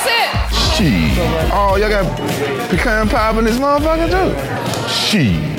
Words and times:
That's 0.00 0.06
it. 0.06 0.56
Shit. 0.74 1.52
Oh, 1.52 1.76
y'all 1.78 1.90
got 1.90 2.16
pecan 2.68 3.08
pie 3.08 3.38
in 3.38 3.44
this 3.44 3.58
motherfucker 3.58 4.08
too? 4.10 4.88
Shit. 4.88 5.58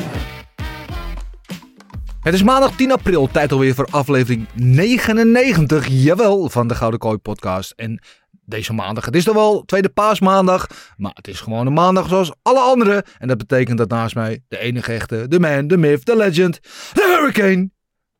Het 2.21 2.33
is 2.33 2.43
maandag 2.43 2.75
10 2.75 2.91
april, 2.91 3.27
tijd 3.27 3.51
alweer 3.51 3.73
voor 3.73 3.87
aflevering 3.91 4.47
99, 4.53 5.87
jawel, 5.87 6.49
van 6.49 6.67
de 6.67 6.75
Gouden 6.75 6.99
Kooi 6.99 7.17
podcast. 7.17 7.73
En 7.75 8.01
deze 8.45 8.73
maandag, 8.73 9.05
het 9.05 9.15
is 9.15 9.23
dan 9.23 9.35
wel 9.35 9.63
tweede 9.65 9.89
paasmaandag, 9.89 10.67
maar 10.97 11.13
het 11.13 11.27
is 11.27 11.39
gewoon 11.39 11.67
een 11.67 11.73
maandag 11.73 12.07
zoals 12.07 12.31
alle 12.41 12.59
andere. 12.59 13.05
En 13.17 13.27
dat 13.27 13.37
betekent 13.37 13.77
dat 13.77 13.89
naast 13.89 14.15
mij 14.15 14.43
de 14.47 14.57
enige 14.57 14.93
echte, 14.93 15.27
de 15.27 15.39
man, 15.39 15.67
de 15.67 15.77
myth, 15.77 16.05
de 16.05 16.15
legend, 16.15 16.59
de 16.93 17.17
hurricane, 17.19 17.69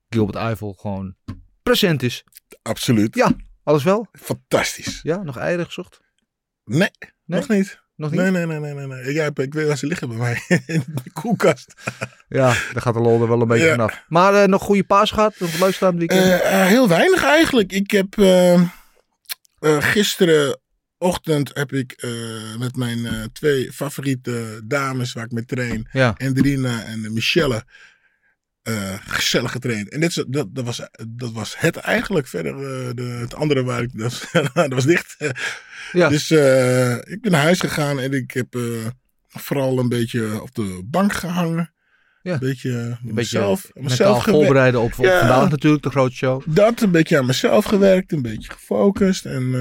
Gilbert 0.10 0.38
Eiffel, 0.38 0.76
gewoon 0.80 1.16
present 1.64 2.04
is. 2.04 2.24
Absoluut. 2.62 3.16
Ja, 3.16 3.32
alles 3.64 3.84
wel? 3.84 4.08
Fantastisch. 4.12 5.00
Ja, 5.04 5.24
nog 5.24 5.38
eieren 5.38 5.66
gezocht? 5.66 6.00
Nee, 6.78 6.90
Nee? 7.26 7.40
nog 7.40 7.48
niet. 7.48 7.80
Nog 7.96 8.12
niet? 8.12 8.20
Nee, 8.20 8.32
nee, 8.32 8.46
nee, 8.46 8.60
nee, 8.60 8.74
nee. 8.74 8.88
nee. 8.88 9.14
Ja, 9.14 9.26
ik 9.34 9.54
weet 9.54 9.68
waar 9.68 9.78
ze 9.78 9.88
liggen 9.88 10.08
bij 10.08 10.18
mij. 10.18 10.44
In 10.66 10.84
de 11.04 11.12
koelkast. 11.14 11.74
Ja, 12.30 12.46
daar 12.74 12.82
gaat 12.82 12.94
de 12.94 13.00
lol 13.00 13.22
er 13.22 13.28
wel 13.28 13.42
een 13.42 13.48
beetje 13.48 13.66
Ja. 13.66 13.72
vanaf. 13.72 14.04
Maar 14.08 14.34
eh, 14.34 14.48
nog 14.48 14.62
goede 14.62 14.84
paas 14.84 15.12
gehad, 15.12 15.34
nog 15.40 15.60
leuk 15.60 15.74
staan 15.74 15.98
weekend? 15.98 16.42
Heel 16.44 16.88
weinig 16.88 17.24
eigenlijk. 17.24 17.72
Ik 17.72 17.92
heb 17.92 18.18
eh, 18.18 18.54
eh, 18.54 18.62
gisterenochtend 19.80 21.52
heb 21.54 21.74
ik 21.74 22.06
met 22.60 22.76
mijn 22.76 23.30
twee 23.34 23.72
favoriete 23.72 24.62
dames 24.66 25.14
waar 25.14 25.26
ik 25.26 25.32
mee 25.32 25.46
train. 25.46 25.88
ja. 25.92 26.16
Andrina 26.18 26.84
en 26.84 27.14
Michelle. 27.14 27.64
Eh, 28.64 28.94
gezellig 29.00 29.52
getraind. 29.52 29.90
En 29.90 30.00
dit, 30.00 30.10
is- 30.10 30.26
dat, 30.28 30.56
dat, 30.56 30.66
was, 30.66 30.82
dat 31.10 31.32
was 31.32 31.56
het 31.60 31.76
eigenlijk. 31.76 32.28
Verder, 32.28 32.54
eh, 32.54 32.90
de, 32.96 33.04
het 33.04 33.36
andere 33.36 33.64
waar 33.64 33.82
ik, 33.82 33.90
dat, 34.00 34.30
dat 34.54 34.74
was 34.74 34.86
dicht. 34.86 35.16
Ja. 35.92 36.10
Dus 36.10 36.32
eh, 36.32 36.96
ik 36.96 37.22
ben 37.22 37.32
naar 37.32 37.42
huis 37.42 37.60
gegaan 37.60 38.00
en 38.00 38.14
ik 38.14 38.32
heb 38.32 38.58
vooral 39.28 39.80
een 39.80 39.90
beetje 39.90 40.42
op 40.42 40.56
de 40.56 40.82
bank 40.86 41.14
gehangen. 41.14 41.74
Ja. 42.22 42.34
Een 42.34 42.40
beetje, 42.40 42.70
Een 42.72 42.98
mezelf, 43.14 43.70
mezelf 43.74 44.24
gewerkt. 44.24 44.44
voorbereiden 44.44 44.82
op, 44.82 44.94
op 45.00 45.06
Ja. 45.06 45.20
vandaag 45.20 45.50
natuurlijk, 45.50 45.84
de 45.84 45.90
grote 45.90 46.16
show. 46.16 46.42
Dat, 46.46 46.82
een 46.82 46.92
beetje 46.92 47.18
aan 47.18 47.26
mezelf 47.26 47.66
gewerkt, 47.66 48.12
een 48.12 48.22
beetje 48.22 48.52
gefocust 48.52 49.26
en. 49.26 49.52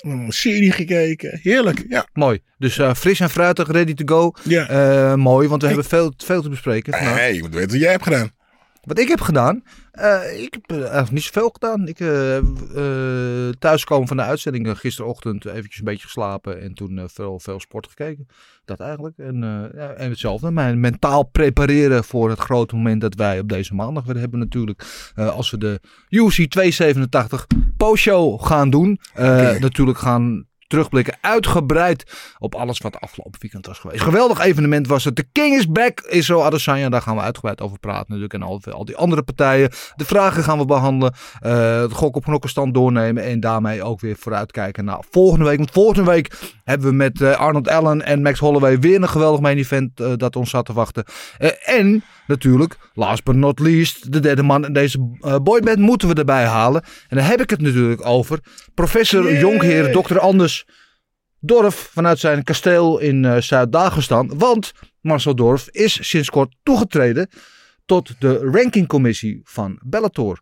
Een 0.00 0.32
serie 0.32 0.72
gekeken. 0.72 1.38
Heerlijk, 1.42 1.84
ja. 1.88 2.06
Mooi. 2.12 2.40
Dus 2.58 2.78
eh, 2.78 2.94
fris 2.94 3.20
en 3.20 3.30
fruitig, 3.30 3.70
ready 3.70 3.94
to 3.94 4.16
go. 4.16 4.32
ja. 4.44 4.68
Eh, 4.68 5.14
mooi, 5.14 5.48
want 5.48 5.60
we 5.60 5.66
hebben 5.66 5.86
veel, 5.86 6.12
veel 6.16 6.42
te 6.42 6.48
bespreken. 6.48 6.92
vandaag. 6.92 7.14
hey, 7.14 7.34
je 7.34 7.40
moet 7.40 7.54
weten 7.54 7.70
wat 7.70 7.80
jij 7.80 7.90
hebt 7.90 8.02
gedaan. 8.02 8.30
Wat 8.80 8.98
ik 8.98 9.08
heb 9.08 9.20
gedaan? 9.20 9.62
eh, 10.00 10.42
ik 10.42 10.54
heb 10.54 10.62
eh, 10.66 10.76
eigenlijk 10.76 11.10
niet 11.10 11.22
zoveel 11.22 11.50
gedaan. 11.52 11.88
Ik 11.88 12.00
eh 12.00 12.36
eh, 12.36 13.52
thuiskomen 13.58 14.08
van 14.08 14.16
de 14.16 14.22
uitzending 14.22 14.78
gisterochtend 14.78 15.44
eventjes 15.44 15.78
een 15.78 15.84
beetje 15.84 16.06
geslapen. 16.06 16.60
En 16.60 16.74
toen 16.74 17.08
veel, 17.12 17.40
veel 17.40 17.60
sport 17.60 17.86
gekeken. 17.86 18.28
Dat 18.64 18.80
eigenlijk. 18.80 19.18
En, 19.18 19.40
ja, 19.74 19.90
en 19.90 20.10
hetzelfde. 20.10 20.50
Mijn 20.50 20.80
mentaal 20.80 21.22
prepareren 21.22 22.04
voor 22.04 22.30
het 22.30 22.38
grote 22.38 22.76
moment 22.76 23.00
dat 23.00 23.14
wij 23.14 23.38
op 23.38 23.48
deze 23.48 23.74
maandag 23.74 24.04
weer 24.04 24.16
hebben 24.16 24.38
natuurlijk. 24.38 25.10
Als 25.14 25.50
we 25.50 25.58
de 25.58 25.80
UFC 26.08 26.50
287 26.50 27.46
post-show 27.76 28.44
gaan 28.44 28.70
doen. 28.70 29.00
Natuurlijk 29.60 29.98
gaan 29.98 30.48
terugblikken 30.70 31.16
uitgebreid 31.20 32.04
op 32.38 32.54
alles 32.54 32.78
wat 32.78 33.00
afgelopen 33.00 33.40
weekend 33.40 33.66
was 33.66 33.78
geweest. 33.78 34.02
Geweldig 34.02 34.40
evenement 34.40 34.86
was 34.86 35.04
het. 35.04 35.16
De 35.16 35.28
King 35.32 35.54
is 35.56 35.68
back. 35.68 36.00
Israël 36.00 36.44
Adesanya. 36.44 36.88
Daar 36.88 37.02
gaan 37.02 37.16
we 37.16 37.22
uitgebreid 37.22 37.60
over 37.60 37.78
praten 37.78 38.06
natuurlijk. 38.06 38.34
En 38.34 38.42
al, 38.42 38.60
al 38.70 38.84
die 38.84 38.96
andere 38.96 39.22
partijen. 39.22 39.70
De 39.96 40.04
vragen 40.04 40.42
gaan 40.42 40.58
we 40.58 40.64
behandelen. 40.64 41.14
Eh 41.40 41.88
de 41.88 41.94
gok 41.94 42.16
op 42.16 42.24
knokkenstand 42.24 42.74
doornemen. 42.74 43.24
En 43.24 43.40
daarmee 43.40 43.82
ook 43.82 44.00
weer 44.00 44.16
vooruitkijken 44.16 44.84
naar 44.84 45.04
volgende 45.10 45.44
week. 45.44 45.56
Want 45.56 45.70
volgende 45.70 46.10
week 46.10 46.32
hebben 46.64 46.88
we 46.88 46.94
met 46.94 47.20
eh, 47.20 47.36
Arnold 47.36 47.68
Allen 47.68 48.02
en 48.02 48.22
Max 48.22 48.38
Holloway 48.38 48.78
weer 48.78 49.02
een 49.02 49.08
geweldig 49.08 49.40
main 49.40 49.58
event 49.58 50.00
eh, 50.00 50.12
dat 50.16 50.36
ons 50.36 50.50
zat 50.50 50.66
te 50.66 50.72
wachten. 50.72 51.04
En 51.64 52.02
natuurlijk, 52.30 52.76
last 52.94 53.24
but 53.24 53.34
not 53.34 53.58
least, 53.58 54.12
de 54.12 54.20
derde 54.20 54.42
man 54.42 54.64
in 54.64 54.72
deze 54.72 55.16
eh, 55.20 55.36
boyband 55.36 55.78
moeten 55.78 56.08
we 56.08 56.14
erbij 56.14 56.44
halen. 56.44 56.82
En 57.08 57.16
dan 57.16 57.26
heb 57.26 57.40
ik 57.40 57.50
het 57.50 57.60
natuurlijk 57.60 58.06
over 58.06 58.38
professor 58.74 59.24
Yay. 59.24 59.40
Jonkheer 59.40 59.92
Dr. 59.92 60.18
Anders 60.18 60.66
Dorf 61.40 61.90
vanuit 61.92 62.18
zijn 62.18 62.44
kasteel 62.44 62.98
in 62.98 63.24
eh, 63.24 63.40
Zuid-Dagestan. 63.40 64.38
Want 64.38 64.72
Marcel 65.00 65.34
Dorf 65.34 65.68
is 65.70 66.08
sinds 66.08 66.30
kort 66.30 66.56
toegetreden 66.62 67.28
tot 67.86 68.14
de 68.18 68.38
rankingcommissie 68.38 69.40
van 69.44 69.80
Bellator. 69.82 70.40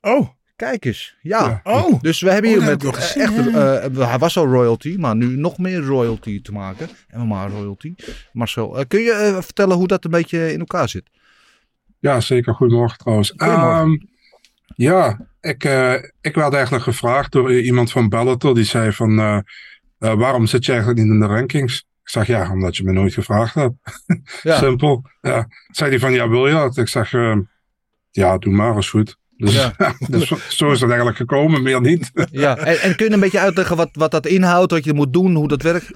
Oh, 0.00 0.28
Kijk 0.58 0.84
eens, 0.84 1.16
ja. 1.22 1.60
oh. 1.64 2.00
Dus 2.00 2.20
we 2.20 2.30
hebben 2.30 2.50
Oh, 2.50 2.56
hier 2.58 2.66
met 2.66 2.84
echt, 3.16 3.36
eh, 3.36 4.08
hij 4.08 4.18
was 4.18 4.36
al 4.36 4.46
royalty, 4.46 4.96
maar 4.98 5.16
nu 5.16 5.36
nog 5.36 5.58
meer 5.58 5.80
royalty 5.80 6.42
te 6.42 6.52
maken. 6.52 6.88
MMA 7.12 7.46
royalty. 7.48 7.94
Marcel, 8.32 8.84
kun 8.88 9.00
je 9.00 9.38
vertellen 9.40 9.76
hoe 9.76 9.86
dat 9.86 10.04
een 10.04 10.10
beetje 10.10 10.52
in 10.52 10.58
elkaar 10.58 10.88
zit? 10.88 11.10
Ja, 12.00 12.20
zeker. 12.20 12.54
Goedemorgen 12.54 12.98
trouwens. 12.98 13.32
Goedemorgen. 13.36 13.78
Ehm, 13.80 13.96
ja, 14.76 15.20
ik, 15.40 15.64
eh, 15.64 15.94
ik 16.20 16.34
werd 16.34 16.52
eigenlijk 16.54 16.84
gevraagd 16.84 17.32
door 17.32 17.52
iemand 17.54 17.90
van 17.92 18.08
Bellator. 18.08 18.54
Die 18.54 18.64
zei 18.64 18.92
van, 18.92 19.18
eh, 19.18 19.38
eh, 19.98 20.14
waarom 20.14 20.46
zit 20.46 20.64
je 20.64 20.72
eigenlijk 20.72 21.00
niet 21.02 21.12
in 21.12 21.20
de 21.20 21.26
rankings? 21.26 21.78
Ik 21.78 22.08
zeg, 22.14 22.26
ja, 22.26 22.52
omdat 22.52 22.76
je 22.76 22.84
me 22.84 22.92
nooit 22.92 23.12
gevraagd 23.14 23.54
hebt. 23.54 23.74
Ja. 24.42 24.56
Simpel. 24.64 25.04
Ja. 25.20 25.48
Zei 25.70 25.90
hij 25.90 25.98
van, 25.98 26.12
ja, 26.12 26.28
wil 26.28 26.46
je 26.46 26.52
dat? 26.52 26.76
Ik 26.76 26.88
zeg, 26.88 27.12
eh, 27.12 27.36
ja, 28.10 28.38
doe 28.38 28.52
maar, 28.52 28.78
is 28.78 28.90
goed. 28.90 29.16
Dus, 29.36 29.54
Ja. 29.54 29.72
dus 30.10 30.26
zo- 30.48 30.70
is 30.70 30.80
het 30.80 30.88
eigenlijk 30.88 31.16
gekomen, 31.18 31.62
meer 31.62 31.80
niet. 31.80 32.10
Ja, 32.30 32.56
en, 32.56 32.80
en 32.80 32.96
kun 32.96 33.06
je 33.06 33.12
een 33.12 33.20
beetje 33.20 33.40
uitleggen 33.40 33.76
wat, 33.76 33.88
wat 33.92 34.10
dat 34.10 34.26
inhoudt, 34.26 34.70
wat 34.72 34.84
je 34.84 34.92
moet 34.94 35.12
doen, 35.12 35.34
hoe 35.34 35.48
dat 35.48 35.62
werkt? 35.62 35.90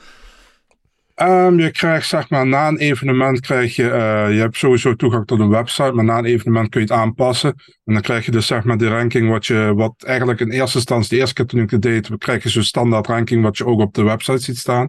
Ehm, 1.23 1.59
je 1.59 1.71
krijgt 1.71 2.09
zeg 2.09 2.31
maar 2.31 2.47
na 2.47 2.69
een 2.69 2.79
evenement 2.79 3.41
krijg 3.41 3.77
je, 3.77 3.91
eh, 3.91 4.35
je 4.35 4.41
hebt 4.41 4.57
sowieso 4.57 4.95
toegang 4.95 5.27
tot 5.27 5.41
een 5.41 5.49
website, 5.49 5.93
maar 5.93 6.05
na 6.05 6.19
een 6.19 6.25
evenement 6.25 6.69
kun 6.69 6.81
je 6.81 6.87
het 6.87 6.97
aanpassen. 6.97 7.55
En 7.85 7.93
dan 7.93 8.03
krijg 8.03 8.25
je 8.25 8.31
dus 8.31 8.47
zeg 8.47 8.65
maar 8.65 8.79
de 8.79 8.89
ranking 8.89 9.31
wat 9.31 9.47
je, 9.47 9.73
wat 9.75 10.03
eigenlijk 10.03 10.41
in 10.41 10.51
eerste 10.51 10.77
instantie, 10.77 11.09
de 11.09 11.17
eerste 11.17 11.35
keer 11.35 11.47
toen 11.47 11.61
ik 11.61 11.71
het 11.71 11.83
deed, 11.83 12.11
krijg 12.19 12.43
je 12.43 12.49
zo'n 12.49 12.63
standaard 12.63 13.07
ranking 13.07 13.43
wat 13.43 13.57
je 13.57 13.67
ook 13.67 13.81
op 13.81 13.95
de 13.95 14.03
website 14.03 14.39
ziet 14.39 14.59
staan. 14.59 14.89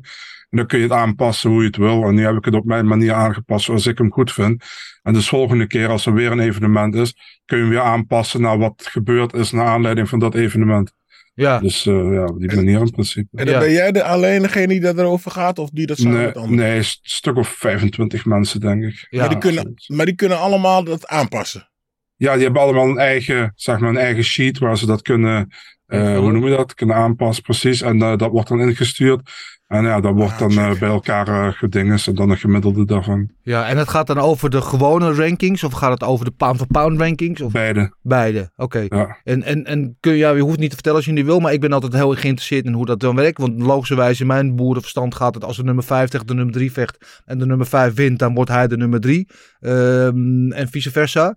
En 0.49 0.57
dan 0.57 0.65
kun 0.67 0.77
je 0.77 0.83
het 0.83 0.93
aanpassen 0.93 1.49
hoe 1.49 1.59
je 1.59 1.67
het 1.67 1.77
wil. 1.77 2.03
En 2.03 2.15
nu 2.15 2.25
heb 2.25 2.35
ik 2.35 2.45
het 2.45 2.55
op 2.55 2.65
mijn 2.65 2.87
manier 2.87 3.13
aangepast 3.13 3.65
zoals 3.65 3.87
ik 3.87 3.97
hem 3.97 4.11
goed 4.11 4.31
vind. 4.31 4.63
En 5.03 5.13
dus 5.13 5.29
volgende 5.29 5.67
keer 5.67 5.87
als 5.87 6.05
er 6.05 6.13
weer 6.13 6.31
een 6.31 6.39
evenement 6.39 6.95
is, 6.95 7.41
kun 7.45 7.57
je 7.57 7.63
hem 7.63 7.71
weer 7.71 7.81
aanpassen 7.81 8.41
naar 8.41 8.57
wat 8.57 8.87
gebeurd 8.91 9.33
is 9.33 9.51
naar 9.51 9.65
aanleiding 9.65 10.09
van 10.09 10.19
dat 10.19 10.35
evenement. 10.35 10.93
Ja, 11.35 11.59
Dus 11.59 11.85
eh, 11.85 11.93
ja, 12.13 12.25
op 12.25 12.39
die 12.39 12.55
manier 12.55 12.79
in 12.79 12.89
principe. 12.91 13.27
En 13.37 13.45
dan 13.45 13.53
Ja. 13.53 13.59
ben 13.59 13.71
jij 13.71 13.91
de, 13.91 14.03
alleen 14.03 14.41
degene 14.41 14.67
die 14.67 14.79
daarover 14.79 15.31
gaat 15.31 15.59
of 15.59 15.69
die 15.69 15.85
dat 15.85 15.97
samen 15.97 16.17
Nee, 16.17 16.25
met 16.25 16.37
anderen? 16.37 16.65
nee, 16.65 16.77
een 16.77 16.83
stuk 17.01 17.35
of 17.37 17.47
25 17.47 18.25
mensen 18.25 18.59
denk 18.59 18.83
ik. 18.83 19.07
ja. 19.09 19.19
maar, 19.19 19.29
die 19.29 19.37
kunnen, 19.37 19.73
maar 19.87 20.05
die 20.05 20.15
kunnen 20.15 20.39
allemaal 20.39 20.83
dat 20.83 21.07
aanpassen. 21.07 21.69
Ja, 22.15 22.33
die 22.33 22.43
hebben 22.43 22.61
allemaal 22.61 22.89
een 22.89 22.97
eigen, 22.97 23.51
zeg 23.55 23.79
maar, 23.79 23.89
een 23.89 23.97
eigen 23.97 24.23
sheet 24.23 24.57
waar 24.57 24.77
ze 24.77 24.85
dat 24.85 25.01
kunnen, 25.01 25.49
eh, 25.93 26.17
hoe 26.17 26.31
noem 26.31 26.47
je 26.47 26.55
dat? 26.55 26.73
Kunnen 26.73 26.95
aanpassen, 26.95 27.43
precies. 27.43 27.81
En 27.81 28.01
eh, 28.01 28.17
dat 28.17 28.31
wordt 28.31 28.49
dan 28.49 28.61
ingestuurd. 28.61 29.21
En 29.67 29.83
ja, 29.83 29.99
dat 29.99 30.13
wordt 30.13 30.31
Ah, 30.33 30.39
dan 30.39 30.51
eh, 30.51 30.79
bij 30.79 30.89
elkaar 30.89 31.53
gedinges 31.53 32.07
en 32.07 32.15
dan 32.15 32.29
een 32.29 32.37
gemiddelde 32.37 32.85
daarvan. 32.85 33.29
ja, 33.41 33.67
en 33.67 33.77
het 33.77 33.89
gaat 33.89 34.07
dan 34.07 34.17
over 34.17 34.49
de 34.49 34.61
gewone 34.61 35.13
rankings 35.13 35.63
of 35.63 35.73
gaat 35.73 35.91
het 35.91 36.03
over 36.03 36.25
de 36.25 36.31
pound 36.31 36.57
for 36.57 36.67
pound 36.67 36.99
rankings? 36.99 37.41
Of 37.41 37.51
Beide, 37.51 37.93
beide? 38.01 38.51
Oké. 38.55 38.85
ja. 38.89 39.17
En, 39.23 39.43
en, 39.43 39.65
en 39.65 39.97
kun 39.99 40.11
je, 40.11 40.17
ja, 40.17 40.31
je 40.31 40.41
hoeft 40.41 40.59
niet 40.59 40.69
te 40.69 40.73
vertellen 40.75 40.97
als 40.97 41.07
je 41.07 41.13
niet 41.13 41.25
wil, 41.25 41.39
maar 41.39 41.53
ik 41.53 41.59
ben 41.59 41.73
altijd 41.73 41.93
heel 41.93 42.15
geïnteresseerd 42.15 42.65
in 42.65 42.73
hoe 42.73 42.85
dat 42.85 42.99
dan 42.99 43.15
werkt. 43.15 43.37
Want 43.37 43.61
logischerwijs 43.61 44.21
in 44.21 44.27
mijn 44.27 44.55
boerenverstand 44.55 45.15
gaat 45.15 45.33
het 45.35 45.43
als 45.43 45.57
de 45.57 45.63
nummer 45.63 45.83
5 45.83 46.09
tegen 46.09 46.27
de 46.27 46.33
nummer 46.33 46.53
3 46.53 46.71
vecht 46.71 47.21
en 47.25 47.37
de 47.39 47.45
nummer 47.45 47.67
5 47.67 47.93
wint, 47.93 48.19
dan 48.19 48.33
wordt 48.33 48.49
hij 48.49 48.67
de 48.67 48.77
nummer 48.77 48.99
3. 48.99 49.27
en 49.59 50.67
vice 50.71 50.91
versa. 50.91 51.35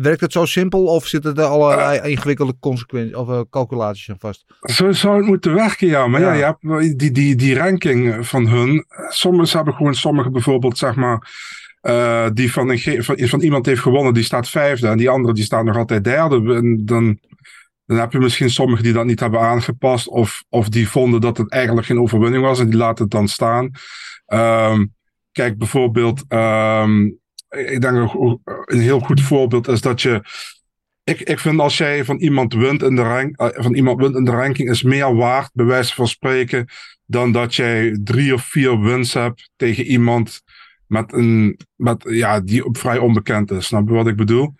Werkt 0.00 0.20
het 0.20 0.32
zo 0.32 0.44
simpel 0.44 0.84
of 0.84 1.06
zitten 1.06 1.34
er 1.34 1.44
allerlei 1.44 2.10
ingewikkelde 2.10 2.54
consequenties 2.60 3.14
of 3.14 3.28
eh, 3.28 3.40
aan 4.08 4.16
vast? 4.18 4.44
Zo 4.60 4.92
zou 4.92 5.16
het 5.16 5.26
moeten 5.26 5.54
werken, 5.54 5.86
ja. 5.86 6.06
Maar 6.06 6.20
ja, 6.20 6.32
Ja. 6.32 6.56
je 6.60 6.78
hebt 6.78 6.98
die, 6.98 7.10
die, 7.10 7.34
die 7.36 7.54
ranking 7.58 8.26
van 8.26 8.46
hun. 8.48 8.84
Sommigen 9.08 9.56
hebben 9.56 9.74
gewoon, 9.74 9.94
sommigen 9.94 10.32
bijvoorbeeld, 10.32 10.78
zeg 10.78 10.94
maar, 10.94 11.30
eh, 11.80 12.26
die 12.32 12.52
van, 12.52 12.68
een, 12.70 13.04
van, 13.04 13.18
van 13.18 13.40
iemand 13.40 13.66
heeft 13.66 13.80
gewonnen, 13.80 14.14
die 14.14 14.22
staat 14.22 14.48
vijfde. 14.48 14.88
En 14.88 14.96
die 14.98 15.10
andere, 15.10 15.34
die 15.34 15.44
staat 15.44 15.64
nog 15.64 15.76
altijd 15.76 16.04
derde. 16.04 16.54
En 16.54 16.82
dan, 16.84 17.18
Dan 17.86 17.98
heb 17.98 18.12
je 18.12 18.18
misschien 18.18 18.50
sommigen 18.50 18.84
die 18.84 18.92
dat 18.92 19.04
niet 19.04 19.20
hebben 19.20 19.40
aangepast. 19.40 20.08
Of, 20.08 20.44
of 20.48 20.68
die 20.68 20.88
vonden 20.88 21.20
dat 21.20 21.36
het 21.38 21.50
eigenlijk 21.50 21.86
geen 21.86 22.00
overwinning 22.00 22.42
was. 22.44 22.58
En 22.60 22.66
die 22.68 22.76
laten 22.78 23.02
het 23.04 23.12
dan 23.12 23.28
staan. 23.28 23.70
Ehm, 24.26 24.84
kijk, 25.32 25.58
bijvoorbeeld. 25.58 26.24
ehm, 26.28 27.04
ik 27.48 27.80
denk 27.80 28.12
een 28.64 28.80
heel 28.80 29.00
goed 29.00 29.20
voorbeeld 29.20 29.68
is 29.68 29.80
dat 29.80 30.02
je. 30.02 30.22
Ik, 31.04 31.20
ik 31.20 31.38
vind 31.38 31.60
als 31.60 31.78
jij 31.78 32.04
van 32.04 32.16
iemand 32.16 32.54
wint 32.54 32.82
in 32.82 32.96
de 32.96 33.02
rank, 33.02 33.36
eh, 33.36 33.48
van 33.62 33.74
iemand 33.74 34.00
wint 34.00 34.16
in 34.16 34.24
de 34.24 34.30
ranking 34.30 34.70
is 34.70 34.82
meer 34.82 35.14
waard, 35.14 35.50
bij 35.52 35.64
wijze 35.64 35.94
van 35.94 36.08
spreken, 36.08 36.68
dan 37.06 37.32
dat 37.32 37.54
jij 37.54 37.98
drie 38.04 38.34
of 38.34 38.42
vier 38.44 38.80
wins 38.80 39.14
hebt 39.14 39.50
tegen 39.56 39.84
iemand 39.84 40.42
met 40.86 41.12
een, 41.12 41.60
met, 41.76 42.04
ja, 42.08 42.40
die 42.40 42.64
vrij 42.72 42.98
onbekend 42.98 43.50
is. 43.50 43.66
Snap 43.66 43.88
je 43.88 43.94
wat 43.94 44.06
ik 44.06 44.16
bedoel? 44.16 44.54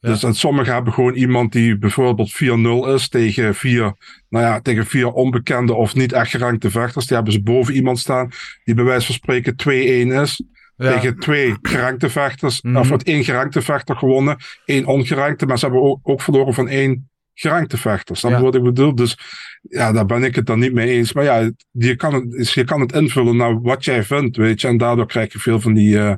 Dus 0.00 0.22
en 0.22 0.34
sommigen 0.34 0.72
hebben 0.72 0.92
gewoon 0.92 1.14
iemand 1.14 1.52
die 1.52 1.78
bijvoorbeeld 1.78 2.32
4-0 2.32 2.94
is 2.94 3.08
tegen 3.08 3.54
vier, 3.54 3.94
nou 4.28 4.44
ja, 4.44 4.60
tegen 4.60 4.86
vier 4.86 5.12
onbekende 5.12 5.74
of 5.74 5.94
niet 5.94 6.12
echt 6.12 6.30
gerankte 6.30 6.70
vechters. 6.70 7.06
Die 7.06 7.16
hebben 7.16 7.32
ze 7.32 7.42
boven 7.42 7.74
iemand 7.74 7.98
staan 7.98 8.30
die 8.64 8.74
bij 8.74 8.84
wijze 8.84 9.06
van 9.06 9.14
spreken 9.14 9.54
2-1 9.54 10.22
is. 10.22 10.42
Ja. 10.76 10.92
Tegen 10.92 11.18
twee 11.18 11.54
gerankte 11.62 12.10
vechters. 12.10 12.62
Mhm. 12.62 12.76
Of 12.76 12.90
met 12.90 13.02
één 13.02 13.24
gerankte 13.24 13.62
vechter 13.62 13.96
gewonnen. 13.96 14.36
één 14.64 14.86
ongerankte. 14.86 15.46
Maar 15.46 15.58
ze 15.58 15.64
hebben 15.64 15.82
ook, 15.82 15.98
ook 16.02 16.22
verloren 16.22 16.54
van 16.54 16.68
één 16.68 17.10
gerankte 17.34 17.76
vechter. 17.76 18.16
Snap 18.16 18.30
je 18.30 18.36
Ja. 18.36 18.42
wat 18.42 18.54
ik 18.54 18.62
bedoel? 18.62 18.94
Dus 18.94 19.18
ja, 19.62 19.92
daar 19.92 20.06
ben 20.06 20.24
ik 20.24 20.34
het 20.34 20.46
dan 20.46 20.58
niet 20.58 20.72
mee 20.72 20.88
eens. 20.88 21.12
Maar 21.12 21.24
ja, 21.24 21.50
je 21.70 21.96
kan 21.96 22.14
het, 22.14 22.30
dus 22.30 22.54
je 22.54 22.64
kan 22.64 22.80
het 22.80 22.92
invullen 22.92 23.36
naar 23.36 23.60
wat 23.60 23.84
jij 23.84 24.02
vindt, 24.02 24.36
weet 24.36 24.60
je. 24.60 24.68
En 24.68 24.76
daardoor 24.76 25.06
krijg 25.06 25.32
je 25.32 25.38
veel 25.38 25.60
van 25.60 25.74
die... 25.74 25.98
eh, 25.98 26.14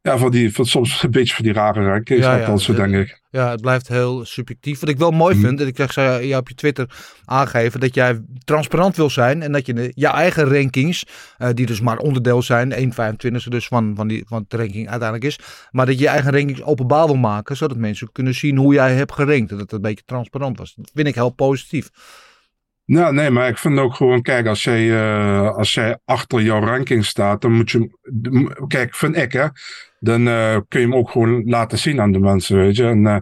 ja, 0.00 0.18
van 0.18 0.30
die, 0.30 0.52
van 0.54 0.66
soms 0.66 1.02
een 1.02 1.10
beetje 1.10 1.34
van 1.34 1.44
die 1.44 1.52
rare 1.52 1.84
rankings. 1.84 2.24
Ja, 2.24 2.32
Ja, 2.34 2.38
althans, 2.40 2.66
denk 2.66 2.94
ik. 2.94 3.22
Ja, 3.34 3.50
het 3.50 3.60
blijft 3.60 3.88
heel 3.88 4.24
subjectief. 4.24 4.80
Wat 4.80 4.88
ik 4.88 4.98
wel 4.98 5.10
mooi 5.10 5.34
Mhm. 5.34 5.44
vind, 5.44 5.60
en 5.60 5.66
ik 5.66 5.76
zeg, 5.76 5.92
zei 5.92 6.26
je 6.26 6.36
op 6.36 6.48
je 6.48 6.54
Twitter 6.54 6.86
aangeven 7.24 7.80
dat 7.80 7.94
jij 7.94 8.20
transparant 8.44 8.96
wil 8.96 9.10
zijn 9.10 9.42
en 9.42 9.52
dat 9.52 9.66
je 9.66 9.74
de, 9.74 9.92
je 9.94 10.06
eigen 10.06 10.44
rankings, 10.44 11.06
eh, 11.38 11.48
die 11.54 11.66
dus 11.66 11.80
maar 11.80 11.98
onderdeel 11.98 12.42
zijn, 12.42 12.72
1,25 12.72 13.48
dus 13.48 13.66
van, 13.66 13.92
van, 13.96 14.08
die, 14.08 14.24
van 14.26 14.44
de 14.48 14.56
ranking 14.56 14.88
uiteindelijk 14.88 15.24
is, 15.30 15.38
maar 15.70 15.86
dat 15.86 15.94
je 15.94 16.00
je 16.00 16.08
eigen 16.08 16.32
rankings 16.32 16.62
openbaar 16.62 17.06
wil 17.06 17.16
maken, 17.16 17.56
zodat 17.56 17.76
mensen 17.76 18.12
kunnen 18.12 18.34
zien 18.34 18.56
hoe 18.56 18.74
jij 18.74 18.94
hebt 18.94 19.12
gerankt 19.12 19.50
en 19.50 19.56
dat 19.56 19.60
het 19.60 19.72
een 19.72 19.80
beetje 19.80 20.04
transparant 20.04 20.58
was. 20.58 20.74
Dat 20.74 20.90
vind 20.94 21.06
ik 21.08 21.14
heel 21.14 21.30
positief. 21.30 21.90
Nou, 22.86 23.14
nee, 23.14 23.30
maar 23.30 23.48
ik 23.48 23.58
vind 23.58 23.78
ook 23.78 23.94
gewoon, 23.94 24.22
kijk, 24.22 24.46
als 24.46 24.64
jij, 24.64 24.94
eh, 24.94 25.56
als 25.56 25.74
jij 25.74 25.98
achter 26.04 26.42
jouw 26.42 26.60
ranking 26.60 27.04
staat, 27.04 27.40
dan 27.40 27.52
moet 27.52 27.70
je, 27.70 27.90
kijk, 28.66 28.94
vind 28.94 29.16
ik, 29.16 29.32
hè, 29.32 29.46
dan 30.04 30.28
eh, 30.28 30.56
kun 30.68 30.80
je 30.80 30.86
hem 30.86 30.94
ook 30.94 31.10
gewoon 31.10 31.44
laten 31.44 31.78
zien 31.78 32.00
aan 32.00 32.12
de 32.12 32.18
mensen, 32.18 32.56
weet 32.56 32.76
je. 32.76 32.84
Eh, 32.84 33.16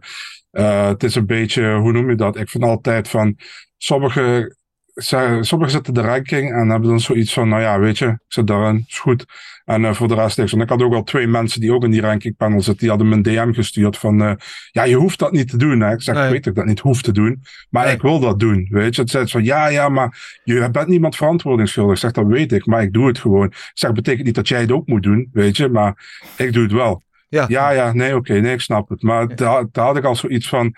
eh, 0.50 0.88
het 0.88 1.02
is 1.02 1.14
een 1.14 1.26
beetje, 1.26 1.75
hoe 1.75 1.93
noem 1.93 2.11
je 2.11 2.17
dat? 2.17 2.37
Ik 2.37 2.49
vind 2.49 2.64
altijd 2.64 3.08
van, 3.08 3.37
sommige, 3.76 4.56
sommigen 4.94 5.71
zetten 5.71 5.94
de 5.94 6.00
ranking 6.00 6.53
en 6.53 6.69
hebben 6.69 6.89
dan 6.89 7.00
zoiets 7.00 7.33
van, 7.33 7.49
nou 7.49 7.62
ja, 7.62 7.79
weet 7.79 7.99
je, 7.99 8.06
ik 8.06 8.19
zit 8.29 8.47
daarin, 8.47 8.85
is 8.89 8.99
goed. 8.99 9.25
En 9.65 9.85
eh, 9.85 9.94
voor 9.94 10.09
de 10.09 10.15
rest 10.15 10.39
niks. 10.39 10.50
Want 10.50 10.62
ik 10.62 10.69
had 10.69 10.83
ook 10.83 10.94
al 10.94 11.03
twee 11.03 11.27
mensen 11.27 11.61
die 11.61 11.73
ook 11.73 11.85
in 11.85 11.91
die 11.91 12.00
rankingpanel 12.00 12.61
zitten, 12.61 12.79
die 12.81 12.89
hadden 12.89 13.09
me 13.09 13.15
een 13.15 13.23
DM 13.23 13.53
gestuurd 13.53 13.99
van, 13.99 14.23
eh, 14.23 14.33
ja, 14.71 14.83
je 14.85 14.94
hoeft 14.94 15.19
dat 15.19 15.33
niet 15.33 15.49
te 15.49 15.56
doen. 15.56 15.81
Hè. 15.81 15.93
Ik 15.93 16.03
zeg, 16.03 16.15
Nee. 16.15 16.25
ik 16.25 16.31
weet 16.31 16.44
dat 16.44 16.53
ik 16.53 16.59
dat 16.59 16.69
niet 16.69 16.81
hoef 16.81 17.03
te 17.03 17.12
doen, 17.12 17.43
maar 17.71 17.85
Nee. 17.85 17.94
ik 17.94 18.03
wil 18.03 18.21
dat 18.21 18.39
doen, 18.41 18.67
weet 18.71 18.94
je. 18.94 19.00
Het 19.00 19.11
zei 19.11 19.29
van, 19.29 19.44
ja, 19.44 19.67
ja, 19.67 19.89
maar 19.89 20.39
je 20.44 20.71
bent 20.71 20.89
niemand 20.89 21.17
verantwoording 21.17 21.69
schuldig. 21.69 21.95
Ik 21.95 22.00
zeg, 22.00 22.12
dat 22.12 22.27
weet 22.27 22.53
ik, 22.53 22.67
maar 22.67 22.83
ik 22.83 22.93
doe 22.93 23.06
het 23.06 23.19
gewoon. 23.19 23.47
Ik 23.47 23.71
zeg, 23.75 23.93
betekent 23.93 24.27
niet 24.27 24.35
dat 24.35 24.49
jij 24.49 24.61
het 24.61 24.73
ook 24.73 24.87
moet 24.87 25.03
doen, 25.03 25.29
weet 25.33 25.56
je, 25.56 25.69
maar 25.69 26.21
ik 26.37 26.53
doe 26.53 26.62
het 26.62 26.73
wel. 26.73 27.03
Ja, 27.29 27.45
Ja, 27.49 27.71
ja, 27.71 27.93
nee, 27.93 28.17
oké, 28.17 28.33
nee, 28.41 28.53
ik 28.53 28.61
snap 28.61 28.88
het. 28.88 29.03
Maar 29.03 29.37
daar, 29.37 29.65
daar 29.73 29.85
had 29.85 29.97
ik 29.97 30.05
al 30.05 30.17
zoiets 30.17 30.49
van, 30.49 30.75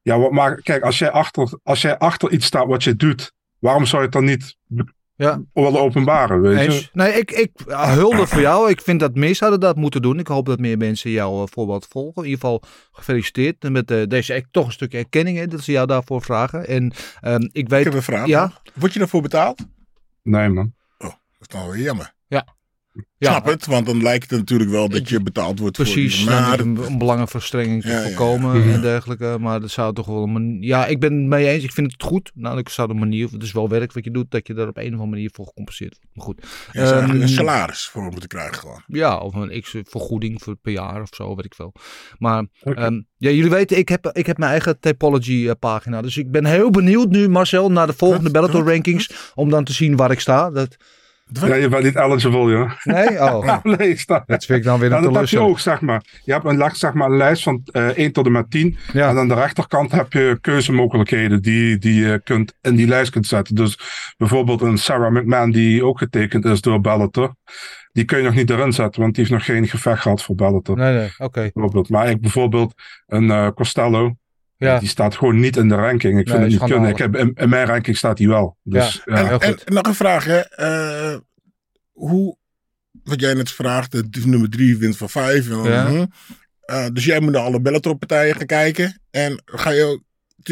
ja, 0.00 0.18
wat 0.18 0.30
maakt, 0.32 0.62
kijk, 0.62 0.82
als 0.82 0.98
jij, 0.98 1.10
achter, 1.10 1.58
als 1.62 1.82
jij 1.82 1.98
achter 1.98 2.30
iets 2.32 2.46
staat 2.46 2.66
wat 2.66 2.84
je 2.84 2.96
doet, 2.96 3.32
waarom 3.62 3.86
zou 3.86 3.96
je 3.96 4.08
het 4.08 4.12
dan 4.12 4.24
niet 4.24 4.56
Ja. 5.16 5.42
willen 5.52 5.80
openbaren, 5.80 6.40
weet 6.40 6.58
je? 6.58 6.64
Eens. 6.64 6.90
Nee, 6.92 7.12
ik, 7.12 7.30
ik 7.30 7.50
hulde 7.66 8.26
voor 8.26 8.40
jou. 8.40 8.70
Ik 8.70 8.80
vind 8.80 9.00
dat 9.00 9.14
meer 9.14 9.34
zouden 9.34 9.60
dat 9.60 9.76
moeten 9.76 10.02
doen. 10.02 10.18
Ik 10.18 10.26
hoop 10.26 10.46
dat 10.46 10.58
meer 10.58 10.76
mensen 10.76 11.10
jouw 11.10 11.42
eh, 11.42 11.48
voorbeeld 11.52 11.86
volgen. 11.90 12.22
In 12.22 12.28
ieder 12.28 12.40
geval 12.40 12.62
gefeliciteerd 12.92 13.70
met 13.70 13.90
eh, 13.90 14.06
deze 14.06 14.32
echt 14.32 14.46
toch 14.50 14.66
een 14.66 14.72
stukje 14.72 14.98
erkenning. 14.98 15.38
Hè, 15.38 15.46
dat 15.46 15.60
ze 15.60 15.72
jou 15.72 15.86
daarvoor 15.86 16.22
vragen. 16.22 16.66
En 16.66 16.92
ehm, 17.20 17.48
ik 17.52 17.68
weet... 17.68 17.78
Ik 17.78 17.84
heb 17.86 17.94
een 17.94 18.02
vraag. 18.02 18.26
Ja, 18.26 18.52
Word 18.74 18.92
je 18.92 18.98
daarvoor 18.98 19.22
betaald? 19.22 19.66
Nee, 20.22 20.48
man. 20.48 20.72
Dat 20.98 21.16
is 21.40 21.46
dan 21.46 21.62
wel 21.66 21.76
jammer. 21.76 22.14
ja 22.26 22.46
Snap 23.18 23.44
het? 23.44 23.66
Want 23.66 23.86
dan 23.86 24.02
lijkt 24.02 24.30
het 24.30 24.38
natuurlijk 24.38 24.70
wel 24.70 24.88
dat 24.88 25.08
je 25.08 25.22
betaald 25.22 25.58
wordt 25.58 25.76
precies. 25.76 26.22
voor 26.22 26.32
maar 26.32 26.60
Om, 26.60 26.78
om 26.78 26.98
belangenverstrenging 26.98 27.82
te 27.82 27.88
Ja, 27.88 27.94
ja, 27.94 28.00
ja. 28.00 28.06
voorkomen 28.06 28.60
Mhm. 28.60 28.68
en 28.68 28.80
dergelijke. 28.80 29.36
Maar 29.40 29.60
dat 29.60 29.70
zou 29.70 29.94
toch 29.94 30.06
wel 30.06 30.22
een 30.22 30.32
manier... 30.32 30.64
Ja, 30.64 30.86
ik 30.86 31.00
ben 31.00 31.12
het 31.12 31.26
mee 31.26 31.48
eens. 31.48 31.64
Ik 31.64 31.72
vind 31.72 31.92
het 31.92 32.02
goed. 32.02 32.30
Nou, 32.34 32.58
ik 32.58 32.68
zou 32.68 32.88
de 32.88 32.94
manier... 32.94 33.28
Het 33.30 33.42
is 33.42 33.52
wel 33.52 33.68
werk 33.68 33.92
wat 33.92 34.04
je 34.04 34.10
doet. 34.10 34.30
Dat 34.30 34.46
je 34.46 34.54
daar 34.54 34.68
op 34.68 34.76
een 34.76 34.84
of 34.84 34.90
andere 34.90 35.10
manier 35.10 35.30
voor 35.32 35.46
gecompenseerd 35.46 35.98
wordt. 35.98 36.16
Maar 36.16 36.24
goed. 36.24 36.66
eigenlijk 36.72 37.12
Ehm, 37.12 37.22
een 37.22 37.28
salaris 37.28 37.86
voor 37.86 38.02
moeten 38.02 38.28
krijgen 38.28 38.54
gewoon. 38.54 38.82
Ja, 38.86 39.18
of 39.18 39.34
een 39.34 39.60
x 39.60 39.76
vergoeding 39.82 40.42
voor 40.42 40.56
per 40.56 40.72
jaar 40.72 41.02
of 41.02 41.08
zo, 41.10 41.34
weet 41.36 41.44
ik 41.44 41.54
veel. 41.54 41.72
Maar 42.18 42.46
ehm, 42.60 43.00
ja, 43.16 43.30
jullie 43.30 43.50
weten, 43.50 43.78
ik 43.78 43.88
heb, 43.88 44.10
ik 44.12 44.26
heb 44.26 44.38
mijn 44.38 44.50
eigen 44.50 44.80
Typology 44.80 45.48
eh, 45.48 45.52
pagina. 45.58 46.02
Dus 46.02 46.16
ik 46.16 46.30
ben 46.30 46.44
heel 46.44 46.70
benieuwd 46.70 47.08
nu, 47.08 47.28
Marcel, 47.28 47.70
naar 47.70 47.86
de 47.86 47.92
volgende? 47.92 48.30
Bellator 48.30 48.66
rankings. 48.66 49.32
Om 49.34 49.50
dan 49.50 49.64
te 49.64 49.72
zien 49.72 49.96
waar 49.96 50.10
ik 50.10 50.20
sta. 50.20 50.50
Dat, 50.50 50.76
Ja, 51.40 51.54
je 51.54 51.68
bent 51.68 51.84
niet 51.84 51.96
eligible, 51.96 52.50
joh. 52.50 52.70
nee? 52.82 53.22
Oh, 53.22 53.64
nee, 53.78 53.96
sta. 53.98 54.22
dat 54.26 54.44
vind 54.44 54.58
ik 54.58 54.64
dan 54.64 54.78
weer 54.80 54.90
Ja, 54.90 54.96
een 54.96 55.02
dat 55.02 55.14
heb 55.14 55.26
je 55.26 55.40
ook, 55.40 55.58
zeg 55.58 55.80
maar. 55.80 56.20
Je 56.24 56.32
hebt 56.32 56.44
een, 56.44 56.70
zeg 56.72 56.92
maar, 56.92 57.10
een 57.10 57.16
lijst 57.16 57.42
van 57.42 57.62
eh 57.72 57.86
1 57.86 58.12
tot 58.12 58.26
en 58.26 58.32
met 58.32 58.50
10. 58.50 58.76
Ja. 58.92 59.08
En 59.08 59.18
aan 59.18 59.28
de 59.28 59.34
rechterkant 59.34 59.92
heb 59.92 60.12
je 60.12 60.38
keuzemogelijkheden 60.40 61.42
die, 61.42 61.78
die 61.78 62.04
je 62.04 62.20
kunt, 62.24 62.54
in 62.60 62.74
die 62.76 62.86
lijst 62.86 63.10
kunt 63.10 63.26
zetten. 63.26 63.54
Dus 63.54 63.78
bijvoorbeeld 64.16 64.60
een 64.60 64.78
Sarah 64.78 65.12
McMahon 65.12 65.50
die 65.50 65.84
ook 65.84 65.98
getekend 65.98 66.44
is 66.44 66.60
door 66.60 66.80
Bellator. 66.80 67.34
Die 67.92 68.04
kun 68.04 68.18
je 68.18 68.24
nog 68.24 68.34
niet 68.34 68.50
erin 68.50 68.72
zetten, 68.72 69.00
want 69.00 69.14
die 69.14 69.24
heeft 69.24 69.36
nog 69.36 69.44
geen 69.44 69.68
gevecht 69.68 70.02
gehad 70.02 70.22
voor 70.22 70.34
Bellator. 70.34 70.76
Nee, 70.76 70.94
nee, 70.94 71.10
oké. 71.18 71.50
Maar 71.88 72.10
ik 72.10 72.20
bijvoorbeeld 72.20 72.74
een 73.06 73.30
eh, 73.30 73.48
Costello. 73.54 74.16
Ja. 74.62 74.78
Die 74.78 74.88
staat 74.88 75.16
gewoon 75.16 75.40
niet 75.40 75.56
in 75.56 75.68
de 75.68 75.74
ranking. 75.74 76.18
Ik 76.18 76.28
vind 76.28 76.40
het 76.42 76.50
niet 76.50 76.62
kunnen. 76.62 76.90
Ik 76.90 76.98
heb, 76.98 77.16
in, 77.16 77.32
in 77.34 77.48
mijn 77.48 77.66
ranking 77.66 77.96
staat 77.96 78.18
hij 78.18 78.28
wel. 78.28 78.56
Dus, 78.62 79.02
ja. 79.04 79.38
en, 79.38 79.58
nog 79.64 79.86
een 79.86 79.94
vraag, 79.94 80.24
hè. 80.24 80.38
Eh, 80.38 81.18
hoe, 81.92 82.36
wat 83.04 83.20
jij 83.20 83.34
net 83.34 83.50
vraagt, 83.50 83.90
de 84.12 84.22
nummer 84.26 84.50
drie 84.50 84.76
wint 84.76 84.96
van 84.96 85.08
vijf. 85.08 85.50
En, 85.50 85.62
Ja. 85.62 85.86
hm. 85.88 86.04
Eh, 86.60 86.86
dus 86.92 87.04
jij 87.04 87.20
moet 87.20 87.32
naar 87.32 87.42
alle 87.42 87.60
Bellator-partijen 87.60 88.36
gaan 88.36 88.46
kijken. 88.46 89.00
En 89.10 89.42
ga 89.44 89.70
je 89.70 89.84
ook- 89.84 90.02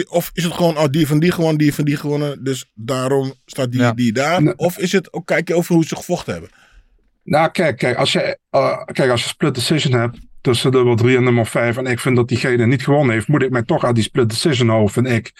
of 0.09 0.31
is 0.33 0.45
het 0.45 0.53
gewoon, 0.53 0.79
oh, 0.79 0.85
die 0.91 1.07
van 1.07 1.19
die 1.19 1.33
gewonnen, 1.33 1.59
die 1.59 1.75
van 1.75 1.85
die 1.85 1.97
gewonnen. 1.97 2.45
Dus 2.45 2.71
daarom 2.75 3.35
staat 3.45 3.73
die, 3.73 3.81
Ja. 3.81 3.93
die 3.93 4.13
daar. 4.13 4.43
Of 4.57 4.79
is 4.79 4.93
het 4.93 5.13
ook 5.13 5.27
kijken 5.27 5.57
over 5.57 5.75
hoe 5.75 5.85
ze 5.85 5.97
gevochten 5.97 6.33
hebben. 6.33 6.51
Nou, 7.25 7.51
kijk, 7.51 7.77
kijk, 7.79 7.97
als 7.97 8.13
je, 8.13 8.39
eh, 8.51 8.85
kijk, 8.85 9.11
als 9.11 9.23
je 9.23 9.29
split 9.29 9.55
decision 9.55 10.01
hebt 10.01 10.19
tussen 10.41 10.71
nummer 10.73 10.97
3 10.97 11.17
en 11.17 11.25
nummer 11.25 11.47
5 11.47 11.77
en 11.77 11.87
ik 11.87 12.01
vind 12.01 12.17
dat 12.17 12.29
diegene 12.29 12.67
niet 12.67 12.85
gewonnen 12.85 13.15
heeft, 13.15 13.29
moet 13.29 13.43
ik 13.43 13.51
mij 13.51 13.63
toch 13.63 13.85
aan 13.85 13.95
die 13.95 14.03
split 14.03 14.29
decision 14.29 14.69
houden, 14.69 14.93
vind 14.93 15.09
ik. 15.09 15.33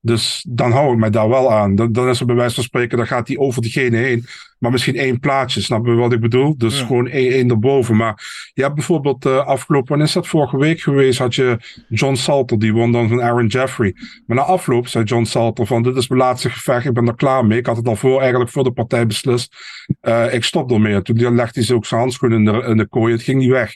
Dus 0.00 0.46
dan 0.48 0.72
hou 0.72 0.92
ik 0.92 0.98
mij 0.98 1.10
daar 1.10 1.28
wel 1.28 1.52
aan. 1.52 1.74
Dan, 1.74 1.92
dan 1.92 2.08
is 2.08 2.20
er 2.20 2.26
bij 2.26 2.34
wijze 2.34 2.54
van 2.54 2.64
spreken, 2.64 2.96
dan 2.98 3.06
gaat 3.06 3.26
die 3.26 3.38
over 3.38 3.62
diegene 3.62 3.96
heen. 3.96 4.26
Maar 4.58 4.70
misschien 4.70 4.96
één 4.96 5.20
plaatje, 5.20 5.60
snap 5.60 5.86
je 5.86 5.92
wat 5.92 6.12
ik 6.12 6.20
bedoel? 6.20 6.58
Dus 6.58 6.78
Ja. 6.78 6.86
gewoon 6.86 7.08
één, 7.08 7.32
één 7.32 7.50
erboven. 7.50 7.96
Maar 7.96 8.50
je 8.54 8.62
hebt 8.62 8.74
bijvoorbeeld 8.74 9.26
uh, 9.26 9.46
afgelopen, 9.46 9.88
wanneer 9.88 10.06
is 10.06 10.12
dat 10.12 10.26
vorige 10.26 10.58
week 10.58 10.80
geweest, 10.80 11.18
had 11.18 11.34
je 11.34 11.58
John 11.88 12.14
Salter, 12.14 12.58
die 12.58 12.72
won 12.72 12.92
dan 12.92 13.08
van 13.08 13.22
Aaron 13.22 13.46
Jeffrey. 13.46 13.94
Maar 14.26 14.36
na 14.36 14.42
afloop 14.42 14.88
zei 14.88 15.04
John 15.04 15.24
Salter 15.24 15.66
van, 15.66 15.82
dit 15.82 15.96
is 15.96 16.08
mijn 16.08 16.20
laatste 16.20 16.50
gevecht, 16.50 16.86
ik 16.86 16.92
ben 16.92 17.06
er 17.06 17.14
klaar 17.14 17.46
mee. 17.46 17.58
Ik 17.58 17.66
had 17.66 17.76
het 17.76 17.88
al 17.88 17.96
voor, 17.96 18.20
eigenlijk 18.20 18.50
voor 18.50 18.64
de 18.64 18.72
partij 18.72 19.06
beslist. 19.06 19.56
Uh, 20.02 20.34
ik 20.34 20.44
stop 20.44 20.70
ermee. 20.70 21.02
Toen 21.02 21.34
legde 21.34 21.64
hij 21.64 21.76
ook 21.76 21.86
zijn 21.86 22.00
handschoen 22.00 22.32
in 22.32 22.44
de, 22.44 22.64
in 22.68 22.76
de 22.76 22.86
kooi, 22.86 23.12
het 23.12 23.22
ging 23.22 23.38
niet 23.38 23.50
weg. 23.50 23.74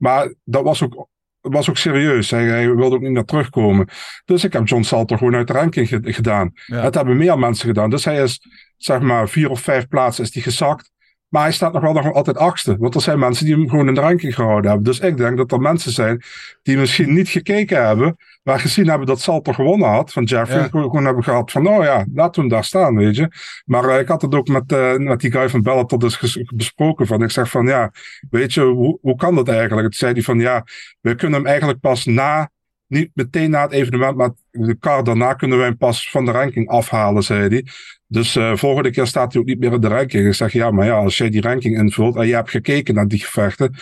Maar 0.00 0.34
dat 0.44 0.64
was 0.64 0.82
ook 0.82 1.08
was 1.40 1.68
ook 1.70 1.76
serieus. 1.76 2.30
Hij, 2.30 2.44
hij, 2.44 2.74
wilde 2.74 2.94
ook 2.94 3.00
niet 3.02 3.10
naar 3.10 3.24
terugkomen. 3.24 3.88
Dus 4.24 4.44
ik 4.44 4.52
heb 4.52 4.68
John 4.68 4.82
Salter 4.82 5.18
gewoon 5.18 5.34
uit 5.34 5.46
de 5.46 5.52
ranking 5.52 5.88
ge 5.88 6.00
gedaan. 6.02 6.52
Ja. 6.66 6.82
Dat 6.82 6.94
hebben 6.94 7.16
meer 7.16 7.38
mensen 7.38 7.66
gedaan. 7.66 7.90
Dus 7.90 8.04
hij 8.04 8.22
is, 8.22 8.40
zeg 8.76 9.00
maar, 9.00 9.28
vier 9.28 9.50
of 9.50 9.60
vijf 9.60 9.88
plaatsen 9.88 10.24
is 10.24 10.30
die 10.30 10.42
gezakt. 10.42 10.90
Maar 11.30 11.42
hij 11.42 11.52
staat 11.52 11.72
nog 11.72 11.82
wel 11.82 11.92
nog 11.92 12.12
altijd 12.12 12.36
achtste. 12.36 12.76
Want 12.78 12.94
er 12.94 13.00
zijn 13.00 13.18
mensen 13.18 13.44
die 13.46 13.54
hem 13.54 13.68
gewoon 13.68 13.88
in 13.88 13.94
de 13.94 14.00
ranking 14.00 14.34
gehouden 14.34 14.70
hebben. 14.70 14.84
Dus 14.84 15.00
ik 15.00 15.16
denk 15.16 15.36
dat 15.36 15.52
er 15.52 15.60
mensen 15.60 15.92
zijn 15.92 16.22
die 16.62 16.76
misschien 16.76 17.12
niet 17.12 17.28
gekeken 17.28 17.86
hebben. 17.86 18.16
Maar 18.42 18.60
gezien 18.60 18.88
hebben 18.88 19.06
dat 19.06 19.20
Salter 19.20 19.54
gewonnen 19.54 19.88
had 19.88 20.12
van 20.12 20.24
Jeffrey. 20.24 20.62
Ja. 20.62 20.68
Gewoon 20.68 21.04
hebben 21.04 21.24
gehad 21.24 21.50
van, 21.50 21.66
oh 21.66 21.84
ja, 21.84 22.06
laten 22.14 22.34
we 22.34 22.40
hem 22.40 22.48
daar 22.48 22.64
staan, 22.64 22.96
weet 22.96 23.16
je. 23.16 23.28
Maar 23.64 23.84
uh, 23.84 23.98
ik 23.98 24.08
had 24.08 24.22
het 24.22 24.34
ook 24.34 24.48
met, 24.48 24.72
uh, 24.72 24.96
met 24.96 25.20
die 25.20 25.32
guy 25.32 25.48
van 25.48 25.62
Bellator 25.62 25.98
dus 25.98 26.38
besproken. 26.54 27.06
Van, 27.06 27.22
ik 27.22 27.30
zeg 27.30 27.50
van, 27.50 27.66
ja, 27.66 27.92
weet 28.30 28.54
je, 28.54 28.60
hoe, 28.60 28.98
hoe 29.00 29.16
kan 29.16 29.34
dat 29.34 29.48
eigenlijk? 29.48 29.86
Het 29.86 29.96
zei 29.96 30.12
hij 30.12 30.22
van, 30.22 30.40
ja, 30.40 30.64
we 31.00 31.14
kunnen 31.14 31.38
hem 31.38 31.48
eigenlijk 31.48 31.80
pas 31.80 32.04
na 32.04 32.50
niet 32.90 33.10
meteen 33.14 33.50
na 33.50 33.62
het 33.62 33.72
evenement, 33.72 34.16
maar 34.16 34.30
de 34.50 34.74
kar 34.74 35.04
daarna 35.04 35.34
kunnen 35.34 35.58
wij 35.58 35.66
hem 35.66 35.76
pas 35.76 36.10
van 36.10 36.24
de 36.24 36.30
ranking 36.30 36.68
afhalen, 36.68 37.22
zei 37.22 37.48
hij. 37.48 37.64
Dus 38.06 38.36
uh, 38.36 38.56
volgende 38.56 38.90
keer 38.90 39.06
staat 39.06 39.32
hij 39.32 39.42
ook 39.42 39.48
niet 39.48 39.58
meer 39.58 39.72
in 39.72 39.80
de 39.80 39.88
ranking. 39.88 40.26
Ik 40.26 40.34
zeg, 40.34 40.52
ja, 40.52 40.70
maar 40.70 40.86
ja, 40.86 40.96
als 40.96 41.16
jij 41.16 41.30
die 41.30 41.40
ranking 41.40 41.78
invult 41.78 42.16
en 42.16 42.26
je 42.26 42.34
hebt 42.34 42.50
gekeken 42.50 42.94
naar 42.94 43.08
die 43.08 43.20
gevechten, 43.20 43.74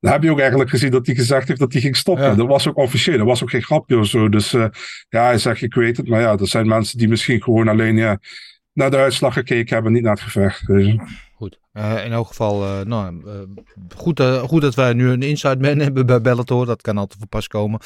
Dan 0.00 0.12
heb 0.12 0.22
je 0.22 0.30
ook 0.30 0.40
eigenlijk 0.40 0.70
gezien 0.70 0.90
dat 0.90 1.06
hij 1.06 1.14
gezegd 1.14 1.48
heeft 1.48 1.60
dat 1.60 1.72
hij 1.72 1.80
ging 1.82 1.96
stoppen. 1.96 2.24
Ja. 2.24 2.34
Dat 2.34 2.46
was 2.46 2.68
ook 2.68 2.76
officieel, 2.76 3.18
dat 3.18 3.26
was 3.26 3.42
ook 3.42 3.50
geen 3.50 3.62
grapje 3.62 3.98
of 3.98 4.06
zo. 4.06 4.28
Dus 4.28 4.54
eh, 4.54 4.66
ja, 5.08 5.24
hij 5.24 5.38
zegt, 5.38 5.62
ik 5.62 5.74
weet 5.74 5.96
het. 5.96 6.08
Maar 6.08 6.20
ja, 6.20 6.36
er 6.36 6.48
zijn 6.48 6.68
mensen 6.68 6.98
die 6.98 7.08
misschien 7.08 7.42
gewoon 7.42 7.68
alleen 7.68 7.96
ja, 7.96 8.18
naar 8.72 8.90
de 8.90 8.96
uitslag 8.96 9.32
gekeken 9.34 9.74
hebben, 9.74 9.92
niet 9.92 10.02
naar 10.02 10.12
het 10.12 10.22
gevecht. 10.22 10.62
je. 10.66 11.23
Goed. 11.34 11.58
Eh, 11.72 12.04
in 12.04 12.12
elk 12.12 12.26
geval, 12.26 12.64
eh, 12.64 12.80
nou, 12.86 13.22
eh, 13.26 13.32
goed, 13.96 14.20
goed 14.20 14.60
dat 14.60 14.74
wij 14.74 14.92
nu 14.92 15.10
een 15.10 15.22
inside 15.22 15.56
man 15.56 15.78
hebben 15.86 16.06
bij 16.06 16.20
Bellator. 16.20 16.66
Dat 16.66 16.82
kan 16.82 16.98
altijd 16.98 17.18
voor 17.18 17.28
pas 17.28 17.48
komen. 17.48 17.80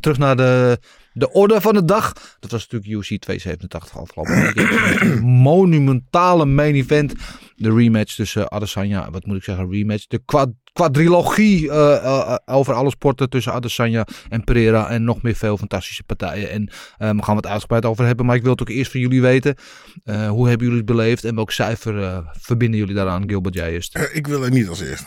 Terug 0.00 0.18
naar 0.18 0.36
de, 0.36 0.78
de 1.12 1.32
orde 1.32 1.60
van 1.60 1.74
de 1.74 1.84
dag. 1.84 2.12
Dat 2.40 2.50
was 2.50 2.68
natuurlijk 2.68 2.92
UFC 2.92 3.20
287 3.20 3.98
afgelopen 3.98 5.26
monumentale 5.42 6.44
main 6.44 6.74
event. 6.74 7.14
De 7.56 7.74
rematch 7.74 8.14
tussen 8.14 8.50
Adesanya, 8.50 9.10
wat 9.10 9.26
moet 9.26 9.36
ik 9.36 9.44
zeggen, 9.44 9.70
rematch. 9.70 10.06
De 10.06 10.22
kwa- 10.24 10.52
quadrilogie 10.74 11.70
eh, 11.70 11.96
eh, 12.04 12.36
over 12.44 12.74
alle 12.74 12.90
sporten 12.90 13.30
tussen 13.30 13.52
Adesanya 13.52 14.06
en 14.28 14.44
Pereira. 14.44 14.88
En 14.88 15.04
nog 15.04 15.22
meer 15.22 15.34
veel 15.34 15.56
fantastische 15.58 16.02
partijen. 16.04 16.50
En 16.50 16.68
eh, 16.68 17.10
we 17.10 17.22
gaan 17.22 17.36
we 17.36 17.40
het 17.42 17.46
uitgebreid 17.46 17.84
over 17.84 18.04
hebben. 18.06 18.26
Maar 18.26 18.36
ik 18.36 18.42
wil 18.42 18.50
het 18.50 18.60
ook 18.60 18.68
eerst 18.68 18.90
van 18.90 19.00
jullie 19.00 19.20
weten. 19.22 19.56
Eh, 20.04 20.28
hoe 20.28 20.48
hebben 20.48 20.66
jullie 20.66 20.82
het 20.82 20.90
beleefd 20.96 21.24
en 21.24 21.34
welk 21.34 21.50
cijfer 21.50 22.02
eh, 22.02 22.28
verbinden 22.32 22.78
jullie 22.78 22.94
daaraan, 22.94 23.28
Gilbert? 23.28 23.54
Jij 23.54 23.72
eerst. 23.72 23.98
Ik 24.12 24.26
wil 24.26 24.40
het 24.42 24.52
niet 24.52 24.68
als 24.68 24.80
eerste. 24.80 25.06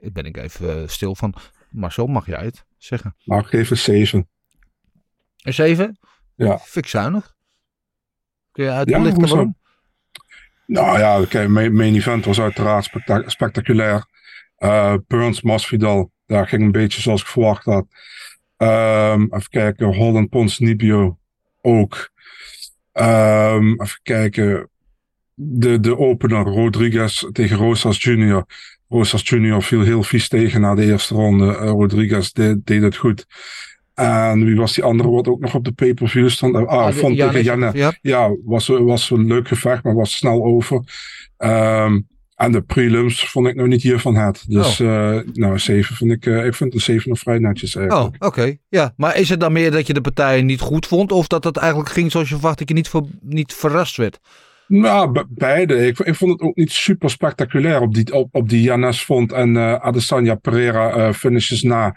Ik 0.00 0.12
ben 0.12 0.24
ik 0.24 0.36
even 0.36 0.90
stil 0.90 1.14
van. 1.14 1.34
Marcel, 1.70 2.06
mag 2.06 2.26
jij 2.26 2.44
het 2.44 2.64
zeggen? 2.78 3.16
Maar 3.24 3.40
ik 3.40 3.46
geef 3.46 3.70
een 3.70 3.76
7. 3.76 4.28
Een 5.36 5.54
7? 5.54 5.98
Ja. 6.34 6.58
Vind 6.58 6.84
ik 6.84 6.90
zuinig. 6.90 7.34
Kun 8.50 8.64
je 8.64 8.70
Ja, 8.70 8.76
uitlichten 8.76 9.28
waarom? 9.28 9.56
Nou 10.72 10.98
ja, 10.98 11.24
kijk, 11.28 11.48
main, 11.48 11.94
event 11.94 12.24
was 12.24 12.40
uiteraard 12.40 12.84
spectac- 12.84 13.30
spectaculair. 13.30 14.06
Eh 14.56 14.94
Burns, 15.06 15.42
Masvidal, 15.42 16.10
daar 16.26 16.48
ging 16.48 16.62
een 16.62 16.72
beetje 16.72 17.00
zoals 17.00 17.20
ik 17.20 17.26
verwacht 17.26 17.64
had. 17.64 17.86
Ehm, 18.56 19.22
even 19.22 19.48
kijken, 19.48 19.94
Holland, 19.94 20.28
Pons, 20.28 20.58
Nibio 20.58 21.18
ook. 21.60 22.10
Ehm, 22.92 23.66
even 23.66 24.00
kijken, 24.02 24.70
de, 25.34 25.80
de 25.80 25.98
opener, 25.98 26.44
Rodriguez 26.44 27.24
tegen 27.32 27.56
Rosas 27.56 28.02
Jr. 28.02 28.44
Rosas 28.88 29.28
Jr. 29.28 29.62
viel 29.62 29.82
heel 29.82 30.02
vies 30.02 30.28
tegen 30.28 30.60
na 30.60 30.74
de 30.74 30.84
eerste 30.84 31.14
ronde. 31.14 31.56
Eh, 31.56 31.68
Rodriguez 31.68 32.30
deed 32.64 32.82
het 32.82 32.96
goed. 32.96 33.26
En 33.94 34.44
wie 34.44 34.56
was 34.56 34.74
die 34.74 34.84
andere 34.84 35.08
wat 35.10 35.28
ook 35.28 35.40
nog 35.40 35.54
op 35.54 35.64
de 35.64 35.72
pay-per-view 35.72 36.28
stond? 36.28 36.56
Ah, 36.56 36.66
Ah, 36.66 36.92
Font 36.92 37.16
tegen 37.18 37.42
Janne. 37.42 37.70
Ja, 37.74 37.92
Ja, 38.02 38.36
was, 38.44 38.66
was 38.66 39.10
een 39.10 39.26
leuk 39.26 39.48
gevecht, 39.48 39.84
maar 39.84 39.94
was 39.94 40.16
snel 40.16 40.44
over. 40.44 40.80
Ehm, 41.36 42.00
en 42.34 42.52
de 42.52 42.62
prelims 42.62 43.28
vond 43.30 43.46
ik 43.46 43.54
nou 43.54 43.68
niet 43.68 43.82
hiervan 43.82 44.16
het. 44.16 44.44
Dus 44.48 44.80
eh 44.80 45.18
nou, 45.32 45.58
7 45.58 45.96
vind 45.96 46.10
ik, 46.10 46.26
eh, 46.26 46.44
ik 46.46 46.54
vind 46.54 46.74
een 46.74 46.80
7 46.80 47.08
nog 47.08 47.18
vrij 47.18 47.38
netjes 47.38 47.76
Oh, 47.76 47.82
eigenlijk. 47.82 48.24
oké. 48.24 48.56
Ja, 48.68 48.92
maar 48.96 49.16
is 49.18 49.28
het 49.28 49.40
dan 49.40 49.52
meer 49.52 49.70
dat 49.70 49.86
je 49.86 49.92
de 49.94 50.00
partijen 50.00 50.46
niet 50.46 50.60
goed 50.60 50.86
vond? 50.86 51.12
Of 51.12 51.26
dat 51.26 51.44
het 51.44 51.56
eigenlijk 51.56 51.90
ging 51.90 52.10
zoals 52.10 52.28
je 52.28 52.34
verwacht, 52.34 52.58
dat 52.58 52.68
je 52.68 52.74
niet, 52.74 52.88
ver- 52.88 53.02
niet 53.20 53.54
verrast 53.54 53.96
werd? 53.96 54.18
Nou, 54.68 55.12
be- 55.12 55.26
beide. 55.28 55.86
Ik, 55.86 55.98
ik 55.98 56.14
vond 56.14 56.32
het 56.32 56.40
ook 56.40 56.56
niet 56.56 56.70
super 56.72 57.10
spectaculair 57.10 57.80
op 57.80 57.94
die, 57.94 58.12
op, 58.14 58.28
op 58.34 58.48
die 58.48 58.62
Janes 58.62 59.00
Font 59.02 59.32
en 59.32 59.56
eh 59.56 59.74
Adesanya 59.74 60.34
Pereira 60.34 61.12
finishes 61.14 61.62
na. 61.62 61.96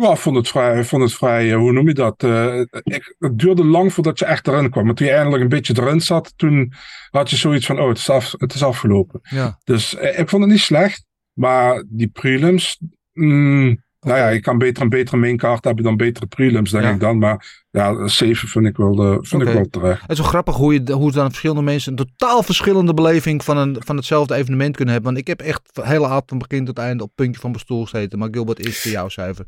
Ja, 0.00 0.10
ik 0.10 0.16
vond 0.16 0.36
het 0.36 0.48
vrij, 0.48 0.84
vond 0.84 1.02
het 1.02 1.14
vrij 1.14 1.50
eh, 1.52 1.56
hoe 1.56 1.72
noem 1.72 1.86
je 1.88 1.94
dat? 1.94 2.22
Eh, 2.22 2.60
ik, 2.82 3.14
het 3.18 3.38
duurde 3.38 3.64
lang 3.64 3.92
voordat 3.92 4.18
je 4.18 4.24
echt 4.24 4.48
erin 4.48 4.70
kwam. 4.70 4.84
Maar 4.84 4.94
toen 4.94 5.06
je 5.06 5.12
eindelijk 5.12 5.42
een 5.42 5.48
beetje 5.48 5.82
erin 5.82 6.00
zat, 6.00 6.32
toen 6.36 6.72
had 7.10 7.30
je 7.30 7.36
zoiets 7.36 7.66
van, 7.66 7.80
oh, 7.80 7.88
het 7.88 7.98
is, 7.98 8.10
af, 8.10 8.34
het 8.38 8.54
is 8.54 8.62
afgelopen. 8.62 9.20
Ja. 9.22 9.58
Dus 9.64 9.96
eh, 9.96 10.18
ik 10.18 10.28
vond 10.28 10.42
het 10.42 10.52
niet 10.52 10.60
slecht. 10.60 11.04
Maar 11.32 11.84
die 11.88 12.08
prelims, 12.08 12.78
mm, 13.12 13.82
nou 14.00 14.18
ja, 14.18 14.28
je 14.28 14.40
kan 14.40 14.58
beter 14.58 14.82
een 14.82 14.88
betere 14.88 15.16
maincard 15.16 15.64
hebben 15.64 15.84
dan 15.84 15.96
betere 15.96 16.26
prelims, 16.26 16.70
denk 16.70 16.84
Ja. 16.84 16.90
ik 16.90 17.00
dan. 17.00 17.18
Maar 17.18 17.64
ja, 17.70 17.88
een 17.88 18.10
7 18.10 18.48
vind 18.48 18.66
ik 18.66 18.76
wel, 18.76 19.18
vind 19.22 19.42
ik 19.42 19.48
wel 19.48 19.68
terecht. 19.70 20.00
Het 20.00 20.10
is 20.10 20.18
wel 20.18 20.26
grappig 20.26 20.56
hoe, 20.56 20.72
je, 20.72 20.92
hoe 20.92 21.12
dan 21.12 21.28
verschillende 21.28 21.62
mensen 21.62 21.92
een 21.98 22.06
totaal 22.06 22.42
verschillende 22.42 22.94
beleving 22.94 23.44
van, 23.44 23.56
een, 23.56 23.76
van 23.78 23.96
hetzelfde 23.96 24.34
evenement 24.34 24.76
kunnen 24.76 24.94
hebben. 24.94 25.12
Want 25.12 25.28
ik 25.28 25.38
heb 25.38 25.46
echt 25.46 25.62
hele 25.82 26.06
avond 26.06 26.24
van 26.28 26.38
begin 26.38 26.64
tot 26.64 26.78
einde 26.78 27.02
op 27.02 27.08
het 27.08 27.18
puntje 27.18 27.40
van 27.40 27.50
mijn 27.50 27.62
stoel 27.62 27.84
gezeten. 27.84 28.18
Maar 28.18 28.28
Gilbert, 28.30 28.66
is 28.66 28.80
voor 28.80 28.90
jouw 28.90 29.08
cijfer. 29.08 29.46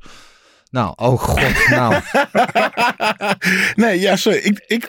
Nou, 0.71 0.93
oh 0.97 1.21
god, 1.21 1.69
nou. 1.69 2.03
nee, 3.85 4.01
ja, 4.01 4.17
sorry. 4.17 4.39
Ik, 4.39 4.65
ik, 4.67 4.89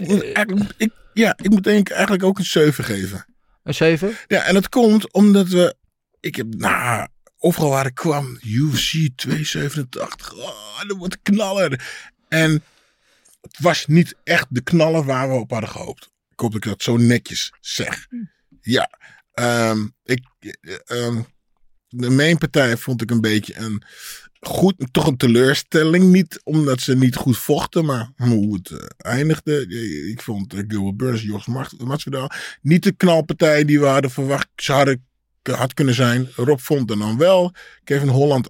ik, 0.78 0.92
ja, 1.14 1.38
ik 1.42 1.50
moet 1.50 1.64
denk 1.64 1.90
ik 1.90 1.94
eigenlijk 1.94 2.24
ook 2.24 2.38
een 2.38 2.46
7 2.46 2.84
geven. 2.84 3.26
Een 3.64 3.74
7? 3.74 4.18
Ja, 4.28 4.44
en 4.44 4.54
dat 4.54 4.70
komt 4.70 5.14
omdat 5.14 5.48
we. 5.48 5.76
Ik 6.20 6.36
heb, 6.36 6.56
nou, 6.56 7.08
overal 7.38 7.70
waar 7.70 7.86
ik 7.86 7.96
kwam, 7.96 8.40
UFC 8.42 9.10
287. 9.16 10.34
Oh, 10.34 10.82
dat 10.88 10.98
wordt 10.98 11.18
knallen. 11.24 11.82
En 12.28 12.64
het 13.42 13.58
was 13.60 13.86
niet 13.88 14.16
echt 14.24 14.46
de 14.50 14.62
knallen 14.62 15.06
waar 15.06 15.30
we 15.30 15.36
op 15.36 15.52
hadden 15.52 15.70
gehoopt. 15.70 16.10
Ik 16.30 16.40
hoop 16.40 16.52
dat 16.52 16.64
ik 16.64 16.70
dat 16.70 16.84
zo 16.84 16.98
netjes 16.98 17.54
zeg. 17.60 18.08
Ja, 18.62 18.90
ehm, 19.34 19.88
ik, 20.04 20.26
eh, 20.40 20.76
ehm, 20.86 21.22
de 21.88 22.10
mainpartij 22.10 22.78
vond 22.78 23.02
ik 23.02 23.12
een 23.12 23.22
beetje 23.22 23.58
een 23.58 23.84
goed, 24.42 24.76
toch 24.92 25.08
een 25.08 25.18
teleurstelling. 25.18 26.12
Niet 26.12 26.42
omdat 26.44 26.82
ze 26.82 26.98
niet 26.98 27.16
goed 27.16 27.38
vochten, 27.38 27.86
maar 27.86 28.12
hoe 28.16 28.54
het 28.56 28.70
eh, 28.70 28.78
eindigde. 28.98 29.68
Ik 30.12 30.22
vond 30.22 30.54
uh, 30.54 30.64
Gilbert 30.68 30.98
Burns, 30.98 31.22
Jos 31.22 31.48
Masvidal 31.78 32.30
niet 32.62 32.84
de 32.84 32.92
knalpartij 32.92 33.66
die 33.66 33.80
we 33.80 33.86
hadden 33.86 34.12
verwacht. 34.12 34.48
Ze 34.56 34.72
hadden 34.72 35.06
had 35.42 35.74
kunnen 35.74 35.96
zijn. 35.96 36.30
Rob 36.36 36.60
vond 36.60 36.90
er 36.90 36.98
dan 36.98 37.18
wel. 37.18 37.54
Kevin 37.84 38.08
Holland, 38.08 38.50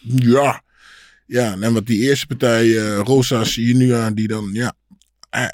ja. 0.00 0.64
Ja, 1.26 1.56
en 1.60 1.72
wat 1.72 1.86
die 1.86 2.00
eerste 2.00 2.26
partij, 2.26 2.78
eh, 2.78 2.98
Rosas 2.98 3.54
Junior, 3.54 4.14
die 4.14 4.28
dan, 4.28 4.50
ja. 4.52 4.74
eh, 5.30 5.48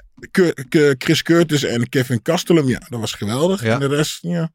Chris 0.99 1.23
Curtis 1.23 1.63
en 1.63 1.89
Kevin 1.89 2.23
Castellum, 2.23 2.69
ja, 2.69 2.83
dat 2.89 3.01
was 3.01 3.13
geweldig. 3.13 3.63
Ja. 3.63 3.75
En 3.75 3.81
de 3.81 3.97
rest, 3.97 4.19
ja, 4.23 4.53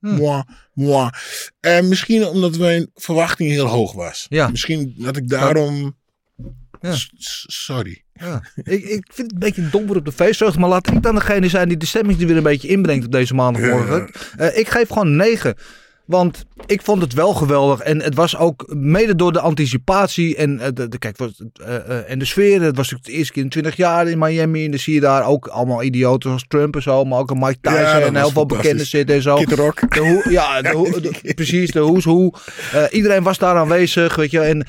Hm. 0.00 0.14
mwah, 0.14 0.42
mwah. 0.74 1.12
En 1.60 1.88
misschien 1.88 2.26
omdat 2.26 2.58
mijn 2.58 2.90
verwachting 2.94 3.50
heel 3.50 3.66
hoog 3.66 3.92
was. 3.92 4.26
Ja. 4.28 4.48
Misschien 4.48 4.94
dat 4.96 5.16
ik 5.16 5.28
daarom... 5.28 5.96
Ja. 6.80 6.94
Sorry. 7.46 8.04
Ja. 8.12 8.42
ik, 8.54 8.84
ik 8.84 9.10
vind 9.12 9.16
het 9.16 9.32
een 9.32 9.38
beetje 9.38 9.70
domper 9.70 9.96
op 9.96 10.04
de 10.04 10.12
feestvreugde, 10.12 10.60
maar 10.60 10.68
laat 10.68 10.90
ik 10.90 11.02
dan 11.02 11.14
degene 11.14 11.48
zijn 11.48 11.68
die 11.68 11.76
de 11.76 11.86
stemming 11.86 12.20
er 12.20 12.26
weer 12.26 12.36
een 12.36 12.42
beetje 12.42 12.68
inbrengt 12.68 13.06
op 13.06 13.12
deze 13.12 13.34
maandagmorgen. 13.34 14.10
Eh, 14.36 14.58
ik 14.58 14.68
geef 14.68 14.88
gewoon 14.88 15.06
een 15.06 15.16
9. 15.16 15.54
Want 16.08 16.44
ik 16.66 16.82
vond 16.82 17.02
het 17.02 17.12
wel 17.12 17.34
geweldig. 17.34 17.80
En 17.80 18.02
het 18.02 18.14
was 18.14 18.36
ook 18.36 18.64
mede 18.74 19.14
door 19.14 19.32
de 19.32 19.40
anticipatie. 19.40 20.36
En, 20.36 20.60
eh, 20.60 20.68
de, 20.74 20.88
de- 20.88 20.98
kijk, 20.98 21.16
wat, 21.16 21.30
eh, 21.64 21.76
eh, 21.76 22.10
en 22.10 22.18
de 22.18 22.24
sfeer. 22.24 22.62
Het 22.62 22.76
was 22.76 22.90
natuurlijk 22.90 23.04
de 23.04 23.12
eerste 23.12 23.32
keer 23.32 23.42
in 23.42 23.48
20 23.48 23.76
jaar 23.76 24.08
in 24.08 24.18
Miami. 24.18 24.64
En 24.64 24.70
dan 24.70 24.80
zie 24.80 24.94
je 24.94 25.00
daar 25.00 25.24
ook 25.26 25.46
allemaal 25.46 25.82
idioten 25.82 26.28
zoals 26.28 26.44
Trump 26.48 26.74
en 26.74 26.82
zo. 26.82 27.04
Maar 27.04 27.18
ook 27.18 27.30
een 27.30 27.38
Mike 27.38 27.58
Tyson 27.60 27.80
Ja, 27.80 28.00
en 28.00 28.14
heel 28.14 28.22
was 28.22 28.32
veel 28.32 28.46
bekenden 28.46 28.86
zitten 28.86 29.16
en 29.16 29.22
zo. 29.22 29.34
Kid 29.36 29.52
Rock. 29.52 29.94
De 29.94 30.00
hoe, 30.00 30.32
ja, 30.32 30.62
de 30.62 30.68
hoe- 30.72 31.00
de- 31.00 31.34
precies, 31.34 31.70
de 31.70 31.80
hoes 31.80 32.04
hoe. 32.04 32.32
Iedereen 32.90 33.22
was 33.22 33.38
daar 33.38 33.56
aanwezig, 33.56 34.16
weet 34.16 34.30
je. 34.30 34.40
En 34.40 34.66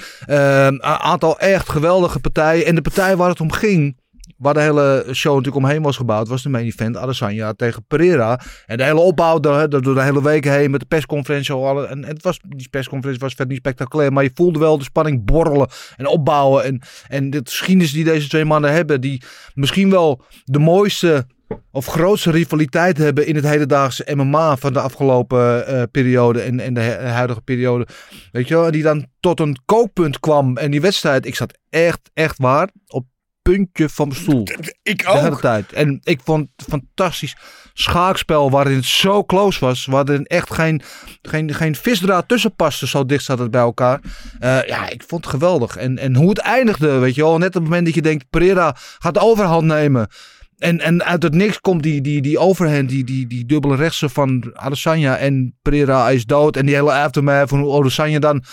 een 0.69 0.83
aantal 0.83 1.39
echt 1.39 1.69
geweldige 1.69 2.19
partijen. 2.19 2.65
En 2.65 2.75
de 2.75 2.81
partij 2.81 3.15
waar 3.15 3.29
het 3.29 3.41
om 3.41 3.51
ging, 3.51 3.97
waar 4.39 4.53
de 4.53 4.59
hele 4.61 5.05
show 5.13 5.35
natuurlijk 5.35 5.65
omheen 5.65 5.81
was 5.81 5.97
gebouwd, 5.97 6.27
was 6.27 6.43
de 6.43 6.49
main 6.49 6.65
event 6.65 6.97
Adesanya 6.97 7.53
tegen 7.53 7.83
Pereira. 7.87 8.39
En 8.65 8.77
de 8.77 8.83
hele 8.83 8.99
opbouw 8.99 9.39
door, 9.39 9.69
de 9.69 10.01
hele 10.01 10.23
week 10.23 10.43
heen 10.43 10.71
met 10.71 10.79
de 10.79 10.85
persconferentie. 10.85 11.53
al 11.53 11.87
En 11.87 12.05
het 12.05 12.23
was, 12.23 12.39
die 12.47 12.69
persconferentie 12.69 13.23
was 13.23 13.33
verder 13.33 13.53
niet 13.53 13.65
spectaculair, 13.65 14.13
maar 14.13 14.23
je 14.23 14.31
voelde 14.33 14.59
wel 14.59 14.77
de 14.77 14.83
spanning 14.83 15.25
borrelen 15.25 15.67
en 15.97 16.07
opbouwen. 16.07 16.63
En, 16.63 16.81
en 17.07 17.29
de 17.29 17.41
geschiedenis 17.43 17.91
die 17.91 18.03
deze 18.03 18.27
twee 18.27 18.45
mannen 18.45 18.71
hebben, 18.71 19.01
die 19.01 19.21
misschien 19.53 19.89
wel 19.89 20.21
de 20.43 20.59
mooiste 20.59 21.27
of 21.71 21.85
grootste 21.85 22.31
rivaliteit 22.31 22.97
hebben 22.97 23.27
in 23.27 23.35
het 23.35 23.45
hedendaagse 23.45 24.07
MMA 24.15 24.57
van 24.57 24.73
de 24.73 24.79
afgelopen 24.79 25.67
eh, 25.67 25.83
periode 25.91 26.41
en, 26.41 26.59
en 26.59 26.73
de 26.73 26.81
hu- 26.81 27.05
huidige 27.05 27.41
periode. 27.41 27.87
Weet 28.31 28.47
je 28.47 28.55
wel, 28.55 28.71
die 28.71 28.83
dan 28.83 29.05
tot 29.19 29.39
een 29.39 29.57
kookpunt 29.65 30.19
kwam. 30.19 30.57
En 30.57 30.71
die 30.71 30.81
wedstrijd, 30.81 31.25
ik 31.25 31.35
zat 31.35 31.57
echt, 31.69 32.09
echt 32.13 32.37
waar 32.37 32.69
op 32.87 33.05
puntje 33.51 33.89
van 33.89 34.07
mijn 34.07 34.19
stoel. 34.19 34.47
Ik 34.83 35.03
De 35.03 35.11
hele 35.11 35.29
ook. 35.29 35.41
tijd. 35.41 35.73
En 35.73 35.99
ik 36.03 36.19
vond 36.23 36.47
het 36.55 36.65
fantastisch 36.69 37.35
schaakspel 37.73 38.49
waarin 38.51 38.75
het 38.75 38.85
zo 38.85 39.23
close 39.23 39.59
was. 39.59 39.85
Waarin 39.85 40.25
echt 40.25 40.53
geen, 40.53 40.81
geen, 41.21 41.53
geen 41.53 41.75
visdraad 41.75 42.27
tussen 42.27 42.55
paste. 42.55 42.87
Zo 42.87 43.05
dicht 43.05 43.23
zat 43.23 43.39
het 43.39 43.51
bij 43.51 43.61
elkaar. 43.61 43.99
Eh, 44.39 44.67
ja, 44.67 44.89
ik 44.89 45.03
vond 45.07 45.23
het 45.23 45.33
geweldig. 45.33 45.75
En, 45.75 45.97
en 45.97 46.15
hoe 46.15 46.29
het 46.29 46.37
eindigde, 46.37 46.97
weet 46.97 47.15
je 47.15 47.21
wel. 47.21 47.37
Net 47.37 47.47
op 47.47 47.53
het 47.53 47.63
moment 47.63 47.85
dat 47.85 47.95
je 47.95 48.01
denkt, 48.01 48.29
Pereira 48.29 48.75
gaat 48.99 49.13
de 49.13 49.19
overhand 49.19 49.65
nemen. 49.65 50.07
En, 50.59 50.79
en 50.79 51.03
uit 51.03 51.23
het 51.23 51.33
niks 51.33 51.59
komt 51.59 51.83
die, 51.83 52.01
die, 52.01 52.21
die 52.21 52.37
overhand, 52.39 52.89
die, 52.89 53.03
die, 53.03 53.27
die 53.27 53.45
dubbele 53.45 53.75
rechtse 53.75 54.09
van 54.09 54.51
Adesanya. 54.53 55.17
En 55.17 55.57
Pereira 55.61 56.09
is 56.09 56.25
dood. 56.25 56.57
En 56.57 56.65
die 56.65 56.75
hele 56.75 56.93
aftermath 56.93 57.49
van 57.49 57.59
hoe 57.59 57.79
Adesanya 57.79 58.19
dan, 58.19 58.43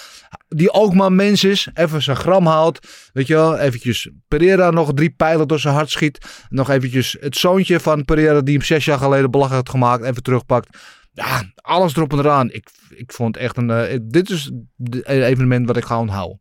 die 0.49 0.73
ook 0.73 0.95
maar 0.95 1.13
mens 1.13 1.45
is, 1.45 1.69
even 1.75 2.03
zijn 2.03 2.17
gram 2.17 2.47
haalt. 2.47 2.87
Weet 3.13 3.27
je 3.27 3.35
wel, 3.35 3.59
eventjes 3.59 4.11
Pereira 4.29 4.71
nog 4.71 4.93
drie 4.95 5.11
pijlen 5.11 5.49
door 5.49 5.59
zijn 5.61 5.75
hart 5.75 5.91
schiet. 5.91 6.47
Nog 6.49 6.71
eventjes 6.71 7.17
het 7.21 7.37
zoontje 7.37 7.81
van 7.81 8.05
Pereira 8.05 8.41
die 8.41 8.55
hem 8.57 8.65
zes 8.67 8.85
jaar 8.85 8.99
geleden 8.99 9.31
belachelijk 9.31 9.67
had 9.67 9.75
gemaakt, 9.77 10.05
even 10.05 10.23
terugpakt. 10.23 10.79
ja, 11.13 11.43
alles 11.55 11.97
erop 11.97 12.13
en 12.13 12.19
eraan. 12.19 12.51
Ik, 12.51 12.69
ik 12.89 13.13
vond 13.13 13.37
echt 13.37 13.57
een. 13.57 13.71
eh, 13.71 13.99
dit 14.03 14.31
is 14.31 14.51
het 14.83 15.05
evenement 15.07 15.67
wat 15.67 15.77
ik 15.77 15.85
ga 15.85 16.01
onthouden. 16.01 16.41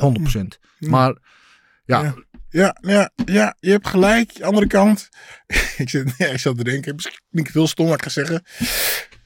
100%. 0.00 0.58
Maar 0.78 1.16
ja, 1.84 2.02
Ja. 2.02 2.14
Ja, 2.52 2.76
ja, 2.80 3.10
ja, 3.24 3.56
je 3.60 3.70
hebt 3.70 3.88
gelijk. 3.88 4.40
Andere 4.40 4.66
kant. 4.66 5.08
ik, 5.76 5.88
zit, 5.88 6.14
ja, 6.18 6.26
ik 6.26 6.38
zat 6.38 6.56
te 6.56 6.64
denken, 6.64 6.94
misschien 6.94 7.20
niet 7.30 7.50
veel 7.50 7.66
stom 7.66 7.86
wat 7.86 7.94
ik 7.94 8.02
ga 8.02 8.08
zeggen. 8.10 8.44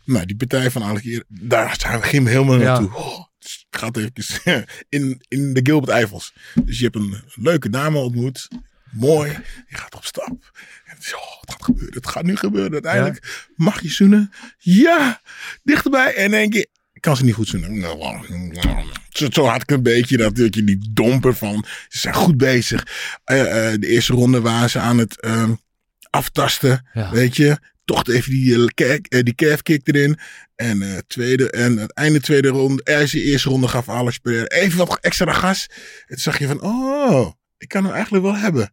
Maar 0.05 0.27
die 0.27 0.37
partij 0.37 0.71
van 0.71 0.83
Alex 0.83 1.03
hier, 1.03 1.25
daar 1.29 1.75
zijn 1.79 2.01
we 2.01 2.07
geen 2.07 2.27
helemaal 2.27 2.59
Ja. 2.59 2.65
naartoe. 2.65 2.95
Oh, 2.95 3.25
dus 3.39 3.67
ik 3.71 3.79
ga 3.79 3.87
het 3.87 3.97
even 3.97 4.65
in, 4.89 5.25
in 5.29 5.53
de 5.55 5.61
Gilbert 5.63 5.93
Eifels. 5.93 6.35
Dus 6.65 6.79
je 6.79 6.85
hebt 6.85 6.97
een 6.97 7.23
leuke 7.35 7.71
dame 7.71 7.99
ontmoet. 7.99 8.49
Mooi. 8.93 9.31
Je 9.67 9.77
gaat 9.77 9.95
op 9.95 10.05
stap. 10.05 10.29
En 10.85 10.95
het, 10.97 10.99
is, 11.07 11.15
oh, 11.15 11.41
het 11.41 11.51
gaat 11.51 11.65
gebeuren. 11.65 11.95
Het 11.95 12.07
gaat 12.07 12.25
nu 12.25 12.37
gebeuren. 12.37 12.73
Uiteindelijk 12.73 13.47
mag 13.57 13.83
je 13.83 13.89
zoenen. 13.91 14.31
Ja, 14.59 15.21
dichterbij. 15.63 16.15
En 16.15 16.33
één 16.35 16.51
keer 16.51 16.67
kan 17.07 17.17
ze 17.17 17.25
niet 17.25 17.35
goed 17.35 17.49
zoenen. 17.49 17.81
Zo, 19.11 19.27
zo 19.31 19.45
had 19.45 19.63
ik 19.63 19.71
een 19.71 19.83
beetje 19.83 20.17
dat, 20.17 20.37
dat 20.37 20.55
je 20.55 20.65
die 20.65 20.89
domper 20.91 21.35
van. 21.35 21.65
Ze 21.89 21.99
zijn 21.99 22.15
goed 22.15 22.37
bezig. 22.37 22.87
Eh, 23.25 23.73
eh, 23.73 23.81
de 23.81 23.87
eerste 23.87 24.13
ronde 24.13 24.41
waren 24.41 24.71
ze 24.71 24.79
aan 24.79 24.99
het 24.99 25.21
ehm, 25.21 25.55
aftasten. 26.11 26.87
Ja. 26.93 27.11
Weet 27.11 27.37
je. 27.37 27.59
Toch 27.85 28.09
even 28.09 28.31
die, 28.31 28.71
eh, 28.75 28.95
eh, 29.09 29.23
die 29.23 29.35
calf 29.35 29.63
kick 29.63 29.89
erin. 29.89 30.19
En, 30.55 30.83
eh, 30.83 30.99
tweede, 31.07 31.51
en 31.51 31.77
het 31.77 31.93
einde 31.93 32.21
tweede 32.21 32.49
ronde. 32.49 32.83
Ergens 32.83 33.13
de 33.13 33.23
eerste 33.23 33.49
ronde 33.49 33.69
gaf 33.69 33.89
Alex 33.89 34.19
Pereira 34.19 34.47
even 34.47 34.79
wat 34.79 34.99
extra 35.01 35.33
gas. 35.33 35.67
En 35.71 36.07
toen 36.07 36.19
zag 36.19 36.39
je 36.39 36.47
van, 36.47 36.63
oh, 36.63 37.33
ik 37.59 37.69
kan 37.69 37.85
hem 37.85 37.93
eigenlijk 37.93 38.25
wel 38.25 38.37
hebben. 38.37 38.73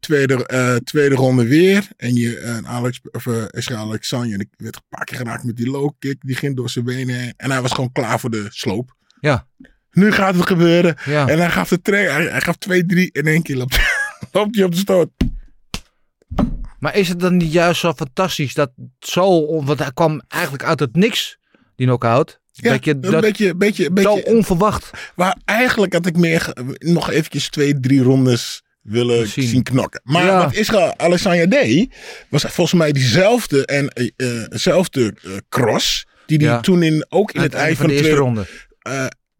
Tweede, 0.00 0.46
eh, 0.46 0.76
tweede 0.76 1.14
ronde 1.14 1.46
weer. 1.46 1.88
En 1.96 2.14
je, 2.14 2.38
en 2.38 2.66
Alex, 2.66 3.00
of 3.12 3.26
uh, 3.26 3.44
Israël 3.50 3.80
Alexander, 3.80 4.44
werd 4.56 4.76
een 4.76 4.82
paar 4.88 5.04
keer 5.04 5.16
geraakt 5.16 5.44
met 5.44 5.56
die 5.56 5.70
low 5.70 5.90
kick. 5.98 6.16
Die 6.20 6.36
ging 6.36 6.56
door 6.56 6.70
zijn 6.70 6.84
benen 6.84 7.14
heen. 7.14 7.34
En 7.36 7.50
hij 7.50 7.60
was 7.62 7.72
gewoon 7.72 7.92
klaar 7.92 8.20
voor 8.20 8.30
de 8.30 8.46
sloop. 8.48 8.96
ja, 9.20 9.46
Nu 9.90 10.12
gaat 10.12 10.34
het 10.34 10.46
gebeuren. 10.46 10.96
ja. 11.04 11.28
En 11.28 11.38
hij 11.38 11.50
gaf 11.50 11.68
de 11.68 11.80
tre- 11.82 12.10
hij, 12.10 12.24
hij 12.24 12.40
gaf 12.40 12.56
twee, 12.56 12.86
drie. 12.86 13.08
In 13.12 13.26
één 13.26 13.42
keer 13.42 13.56
loopt, 13.56 13.78
loopt 14.32 14.54
hij 14.56 14.64
op 14.64 14.70
de 14.72 14.78
stoot. 14.78 15.10
Maar 16.78 16.96
is 16.96 17.08
het 17.08 17.20
dan 17.20 17.36
niet 17.36 17.52
juist 17.52 17.80
zo 17.80 17.92
fantastisch 17.92 18.54
dat 18.54 18.70
zo, 18.98 19.46
want 19.64 19.78
hij 19.78 19.92
kwam 19.94 20.22
eigenlijk 20.28 20.64
uit 20.64 20.80
het 20.80 20.96
niks, 20.96 21.38
die 21.76 21.86
knockout. 21.86 22.40
Ja, 22.52 22.70
dat 22.70 22.84
je 22.84 22.90
een 22.90 23.00
dat 23.00 23.20
beetje, 23.20 23.54
beetje, 23.56 23.82
zo 23.84 23.90
beetje. 23.92 24.24
onverwacht. 24.24 24.90
Maar 25.16 25.36
eigenlijk 25.44 25.92
had 25.92 26.06
ik 26.06 26.16
meer 26.16 26.52
nog 26.78 27.10
eventjes 27.10 27.48
twee, 27.48 27.80
drie 27.80 28.02
rondes 28.02 28.62
willen 28.82 29.28
Zien. 29.28 29.48
zien, 29.48 29.62
knokken. 29.62 30.00
Maar 30.04 30.24
Ja. 30.24 30.44
wat 30.44 30.54
Israël 30.54 30.94
Alessandra 30.98 31.46
deed, 31.46 31.94
was 32.28 32.42
volgens 32.42 32.72
mij 32.80 32.92
diezelfde 32.92 33.66
en 33.66 33.88
eh, 33.88 35.36
cross. 35.48 36.06
Die 36.26 36.38
hij 36.38 36.46
Ja. 36.46 36.60
toen 36.60 36.82
in, 36.82 37.06
ook 37.08 37.32
in 37.32 37.38
Aan 37.38 37.46
het 37.46 37.54
eind 37.54 37.76
van 37.76 37.86
de 37.86 37.92
de 37.94 37.98
tweede 38.00 38.16
ronde. 38.18 38.46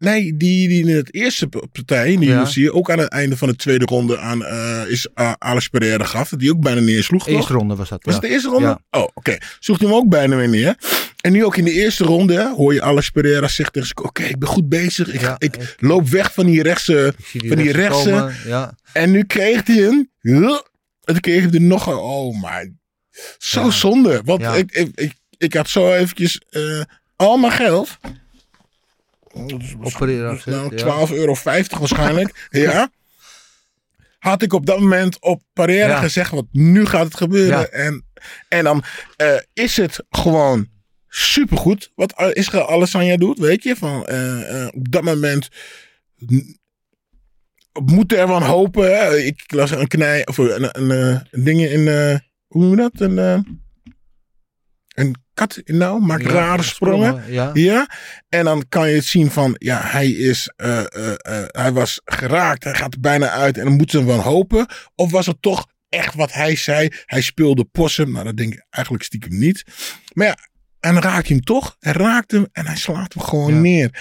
Nee, 0.01 0.37
die, 0.37 0.67
die 0.67 0.87
in 0.87 0.95
het 0.95 1.13
eerste 1.13 1.47
partij, 1.71 2.11
in 2.11 2.19
de 2.19 2.25
Ja. 2.25 2.41
UFC, 2.41 2.75
ook 2.75 2.91
aan 2.91 2.99
het 2.99 3.09
einde 3.09 3.37
van 3.37 3.47
de 3.47 3.55
tweede 3.55 3.85
ronde 3.85 4.17
aan 4.19 4.45
eh, 4.45 4.81
is 4.87 5.07
uh, 5.15 5.31
Alex 5.37 5.67
Pereira 5.67 6.05
gaf. 6.05 6.29
Die 6.29 6.51
ook 6.51 6.61
bijna 6.61 6.81
neersloeg. 6.81 7.25
toch? 7.25 7.35
Eerste 7.35 7.53
ronde 7.53 7.75
was 7.75 7.89
dat. 7.89 8.03
Was 8.03 8.13
ja. 8.13 8.19
het 8.19 8.29
de 8.29 8.33
eerste 8.35 8.49
ronde? 8.49 8.67
Ja. 8.67 8.81
Oh, 8.99 9.07
oké. 9.13 9.37
Zocht 9.59 9.79
hij 9.81 9.89
hem 9.89 9.97
ook 9.97 10.09
bijna 10.09 10.35
weer 10.35 10.49
neer. 10.49 10.75
En 11.21 11.31
nu 11.31 11.45
ook 11.45 11.57
in 11.57 11.63
de 11.63 11.71
eerste 11.73 12.03
ronde 12.03 12.33
hè, 12.33 12.49
hoor 12.49 12.73
je 12.73 12.81
Alex 12.81 13.09
Pereira 13.09 13.47
zeggen 13.47 13.71
tegen 13.81 14.03
oké, 14.03 14.23
ik 14.23 14.39
ben 14.39 14.49
goed 14.49 14.69
bezig. 14.69 15.13
Ik, 15.13 15.21
Ja, 15.21 15.35
ik 15.37 15.55
ik- 15.57 15.75
loop 15.79 16.07
weg 16.09 16.33
van 16.33 16.45
die 16.45 16.61
rechtse, 16.63 17.13
zie 17.31 17.47
van 17.47 17.57
die 17.57 17.71
rechtse 17.71 18.09
komen, 18.09 18.35
Ja. 18.45 18.75
En 18.93 19.11
nu 19.11 19.23
kreeg 19.23 19.67
hij 19.67 19.75
hem. 19.75 20.09
En 20.21 21.13
toen 21.13 21.19
kreeg 21.19 21.43
hij 21.43 21.51
er 21.51 21.61
nog 21.61 21.87
een. 21.87 21.97
Oh, 21.97 22.41
maar 22.41 22.69
zo 23.37 23.69
zonde. 23.69 24.21
Want 24.25 24.41
ik, 24.41 24.71
ik, 24.71 24.89
ik, 24.95 25.13
ik 25.37 25.53
had 25.53 25.69
zo 25.69 25.93
eventjes 25.93 26.41
eh, 26.49 26.81
al 27.15 27.37
mijn 27.37 27.53
geld. 27.53 27.97
Op 29.33 29.93
Pereira 29.97 30.35
gezet, 30.35 30.53
Nou, 30.53 30.75
ja. 30.75 31.07
12,50 31.07 31.13
euro 31.15 31.35
waarschijnlijk. 31.79 32.47
ja. 32.49 32.91
Had 34.19 34.41
ik 34.41 34.53
op 34.53 34.65
dat 34.65 34.79
moment 34.79 35.19
op 35.19 35.41
Ja. 35.53 35.99
gezegd, 36.01 36.31
want 36.31 36.47
nu 36.51 36.85
gaat 36.85 37.05
het 37.05 37.15
gebeuren. 37.17 37.73
En, 37.73 38.05
en 38.47 38.63
dan 38.63 38.83
eh, 39.15 39.35
is 39.53 39.77
het 39.77 40.03
gewoon 40.09 40.67
supergoed 41.07 41.91
wat 41.95 42.13
Israël 42.33 42.69
Alessandra 42.69 43.17
doet, 43.17 43.39
weet 43.39 43.63
je. 43.63 43.75
Van, 43.75 44.05
eh, 44.05 44.61
eh, 44.63 44.67
op 44.73 44.91
dat 44.91 45.03
moment 45.03 45.49
n- 46.33 46.59
moet 47.85 48.13
er 48.13 48.27
van 48.27 48.43
hopen. 48.43 48.83
Hè? 48.97 49.17
Ik 49.17 49.43
las 49.53 49.71
een 49.71 49.87
knij, 49.87 50.27
of 50.27 50.37
een, 50.37 50.69
een, 50.81 50.89
een 51.31 51.43
ding 51.43 51.61
in, 51.61 51.87
hoe 52.47 52.61
noem 52.61 52.69
je 52.69 52.75
dat? 52.75 52.91
Een, 52.99 53.60
een 54.93 55.15
kat 55.33 55.61
nou, 55.65 56.01
maakt 56.01 56.23
Ja, 56.23 56.29
rare 56.29 56.63
sprongen. 56.63 57.31
Ja. 57.31 57.49
Ja, 57.53 57.89
en 58.29 58.45
dan 58.45 58.65
kan 58.69 58.89
je 58.89 58.95
het 58.95 59.05
zien 59.05 59.31
van, 59.31 59.55
ja, 59.57 59.81
hij 59.83 60.09
is, 60.09 60.51
eh, 60.55 60.79
eh, 60.79 61.11
eh, 61.11 61.45
hij 61.47 61.71
was 61.71 62.01
geraakt, 62.05 62.63
hij 62.63 62.73
gaat 62.73 62.93
er 62.93 62.99
bijna 62.99 63.29
uit 63.29 63.57
en 63.57 63.63
dan 63.63 63.75
moeten 63.75 63.99
ze 63.99 64.05
van 64.05 64.19
hopen. 64.19 64.65
Of 64.95 65.11
was 65.11 65.25
het 65.25 65.41
toch 65.41 65.67
echt 65.89 66.15
wat 66.15 66.33
hij 66.33 66.55
zei? 66.55 66.89
Hij 67.05 67.21
speelde 67.21 67.63
possum, 67.65 68.11
nou 68.11 68.25
dat 68.25 68.37
denk 68.37 68.53
ik 68.53 68.65
eigenlijk 68.69 69.03
stiekem 69.05 69.37
niet. 69.39 69.63
Maar 70.13 70.27
ja, 70.27 70.37
en 70.79 70.93
dan 70.93 71.03
raakt 71.03 71.27
hij 71.27 71.35
hem 71.35 71.45
toch, 71.45 71.75
hij 71.79 71.93
raakt 71.93 72.31
hem 72.31 72.47
en 72.51 72.65
hij 72.65 72.77
slaat 72.77 73.13
hem 73.13 73.23
gewoon 73.23 73.53
Ja. 73.53 73.59
neer. 73.59 73.99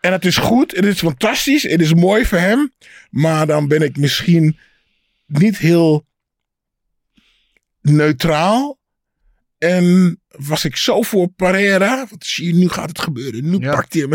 En 0.00 0.12
het 0.12 0.24
is 0.24 0.36
goed, 0.36 0.76
het 0.76 0.84
is 0.84 0.98
fantastisch, 0.98 1.62
het 1.62 1.80
is 1.80 1.94
mooi 1.94 2.24
voor 2.24 2.38
hem. 2.38 2.72
Maar 3.10 3.46
dan 3.46 3.68
ben 3.68 3.82
ik 3.82 3.96
misschien 3.96 4.58
niet 5.26 5.58
heel 5.58 6.06
neutraal. 7.80 8.78
En 9.60 10.20
was 10.38 10.64
ik 10.64 10.76
zo 10.76 11.02
voor 11.02 11.28
Pereira. 11.36 12.06
Want 12.10 12.24
zie 12.24 12.46
je, 12.46 12.54
nu 12.54 12.68
gaat 12.68 12.88
het 12.88 13.00
gebeuren. 13.00 13.50
Nu 13.50 13.58
Ja. 13.58 13.74
pakt 13.74 13.92
hij 13.92 14.02
hem. 14.02 14.12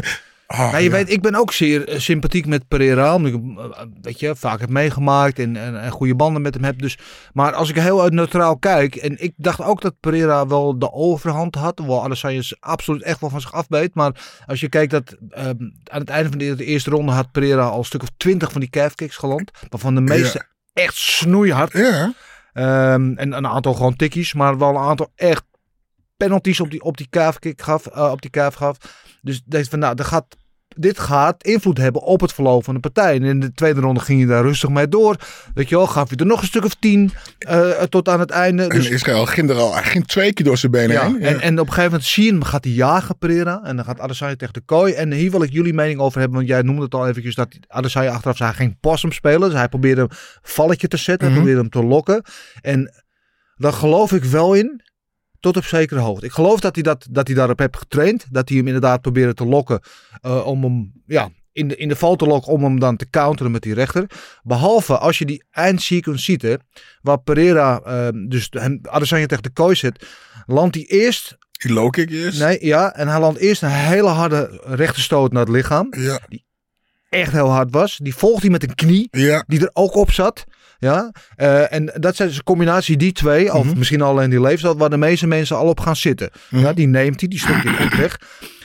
Ah, 0.48 0.72
je 0.78 0.84
ja. 0.84 0.90
weet, 0.90 1.12
ik 1.12 1.22
ben 1.22 1.36
ook 1.36 1.54
zeer 1.54 1.88
eh, 1.88 2.00
sympathiek 2.00 2.46
met 2.46 2.68
Pereira. 2.68 3.16
Omdat 3.16 3.32
ik 3.34 3.40
hem, 3.40 3.60
eh, 3.60 3.82
weet 4.02 4.20
je, 4.20 4.36
vaak 4.36 4.60
heb 4.60 4.70
meegemaakt 4.70 5.40
en, 5.40 5.56
en, 5.56 5.82
en 5.82 5.92
goede 5.92 6.16
banden 6.16 6.42
met 6.42 6.54
hem 6.54 6.64
heb. 6.64 6.82
Dus, 6.82 6.98
maar 7.34 7.54
als 7.54 7.70
ik 7.70 7.76
heel 7.76 8.02
uit 8.02 8.14
neutraal 8.14 8.58
kijk. 8.58 8.96
En 8.96 9.24
ik 9.24 9.34
dacht 9.38 9.62
ook 9.62 9.82
dat 9.82 10.00
Pereira 10.00 10.48
wel 10.48 10.80
de 10.80 10.92
overhand 10.92 11.56
had. 11.56 11.80
Wel 11.86 12.04
Adesanya 12.04 12.42
absoluut 12.60 13.04
echt 13.04 13.20
wel 13.20 13.30
van 13.30 13.42
zich 13.42 13.54
afbeet. 13.54 13.96
Maar 13.96 14.42
als 14.46 14.60
je 14.60 14.70
kijkt 14.70 14.92
dat 14.92 15.16
ehm, 15.30 15.56
aan 15.84 16.00
het 16.00 16.10
einde 16.10 16.30
van 16.30 16.38
de, 16.38 16.56
de 16.56 16.66
eerste 16.66 16.90
ronde 16.90 17.12
had 17.12 17.32
Pereira 17.32 17.64
al 17.66 17.78
een 17.78 17.86
stuk 17.86 18.02
of 18.02 18.10
twintig 18.18 18.52
van 18.52 18.62
die 18.62 18.70
calfkicks 18.70 19.16
geland. 19.18 19.52
Waarvan 19.70 19.96
de 19.96 20.02
meeste 20.02 20.46
echt 20.74 20.96
snoeihard. 20.96 21.74
Ja, 21.74 22.14
Ehm, 22.56 23.14
en 23.16 23.34
een 23.34 23.48
aantal 23.48 23.74
gewoon 23.74 23.96
tikkies, 23.96 24.34
maar 24.34 24.58
wel 24.58 24.70
een 24.70 24.78
aantal 24.78 25.12
echt 25.16 25.44
penalties 26.18 26.60
op 26.60 26.72
die, 26.72 26.82
op 26.84 26.98
die 26.98 27.08
calfkick 27.10 27.62
gaf, 27.62 27.86
eh, 27.86 28.12
op 28.12 28.22
die 28.22 28.32
calf 28.32 28.54
gaf. 28.54 28.78
Dus 29.22 29.42
deze 29.46 29.70
van, 29.70 29.80
nou, 29.80 29.96
dat 29.96 30.06
gaat, 30.06 30.36
dit 30.76 31.00
gaat 31.00 31.44
invloed 31.44 31.78
hebben 31.78 32.02
op 32.02 32.22
het 32.22 32.34
verloop 32.34 32.64
van 32.64 32.74
de 32.74 32.80
partij. 32.80 33.16
En 33.16 33.24
in 33.24 33.40
de 33.40 33.52
tweede 33.54 33.80
ronde 33.80 34.00
ging 34.00 34.20
je 34.20 34.26
daar 34.26 34.44
rustig 34.44 34.70
mee 34.70 34.88
door. 34.88 35.16
Weet 35.54 35.70
je 35.70 35.76
wel, 35.76 35.88
gaf 35.88 36.10
je 36.10 36.16
er 36.16 36.26
nog 36.26 36.42
een 36.42 36.48
stuk 36.48 36.66
of 36.66 36.76
tien 36.80 37.12
eh, 37.40 37.70
tot 37.70 38.10
aan 38.10 38.20
het 38.20 38.30
einde. 38.30 38.68
Dus, 38.68 38.88
en 38.88 38.94
Israël 38.94 39.26
ging 39.26 39.50
er 39.50 39.56
al. 39.56 39.74
Hij 39.74 39.84
ging 39.84 40.08
twee 40.08 40.34
keer 40.34 40.46
door 40.46 40.58
zijn 40.58 40.72
benen 40.72 40.92
ja, 40.96 41.06
heen. 41.06 41.22
en, 41.22 41.40
en 41.42 41.54
op 41.60 41.66
een 41.68 41.74
gegeven 41.74 41.90
moment 41.92 42.04
zie 42.10 42.24
je 42.26 42.32
hem, 42.32 42.44
gaat 42.44 42.64
hij 42.64 42.74
jagen 42.74 43.18
Pereira. 43.18 43.62
En 43.64 43.76
dan 43.76 43.86
gaat 43.86 44.00
Adesanya 44.00 44.36
tegen 44.36 44.54
de 44.54 44.62
kooi. 44.66 44.94
En 44.94 45.12
hier 45.12 45.32
wil 45.32 45.44
ik 45.44 45.52
jullie 45.52 45.74
mening 45.74 46.00
over 46.00 46.20
hebben. 46.20 46.38
Want 46.38 46.50
jij 46.50 46.62
noemde 46.62 46.82
het 46.84 46.94
al 46.96 47.08
eventjes 47.08 47.36
dat 47.36 47.48
Adesanya 47.68 48.12
achteraf 48.12 48.38
zei, 48.38 48.50
hij 48.50 48.58
ging 48.58 48.78
possum 48.80 49.12
spelen. 49.12 49.50
Dus 49.50 49.58
hij 49.58 49.70
probeerde 49.70 50.02
een 50.02 50.10
valletje 50.42 50.88
te 50.88 50.98
zetten. 50.98 51.28
Hij 51.28 51.38
Mhm. 51.38 51.46
probeerde 51.46 51.70
hem 51.70 51.82
te 51.82 51.88
lokken. 51.90 52.24
En 52.62 52.94
daar 53.56 53.74
geloof 53.74 54.12
ik 54.12 54.24
wel 54.24 54.54
in. 54.54 54.82
Tot 55.46 55.58
op 55.58 55.66
zekere 55.66 56.00
hoogte. 56.00 56.26
Ik 56.26 56.32
geloof 56.32 56.60
dat 56.60 56.76
hij, 56.76 56.84
dat, 56.84 57.08
dat 57.12 57.28
hij 57.28 57.36
daarop 57.36 57.60
heeft 57.60 57.78
getraind. 57.78 58.26
Dat 58.32 58.50
hij 58.50 58.58
hem 58.58 58.68
inderdaad 58.68 59.02
probeerde 59.02 59.34
te 59.34 59.46
lokken. 59.46 59.80
eh, 60.22 60.46
om 60.46 60.64
hem 60.64 60.92
ja, 61.06 61.30
in, 61.52 61.68
de, 61.68 61.76
in 61.76 61.88
de 61.88 61.96
val 61.96 62.16
te 62.16 62.26
lokken. 62.26 62.52
Om 62.52 62.64
hem 62.64 62.80
dan 62.80 62.96
te 62.98 63.10
counteren 63.10 63.52
met 63.52 63.62
die 63.62 63.74
rechter. 63.74 64.06
Behalve 64.44 64.98
als 64.98 65.18
je 65.18 65.26
die 65.26 65.44
eindsequence 65.52 66.24
ziet. 66.24 66.42
Hè, 66.42 66.56
waar 67.02 67.20
Pereira 67.20 67.80
eh, 67.80 68.08
dus 68.28 68.48
hem, 68.50 68.80
Adesanya 68.84 69.26
tegen 69.26 69.44
de 69.44 69.50
kooi 69.50 69.76
zet. 69.76 70.06
Landt 70.46 70.76
hij 70.76 70.84
eerst 70.86 71.38
Die 71.52 71.74
low 71.74 71.90
kick 71.92 72.10
is. 72.10 72.38
Nee, 72.38 72.66
ja. 72.66 72.94
En 72.96 73.08
hij 73.08 73.20
landt 73.20 73.40
eerst 73.40 73.62
een 73.62 73.70
hele 73.70 74.10
harde 74.10 74.62
rechterstoot 74.64 75.32
naar 75.32 75.46
het 75.46 75.56
lichaam. 75.56 75.88
Ja, 75.98 76.20
Echt 77.10 77.32
heel 77.32 77.50
hard 77.50 77.72
was. 77.72 77.98
Die 77.98 78.16
volgt 78.16 78.42
hij 78.42 78.52
met 78.52 78.64
een 78.64 78.76
knie. 78.76 79.08
ja. 79.12 79.44
Die 79.48 79.60
er 79.60 79.70
ook 79.74 79.96
op 79.96 80.12
zat. 80.12 80.44
Ja. 80.80 81.12
Eh, 81.36 81.74
en 81.74 81.92
dat 82.00 82.16
zijn 82.16 82.28
dus 82.28 82.38
een 82.38 82.44
combinatie 82.44 82.98
die 82.98 83.12
twee. 83.12 83.54
Of 83.54 83.66
Mhm. 83.66 83.78
misschien 83.78 84.02
alleen 84.02 84.30
die 84.30 84.42
leeftijd. 84.42 84.78
Waar 84.78 84.90
de 84.90 84.98
meeste 84.98 85.28
mensen 85.28 85.58
al 85.58 85.68
op 85.68 85.80
gaan 85.80 85.96
zitten. 85.96 86.30
Mhm. 86.50 86.62
Ja, 86.64 86.74
die 86.74 86.88
neemt 86.88 87.20
hij. 87.20 87.30
Die 87.30 87.40
stopt 87.40 87.64
hij 87.64 87.74
goed 87.74 87.98
weg. 87.98 88.20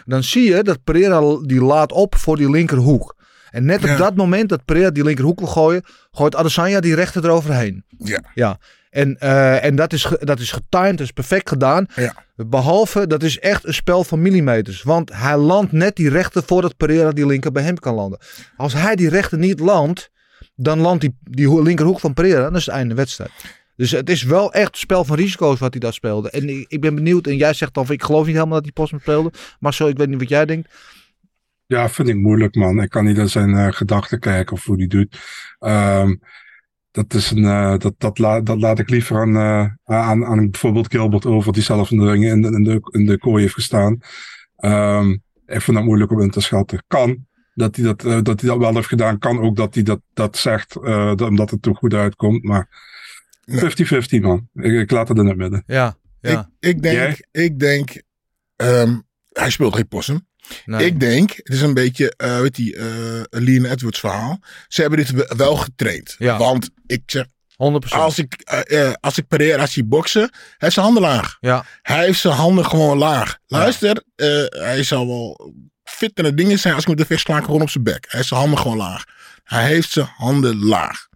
Dan 0.04 0.22
zie 0.22 0.50
je 0.54 0.62
dat 0.62 0.84
Pereira 0.84 1.20
die 1.46 1.62
laat 1.62 1.92
op 1.92 2.14
voor 2.16 2.36
die 2.36 2.50
linkerhoek. 2.50 3.16
En 3.50 3.64
net 3.64 3.82
Ja. 3.82 3.92
op 3.92 3.98
dat 3.98 4.14
moment 4.16 4.48
dat 4.48 4.64
Pereira 4.64 4.90
die 4.90 5.04
linkerhoek 5.04 5.38
wil 5.38 5.48
gooien. 5.48 5.82
Gooit 6.10 6.36
Adesanya 6.36 6.80
die 6.80 6.94
rechter 6.94 7.24
eroverheen. 7.24 7.84
Ja. 7.98 8.20
Ja. 8.34 8.58
En, 8.90 9.16
eh, 9.18 9.64
en 9.64 9.76
dat, 9.76 9.92
is 9.92 10.08
dat 10.20 10.40
is 10.40 10.52
getimed, 10.52 10.90
dat 10.98 11.00
is 11.06 11.10
perfect 11.12 11.48
gedaan. 11.48 11.86
Ja. 11.94 12.14
Behalve, 12.36 13.06
dat 13.06 13.22
is 13.22 13.38
echt 13.38 13.66
een 13.66 13.74
spel 13.74 14.04
van 14.04 14.22
millimeters. 14.22 14.82
Want 14.82 15.10
hij 15.14 15.36
landt 15.36 15.72
net 15.72 15.96
die 15.96 16.08
rechter 16.08 16.42
voordat 16.46 16.76
Pereira 16.76 17.10
die 17.10 17.26
linker 17.26 17.52
bij 17.52 17.62
hem 17.62 17.78
kan 17.78 17.94
landen. 17.94 18.18
Als 18.56 18.72
hij 18.72 18.96
die 18.96 19.08
rechter 19.08 19.38
niet 19.38 19.60
landt, 19.60 20.10
dan 20.62 20.78
landt 20.80 21.00
die, 21.00 21.16
die 21.20 21.48
ho- 21.48 21.62
linkerhoek 21.62 22.00
van 22.00 22.14
Pereira. 22.14 22.42
Dan 22.42 22.56
is 22.56 22.66
het 22.66 22.74
einde 22.74 22.94
wedstrijd. 22.94 23.30
Dus 23.76 23.90
het 23.90 24.10
is 24.10 24.22
wel 24.22 24.52
echt 24.52 24.76
spel 24.76 25.04
van 25.04 25.16
risico's 25.16 25.58
wat 25.58 25.70
hij 25.72 25.80
daar 25.80 25.92
speelde. 25.92 26.30
En 26.30 26.48
ik, 26.48 26.64
ik 26.68 26.80
ben 26.80 26.94
benieuwd. 26.94 27.26
En 27.26 27.36
jij 27.36 27.52
zegt 27.52 27.74
dan, 27.74 27.86
ik 27.90 28.02
geloof 28.02 28.24
niet 28.26 28.34
helemaal 28.34 28.54
dat 28.54 28.62
hij 28.64 28.72
Postma 28.72 28.98
speelde. 28.98 29.32
Maar 29.60 29.74
zo, 29.74 29.86
ik 29.88 29.96
weet 29.96 30.08
niet 30.08 30.18
wat 30.18 30.28
jij 30.28 30.46
denkt. 30.46 30.68
Ja, 31.66 31.88
vind 31.88 32.08
ik 32.08 32.16
moeilijk, 32.16 32.54
man. 32.54 32.82
Ik 32.82 32.90
kan 32.90 33.04
niet 33.04 33.16
naar 33.16 33.28
zijn 33.28 33.54
eh, 33.54 33.72
gedachten 33.72 34.20
kijken 34.20 34.52
of 34.56 34.64
hoe 34.64 34.76
die 34.76 34.86
doet. 34.88 35.18
Ehm, 35.58 36.14
dat, 36.90 37.14
is 37.14 37.30
een, 37.30 37.44
eh, 37.44 37.76
dat, 37.78 37.94
dat, 37.98 38.16
dat 38.46 38.60
laat 38.60 38.78
ik 38.78 38.90
liever 38.90 39.20
aan, 39.20 39.36
eh, 39.36 39.96
aan, 39.96 40.24
aan 40.24 40.50
bijvoorbeeld 40.50 40.90
Gilbert 40.90 41.26
over, 41.26 41.52
die 41.52 41.62
zelf 41.62 41.90
in 41.90 41.98
de 41.98 42.10
ringen 42.10 42.30
in, 42.30 42.42
de- 42.42 42.50
in, 42.56 42.62
de, 42.64 42.88
in 42.90 43.06
de 43.06 43.18
kooi 43.18 43.42
heeft 43.42 43.54
gestaan. 43.54 43.98
Ehm, 44.56 45.10
ik 45.46 45.60
vind 45.60 45.76
dat 45.76 45.86
moeilijk 45.86 46.10
om 46.12 46.20
in 46.20 46.30
te 46.30 46.40
schatten. 46.40 46.84
Kan 46.86 47.26
dat 47.60 47.76
hij 47.76 47.84
dat, 47.84 48.04
eh, 48.04 48.22
dat, 48.22 48.40
hij 48.40 48.50
dat 48.50 48.58
wel 48.58 48.74
heeft 48.74 48.88
gedaan. 48.88 49.18
Kan 49.18 49.40
ook 49.40 49.56
dat 49.56 49.74
hij 49.74 49.82
dat, 49.82 50.00
dat 50.14 50.36
zegt, 50.36 50.76
eh, 50.76 51.06
dat- 51.06 51.20
omdat 51.28 51.50
het 51.50 51.66
er 51.66 51.74
goed 51.74 51.94
uitkomt. 51.94 52.42
Maar 52.42 52.68
50-50, 53.46 54.20
man. 54.20 54.48
Ik, 54.54 54.72
ik 54.72 54.90
laat 54.90 55.08
het 55.08 55.18
in 55.18 55.26
het 55.26 55.36
midden. 55.36 55.62
Ja, 55.66 55.96
Ik, 56.20 56.44
ik 56.60 56.82
denk, 56.82 56.96
Jij? 56.96 57.44
ik 57.44 57.58
denk 57.58 58.02
ehm, 58.56 58.98
hij 59.28 59.50
speelt 59.50 59.74
geen 59.74 59.88
possum. 59.88 60.28
Nee. 60.64 60.86
Ik 60.86 61.00
denk, 61.00 61.30
het 61.36 61.48
is 61.48 61.60
een 61.62 61.74
beetje, 61.74 62.14
eh 62.16 62.40
weet 62.40 62.54
die, 62.54 62.76
eh 62.76 63.22
Leon 63.30 63.64
Edwards 63.64 64.00
verhaal. 64.00 64.38
Ze 64.68 64.80
hebben 64.80 64.98
dit 64.98 65.10
we- 65.10 65.34
wel 65.36 65.56
getraind. 65.56 66.14
Ja. 66.18 66.38
Want 66.38 66.70
ik 66.86 67.02
zeg, 67.06 67.26
100%. 67.56 68.00
als 68.02 68.18
ik, 68.18 68.34
eh, 68.34 68.86
eh, 68.88 68.92
als 69.00 69.18
ik 69.18 69.26
Pereira 69.28 69.66
zie 69.66 69.84
boksen, 69.84 70.20
hij 70.20 70.30
heeft 70.58 70.72
zijn 70.74 70.84
handen 70.84 71.02
laag. 71.04 71.36
Ja, 71.40 71.64
Hij 71.82 72.04
heeft 72.04 72.20
zijn 72.20 72.34
handen 72.34 72.66
gewoon 72.66 72.98
laag. 72.98 73.38
Luister, 73.46 74.02
eh, 74.14 74.26
hij 74.48 74.82
zal 74.82 75.06
wel 75.06 75.54
fit 75.90 76.12
en 76.14 76.36
dingen 76.36 76.58
zijn. 76.58 76.74
Als 76.74 76.82
ik 76.82 76.88
met 76.88 76.98
de 76.98 77.06
vecht 77.06 77.20
sla, 77.20 77.38
ik 77.38 77.44
gewoon 77.44 77.62
op 77.62 77.70
zijn 77.70 77.84
bek. 77.84 78.04
Hij 78.08 78.16
heeft 78.18 78.28
zijn 78.28 78.40
handen 78.40 78.58
gewoon 78.58 78.76
laag. 78.76 79.04
Hij 79.44 79.66
heeft 79.66 79.90
zijn 79.90 80.08
handen 80.16 80.64
laag. 80.64 81.08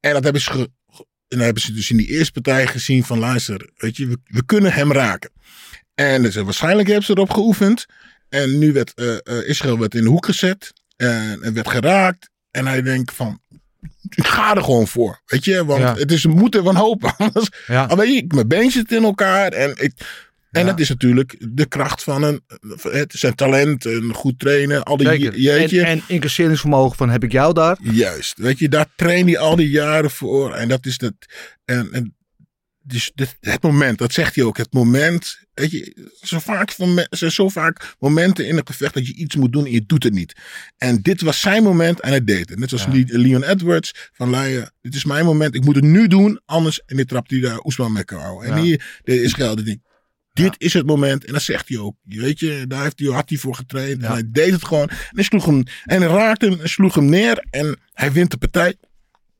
En 0.00 0.12
dat 0.12 0.24
hebben 0.24 0.42
ze, 0.42 0.50
ge- 0.50 0.70
ge- 0.90 1.06
en 1.28 1.36
dat 1.36 1.44
hebben 1.44 1.62
ze 1.62 1.72
dus 1.72 1.90
in 1.90 1.96
die 1.96 2.06
eerste 2.06 2.32
partij 2.40 2.66
gezien 2.66 3.04
van 3.04 3.18
luister, 3.18 3.70
weet 3.76 3.96
je, 3.96 4.06
we, 4.06 4.18
we 4.24 4.44
kunnen 4.44 4.72
hem 4.72 4.92
raken. 4.92 5.30
En 5.94 6.22
dus, 6.22 6.36
eh, 6.36 6.42
waarschijnlijk 6.44 6.88
hebben 6.88 7.04
ze 7.06 7.12
erop 7.12 7.30
geoefend. 7.30 7.86
En 8.28 8.58
nu 8.58 8.72
werd 8.72 8.94
eh, 8.94 9.48
Israël 9.48 9.78
werd 9.78 9.94
in 9.94 10.02
de 10.02 10.08
hoek 10.08 10.26
gezet. 10.26 10.72
En, 10.96 11.42
en 11.42 11.54
werd 11.54 11.68
geraakt. 11.70 12.30
En 12.50 12.66
hij 12.66 12.82
denkt 12.82 13.12
van, 13.14 13.40
ik 14.08 14.26
ga 14.26 14.54
er 14.56 14.62
gewoon 14.64 14.86
voor. 14.86 15.20
Weet 15.26 15.44
je, 15.44 15.64
want 15.64 15.80
Ja. 15.80 15.94
het 15.94 16.12
is 16.12 16.24
een 16.24 16.30
moeten 16.30 16.64
van. 16.64 16.76
Anders, 17.18 17.48
ja. 17.66 17.86
maar 17.86 17.96
weet 17.96 18.14
je, 18.14 18.24
mijn 18.34 18.48
been 18.48 18.70
zit 18.70 18.92
in 18.92 19.04
elkaar. 19.04 19.52
En, 19.52 19.74
ik, 19.76 19.92
en 20.54 20.66
dat 20.66 20.80
is 20.80 20.88
natuurlijk 20.88 21.36
de 21.48 21.66
kracht 21.66 22.02
van 22.02 22.22
een, 22.22 22.40
het, 22.82 23.12
zijn 23.12 23.34
talent, 23.34 23.84
een 23.84 24.14
goed 24.14 24.38
trainen. 24.38 24.82
Al 24.82 24.96
die, 24.96 25.06
Zeker. 25.08 25.38
jeetje. 25.38 25.80
En, 25.80 25.86
en 25.86 26.02
incasseringsvermogen 26.06 26.96
van 26.96 27.10
heb 27.10 27.24
ik 27.24 27.32
jou 27.32 27.52
daar? 27.54 27.78
Juist. 27.82 28.38
Weet 28.38 28.58
je, 28.58 28.68
daar 28.68 28.86
train 28.96 29.26
je 29.26 29.38
al 29.38 29.56
die 29.56 29.70
jaren 29.70 30.10
voor. 30.10 30.54
En 30.54 30.68
dat 30.68 30.86
is 30.86 30.98
dat. 30.98 31.12
En, 31.64 31.92
en 31.92 32.16
dus 32.86 33.12
dit, 33.14 33.36
het 33.40 33.62
moment, 33.62 33.98
dat 33.98 34.12
zegt 34.12 34.34
hij 34.34 34.44
ook. 34.44 34.56
Het 34.56 34.72
moment. 34.72 35.38
Weet 35.54 35.70
je, 35.70 36.10
zo 36.22 36.38
vaak, 36.38 36.70
van, 36.72 37.06
zijn 37.10 37.30
zo 37.30 37.48
vaak 37.48 37.94
momenten 37.98 38.46
in 38.46 38.56
een 38.56 38.66
gevecht 38.66 38.94
dat 38.94 39.06
je 39.06 39.14
iets 39.14 39.36
moet 39.36 39.52
doen 39.52 39.64
en 39.64 39.70
je 39.70 39.84
doet 39.86 40.02
het 40.02 40.12
niet. 40.12 40.32
En 40.76 41.02
dit 41.02 41.20
was 41.20 41.40
zijn 41.40 41.62
moment 41.62 42.00
en 42.00 42.08
hij 42.08 42.24
deed 42.24 42.48
het. 42.48 42.58
Net 42.58 42.68
zoals 42.68 42.84
Ja. 42.84 43.18
Leon 43.18 43.42
Edwards 43.42 44.10
van 44.12 44.30
Leijen. 44.30 44.72
Dit 44.80 44.94
is 44.94 45.04
mijn 45.04 45.24
moment. 45.24 45.54
Ik 45.54 45.64
moet 45.64 45.74
het 45.74 45.84
nu 45.84 46.06
doen. 46.06 46.40
Anders. 46.44 46.82
En 46.86 46.96
dit 46.96 47.08
trapt 47.08 47.30
hij 47.30 47.40
daar 47.40 47.64
Oesman 47.64 48.04
kou. 48.04 48.44
En 48.44 48.56
Ja. 48.56 48.62
hier 48.62 49.00
de 49.02 49.22
Israël. 49.22 49.54
Die 49.56 49.64
denkt, 49.64 49.82
dit 50.34 50.54
is 50.58 50.72
het 50.72 50.86
moment. 50.86 51.24
En 51.24 51.32
dat 51.32 51.42
zegt 51.42 51.68
hij 51.68 51.78
ook. 51.78 51.96
Je 52.02 52.20
Weet 52.20 52.38
je, 52.38 52.64
daar 52.68 52.82
heeft 52.82 52.98
hij, 52.98 53.08
had 53.08 53.28
hij 53.28 53.38
voor 53.38 53.54
getraind. 53.54 54.00
Ja. 54.00 54.06
En 54.06 54.12
hij 54.12 54.30
deed 54.30 54.52
het 54.52 54.64
gewoon. 54.64 54.88
En 54.88 54.96
hij 55.10 55.24
sloeg 55.24 55.44
hem. 55.44 55.62
En 55.84 56.06
raakte 56.06 56.46
hem 56.46 56.60
en 56.60 56.68
sloeg 56.68 56.94
hem 56.94 57.08
neer. 57.08 57.44
En 57.50 57.78
hij 57.92 58.12
wint 58.12 58.30
de 58.30 58.36
partij. 58.36 58.76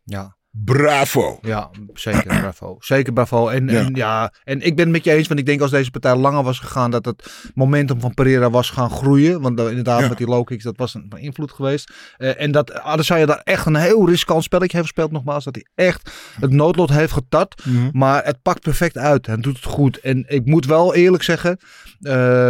Ja. 0.04 0.36
Bravo. 0.56 1.38
Ja, 1.42 1.70
zeker, 1.94 2.22
bravo. 2.22 2.76
Zeker 2.78 3.12
bravo. 3.12 3.48
En 3.48 3.68
ja. 3.68 3.80
En, 3.80 3.94
ja, 3.94 4.32
en 4.44 4.60
ik 4.60 4.76
ben 4.76 4.84
het 4.84 4.94
met 4.94 5.04
je 5.04 5.12
eens, 5.12 5.28
want 5.28 5.40
ik 5.40 5.46
denk 5.46 5.60
als 5.60 5.70
deze 5.70 5.90
partij 5.90 6.16
langer 6.16 6.42
was 6.42 6.58
gegaan, 6.58 6.90
dat 6.90 7.04
het 7.04 7.50
momentum 7.54 8.00
van 8.00 8.14
Pereira 8.14 8.50
was 8.50 8.70
gaan 8.70 8.90
groeien. 8.90 9.40
Want 9.40 9.60
uh, 9.60 9.68
inderdaad, 9.68 10.00
ja. 10.00 10.08
met 10.08 10.18
die 10.18 10.26
low 10.26 10.44
kicks, 10.44 10.64
dat 10.64 10.76
was 10.76 10.94
een, 10.94 11.12
invloed 11.16 11.52
geweest. 11.52 11.92
Uh, 12.18 12.40
en 12.40 12.52
dat 12.52 12.72
Adesanya 12.72 13.26
daar 13.26 13.40
echt 13.44 13.66
een 13.66 13.76
heel 13.76 14.08
riskant 14.08 14.42
spelletje 14.42 14.76
heeft 14.76 14.88
gespeeld, 14.88 15.12
nogmaals. 15.12 15.44
Dat 15.44 15.54
hij 15.54 15.86
echt 15.86 16.10
het 16.40 16.52
noodlot 16.52 16.90
heeft 16.90 17.12
getart. 17.12 17.64
Mhm. 17.64 17.76
Mm 17.76 17.82
-hmm. 17.82 17.90
Maar 17.92 18.24
het 18.24 18.42
pakt 18.42 18.60
perfect 18.60 18.96
uit 18.96 19.26
en 19.26 19.40
doet 19.40 19.56
het 19.56 19.64
goed. 19.64 19.98
En 19.98 20.24
ik 20.26 20.46
moet 20.46 20.66
wel 20.66 20.94
eerlijk 20.94 21.22
zeggen, 21.22 21.58
uh, 22.00 22.48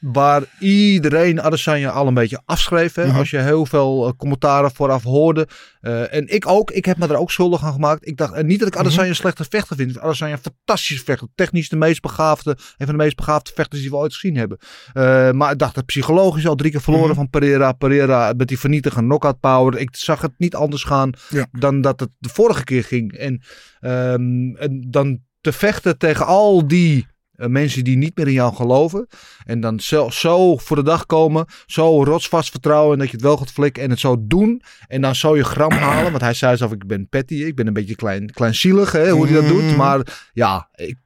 waar 0.00 0.42
iedereen 0.58 1.42
Adesanya 1.42 1.90
al 1.90 2.06
een 2.06 2.14
beetje 2.14 2.40
afschreef. 2.44 2.94
Hè, 2.94 3.04
-hmm. 3.04 3.16
Als 3.16 3.30
je 3.30 3.38
heel 3.38 3.66
veel 3.66 4.06
uh, 4.06 4.12
commentaren 4.16 4.70
vooraf 4.70 5.02
hoorde. 5.02 5.48
Uh, 5.80 6.14
en 6.14 6.34
ik 6.34 6.46
ook. 6.46 6.70
Ik 6.70 6.84
heb 6.84 6.98
me 6.98 7.06
er 7.06 7.16
ook 7.16 7.30
schuldig 7.30 7.64
aan 7.64 7.72
gemaakt. 7.72 8.06
Ik 8.06 8.16
dacht, 8.16 8.32
en 8.32 8.46
niet 8.46 8.58
dat 8.58 8.68
ik 8.68 8.76
Adesanya 8.76 8.96
mm 8.96 9.02
-hmm. 9.02 9.10
een 9.10 9.16
slechte 9.16 9.44
vechter 9.56 9.76
vind. 9.76 9.98
Adesanya 9.98 10.32
een 10.32 10.52
fantastische 10.54 11.04
vechter. 11.04 11.28
Technisch 11.34 11.68
de 11.68 11.76
meest 11.76 12.00
begaafde. 12.00 12.50
Een 12.50 12.86
van 12.86 12.96
de 12.96 13.02
meest 13.02 13.16
begaafde 13.16 13.50
vechters 13.54 13.80
die 13.80 13.90
we 13.90 13.96
ooit 13.96 14.14
gezien 14.14 14.36
hebben. 14.36 14.58
Uh, 14.94 15.30
maar 15.30 15.52
ik 15.52 15.58
dacht, 15.58 15.74
dat 15.74 15.86
psychologisch 15.86 16.46
al 16.46 16.54
drie 16.54 16.70
keer 16.70 16.80
verloren 16.80 17.06
-hmm. 17.06 17.14
van 17.14 17.30
Pereira. 17.30 17.72
Pereira 17.72 18.32
met 18.36 18.48
die 18.48 18.58
vernietige 18.58 19.00
knockout 19.00 19.40
power. 19.40 19.78
Ik 19.78 19.96
zag 19.96 20.20
het 20.20 20.32
niet 20.38 20.54
anders 20.54 20.84
gaan 20.84 21.12
ja. 21.28 21.46
dan 21.52 21.80
dat 21.80 22.00
het 22.00 22.10
de 22.18 22.28
vorige 22.28 22.64
keer 22.64 22.84
ging. 22.84 23.12
En, 23.12 23.42
um, 23.80 24.56
en 24.56 24.86
dan 24.88 25.20
te 25.40 25.52
vechten 25.52 25.98
tegen 25.98 26.26
al 26.26 26.68
die 26.68 27.06
mensen 27.46 27.84
die 27.84 27.96
niet 27.96 28.16
meer 28.16 28.26
in 28.26 28.32
jou 28.32 28.54
geloven. 28.54 29.06
En 29.44 29.60
dan 29.60 29.80
zo, 29.80 30.08
zo, 30.10 30.56
voor 30.56 30.76
de 30.76 30.82
dag 30.82 31.06
komen. 31.06 31.46
Zo 31.66 32.04
rotsvast 32.04 32.50
vertrouwen 32.50 32.98
dat 32.98 33.06
je 33.06 33.12
het 33.12 33.22
wel 33.22 33.36
gaat 33.36 33.50
flikken. 33.50 33.82
En 33.82 33.90
het 33.90 33.98
zo 33.98 34.16
doen. 34.20 34.62
En 34.86 35.00
dan 35.00 35.14
zo 35.14 35.36
je 35.36 35.44
gram 35.44 35.70
halen. 35.86 36.10
Want 36.10 36.22
hij 36.22 36.34
zei 36.34 36.56
zelf, 36.56 36.72
ik 36.72 36.86
ben 36.86 37.08
petty. 37.08 37.34
Ik 37.34 37.54
ben 37.54 37.66
een 37.66 37.72
beetje 37.72 37.96
klein, 37.96 38.30
kleinzielig 38.30 38.92
hè, 38.92 39.10
hoe 39.10 39.26
hij 39.26 39.34
dat 39.34 39.48
doet. 39.48 39.76
Maar 39.76 40.28
ja, 40.32 40.68
ik, 40.74 40.96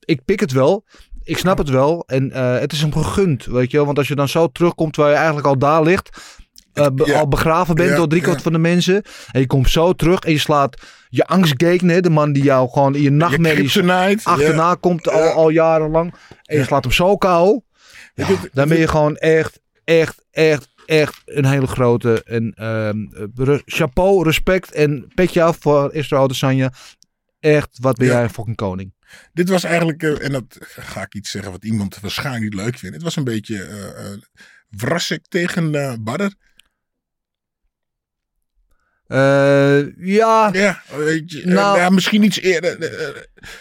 ik 0.00 0.24
pik 0.24 0.40
het 0.40 0.52
wel. 0.52 0.84
Ik 1.22 1.38
snap 1.38 1.58
het 1.58 1.68
wel. 1.68 2.04
En 2.06 2.30
uh, 2.30 2.58
het 2.58 2.72
is 2.72 2.80
hem 2.80 2.92
gegund, 2.92 3.44
weet 3.44 3.70
je 3.70 3.76
wel. 3.76 3.86
Want 3.86 3.98
als 3.98 4.08
je 4.08 4.14
dan 4.14 4.28
zo 4.28 4.48
terugkomt 4.48 4.92
terwijl 4.92 5.14
je 5.14 5.20
eigenlijk 5.20 5.48
al 5.48 5.58
daar 5.58 5.82
ligt. 5.82 6.42
Uh, 6.74 6.86
ja. 6.94 7.18
al 7.18 7.28
begraven 7.28 7.74
bent 7.74 7.90
ja, 7.90 7.96
door 7.96 8.08
driekwart 8.08 8.36
ja. 8.36 8.42
van 8.42 8.52
de 8.52 8.58
mensen. 8.58 9.02
En 9.30 9.40
je 9.40 9.46
komt 9.46 9.70
zo 9.70 9.92
terug 9.92 10.20
en 10.20 10.32
je 10.32 10.38
slaat 10.38 10.82
je 11.08 11.26
angstgegner, 11.26 12.02
de 12.02 12.10
man 12.10 12.32
die 12.32 12.42
jou 12.42 12.70
gewoon 12.70 12.94
in 12.94 13.02
je 13.02 13.10
nachtmerries 13.10 13.82
achterna 14.22 14.74
komt 14.74 15.08
al, 15.08 15.28
al, 15.28 15.48
jarenlang. 15.48 16.14
En 16.42 16.58
je 16.58 16.64
slaat 16.64 16.84
hem 16.84 16.92
zo 16.92 17.16
kou. 17.16 17.60
dan 18.52 18.68
ben 18.68 18.78
je 18.78 18.88
gewoon 18.88 19.16
echt, 19.16 19.60
echt, 19.84 20.24
echt, 20.30 20.68
echt 20.86 21.22
een 21.24 21.44
hele 21.44 21.66
grote. 21.66 22.22
En 22.24 22.54
uh, 23.36 23.58
chapeau, 23.64 24.24
respect 24.24 24.72
en 24.72 25.12
petje 25.14 25.42
af 25.42 25.56
voor 25.60 25.94
Israël 25.94 26.22
Adesanya. 26.22 26.72
Echt, 27.40 27.78
wat 27.80 27.96
ben 27.96 28.06
jij 28.06 28.22
een 28.22 28.30
fucking 28.30 28.56
koning. 28.56 28.92
Dit 29.32 29.48
was 29.48 29.64
eigenlijk, 29.64 30.02
uh, 30.02 30.24
en 30.24 30.32
dat 30.32 30.58
ga 30.60 31.02
ik 31.02 31.14
iets 31.14 31.30
zeggen 31.30 31.52
wat 31.52 31.64
iemand 31.64 32.00
waarschijnlijk 32.00 32.44
niet 32.44 32.54
leuk 32.54 32.78
vindt. 32.78 32.94
Het 32.94 33.04
was 33.04 33.16
een 33.16 33.24
beetje 33.24 33.68
uh, 33.68 34.22
Wrassek 34.68 35.24
tegen 35.28 35.74
uh, 35.74 35.94
Badder. 36.00 36.34
Uh, 39.08 40.06
ja. 40.06 40.50
Ja, 40.52 40.82
weet 40.96 41.32
je, 41.32 41.42
nou, 41.46 41.78
ja, 41.78 41.90
misschien 41.90 42.22
iets 42.22 42.40
eerder. 42.40 42.82
Uh, 42.82 43.08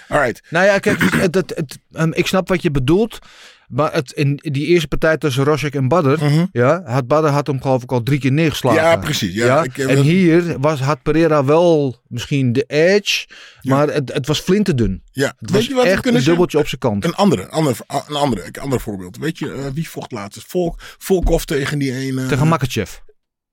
alright. 0.07 0.41
Nou 0.49 0.65
ja, 0.65 0.79
kijk, 0.79 1.01
het, 1.01 1.35
het, 1.35 1.53
het, 1.55 1.77
um, 1.91 2.13
ik 2.13 2.27
snap 2.27 2.47
wat 2.47 2.61
je 2.61 2.71
bedoelt. 2.71 3.19
Maar 3.67 3.93
het, 3.93 4.11
in 4.11 4.39
die 4.41 4.65
eerste 4.65 4.87
partij 4.87 5.17
tussen 5.17 5.43
Rosek 5.43 5.75
en 5.75 5.87
Badder, 5.87 6.23
uh 6.23 6.33
-huh. 6.33 6.43
ja, 6.51 6.81
had 6.85 7.07
Badder 7.07 7.31
had 7.31 7.47
hem 7.47 7.61
geloof 7.61 7.83
ik 7.83 7.91
al 7.91 8.03
drie 8.03 8.19
keer 8.19 8.31
neergeslagen. 8.31 8.81
Ja, 8.81 8.97
precies. 8.97 9.33
Ja, 9.33 9.45
ja? 9.45 9.63
Ik, 9.63 9.77
en 9.77 9.95
dat... 9.95 10.05
hier 10.05 10.59
was, 10.59 10.79
had 10.79 11.01
Pereira 11.01 11.45
wel 11.45 12.01
misschien 12.07 12.53
de 12.53 12.63
edge, 12.67 13.27
ja. 13.61 13.75
maar 13.75 13.87
het, 13.87 14.13
het 14.13 14.27
was 14.27 14.39
flinterdun. 14.39 15.03
Ja, 15.11 15.33
het 15.39 15.51
was 15.51 15.69
echt 15.69 16.05
een 16.05 16.23
dubbeltje 16.23 16.57
op 16.57 16.67
zijn 16.67 16.79
kant. 16.79 17.05
Een 17.05 17.15
andere, 17.15 17.47
andere, 17.49 17.75
een 18.07 18.15
andere, 18.15 18.45
een 18.45 18.61
ander 18.61 18.79
voorbeeld. 18.79 19.17
Weet 19.17 19.39
je, 19.39 19.45
uh, 19.45 19.65
wie 19.73 19.89
vocht 19.89 20.11
laatst? 20.11 20.43
Volk, 20.47 20.79
Volkov 20.97 21.43
tegen 21.43 21.79
die 21.79 21.93
ene... 21.93 22.25
Tegen 22.25 22.47
Makachev. 22.47 22.91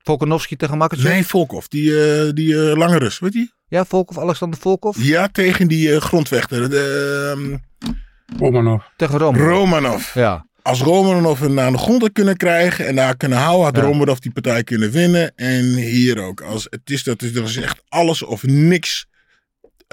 Volkanovski 0.02 0.56
tegen 0.56 0.78
Makachev? 0.78 1.08
Nee, 1.08 1.26
Volkov. 1.26 1.66
Die, 1.66 1.90
uh, 1.90 2.30
die 2.32 2.52
uh, 2.52 2.76
lange 2.76 2.98
Rus, 2.98 3.18
weet 3.18 3.32
je? 3.32 3.50
Ja, 3.68 3.84
Volkov, 3.84 4.18
Alexander 4.18 4.58
Volkov? 4.58 4.96
Ja, 5.00 5.28
tegen 5.28 5.68
die 5.68 5.88
uh, 5.88 5.96
grondvechter. 5.96 6.70
De, 6.70 7.32
um... 7.36 7.62
Romanov. 8.38 8.82
Tegen 8.96 9.18
Romanov. 9.18 9.48
Romanov. 9.48 10.14
Ja. 10.14 10.46
Als 10.62 10.80
Romanov 10.80 11.40
hem 11.40 11.54
naar 11.54 11.72
de 11.72 11.78
grond 11.78 12.02
had 12.02 12.12
kunnen 12.12 12.36
krijgen 12.36 12.86
en 12.86 12.94
daar 12.94 13.16
kunnen 13.16 13.38
houden, 13.38 13.64
had 13.64 13.76
ja. 13.76 13.82
Romanov 13.82 14.18
die 14.18 14.32
partij 14.32 14.64
kunnen 14.64 14.90
winnen. 14.90 15.32
En 15.36 15.64
hier 15.64 16.22
ook. 16.22 16.40
Als, 16.40 16.66
het 16.70 16.90
is 16.90 17.02
dat 17.02 17.20
er 17.20 17.42
is 17.42 17.56
echt 17.56 17.82
alles 17.88 18.22
of 18.22 18.42
niks 18.42 19.06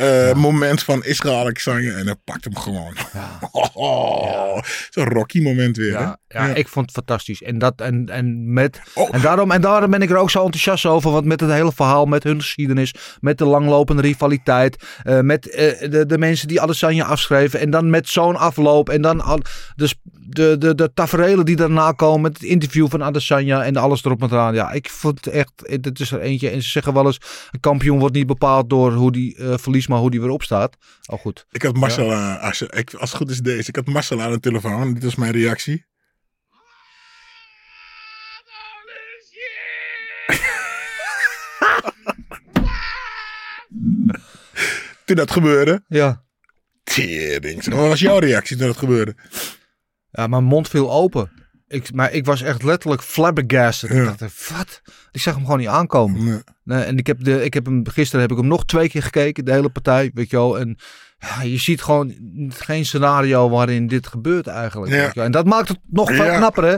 uh, 0.02 0.28
ja. 0.28 0.34
moment 0.34 0.84
van 0.84 1.04
Israël 1.04 1.40
Alexander 1.40 1.98
en 1.98 2.06
hij 2.06 2.16
pakt 2.24 2.44
hem 2.44 2.58
gewoon. 2.58 2.96
Ja. 3.14 3.40
Oh, 3.74 4.60
Zo'n 4.90 5.06
Rocky 5.06 5.42
moment 5.42 5.78
weer. 5.78 5.92
Ja, 5.92 6.18
ja, 6.28 6.48
ja, 6.48 6.54
ik 6.54 6.68
vond 6.68 6.86
het 6.86 6.96
fantastisch. 6.96 7.44
En, 7.44 7.58
dat, 7.58 7.82
en, 7.82 8.10
en, 8.10 8.54
met, 8.54 8.82
oh. 8.94 9.10
en, 9.12 9.22
daarom, 9.22 9.52
en 9.52 9.62
daarom 9.62 9.92
ben 9.92 10.02
ik 10.02 10.10
er 10.10 10.18
ook 10.18 10.30
zo 10.30 10.44
enthousiast 10.44 10.86
over. 10.86 11.12
Want 11.12 11.26
met 11.26 11.40
het 11.40 11.52
hele 11.52 11.72
verhaal, 11.72 12.06
met 12.06 12.24
hun 12.24 12.42
geschiedenis, 12.42 12.94
met 13.20 13.38
de 13.38 13.46
langlopende 13.46 14.02
rivaliteit, 14.02 14.84
uh, 15.04 15.20
met 15.20 15.48
uh, 15.48 15.54
de, 15.92 16.06
de 16.08 16.18
mensen 16.18 16.48
die 16.48 16.62
Adesanya 16.62 17.06
afschreven. 17.06 17.60
En 17.60 17.70
dan 17.70 17.90
met 17.90 18.10
zo'n 18.10 18.36
afloop. 18.36 18.90
En 18.90 19.02
dan 19.02 19.22
al, 19.22 19.40
dus 19.76 19.96
de, 20.30 20.56
de, 20.58 20.76
de 20.76 20.92
tafereelen 20.94 21.46
die 21.46 21.56
daarna 21.56 21.92
komen. 21.92 22.22
Met 22.22 22.34
het 22.34 22.44
interview 22.44 22.90
van 22.90 23.04
Adesanya 23.04 23.63
en 23.63 23.76
alles 23.76 24.04
erop 24.06 24.22
en 24.22 24.28
eraan. 24.32 24.54
Ja, 24.54 24.72
ik 24.72 24.90
vond 24.90 25.26
het 25.26 25.34
echt. 25.34 25.52
Het 25.56 26.00
is 26.00 26.12
er 26.12 26.20
eentje. 26.20 26.50
En 26.50 26.62
ze 26.62 26.70
zeggen 26.70 26.94
wel 26.94 27.06
eens: 27.06 27.20
een 27.52 27.60
kampioen 27.60 28.00
wordt 28.00 28.16
niet 28.16 28.28
bepaald 28.28 28.70
door 28.70 28.94
hoe 28.94 29.12
die 29.12 29.36
eh, 29.36 29.58
verliest, 29.58 29.90
maar 29.90 30.00
hoe 30.00 30.12
die 30.12 30.22
weer 30.22 30.30
opstaat. 30.30 30.78
Oh, 31.06 31.20
goed. 31.20 31.46
Ik 31.52 31.62
had 31.62 31.76
Marcel 31.76 32.13
aan, 32.13 32.40
als, 32.40 32.60
je- 32.60 32.72
ik, 32.76 32.94
als 32.94 33.10
het 33.10 33.20
goed 33.20 33.30
is 33.30 33.40
deze. 33.40 33.70
Ik 33.70 33.76
had 33.76 33.86
Marcel 33.86 34.22
aan 34.22 34.32
de 34.32 34.40
telefoon. 34.40 34.94
Dit 34.94 35.04
was 35.04 35.16
mijn 35.16 35.32
reactie. 35.32 35.86
toen 45.06 45.16
dat 45.16 45.32
gebeurde. 45.32 45.84
Ja. 45.88 46.24
Tering. 46.84 47.66
Wat 47.66 47.88
was 47.88 48.00
jouw 48.00 48.20
reactie 48.20 48.58
toen 48.58 48.68
dat 48.68 48.78
gebeurde? 48.78 49.16
Ja, 50.18 50.28
mijn 50.28 50.44
mond 50.44 50.68
viel 50.68 50.92
open. 50.92 51.32
Ik, 51.68 51.94
maar 51.94 52.12
ik 52.12 52.26
was 52.26 52.42
echt 52.42 52.64
letterlijk 52.64 53.02
flabbergasted. 53.02 53.90
Ik 53.90 54.06
dacht, 54.06 54.50
wat? 54.50 54.82
Ik 55.12 55.22
zag 55.22 55.34
hem 55.34 55.44
gewoon 55.44 55.60
niet 55.60 55.68
aankomen. 55.68 56.24
Nee. 56.24 56.42
Nee, 56.64 56.84
en 56.84 56.98
ik 56.98 57.08
heb, 57.08 57.24
de, 57.24 57.44
ik 57.44 57.54
heb 57.54 57.66
hem, 57.66 57.88
gisteren 57.88 58.22
heb 58.22 58.32
ik 58.32 58.38
hem 58.38 58.48
nog 58.48 58.66
twee 58.66 58.90
keer 58.90 59.04
gekeken, 59.04 59.46
de 59.46 59.52
hele 59.52 59.70
partij, 59.70 60.12
weet 60.14 60.30
je 60.30 60.38
wel. 60.38 60.60
En 60.60 60.78
ja, 61.20 61.42
je 61.42 61.58
ziet 61.58 61.82
gewoon 61.82 62.14
geen 62.50 62.86
scenario 62.86 63.50
waarin 63.50 63.88
dit 63.88 64.08
gebeurt 64.08 64.48
eigenlijk. 64.48 64.92
Ja. 64.92 64.98
weet 64.98 65.08
je 65.08 65.16
wel. 65.16 65.26
En 65.26 65.32
dat 65.32 65.46
maakt 65.46 65.68
het 65.68 65.80
nog 65.90 66.12
veel 66.12 66.36
knapper, 66.36 66.64
hè? 66.64 66.76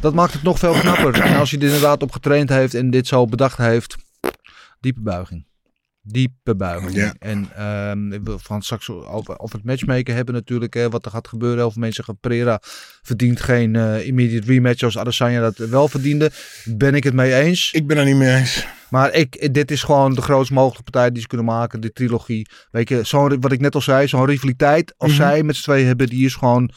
Dat 0.00 0.14
maakt 0.14 0.32
het 0.32 0.42
nog 0.42 0.58
veel 0.58 0.72
knapper. 0.72 1.20
En 1.20 1.36
als 1.36 1.50
hij 1.50 1.60
er 1.60 1.66
inderdaad 1.66 2.02
op 2.02 2.12
getraind 2.12 2.48
heeft 2.48 2.74
en 2.74 2.90
dit 2.90 3.06
zo 3.06 3.24
bedacht 3.24 3.56
heeft, 3.56 3.96
diepe 4.80 5.00
buiging. 5.00 5.46
Diepe 6.08 6.56
buiging. 6.56 6.94
Ja. 6.94 7.14
En 7.18 7.48
ehm, 7.56 8.08
we 8.24 8.36
gaan 8.42 8.62
straks 8.62 8.90
over, 8.90 9.38
over 9.38 9.56
het 9.56 9.64
matchmaken 9.64 10.14
hebben 10.14 10.34
natuurlijk, 10.34 10.74
hè, 10.74 10.88
wat 10.88 11.04
er 11.04 11.10
gaat 11.10 11.28
gebeuren. 11.28 11.58
Heel 11.58 11.70
veel 11.70 11.82
mensen 11.82 12.04
gaan 12.04 12.18
Pereira 12.20 12.60
verdient 13.02 13.40
geen 13.40 13.76
eh, 13.76 14.06
immediate 14.06 14.46
rematch 14.46 14.82
als 14.82 14.98
Adesanya 14.98 15.40
dat 15.40 15.56
wel 15.56 15.88
verdiende. 15.88 16.30
Ben 16.64 16.94
ik 16.94 17.04
het 17.04 17.14
mee 17.14 17.34
eens. 17.34 17.72
Ik 17.72 17.86
ben 17.86 17.96
er 17.96 18.04
niet 18.04 18.16
mee 18.16 18.34
eens. 18.36 18.66
Maar 18.90 19.12
ik, 19.14 19.54
dit 19.54 19.70
is 19.70 19.82
gewoon 19.82 20.14
de 20.14 20.22
grootst 20.22 20.52
mogelijke 20.52 20.90
partij 20.90 21.10
die 21.12 21.20
ze 21.22 21.26
kunnen 21.28 21.46
maken. 21.46 21.80
De 21.80 21.92
trilogie. 21.92 22.48
Weet 22.70 22.88
je, 22.88 23.00
zo'n, 23.04 23.40
wat 23.40 23.52
ik 23.52 23.60
net 23.60 23.74
al 23.74 23.80
zei, 23.80 24.08
zo'n 24.08 24.24
rivaliteit 24.26 24.94
als 24.96 25.10
Mhm. 25.12 25.20
zij 25.20 25.42
met 25.42 25.56
z'n 25.56 25.62
tweeën 25.62 25.86
hebben, 25.86 26.06
die 26.06 26.24
is 26.26 26.34
gewoon 26.34 26.70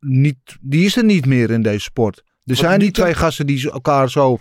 niet, 0.00 0.36
die 0.60 0.84
is 0.84 0.96
er 0.96 1.04
niet 1.04 1.26
meer 1.26 1.50
in 1.50 1.62
deze 1.62 1.78
sport. 1.80 2.22
Er 2.44 2.56
zijn 2.56 2.76
die 2.78 2.84
niet 2.86 2.94
twee 2.94 3.08
dat- 3.12 3.16
gasten 3.18 3.46
die 3.46 3.70
elkaar 3.70 4.10
zo... 4.10 4.38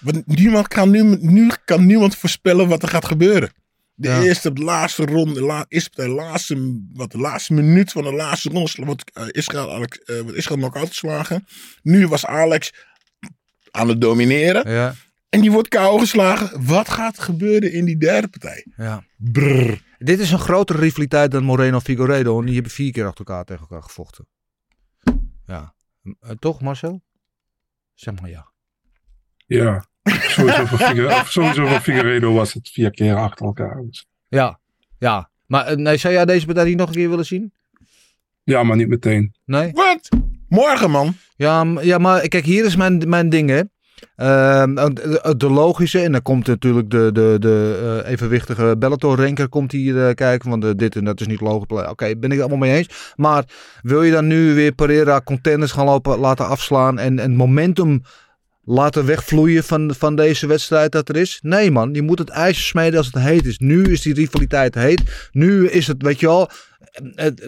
Want 0.00 0.26
niemand 0.26 0.68
kan 0.68 0.90
nu, 0.90 1.02
nu 1.20 1.50
kan 1.64 1.86
niemand 1.86 2.16
voorspellen 2.16 2.68
wat 2.68 2.82
er 2.82 2.88
gaat 2.88 3.04
gebeuren. 3.06 3.50
De 4.00 4.08
Ja. 4.08 4.22
eerste, 4.22 4.52
de 4.52 4.62
laatste 4.62 5.04
ronde, 5.04 5.40
la, 5.42 5.64
is 5.68 5.90
de 5.90 6.08
laatste, 6.08 6.80
wat, 6.92 7.10
de 7.12 7.18
laatste 7.18 7.52
minuut 7.54 7.92
van 7.92 8.02
de 8.02 8.12
laatste 8.12 8.48
ronde 8.48 8.84
wordt 8.84 9.10
eh, 9.12 9.24
Israël, 9.30 9.72
Alex, 9.72 9.98
eh, 9.98 10.20
wordt 10.20 10.36
Israël 10.36 10.58
knock-out 10.58 10.88
geslagen. 10.88 11.46
Nu 11.82 12.06
was 12.08 12.26
Alex 12.26 12.72
aan 13.70 13.88
het 13.88 14.00
domineren. 14.00 14.70
Ja, 14.72 14.94
En 15.28 15.40
die 15.40 15.50
wordt 15.50 15.68
KO 15.68 15.98
geslagen. 15.98 16.64
Wat 16.66 16.88
gaat 16.88 17.16
er 17.16 17.22
gebeuren 17.22 17.72
in 17.72 17.84
die 17.84 17.96
derde 17.96 18.28
partij? 18.28 18.66
ja. 18.76 19.04
Brrr. 19.16 19.82
Dit 19.98 20.18
is 20.20 20.30
een 20.30 20.38
grotere 20.38 20.78
rivaliteit 20.78 21.30
dan 21.30 21.44
Moreno 21.44 21.80
Figueiredo. 21.80 22.38
En 22.38 22.44
die 22.44 22.54
hebben 22.54 22.72
vier 22.72 22.92
keer 22.92 23.06
achter 23.06 23.26
elkaar 23.26 23.44
tegen 23.44 23.62
elkaar 23.62 23.82
gevochten. 23.82 24.26
Ja. 25.46 25.74
Eh, 26.20 26.30
toch 26.38 26.60
Marcel? 26.60 27.02
Zeg 27.94 28.20
maar 28.20 28.30
ja. 28.30 28.52
Ja, 29.46 29.84
sowieso 30.10 30.64
voor, 30.66 30.78
Figueredo, 30.78 31.22
sowieso 31.24 31.66
voor 31.66 31.80
Figueredo 31.80 32.32
was 32.32 32.52
het 32.54 32.68
vier 32.72 32.90
keer 32.90 33.14
achter 33.14 33.46
elkaar. 33.46 33.82
Dus- 33.86 34.06
Ja. 34.28 34.58
Ja. 34.98 35.30
Maar 35.46 35.66
eh, 35.66 35.76
nee, 35.76 35.96
zou 35.96 36.14
jij 36.14 36.24
deze 36.24 36.46
partij 36.46 36.64
niet 36.64 36.76
nog 36.76 36.88
een 36.88 36.94
keer 36.94 37.08
willen 37.08 37.26
zien? 37.26 37.52
Ja, 38.44 38.62
maar 38.62 38.76
niet 38.76 38.88
meteen. 38.88 39.34
Nee? 39.44 39.72
Wat? 39.72 40.08
Morgen, 40.48 40.90
man. 40.90 41.14
Ja, 41.36 41.64
ja, 41.80 41.98
maar 41.98 42.28
kijk, 42.28 42.44
hier 42.44 42.64
is 42.64 42.76
mijn, 42.76 43.08
mijn 43.08 43.28
ding, 43.28 43.48
hè. 43.48 43.62
Ehm, 44.16 44.74
de, 44.74 45.34
de 45.36 45.50
logische, 45.50 46.00
en 46.00 46.12
dan 46.12 46.22
komt 46.22 46.46
natuurlijk 46.46 46.90
de, 46.90 47.10
de, 47.12 47.36
de 47.38 48.00
eh, 48.04 48.10
evenwichtige 48.12 48.74
Bellator-ranker 48.78 49.48
komt 49.48 49.72
hier 49.72 50.08
eh, 50.08 50.14
kijken, 50.14 50.50
want 50.50 50.64
eh, 50.64 50.70
dit 50.76 50.96
en 50.96 51.04
dat 51.04 51.20
is 51.20 51.26
niet 51.26 51.40
logisch. 51.40 51.88
Oké, 51.88 52.16
ben 52.16 52.30
ik 52.30 52.38
het 52.38 52.40
allemaal 52.40 52.68
mee 52.68 52.76
eens. 52.76 53.12
Maar 53.16 53.44
wil 53.82 54.02
je 54.02 54.12
dan 54.12 54.26
nu 54.26 54.54
weer 54.54 54.72
Pereira 54.72 55.20
contenders 55.20 55.72
gaan 55.72 55.84
lopen, 55.84 56.18
laten 56.18 56.46
afslaan 56.48 56.98
en, 56.98 57.18
en 57.18 57.36
momentum 57.36 58.02
laten 58.72 59.06
wegvloeien 59.06 59.64
van, 59.64 59.94
van 59.98 60.16
deze 60.16 60.46
wedstrijd 60.46 60.92
dat 60.92 61.08
er 61.08 61.16
is? 61.16 61.38
Nee 61.42 61.70
man, 61.70 61.94
je 61.94 62.02
moet 62.02 62.18
het 62.18 62.28
ijzer 62.28 62.62
smeden 62.64 62.98
als 62.98 63.06
het 63.12 63.22
heet 63.22 63.46
is. 63.46 63.58
Nu 63.58 63.82
is 63.84 64.00
die 64.02 64.14
rivaliteit 64.14 64.74
heet. 64.74 65.28
Nu 65.32 65.68
is 65.68 65.86
het, 65.86 66.02
weet 66.02 66.20
je 66.20 66.26
wel, 66.26 66.50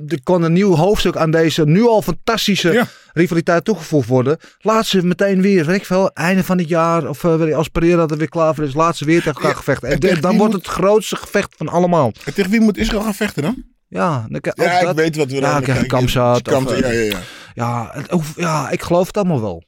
er 0.06 0.22
kon 0.22 0.42
een 0.42 0.52
nieuw 0.52 0.74
hoofdstuk 0.74 1.16
aan 1.16 1.30
deze 1.30 1.64
nu 1.64 1.82
al 1.82 2.02
fantastische 2.02 2.72
Ja. 2.72 2.86
rivaliteit 3.12 3.64
toegevoegd 3.64 4.08
worden. 4.08 4.38
Laat 4.58 4.86
ze 4.86 5.02
meteen 5.06 5.42
weer, 5.42 5.64
weet 5.66 5.76
ik 5.76 5.84
veel, 5.86 6.10
einde 6.14 6.44
van 6.44 6.58
het 6.58 6.68
jaar 6.68 7.08
of 7.08 7.24
ik, 7.24 7.52
als 7.54 7.68
Pereira 7.68 8.06
er 8.06 8.16
weer 8.16 8.28
klaar 8.28 8.54
voor 8.54 8.64
is, 8.64 8.74
laat 8.74 8.96
ze 8.96 9.04
weer 9.04 9.18
tegen 9.18 9.32
elkaar 9.34 9.50
Ja, 9.50 9.56
gevechten. 9.56 9.88
en 9.88 10.20
dan 10.20 10.36
wordt 10.36 10.52
moet- 10.54 10.66
het 10.66 10.74
grootste 10.74 11.16
gevecht 11.16 11.54
van 11.56 11.68
allemaal. 11.68 12.12
En 12.24 12.34
tegen 12.34 12.50
wie 12.50 12.60
moet 12.60 12.76
Israël 12.76 13.02
gaan 13.02 13.14
vechten 13.14 13.42
dan? 13.42 13.62
Ja, 13.88 14.26
dan, 14.28 14.40
Ja, 14.66 14.78
ik 14.80 14.86
dat. 14.86 14.94
weet 14.96 15.16
wat 15.16 15.30
we 15.30 15.34
Ja, 15.34 15.60
dan 15.60 15.76
of, 15.76 15.86
Kamzat, 15.86 16.46
eh, 16.70 16.80
ja, 16.80 16.88
ja, 16.90 17.00
ja. 17.00 17.18
Ja, 17.54 17.90
het 17.92 18.10
ja, 18.36 18.70
ik 18.70 18.82
geloof 18.82 19.06
het 19.06 19.16
allemaal 19.16 19.40
wel. 19.40 19.62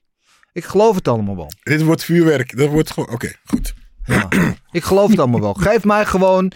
Ik 0.55 0.65
geloof 0.65 0.95
het 0.95 1.09
allemaal 1.09 1.37
wel. 1.37 1.53
Dit 1.63 1.83
wordt 1.83 2.05
vuurwerk. 2.05 2.57
Dat 2.57 2.69
wordt 2.69 2.91
gewoon... 2.91 3.11
Oké, 3.11 3.33
goed. 3.45 3.75
Ja. 4.05 4.29
ik 4.71 4.85
geloof 4.85 5.11
het 5.11 5.19
allemaal 5.19 5.41
wel. 5.41 5.55
Geef 5.55 5.85
mij 5.85 6.07
gewoon. 6.07 6.53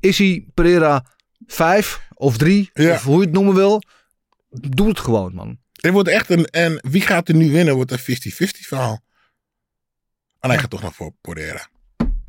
Is 0.00 0.18
hij 0.18 0.46
Pereira 0.54 1.04
5 1.46 2.08
of 2.14 2.36
3? 2.36 2.70
Ja. 2.72 2.94
Of 2.94 3.02
hoe 3.02 3.18
je 3.18 3.24
het 3.24 3.32
noemen 3.32 3.54
wil. 3.54 3.82
Doe 4.50 4.88
het 4.88 4.98
gewoon, 4.98 5.34
man. 5.34 5.58
Dit 5.72 5.92
wordt 5.92 6.08
echt 6.08 6.30
een... 6.30 6.44
En 6.44 6.78
wie 6.90 7.00
gaat 7.00 7.28
er 7.28 7.34
nu 7.34 7.50
winnen? 7.50 7.74
Wordt 7.74 7.90
een 7.90 7.98
50-50 7.98 8.02
verhaal. 8.66 9.00
En 10.40 10.50
hij 10.50 10.58
gaat 10.58 10.70
toch 10.70 10.82
nog 10.82 10.94
voor 10.94 11.12
Pereira. 11.20 11.68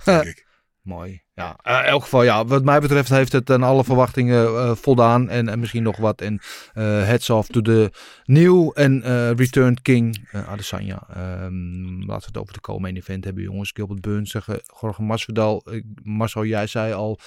Denk 0.04 0.24
ik. 0.24 0.48
Mooi. 0.82 1.22
Ja, 1.34 1.56
eh, 1.62 1.78
in 1.78 1.84
elk 1.84 2.02
geval, 2.04 2.24
ja, 2.24 2.46
wat 2.46 2.64
mij 2.64 2.80
betreft 2.80 3.10
heeft 3.10 3.32
het 3.32 3.50
aan 3.50 3.64
alle 3.64 3.84
verwachtingen 3.84 4.46
eh, 4.46 4.76
voldaan. 4.76 5.30
En, 5.30 5.50
en 5.50 5.60
misschien 5.60 5.84
nog 5.84 5.98
wat. 5.98 6.22
En 6.22 6.40
eh 6.74 6.84
heads 6.84 7.30
off 7.30 7.48
to 7.48 7.62
the 7.62 7.92
new 8.26 8.72
en 8.74 9.04
eh, 9.04 9.32
returned 9.32 9.82
king 9.82 10.28
eh 10.32 10.50
Adesanya. 10.50 11.08
Ehm, 11.14 12.00
laten 12.00 12.22
we 12.22 12.26
het 12.26 12.38
over 12.38 12.54
de 12.54 12.62
co-main 12.62 12.96
event 12.96 13.24
hebben, 13.24 13.44
jongens. 13.44 13.72
Gilbert 13.74 14.02
Burns 14.02 14.32
tegen 14.32 14.62
Jorge 14.82 15.02
Masvidal. 15.02 15.66
Marcel, 16.04 16.46
jij 16.46 16.68
zei 16.68 16.94
al, 16.94 17.20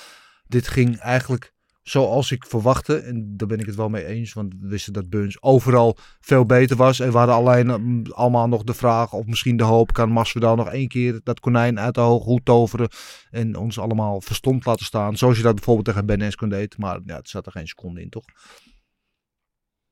dit 0.47 0.69
ging 0.69 0.99
eigenlijk 0.99 1.53
zoals 1.85 2.31
ik 2.31 2.47
verwachtte. 2.47 2.97
En 2.97 3.37
daar 3.37 3.49
ben 3.49 3.59
ik 3.59 3.67
het 3.67 3.75
wel 3.75 3.89
mee 3.89 4.07
eens. 4.07 4.33
Want 4.33 4.55
we 4.61 4.69
wisten 4.69 4.93
dat 4.93 5.09
Burns 5.09 5.43
overal 5.43 5.97
veel 6.21 6.47
beter 6.47 6.77
was. 6.77 7.01
En 7.01 7.13
we 7.13 7.19
alleen 7.19 7.67
mm, 7.67 8.05
allemaal 8.11 8.49
nog 8.49 8.63
de 8.63 8.75
vraag 8.75 9.13
of 9.13 9.27
misschien 9.27 9.57
de 9.57 9.65
hoop... 9.65 9.93
kan 9.93 10.11
Masvidal 10.11 10.57
nog 10.57 10.69
één 10.69 10.89
keer 10.89 11.21
dat 11.23 11.41
konijn 11.41 11.81
uit 11.81 11.95
de 11.95 12.01
hoge 12.01 12.25
hoed 12.25 12.45
toveren... 12.45 12.89
en 13.31 13.57
ons 13.57 13.79
allemaal 13.79 14.21
verstomd 14.21 14.65
laten 14.65 14.87
staan. 14.87 15.17
Zoals 15.17 15.37
je 15.37 15.43
dat 15.43 15.55
bijvoorbeeld 15.55 15.87
tegen 15.87 16.07
Ben 16.07 16.23
Askren 16.23 16.49
deed. 16.49 16.79
Maar 16.79 17.01
ja, 17.05 17.17
het 17.17 17.29
zat 17.29 17.47
er 17.47 17.53
geen 17.53 17.69
seconde 17.69 18.01
in, 18.01 18.11
toch? 18.11 18.25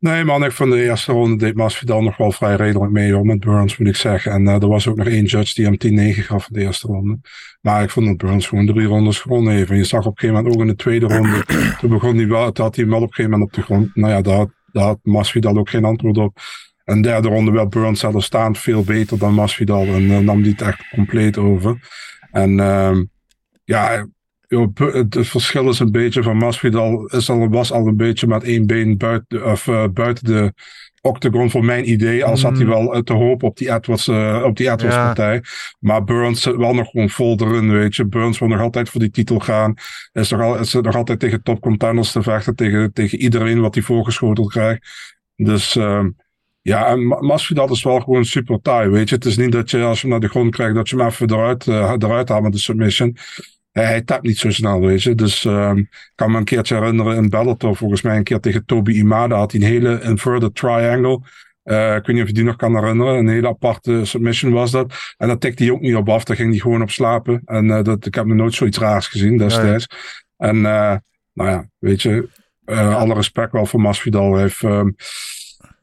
Nee 0.02 0.24
man, 0.24 0.44
ik 0.44 0.52
vond 0.52 0.70
de 0.70 0.82
eerste 0.82 1.12
ronde 1.12 1.36
deed 1.36 1.54
Masvidal 1.54 2.02
nog 2.02 2.16
wel 2.16 2.32
vrij 2.32 2.56
redelijk 2.56 2.92
mee 2.92 3.12
hoor, 3.12 3.26
met 3.26 3.40
Burns 3.40 3.76
moet 3.76 3.88
ik 3.88 3.96
zeggen. 3.96 4.32
En 4.32 4.48
eh, 4.48 4.62
er 4.62 4.68
was 4.68 4.88
ook 4.88 4.96
nog 4.96 5.06
één 5.06 5.24
judge 5.24 5.54
die 5.54 5.64
hem 5.64 6.14
10-9 6.14 6.18
gaf 6.18 6.48
in 6.48 6.54
de 6.58 6.60
eerste 6.60 6.86
ronde. 6.86 7.18
Maar 7.60 7.82
ik 7.82 7.90
vond 7.90 8.06
dat 8.06 8.16
Burns 8.16 8.46
gewoon 8.46 8.66
drie 8.66 8.86
rondes 8.86 9.20
gewonnen 9.20 9.52
heeft. 9.52 9.70
En 9.70 9.76
je 9.76 9.84
zag 9.84 10.06
op 10.06 10.06
een 10.06 10.18
gegeven 10.18 10.36
moment 10.36 10.54
ook 10.54 10.60
in 10.60 10.68
de 10.68 10.76
tweede 10.76 11.06
ronde, 11.06 11.44
toen 11.80 11.90
begon 11.90 12.16
hij 12.16 12.28
wel, 12.28 12.42
had 12.42 12.56
hij 12.56 12.70
hem 12.74 12.88
wel 12.88 13.02
op 13.02 13.08
een 13.08 13.14
gegeven 13.14 13.30
moment 13.30 13.50
op 13.50 13.52
de 13.56 13.62
grond. 13.62 13.96
Nou 13.96 14.12
ja, 14.12 14.20
daar 14.20 14.36
had, 14.36 14.50
daar 14.72 14.84
had 14.84 14.98
Masvidal 15.02 15.58
ook 15.58 15.68
geen 15.68 15.84
antwoord 15.84 16.18
op. 16.18 16.38
En 16.84 17.02
derde 17.02 17.28
ronde 17.28 17.50
werd 17.50 17.70
Burns 17.70 18.00
zelfs 18.00 18.26
staand 18.26 18.58
veel 18.58 18.84
beter 18.84 19.18
dan 19.18 19.34
Masvidal 19.34 19.86
en 19.86 20.10
eh, 20.10 20.18
nam 20.18 20.42
die 20.42 20.52
het 20.52 20.62
echt 20.62 20.88
compleet 20.94 21.38
over. 21.38 21.88
En 22.30 22.60
ehm, 22.60 23.04
ja, 23.64 24.06
het, 24.74 25.16
verschil 25.20 25.68
is 25.68 25.78
een 25.78 25.90
beetje 25.90 26.22
van 26.22 26.36
Masvidal 26.36 27.06
is 27.06 27.30
al, 27.30 27.48
was 27.48 27.72
al 27.72 27.86
een 27.86 27.96
beetje 27.96 28.26
met 28.26 28.42
één 28.44 28.66
been 28.66 28.96
buiten, 28.96 29.50
of, 29.50 29.68
eh, 29.68 29.84
buiten 29.92 30.24
de 30.24 30.52
octagon 31.00 31.50
voor 31.50 31.64
mijn 31.64 31.90
idee. 31.90 32.24
Als 32.24 32.42
had 32.42 32.56
hij 32.56 32.66
wel 32.66 32.94
eh, 32.94 33.00
te 33.00 33.12
hoop 33.12 33.42
op 33.42 33.56
die 33.56 33.72
Edwards, 33.72 34.08
eh, 34.08 34.42
op 34.44 34.56
die 34.56 34.70
Edwards 34.70 34.96
Ja. 34.96 35.04
partij. 35.04 35.42
Maar 35.78 36.04
Burns 36.04 36.42
zit 36.42 36.56
wel 36.56 36.74
nog 36.74 36.90
gewoon 36.90 37.10
vol 37.10 37.36
erin, 37.40 37.70
weet 37.70 37.94
je. 37.96 38.06
Burns 38.06 38.38
wil 38.38 38.48
nog 38.48 38.60
altijd 38.60 38.88
voor 38.88 39.00
die 39.00 39.10
titel 39.10 39.38
gaan. 39.38 39.74
Is 40.12 40.30
nog, 40.30 40.40
al, 40.40 40.58
is 40.58 40.72
nog 40.72 40.94
altijd 40.96 41.18
tegen 41.20 41.42
top 41.42 41.60
contenders 41.60 42.12
te 42.12 42.22
vechten. 42.22 42.54
Tegen, 42.54 42.92
tegen 42.92 43.18
iedereen 43.18 43.60
wat 43.60 43.74
hij 43.74 43.82
voorgeschoteld 43.84 44.50
krijgt. 44.50 44.88
Dus 45.36 45.76
ehm, 45.76 46.08
ja, 46.62 46.86
en 46.86 47.06
Ma- 47.06 47.20
Masvidal 47.20 47.70
is 47.70 47.82
wel 47.82 48.00
gewoon 48.00 48.24
super 48.24 48.60
taai, 48.60 48.88
weet 48.88 49.08
je. 49.08 49.14
Het 49.14 49.24
is 49.24 49.36
niet 49.36 49.52
dat 49.52 49.70
je 49.70 49.82
als 49.82 49.96
je 49.96 50.00
hem 50.02 50.10
naar 50.10 50.20
de 50.20 50.28
grond 50.34 50.50
krijgt, 50.50 50.74
dat 50.74 50.88
je 50.88 50.96
hem 50.96 51.06
even 51.06 51.30
eruit, 51.30 51.66
eh, 51.66 51.94
eruit 51.98 52.28
haalt 52.28 52.42
met 52.42 52.52
de 52.52 52.58
submission. 52.58 53.16
Hij, 53.72 53.84
hij 53.84 54.02
tapt 54.02 54.22
niet 54.22 54.38
zo 54.38 54.50
snel, 54.50 54.80
weet 54.80 55.02
je. 55.02 55.14
Dus 55.14 55.44
ehm, 55.44 55.76
ik 55.76 56.12
kan 56.14 56.30
me 56.30 56.38
een 56.38 56.44
keertje 56.44 56.74
herinneren 56.74 57.16
in 57.16 57.28
Bellator, 57.28 57.76
volgens 57.76 58.02
mij 58.02 58.16
een 58.16 58.22
keer 58.22 58.40
tegen 58.40 58.64
Toby 58.64 58.92
Imada, 58.92 59.36
had 59.36 59.52
hij 59.52 59.60
een 59.60 59.66
hele 59.66 60.00
inverted 60.02 60.54
triangle. 60.54 61.20
Eh, 61.62 61.94
ik 61.94 62.06
weet 62.06 62.14
niet 62.16 62.22
of 62.22 62.28
je 62.28 62.34
die 62.34 62.44
nog 62.44 62.56
kan 62.56 62.74
herinneren. 62.74 63.18
Een 63.18 63.28
hele 63.28 63.48
aparte 63.48 64.04
submission 64.04 64.52
was 64.52 64.70
dat. 64.70 65.14
En 65.16 65.26
daar 65.28 65.38
tikte 65.38 65.62
hij 65.62 65.72
ook 65.72 65.80
niet 65.80 65.96
op 65.96 66.08
af. 66.08 66.24
Daar 66.24 66.36
ging 66.36 66.50
hij 66.50 66.58
gewoon 66.58 66.82
op 66.82 66.90
slapen. 66.90 67.42
En 67.44 67.70
eh, 67.70 67.82
dat, 67.82 68.06
ik 68.06 68.14
heb 68.14 68.24
nog 68.24 68.36
nooit 68.36 68.54
zoiets 68.54 68.78
raars 68.78 69.06
gezien 69.06 69.36
destijds. 69.36 69.86
En 70.36 70.56
eh, 70.56 70.96
nou 71.32 71.50
ja, 71.50 71.68
weet 71.78 72.02
je, 72.02 72.28
eh, 72.64 72.96
alle 72.96 73.14
respect 73.14 73.52
wel 73.52 73.66
voor 73.66 73.80
Masvidal. 73.80 74.32
Hij 74.32 74.42
heeft, 74.42 74.62
ehm, 74.62 74.88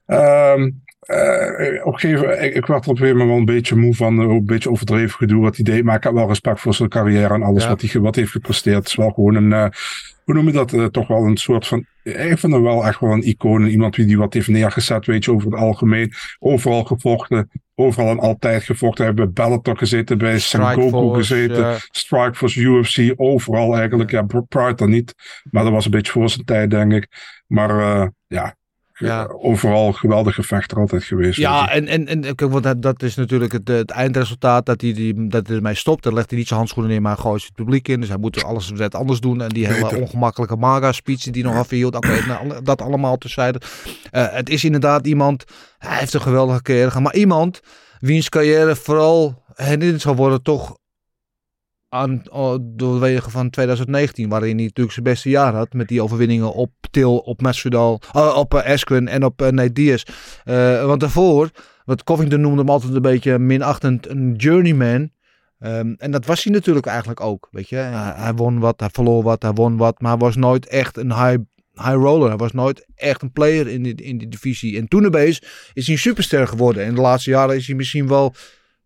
Ehm, 0.10 0.70
eh, 1.10 1.86
op 1.86 1.94
een 1.94 2.00
gegeven 2.00 2.22
moment, 2.22 2.42
ik, 2.42 2.54
ik 2.56 2.66
werd 2.66 2.84
er 2.86 2.90
op 2.92 2.96
een 2.96 2.98
gegeven 2.98 3.18
moment 3.18 3.30
wel 3.30 3.38
een 3.38 3.56
beetje 3.56 3.76
moe 3.76 3.96
van, 3.96 4.20
eh, 4.22 4.28
een 4.30 4.46
beetje 4.46 4.70
overdreven 4.70 5.18
gedoe 5.18 5.42
wat 5.42 5.56
hij 5.56 5.64
deed. 5.66 5.84
Maar 5.84 5.96
ik 5.96 6.04
heb 6.04 6.14
wel 6.14 6.28
respect 6.28 6.60
voor 6.60 6.74
zijn 6.74 6.90
carrière 6.90 7.34
en 7.34 7.44
alles 7.44 7.64
Ja. 7.64 7.70
wat 7.70 7.82
hij 7.82 8.02
wat 8.02 8.16
heeft 8.16 8.32
gepresteerd. 8.32 8.76
Het 8.78 8.88
is 8.88 8.96
wel 8.96 9.10
gewoon 9.12 9.36
een, 9.36 9.54
eh, 9.54 9.68
hoe 10.24 10.34
noem 10.34 10.46
je 10.46 10.52
dat, 10.52 10.94
toch 10.94 11.08
wel 11.08 11.24
een 11.26 11.38
soort 11.38 11.68
van, 11.68 11.86
ik 12.04 12.38
vind 12.40 12.54
hem 12.54 12.64
wel 12.64 12.86
echt 12.88 13.00
wel 13.00 13.12
een 13.12 13.28
icoon. 13.28 13.66
Iemand 13.66 13.96
die, 13.96 14.06
die 14.06 14.18
wat 14.18 14.34
heeft 14.34 14.48
neergezet, 14.48 15.06
weet 15.06 15.26
je, 15.26 15.32
over 15.34 15.52
het 15.52 15.60
algemeen. 15.60 16.14
Overal 16.40 16.84
gevochten, 16.84 17.50
overal 17.76 18.10
en 18.10 18.20
altijd 18.20 18.64
gevochten. 18.64 19.06
Hij 19.06 19.14
heeft 19.16 19.34
bij 19.34 19.46
Bellator 19.46 19.78
gezeten, 19.78 20.18
bij 20.18 20.40
Sengoku 20.40 21.16
gezeten. 21.16 21.58
ja. 21.58 21.76
Strikeforce, 21.92 22.62
UFC, 22.62 23.14
overal 23.16 23.78
eigenlijk. 23.78 24.12
Ja, 24.12 24.26
Pride 24.48 24.76
dan 24.76 24.90
niet. 24.90 25.14
Maar 25.52 25.64
dat 25.64 25.72
was 25.72 25.86
een 25.86 25.92
beetje 25.92 26.12
voor 26.12 26.30
zijn 26.30 26.46
tijd, 26.46 26.70
denk 26.70 26.94
ik. 26.94 27.08
Maar 27.48 27.70
eh, 27.80 28.08
ja, 28.28 28.56
Ja. 29.00 29.28
overal 29.28 29.92
geweldige 29.92 30.44
vechter 30.44 30.78
altijd 30.78 31.04
geweest. 31.04 31.38
Ja, 31.38 31.72
en, 31.72 31.88
en, 31.88 32.08
en 32.08 32.22
kijk, 32.22 32.52
want 32.52 32.64
dat, 32.64 32.82
dat 32.82 33.04
is 33.04 33.16
natuurlijk 33.16 33.52
het, 33.52 33.68
het 33.68 33.92
eindresultaat 33.92 34.66
dat 34.66 34.82
hij, 34.82 34.94
die, 34.94 35.28
dat 35.28 35.48
hij 35.48 35.56
ermee 35.56 35.76
stopt. 35.76 36.04
Dan 36.04 36.14
legt 36.14 36.30
hij 36.30 36.38
niet 36.38 36.48
zijn 36.48 36.60
handschoenen 36.60 36.92
neer, 36.92 37.02
maar 37.02 37.18
gooit 37.18 37.44
het 37.44 37.54
publiek 37.54 37.88
in. 37.88 38.00
Dus 38.00 38.10
hij 38.10 38.18
moet 38.18 38.44
alles 38.44 38.72
net 38.72 38.96
anders 38.96 39.20
doen. 39.20 39.42
En 39.42 39.50
die 39.50 39.68
hele 39.68 39.82
Beter. 39.82 40.02
ongemakkelijke 40.02 40.56
maga-speech 40.56 41.22
die 41.22 41.44
nog 41.44 41.56
afhield. 41.56 41.96
Oké, 41.96 42.26
nou, 42.28 42.64
dat 42.64 42.82
allemaal 42.82 43.18
terzijde. 43.18 43.62
Eh, 44.12 44.26
het 44.30 44.50
is 44.50 44.64
inderdaad 44.64 45.08
iemand, 45.08 45.44
hij 45.78 45.98
heeft 45.98 46.14
een 46.14 46.22
geweldige 46.22 46.62
carrière 46.62 46.88
gehad. 46.88 47.04
Maar 47.04 47.16
iemand 47.16 47.60
wiens 48.00 48.30
carrière 48.30 48.76
vooral 48.76 49.44
herinnerd 49.54 50.02
zal 50.02 50.16
worden 50.16 50.42
toch 50.42 50.78
aan, 51.90 52.22
oh, 52.32 53.18
van 53.18 53.50
2019. 53.50 54.30
Waarin 54.30 54.56
hij 54.56 54.66
natuurlijk 54.66 54.92
zijn 54.92 55.06
beste 55.06 55.30
jaar 55.30 55.54
had. 55.54 55.74
Met 55.74 55.88
die 55.88 56.04
overwinningen 56.04 56.54
op 56.54 56.72
Til, 56.92 57.18
op 57.18 57.42
Masvidal, 57.42 58.02
eh, 58.14 58.36
op 58.36 58.54
uh, 58.54 58.66
Askren 58.66 59.08
en 59.08 59.24
op 59.24 59.42
uh, 59.42 59.48
Nate 59.48 59.74
Diaz. 59.74 60.04
Want 60.86 61.00
daarvoor, 61.00 61.50
wat 61.86 62.04
Covington 62.04 62.42
noemde 62.42 62.60
hem 62.60 62.70
altijd 62.70 62.94
een 62.94 63.02
beetje 63.02 63.40
minachtend 63.40 64.10
een 64.10 64.34
journeyman. 64.36 65.10
Um, 65.60 65.96
en 65.98 66.12
dat 66.12 66.26
was 66.26 66.44
hij 66.44 66.54
natuurlijk 66.54 66.86
eigenlijk 66.86 67.22
ook. 67.22 67.48
Weet 67.52 67.70
je, 67.70 67.76
hij, 67.76 68.34
won 68.34 68.60
wat, 68.60 68.80
hij 68.80 68.90
verloor 68.92 69.24
wat, 69.24 69.42
hij 69.42 69.54
won 69.54 69.78
wat. 69.78 70.02
Maar 70.02 70.12
hij 70.12 70.20
was 70.20 70.36
nooit 70.36 70.68
echt 70.68 70.98
een 70.98 71.14
high, 71.14 71.38
high 71.74 71.94
roller. 71.94 72.28
Hij 72.28 72.38
was 72.38 72.52
nooit 72.52 72.86
echt 72.96 73.22
een 73.22 73.32
player 73.32 73.68
in 73.68 73.84
die, 73.84 73.96
in 73.96 74.18
die 74.18 74.28
divisie. 74.28 74.78
En 74.78 74.88
toen 74.88 75.16
is 75.16 75.40
hij 75.74 75.96
een 75.96 75.98
superster 75.98 76.48
geworden. 76.48 76.84
En 76.84 76.96
de 76.96 77.02
laatste 77.02 77.30
jaren 77.30 77.56
is 77.56 77.68
hij 77.68 77.76
misschien 77.76 78.08
wel 78.08 78.34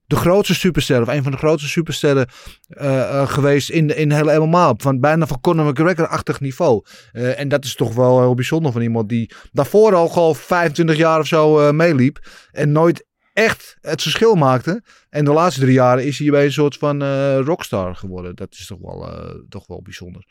de 0.05 0.15
grootste 0.15 0.55
superster, 0.55 1.01
of 1.01 1.07
een 1.07 1.23
van 1.23 1.31
de 1.31 1.37
grootste 1.37 1.69
supersterren 1.69 2.27
uh, 2.69 2.85
uh, 2.85 3.27
geweest 3.27 3.69
in, 3.69 3.87
de, 3.87 3.95
in 3.95 4.11
hele 4.11 4.39
MMA. 4.39 4.73
Van 4.77 4.99
bijna 4.99 5.27
van 5.27 5.41
Conor 5.41 5.71
McGregor-achtig 5.71 6.39
niveau. 6.39 6.85
Uh, 7.13 7.39
en 7.39 7.47
dat 7.47 7.65
is 7.65 7.75
toch 7.75 7.93
wel 7.93 8.19
heel 8.19 8.33
bijzonder 8.33 8.71
van 8.71 8.81
iemand 8.81 9.09
die 9.09 9.31
daarvoor 9.51 9.95
al 9.95 10.07
gewoon 10.07 10.35
25 10.35 10.97
jaar 10.97 11.19
of 11.19 11.27
zo 11.27 11.73
meeliep. 11.73 12.27
En 12.51 12.71
nooit 12.71 13.05
echt 13.33 13.77
het 13.81 14.01
verschil 14.01 14.35
maakte. 14.35 14.83
En 15.09 15.25
de 15.25 15.33
laatste 15.33 15.61
drie 15.61 15.73
jaren 15.73 16.05
is 16.05 16.19
hij 16.19 16.29
bij 16.29 16.45
een 16.45 16.51
soort 16.51 16.77
van 16.77 17.03
rockstar 17.39 17.95
geworden. 17.95 18.35
Dat 18.35 18.53
is 18.53 18.67
toch 18.67 18.79
wel, 18.81 19.09
toch 19.49 19.67
wel 19.67 19.81
bijzonder. 19.81 20.25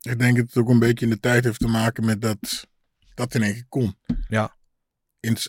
Ik 0.00 0.18
denk 0.18 0.36
dat 0.36 0.46
het 0.46 0.56
ook 0.56 0.68
een 0.68 0.78
beetje 0.78 1.04
in 1.04 1.10
de 1.10 1.20
tijd 1.20 1.44
heeft 1.44 1.58
te 1.58 1.68
maken 1.68 2.04
met 2.04 2.20
dat 2.22 2.68
dat 3.14 3.34
in 3.34 3.42
één 3.42 3.52
keer 3.52 3.66
kon. 3.68 3.96
Ja. 4.28 4.56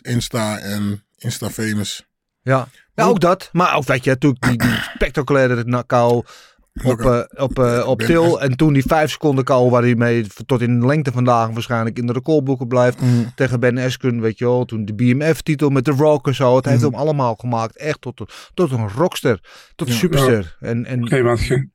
Insta 0.02 0.58
en 0.58 1.04
Insta 1.16 1.50
famous. 1.50 2.06
Ja. 2.42 2.68
Ja, 2.94 3.04
ook 3.04 3.20
dat. 3.20 3.48
Maar 3.52 3.76
ook 3.76 3.84
weet 3.84 4.04
je, 4.04 4.10
natuurlijk 4.10 4.42
die, 4.42 4.58
die 4.58 4.78
spectaculaire 4.94 5.64
knockout 5.64 6.50
op, 6.82 7.00
uh, 7.00 7.20
op, 7.34 7.58
uh, 7.58 7.86
op 7.86 8.00
Til. 8.00 8.40
En 8.40 8.56
toen 8.56 8.72
die 8.72 8.82
vijf 8.86 9.10
seconden 9.10 9.44
kou 9.44 9.70
waar 9.70 9.82
hij 9.82 9.94
mee 9.94 10.26
tot 10.46 10.60
in 10.60 10.80
de 10.80 10.86
lengte 10.86 11.12
vandaag 11.12 11.50
waarschijnlijk 11.50 11.98
in 11.98 12.06
de 12.06 12.12
recordboeken 12.12 12.68
blijft. 12.68 13.00
Mm. 13.00 13.32
Tegen 13.34 13.60
Ben 13.60 13.78
Askren, 13.78 14.20
weet 14.20 14.38
je 14.38 14.44
wel. 14.44 14.64
Toen 14.64 14.84
de 14.84 14.94
BMF-titel 14.94 15.70
met 15.70 15.84
de 15.84 15.90
Rock 15.90 16.26
en 16.26 16.34
zo. 16.34 16.56
Het 16.56 16.64
heeft 16.64 16.82
mm. 16.82 16.90
hem 16.90 16.94
allemaal 16.94 17.34
gemaakt. 17.34 17.76
Echt 17.76 18.00
tot, 18.00 18.22
tot 18.54 18.70
een 18.70 18.88
rockster. 18.88 19.40
Tot 19.74 19.86
een 19.86 19.92
ja, 19.92 19.98
superster. 19.98 20.56
Ja. 20.60 20.68
En, 20.68 20.86
en, 20.86 21.12
een 21.12 21.22
moment 21.22 21.40
ging, 21.40 21.72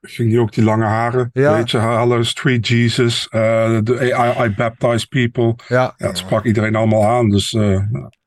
ging 0.00 0.30
hij 0.30 0.40
ook 0.40 0.52
die 0.52 0.64
lange 0.64 0.84
haren. 0.84 1.30
Ja. 1.32 1.56
Weet 1.56 1.70
je, 1.70 1.78
halen 1.78 2.26
Street 2.26 2.68
Jesus. 2.68 3.28
Uh, 3.30 3.78
de 3.82 4.14
I, 4.38 4.44
I 4.44 4.54
baptize 4.54 5.08
people. 5.08 5.54
Ja. 5.68 5.94
ja. 5.96 6.06
Dat 6.06 6.18
sprak 6.18 6.44
iedereen 6.44 6.76
allemaal 6.76 7.04
aan. 7.04 7.28
Dus 7.28 7.52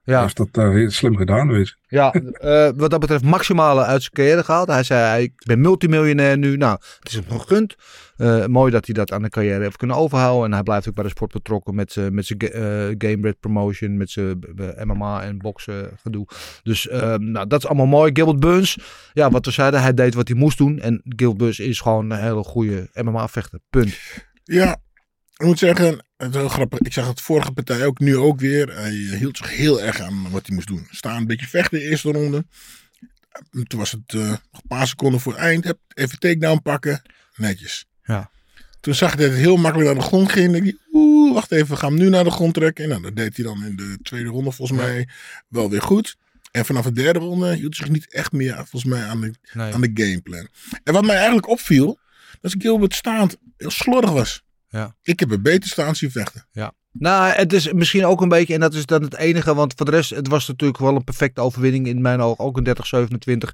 ja. 0.10 0.30
Dat 0.34 0.58
uh, 0.58 0.90
slim 0.90 1.18
gedaan, 1.18 1.48
weet 1.48 1.68
je. 1.68 1.76
Ja, 1.88 2.14
uh, 2.14 2.70
wat 2.76 2.90
dat 2.90 3.00
betreft 3.00 3.24
maximale 3.24 3.84
uit 3.84 4.02
zijn 4.02 4.14
carrière 4.14 4.44
gehaald. 4.44 4.68
Hij 4.68 4.84
zei, 4.84 5.24
ik 5.24 5.32
ben 5.46 5.62
multimiljonair 5.62 6.38
nu. 6.38 6.58
Nou, 6.58 6.80
het 7.00 7.08
is 7.10 7.14
hem 7.14 7.40
gegund. 7.40 7.76
Uh, 8.18 8.46
mooi 8.46 8.72
dat 8.72 8.86
hij 8.86 8.94
dat 8.94 9.12
aan 9.12 9.22
de 9.22 9.30
carrière 9.30 9.64
heeft 9.64 9.78
kunnen 9.78 9.96
overhouden. 9.96 10.46
En 10.46 10.54
hij 10.54 10.64
blijft 10.64 10.88
ook 10.88 10.96
bij 10.96 11.04
de 11.04 11.10
sport 11.10 11.32
betrokken 11.32 11.76
met 11.76 11.92
zijn 11.92 12.14
met 12.14 12.30
uh, 12.30 12.50
Gamebred 12.98 13.40
promotion, 13.40 13.98
met 13.98 14.10
zijn 14.10 14.40
MMA 14.84 15.24
en 15.24 15.38
boksen 15.38 15.92
gedoe. 16.02 16.28
Dus 16.64 16.88
nou, 17.18 17.48
dat 17.48 17.60
is 17.60 17.68
allemaal 17.68 17.86
mooi. 17.86 18.12
Gilbert 18.14 18.40
Burns, 18.40 18.78
ja, 19.14 19.30
wat 19.30 19.46
we 19.46 19.52
zeiden, 19.52 19.82
hij 19.82 19.94
deed 19.94 20.14
wat 20.14 20.28
hij 20.28 20.38
moest 20.38 20.58
doen. 20.58 20.80
En 20.80 21.02
Gilbert 21.04 21.38
Burns 21.38 21.60
is 21.60 21.80
gewoon 21.80 22.10
een 22.10 22.20
hele 22.20 22.44
goede 22.44 22.90
MMA-vechter. 22.94 23.60
Punt. 23.70 23.98
Ja, 24.44 24.78
ik 25.38 25.46
moet 25.46 25.60
zeggen, 25.60 26.00
het 26.26 26.36
is 26.36 26.42
heel 26.42 26.50
grappig. 26.50 26.80
Ik 26.80 26.94
zag 26.94 27.08
het 27.08 27.22
vorige 27.22 27.52
partij 27.52 27.86
ook, 27.86 28.00
nu 28.00 28.18
ook 28.18 28.40
weer. 28.40 28.76
Hij 28.76 28.92
hield 28.92 29.38
zich 29.38 29.56
heel 29.56 29.82
erg 29.82 30.00
aan 30.00 30.30
wat 30.32 30.46
hij 30.46 30.56
moest 30.56 30.68
doen. 30.68 30.88
Staan, 30.92 31.18
een 31.18 31.28
beetje 31.28 31.48
vechten 31.48 31.80
de 31.80 31.86
eerste 31.86 32.12
ronde. 32.12 32.46
Toen 33.52 33.80
was 33.80 33.92
het 33.92 34.14
uh, 34.14 34.30
nog 34.30 34.38
een 34.52 34.68
paar 34.68 34.88
seconden 34.88 35.20
voor 35.20 35.32
het 35.32 35.42
eind. 35.42 35.74
Even 35.94 36.20
takedown 36.20 36.62
pakken. 36.62 37.02
Netjes. 37.36 37.86
Ja. 38.04 38.30
Toen 38.80 38.94
zag 38.96 39.14
hij 39.14 39.22
dat 39.22 39.32
het 39.32 39.40
heel 39.40 39.58
makkelijk 39.58 39.90
naar 39.90 40.00
de 40.00 40.08
grond 40.08 40.32
ging. 40.32 40.56
Ik, 40.56 40.78
oeh, 40.94 41.34
wacht 41.34 41.52
even, 41.52 41.68
we 41.68 41.76
gaan 41.76 41.92
hem 41.92 42.00
nu 42.00 42.10
naar 42.10 42.24
de 42.24 42.32
grond 42.32 42.54
trekken. 42.54 42.84
En 42.84 42.90
nou, 42.90 43.02
dat 43.02 43.16
deed 43.16 43.36
hij 43.36 43.46
dan 43.46 43.66
in 43.66 43.76
de 43.76 43.98
tweede 44.02 44.30
ronde 44.30 44.52
volgens 44.52 44.80
mij 44.80 45.08
wel 45.48 45.70
weer 45.70 45.82
goed. 45.82 46.18
En 46.52 46.66
vanaf 46.66 46.84
de 46.84 46.92
derde 46.92 47.20
ronde 47.20 47.56
hield 47.56 47.78
hij 47.78 47.86
zich 47.86 47.96
niet 47.96 48.14
echt 48.14 48.32
meer 48.32 48.56
volgens 48.56 48.84
mij 48.84 49.04
aan 49.04 49.22
de, 49.22 49.34
nee. 49.54 49.74
aan 49.74 49.82
de 49.82 49.92
gameplan. 49.94 50.48
En 50.84 50.94
wat 50.94 51.06
mij 51.06 51.16
eigenlijk 51.16 51.48
opviel, 51.48 52.00
dat 52.42 52.56
Gilbert 52.58 52.94
staand 52.94 53.38
heel 53.58 53.72
slordig 53.72 54.12
was. 54.12 54.44
Ja. 54.70 54.96
Ik 55.02 55.20
heb 55.20 55.32
een 55.32 55.42
beter 55.42 55.70
staan 55.70 55.96
zien 55.96 56.12
vechten. 56.12 56.48
Ja. 56.52 56.74
Nou, 56.92 57.34
het 57.34 57.54
is 57.54 57.74
misschien 57.74 58.06
ook 58.06 58.22
een 58.22 58.30
beetje, 58.30 58.54
en 58.54 58.60
dat 58.60 58.74
is 58.74 58.86
dan 58.86 59.02
het 59.02 59.16
enige, 59.16 59.56
want 59.56 59.74
voor 59.76 59.86
de 59.86 59.92
rest, 59.92 60.10
het 60.10 60.28
was 60.28 60.48
natuurlijk 60.48 60.80
wel 60.80 60.96
een 60.96 61.04
perfecte 61.04 61.42
overwinning 61.42 61.88
in 61.88 62.02
mijn 62.02 62.22
ogen, 62.22 62.44
ook 62.44 62.58
een 62.58 62.68
30-27. 62.68 63.50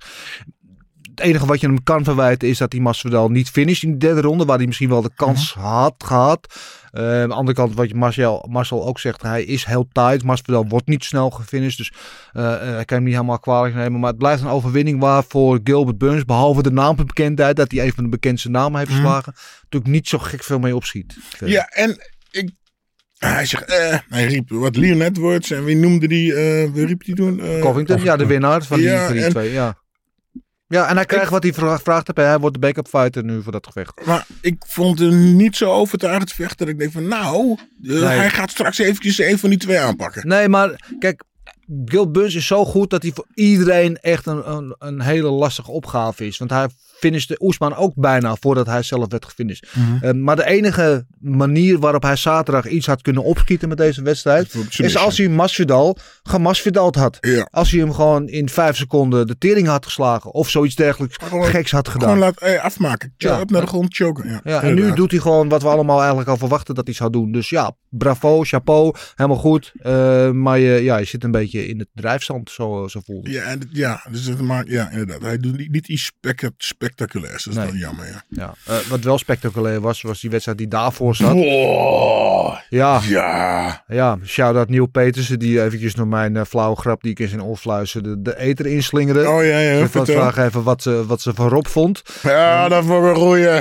Het 1.16 1.26
enige 1.26 1.46
wat 1.46 1.60
je 1.60 1.68
hem 1.68 1.84
kan 1.84 2.04
verwijten 2.04 2.48
is 2.48 2.58
dat 2.58 2.72
hij 2.72 2.82
Masvidal 2.82 3.30
niet 3.30 3.50
finisht 3.50 3.84
in 3.84 3.92
de 3.92 3.98
derde 3.98 4.22
ronde, 4.22 4.46
waar 4.46 4.58
hij 4.58 4.66
misschien 4.66 4.90
wel 4.90 5.02
de 5.02 5.12
kans 5.16 5.50
uh 5.50 5.64
-huh. 5.64 5.72
had 5.72 5.96
gehad. 5.98 6.56
Uh, 6.94 7.22
aan 7.22 7.28
de 7.28 7.36
andere 7.36 7.58
kant, 7.58 7.74
wat 7.74 7.90
je 7.90 7.96
Marcel, 7.96 8.46
Marcel 8.50 8.86
ook 8.86 9.00
zegt, 9.00 9.22
hij 9.22 9.44
is 9.44 9.66
heel 9.66 9.88
tight. 9.92 10.24
Masvidal 10.24 10.68
wordt 10.68 10.88
niet 10.88 11.04
snel 11.04 11.30
gefinished, 11.30 11.78
dus 11.78 11.92
uh, 12.34 12.60
hij 12.60 12.86
kan 12.86 12.98
hem 12.98 13.04
niet 13.04 13.14
helemaal 13.14 13.40
kwalijk 13.40 13.76
nemen. 13.76 14.00
Maar 14.00 14.10
het 14.10 14.18
blijft 14.18 14.42
een 14.42 14.48
overwinning 14.48 15.00
waarvoor 15.00 15.60
Gilbert 15.64 15.98
Burns, 15.98 16.26
behalve 16.26 16.64
de 16.64 16.72
naambekendheid, 16.72 17.56
dat 17.56 17.72
hij 17.72 17.86
een 17.86 17.94
van 17.94 18.04
de 18.04 18.10
bekendste 18.10 18.50
namen 18.50 18.80
heeft 18.80 18.92
verslagen, 18.92 19.34
uh 19.34 19.40
-huh. 19.40 19.62
natuurlijk 19.62 19.92
niet 19.92 20.08
zo 20.08 20.18
gek 20.18 20.44
veel 20.44 20.60
mee 20.60 20.76
opschiet. 20.76 21.18
Ja, 21.46 21.68
en 21.68 21.98
ik 22.32 22.50
hij 23.18 23.46
zegt, 23.46 23.64
hij 24.10 24.26
riep 24.26 24.50
wat 24.50 24.76
Leon 24.76 25.02
Edwards 25.02 25.52
en 25.52 25.64
wie 25.64 25.76
noemde 25.76 26.08
die, 26.08 26.34
wie 26.74 26.86
riep 26.86 27.04
die 27.04 27.16
toen? 27.16 27.40
Uh, 27.40 27.62
Covington, 27.62 28.04
ja, 28.04 28.18
de 28.18 28.26
winnaar 28.26 28.64
van 28.64 28.78
die, 28.78 28.90
van 28.90 29.14
die 29.14 29.24
en, 29.24 29.30
twee, 29.30 29.52
ja. 29.52 29.78
Ja, 30.68 30.88
en 30.88 30.96
hij 30.96 31.06
krijgt 31.06 31.26
ik, 31.26 31.32
wat 31.32 31.44
hij 31.44 31.54
gevraagd 31.54 32.08
heeft. 32.08 32.30
Hij 32.30 32.40
wordt 32.40 32.56
de 32.56 32.62
backup 32.62 32.88
fighter 32.88 33.24
nu 33.24 33.42
voor 33.42 33.52
dat 33.52 33.66
gevecht. 33.66 34.06
Maar 34.06 34.26
ik 34.42 34.64
vond 34.68 35.00
hem 35.00 35.36
niet 35.36 35.56
zo 35.56 35.72
overtuigend 35.72 36.32
vechten. 36.32 36.58
Dat 36.58 36.68
ik 36.68 36.80
denk 36.80 36.92
van, 36.92 37.08
nou, 37.08 37.58
nee. 37.82 38.04
hij 38.04 38.30
gaat 38.30 38.52
straks 38.52 38.78
eventjes 38.78 39.20
een 39.20 39.40
van 39.40 39.50
die 39.50 39.60
twee 39.60 39.80
aanpakken. 39.80 40.28
Nee, 40.28 40.50
maar 40.50 40.94
kijk, 41.00 41.24
Gil 41.86 42.12
Burns 42.12 42.36
is 42.36 42.48
zo 42.48 42.66
goed 42.66 42.90
dat 42.90 43.02
hij 43.02 43.12
voor 43.16 43.28
iedereen 43.34 43.98
echt 43.98 44.26
een, 44.26 44.52
een, 44.52 44.76
een 44.80 45.02
hele 45.02 45.30
lastige 45.30 45.72
opgave 45.72 46.26
is. 46.26 46.38
Want 46.38 46.52
hij 46.52 46.68
finishte 47.06 47.36
Oesman 47.40 47.76
ook 47.76 47.94
bijna 47.96 48.36
voordat 48.36 48.66
hij 48.66 48.84
zelf 48.84 49.06
werd 49.10 49.26
gefinished. 49.26 49.68
Mm 49.74 49.84
-hmm. 49.84 50.00
uh, 50.04 50.24
maar 50.24 50.36
de 50.36 50.46
enige 50.46 51.06
manier 51.20 51.80
waarop 51.80 52.02
hij 52.02 52.16
zaterdag 52.16 52.68
iets 52.68 52.86
had 52.86 53.02
kunnen 53.02 53.24
opschieten 53.24 53.70
met 53.70 53.78
deze 53.78 54.02
wedstrijd... 54.02 54.56
is 54.78 54.98
als 54.98 55.18
hij 55.18 55.28
Masvidal 55.28 55.98
gemasvidald 56.24 56.96
had. 56.96 57.18
Ja. 57.20 57.48
Als 57.52 57.72
hij 57.72 57.80
hem 57.80 57.94
gewoon 57.94 58.28
in 58.28 58.50
vijf 58.50 58.76
seconden 58.76 59.28
de 59.28 59.38
tering 59.38 59.68
had 59.68 59.86
geslagen. 59.86 60.34
Of 60.34 60.50
zoiets 60.50 60.76
dergelijks 60.76 61.18
gewoon, 61.24 61.46
geks 61.46 61.72
had 61.72 61.88
gedaan. 61.88 62.10
Gewoon 62.10 62.24
laat 62.24 62.40
eh, 62.40 62.64
afmaken. 62.64 63.14
Ja. 63.18 63.40
Up 63.40 63.50
naar 63.50 63.62
de 63.62 63.68
grond, 63.68 63.96
choken. 63.96 64.30
Ja, 64.30 64.40
ja 64.44 64.62
en 64.62 64.76
nu 64.76 64.94
doet 64.94 65.12
hij 65.12 65.20
gewoon 65.20 65.50
wat 65.50 65.62
we 65.62 65.68
allemaal 65.68 66.00
eigenlijk 66.00 66.30
al 66.30 66.38
verwachten 66.38 66.76
dat 66.76 66.86
hij 66.86 66.94
zou 66.94 67.12
doen. 67.12 67.32
Dus 67.32 67.50
ja, 67.50 67.76
bravo, 67.90 68.44
chapeau, 68.44 68.96
helemaal 69.16 69.38
goed. 69.40 69.72
Uh, 69.82 70.32
maar 70.32 70.60
je, 70.60 70.84
ja, 70.84 70.98
je 70.98 71.06
zit 71.06 71.24
een 71.24 71.32
beetje 71.32 71.68
in 71.68 71.80
het 71.80 71.88
drijfzand, 71.94 72.50
zo, 72.50 72.88
zo 72.88 73.02
voelde 73.06 73.32
Ja, 73.32 73.44
en, 73.44 73.62
ja, 73.72 74.06
dus 74.12 74.26
het 74.26 74.42
maakt, 74.42 74.70
ja, 74.70 74.90
inderdaad. 74.90 75.22
Hij 75.22 75.38
doet 75.38 75.58
niet, 75.58 75.72
niet 75.72 75.88
iets 75.88 76.06
spek 76.06 76.42
spectaculairs. 77.00 77.44
Dat 77.44 77.54
is 77.54 77.60
Nee. 77.60 77.68
dan 77.70 77.78
jammer, 77.78 78.06
ja. 78.06 78.24
Ja. 78.30 78.54
Eh, 78.66 78.88
wat 78.90 79.00
wel 79.04 79.18
spectaculair 79.18 79.82
was, 79.82 80.02
was 80.02 80.22
die 80.22 80.30
wedstrijd 80.30 80.58
die 80.58 80.68
daarvoor 80.68 81.16
zat. 81.16 81.34
Wow. 81.34 82.56
Ja, 82.70 83.00
Ja. 83.08 83.84
ja 83.88 84.18
shout-out 84.26 84.70
Neil 84.70 84.86
Petersen, 84.86 85.40
die 85.40 85.62
eventjes 85.64 85.94
door 85.94 86.08
mijn 86.08 86.38
eh, 86.38 86.44
flauwe 86.46 86.76
grap 86.76 87.02
die 87.02 87.12
ik 87.12 87.20
in 87.20 87.28
zijn 87.28 87.44
oor 87.44 87.58
fluisterde, 87.58 88.22
de 88.22 88.38
eter 88.40 88.66
inslingerde. 88.66 89.30
Oh 89.30 89.44
ja, 89.44 89.60
ja. 89.60 89.72
Ik 89.72 89.78
wil 89.78 89.88
vertel. 89.88 90.16
vragen 90.16 90.46
even 90.46 90.64
wat 90.64 90.82
ze, 90.82 91.06
wat 91.06 91.22
ze 91.22 91.34
van 91.34 91.48
Rob 91.50 91.66
vond. 91.66 92.02
Ja, 92.24 92.68
dat 92.68 92.86
was 92.86 93.04
een 93.10 93.16
goeie. 93.16 93.48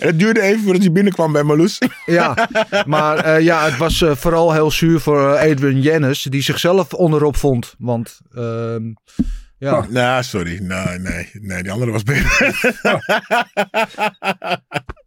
en 0.00 0.06
het 0.06 0.18
duurde 0.18 0.40
even 0.40 0.62
voordat 0.62 0.82
hij 0.82 0.92
binnenkwam 0.92 1.32
bij 1.32 1.42
Marloes. 1.42 1.78
Ja, 2.06 2.48
maar 2.86 3.16
eh, 3.18 3.40
ja, 3.44 3.64
het 3.64 3.76
was 3.76 4.04
vooral 4.08 4.52
heel 4.52 4.70
zuur 4.70 5.00
voor 5.00 5.36
Adrian 5.36 5.80
Jennis, 5.80 6.22
die 6.22 6.42
zichzelf 6.42 6.92
onderop 6.94 7.36
vond. 7.36 7.74
Want 7.78 8.20
ehm, 8.34 8.82
ja, 9.60 9.86
Nou, 9.88 10.22
sorry. 10.22 10.58
Nee, 10.62 10.98
nee, 10.98 11.30
nee, 11.32 11.62
die 11.62 11.72
andere 11.72 11.90
was 11.90 12.02
beter. 12.02 12.54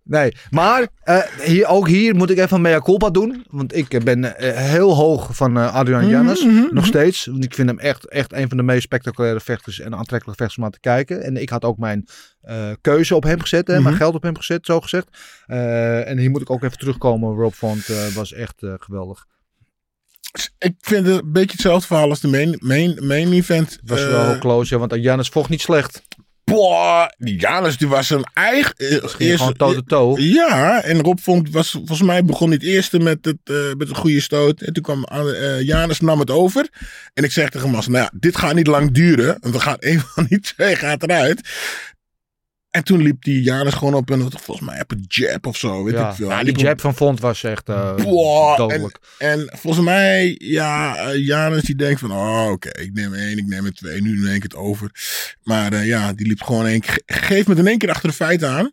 nee. 0.04 0.34
Maar 0.49 0.88
eh, 1.04 1.22
hier, 1.41 1.68
ook 1.68 1.88
hier 1.88 2.16
moet 2.16 2.30
ik 2.30 2.38
even 2.38 2.62
mea 2.62 2.80
culpa 2.80 3.10
doen. 3.10 3.45
Want 3.49 3.76
ik 3.76 4.04
ben 4.04 4.38
eh, 4.38 4.56
heel 4.56 4.95
hoog 4.95 5.36
van 5.36 5.58
eh, 5.58 5.76
Adrian 5.76 6.08
Jannes. 6.08 6.45
nog 6.72 6.86
steeds. 6.86 7.26
Want 7.26 7.43
ik 7.43 7.54
vind 7.54 7.70
hem 7.70 7.80
echt, 7.80 8.10
echt 8.10 8.34
een 8.34 8.47
van 8.47 8.58
de 8.58 8.64
meest 8.64 8.84
spectaculaire 8.84 9.39
vechters 9.39 9.80
en 9.80 9.95
aantrekkelijke 9.95 10.43
vechters 10.43 10.58
om 10.58 10.64
aan 10.64 10.72
te 10.72 10.80
kijken. 10.80 11.24
En 11.24 11.38
ik 11.38 11.49
had 11.49 11.64
ook 11.64 11.78
mijn 11.78 12.08
keuze 12.82 13.16
op 13.16 13.24
hem 13.24 13.39
gezet. 13.39 13.68
Hè, 13.68 13.82
Mijn 13.82 13.95
geld 13.95 14.16
op 14.16 14.24
hem 14.24 14.38
gezet, 14.38 14.66
zo 14.66 14.82
gezegd. 14.82 15.08
En 15.45 16.18
hier 16.18 16.30
moet 16.30 16.41
ik 16.41 16.49
ook 16.49 16.64
even 16.64 16.78
terugkomen. 16.78 17.36
Rob 17.36 17.54
Font 17.54 18.14
was 18.14 18.34
echt 18.34 18.56
geweldig. 18.60 19.26
Ik 20.58 20.74
vind 20.80 21.06
het 21.08 21.16
een 21.24 21.32
beetje 21.32 21.52
hetzelfde 21.52 21.88
verhaal 21.88 22.10
als 22.10 22.20
de 22.20 22.28
main, 22.28 22.56
main, 22.60 22.98
main 23.08 23.32
event. 23.34 23.80
Was 23.86 24.00
Eh, 24.02 24.08
wel 24.08 24.26
heel 24.30 24.40
close, 24.40 24.74
ja, 24.74 24.80
want 24.88 25.04
Jannes 25.04 25.28
vocht 25.30 25.50
niet 25.50 25.62
slecht. 25.62 26.02
boah, 26.44 27.08
die 27.18 27.40
Janus, 27.40 27.78
die 27.78 27.88
was 27.88 28.10
een 28.10 28.26
eigen... 28.34 28.76
eh, 28.76 28.88
Ging 28.88 29.18
eerst- 29.20 29.38
gewoon 29.38 29.54
toe-to-toe. 29.56 30.30
Ja, 30.34 30.82
en 30.84 31.02
Rob 31.02 31.18
vond, 31.22 31.50
was, 31.50 31.70
volgens 31.72 32.02
mij 32.02 32.26
begon 32.26 32.50
niet 32.50 32.64
eerste 32.64 33.00
met 33.00 33.18
het, 33.26 33.38
eh, 33.44 33.56
met 33.78 33.90
een 33.90 33.96
goede 33.96 34.22
stoot. 34.22 34.62
En 34.62 34.74
toen 34.74 34.84
kwam 34.84 35.04
eh 35.04 35.62
Janus, 35.62 36.00
nam 36.00 36.20
het 36.20 36.30
over. 36.30 36.70
En 37.14 37.24
ik 37.24 37.32
zeg 37.32 37.50
tegen 37.50 37.70
Mas, 37.70 37.88
nou 37.88 38.04
ja, 38.04 38.12
dit 38.20 38.38
gaat 38.38 38.56
niet 38.56 38.68
lang 38.68 38.92
duren. 38.92 39.38
Want 39.40 39.54
we 39.54 39.60
gaan 39.60 39.78
een 39.80 40.00
van 40.00 40.26
die 40.30 40.40
twee 40.40 40.76
gaat 40.76 41.04
eruit. 41.04 41.50
En 42.74 42.84
toen 42.84 43.02
liep 43.02 43.24
die 43.24 43.42
Janus 43.42 43.74
gewoon 43.74 43.94
op 43.94 44.10
een, 44.10 44.32
volgens 44.32 44.68
mij 44.70 44.82
op 44.82 44.92
een 44.92 45.06
jab 45.08 45.46
of 45.46 45.58
zo. 45.58 45.84
Weet 45.84 45.94
Ja, 45.94 46.10
ik 46.10 46.16
veel. 46.16 46.30
ja, 46.30 46.44
die 46.44 46.54
op- 46.54 46.60
jab 46.60 46.82
van 46.82 46.96
Font 46.96 47.20
was 47.20 47.44
echt 47.44 47.66
Boah, 47.66 48.58
dodelijk. 48.58 49.00
En 49.18 49.50
volgens 49.56 49.86
mij, 49.86 50.36
ja, 50.40 50.96
eh, 50.98 51.26
Janus 51.26 51.64
die 51.64 51.76
denkt 51.76 52.00
van, 52.00 52.12
oh 52.12 52.50
oké, 52.52 52.70
ik 52.82 52.94
neem 52.94 53.14
één, 53.14 53.38
ik 53.38 53.48
neem 53.48 53.66
er 53.66 53.74
twee, 53.74 54.02
nu 54.02 54.20
neem 54.20 54.34
ik 54.34 54.44
het 54.44 54.56
over. 54.56 54.92
Maar 55.44 55.74
eh, 55.74 55.86
ja, 55.86 56.14
die 56.14 56.28
liep 56.28 56.42
gewoon 56.42 56.66
één 56.66 56.80
keer, 56.80 57.02
ge- 57.06 57.20
geeft 57.24 57.48
met 57.48 57.58
in 57.58 57.68
één 57.68 57.78
keer 57.78 57.90
achter 57.90 58.10
de 58.10 58.16
feiten 58.16 58.50
aan. 58.50 58.72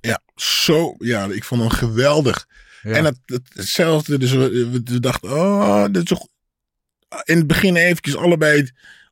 Ja, 0.00 0.20
zo, 0.36 0.94
ja, 0.98 1.24
ik 1.24 1.44
vond 1.44 1.60
hem 1.60 1.70
geweldig. 1.70 2.46
Ja. 2.82 2.90
En 2.90 3.04
het, 3.04 3.18
het- 3.26 3.50
hetzelfde, 3.54 4.18
dus 4.18 4.32
we, 4.32 4.48
we- 4.48 4.80
we 4.84 5.00
dachten, 5.00 5.30
oh, 5.32 5.80
dat 5.82 5.96
is 5.96 6.04
toch... 6.04 6.26
In 7.24 7.36
het 7.36 7.46
begin 7.46 7.76
eventjes 7.76 8.16
allebei 8.16 8.70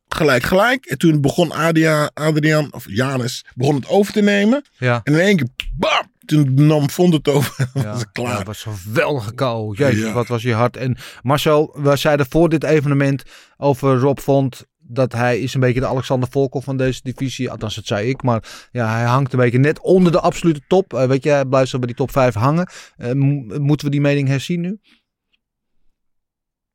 gelijk 0.09 0.43
gelijk. 0.43 0.85
En 0.87 0.99
toen 0.99 1.21
begon 1.21 1.53
Adria, 1.53 2.11
Adrian, 2.15 2.73
of 2.73 2.85
Janus, 2.89 3.45
begon 3.55 3.75
het 3.75 3.89
over 3.89 4.13
te 4.13 4.21
nemen. 4.23 4.65
ja. 4.79 5.01
En 5.05 5.13
in 5.13 5.19
één 5.21 5.37
keer, 5.37 5.49
bam, 5.77 6.03
toen 6.25 6.67
nam 6.67 6.91
Vond 6.91 7.13
het 7.13 7.29
over. 7.29 7.55
Ja, 7.75 7.83
was 7.83 8.01
het 8.01 8.13
klaar. 8.13 8.31
ja, 8.31 8.37
het 8.39 8.47
was 8.47 8.65
een 8.67 8.77
geweldige 8.77 9.35
kou. 9.35 9.77
Jezus, 9.77 10.05
Ja. 10.05 10.13
wat 10.13 10.27
was 10.29 10.43
je 10.43 10.53
hard. 10.53 10.77
En 10.77 10.97
Marcel, 11.23 11.77
we 11.83 11.97
zeiden 11.97 12.27
voor 12.29 12.49
dit 12.49 12.65
evenement 12.65 13.23
over 13.57 13.99
Rob 13.99 14.19
Font 14.19 14.65
dat 14.89 15.13
hij 15.13 15.41
is 15.41 15.55
een 15.55 15.61
beetje 15.61 15.81
de 15.81 15.87
Alexander 15.87 16.29
Volkov 16.31 16.65
van 16.65 16.77
deze 16.77 17.01
divisie. 17.03 17.51
Althans, 17.51 17.75
dat 17.75 17.87
zei 17.87 18.09
ik. 18.09 18.23
Maar 18.23 18.69
ja, 18.73 18.93
hij 18.97 19.05
hangt 19.05 19.33
een 19.33 19.39
beetje 19.39 19.59
net 19.59 19.81
onder 19.81 20.13
de 20.13 20.21
absolute 20.21 20.61
top. 20.69 20.95
Eh, 20.95 21.07
weet 21.07 21.23
je, 21.25 21.31
hij 21.31 21.45
blijft 21.45 21.71
zo 21.71 21.79
bij 21.79 21.87
die 21.87 21.97
top 21.97 22.11
5 22.11 22.35
hangen. 22.35 22.69
Eh, 22.97 23.13
mo- 23.13 23.59
moeten 23.59 23.87
we 23.87 23.93
die 23.93 24.01
mening 24.01 24.29
herzien 24.29 24.61
nu? 24.61 24.79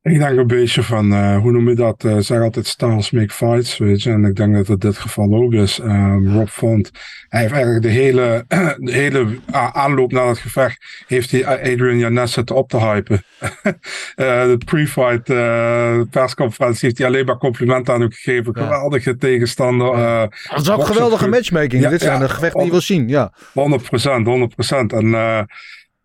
Ik 0.04 0.20
denk 0.20 0.38
een 0.38 0.48
beetje 0.48 0.84
van, 0.84 1.14
eh, 1.14 1.38
hoe 1.38 1.52
noem 1.52 1.70
je 1.70 1.76
dat? 1.76 2.04
Eh 2.04 2.18
zeg 2.20 2.42
altijd 2.42 2.68
styles 2.68 3.12
make 3.12 3.34
fights, 3.34 3.78
weet 3.78 4.04
je. 4.04 4.12
En 4.12 4.26
ik 4.26 4.36
denk 4.36 4.56
dat 4.56 4.68
het 4.68 4.82
dit 4.82 4.98
geval 4.98 5.34
ook 5.34 5.54
is. 5.54 5.80
Ehm, 5.80 6.28
Rob 6.28 6.48
Font, 6.48 6.92
hij 7.30 7.40
heeft 7.42 7.54
eigenlijk 7.54 7.84
de 7.84 7.90
hele, 7.90 8.46
de 8.80 8.92
hele 8.92 9.40
aanloop 9.72 10.12
naar 10.12 10.28
het 10.28 10.38
gevecht, 10.38 11.04
heeft 11.08 11.32
hij 11.32 11.46
Adrian 11.48 11.98
Janes 11.98 12.32
zitten 12.32 12.56
op 12.56 12.70
te 12.70 12.78
hypen. 12.78 13.24
Eh, 14.16 14.44
de 14.44 14.58
pre-fight 14.66 15.30
eh, 15.30 16.02
persconferentie 16.10 16.80
heeft 16.86 16.98
hij 16.98 17.08
alleen 17.08 17.26
maar 17.26 17.38
complimenten 17.38 17.94
aan 17.94 18.02
hem 18.02 18.12
gegeven. 18.12 18.54
Ja. 18.56 18.64
Geweldige 18.64 19.16
tegenstander. 19.18 19.94
eh, 19.94 20.24
Dat 20.50 20.62
is 20.62 20.70
ook 20.70 20.86
geweldige 20.86 21.28
matchmaking. 21.28 21.84
Ja, 21.84 21.90
dit 21.90 22.02
zijn 22.02 22.14
ja. 22.14 22.20
de 22.28 22.30
gevechten 22.30 22.58
die 22.58 22.66
je 22.66 22.72
wil 22.72 22.82
zien. 22.82 23.08
Ja, 23.08 23.34
100 23.54 23.84
procent, 23.84 24.26
100 24.28 24.54
procent. 24.56 24.94
En 24.94 25.14
eh, 25.14 25.42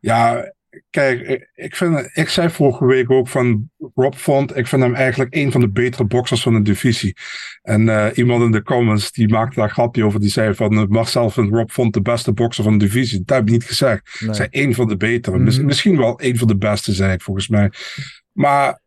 ja, 0.01 0.53
kijk, 0.91 1.49
ik- 1.55 1.77
vind, 1.77 2.11
ik 2.13 2.29
zei 2.29 2.51
vorige 2.51 2.85
week 2.87 3.11
ook 3.11 3.29
van 3.29 3.71
Rob 3.95 4.15
Font, 4.15 4.57
ik 4.57 4.67
vind 4.67 4.83
hem 4.83 4.95
eigenlijk 4.95 5.35
een 5.35 5.53
van 5.53 5.61
de 5.61 5.71
betere 5.71 6.05
boxers 6.05 6.43
van 6.43 6.55
de 6.55 6.63
divisie. 6.63 7.17
En 7.63 7.89
eh, 7.89 8.07
iemand 8.15 8.43
in 8.43 8.51
de 8.51 8.63
comments 8.63 9.13
die 9.13 9.29
maakte 9.29 9.55
daar 9.55 9.65
een 9.69 9.75
grapje 9.75 10.05
over, 10.05 10.21
die 10.21 10.31
zei 10.31 10.55
van 10.55 10.73
eh, 10.79 10.87
Marcel 10.89 11.31
vindt 11.31 11.55
Rob 11.55 11.71
Font 11.71 11.95
de 11.95 12.03
beste 12.03 12.33
bokser 12.33 12.65
van 12.65 12.79
de 12.79 12.85
divisie. 12.85 13.23
Dat 13.25 13.37
heb 13.37 13.47
ik 13.47 13.53
niet 13.53 13.65
gezegd. 13.65 14.21
Nee. 14.21 14.35
Zei 14.35 14.49
één 14.51 14.75
van 14.75 14.89
de 14.89 14.97
betere. 14.97 15.39
Mhm. 15.39 15.65
Misschien 15.65 15.97
wel 15.97 16.19
één 16.19 16.37
van 16.37 16.49
de 16.49 16.57
beste, 16.57 16.93
zei 16.93 17.13
ik 17.13 17.23
volgens 17.23 17.49
mij. 17.49 17.71
Maar 18.33 18.81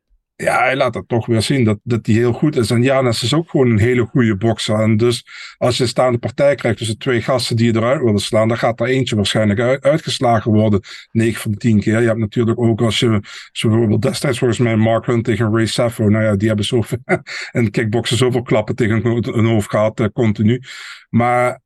ja, 0.44 0.60
hij 0.60 0.76
laat 0.76 0.94
dat 0.94 1.08
toch 1.08 1.26
weer 1.26 1.42
zien 1.42 1.64
dat, 1.64 1.80
dat 1.84 2.06
hij 2.06 2.16
heel 2.16 2.34
goed 2.34 2.56
is. 2.56 2.72
En 2.72 2.84
Janis 2.84 3.24
is 3.24 3.34
ook 3.34 3.50
gewoon 3.50 3.70
een 3.70 3.80
hele 3.80 4.06
goede 4.06 4.38
bokser. 4.38 4.80
En 4.80 4.98
dus 4.98 5.26
als 5.58 5.78
je 5.78 5.84
een 5.84 5.90
staande 5.90 6.18
partij 6.18 6.56
krijgt 6.56 6.78
tussen 6.78 6.98
twee 6.98 7.22
gasten 7.22 7.56
die 7.56 7.66
je 7.66 7.76
eruit 7.78 8.04
willen 8.04 8.20
slaan, 8.20 8.48
dan 8.48 8.58
gaat 8.58 8.80
er 8.80 8.88
eentje 8.88 9.16
waarschijnlijk 9.16 9.60
uit- 9.60 9.84
uitgeslagen 9.84 10.52
worden. 10.52 10.82
9 11.12 11.42
van 11.42 11.52
de 11.52 11.58
10 11.58 11.80
keer. 11.80 12.02
Je 12.02 12.08
hebt 12.08 12.20
natuurlijk 12.20 12.60
ook 12.60 12.82
als 12.82 13.00
je, 13.00 13.22
bijvoorbeeld 13.62 14.02
destijds 14.02 14.38
volgens 14.38 14.60
mij 14.60 14.76
Mark 14.76 15.06
Hunt 15.06 15.24
tegen 15.24 15.52
Ray 15.52 15.66
Saffo. 15.66 16.10
Nou 16.10 16.24
ja, 16.24 16.36
die 16.36 16.48
hebben 16.48 16.66
zoveel, 16.66 17.00
en 17.52 17.72
kickboksen 17.72 18.18
zoveel 18.18 18.42
klappen 18.42 18.76
tegen 18.76 19.02
hun 19.34 19.46
hoofd 19.46 19.70
gehad, 19.70 20.00
eh, 20.00 20.08
continu. 20.14 20.62
Maar 21.10 21.62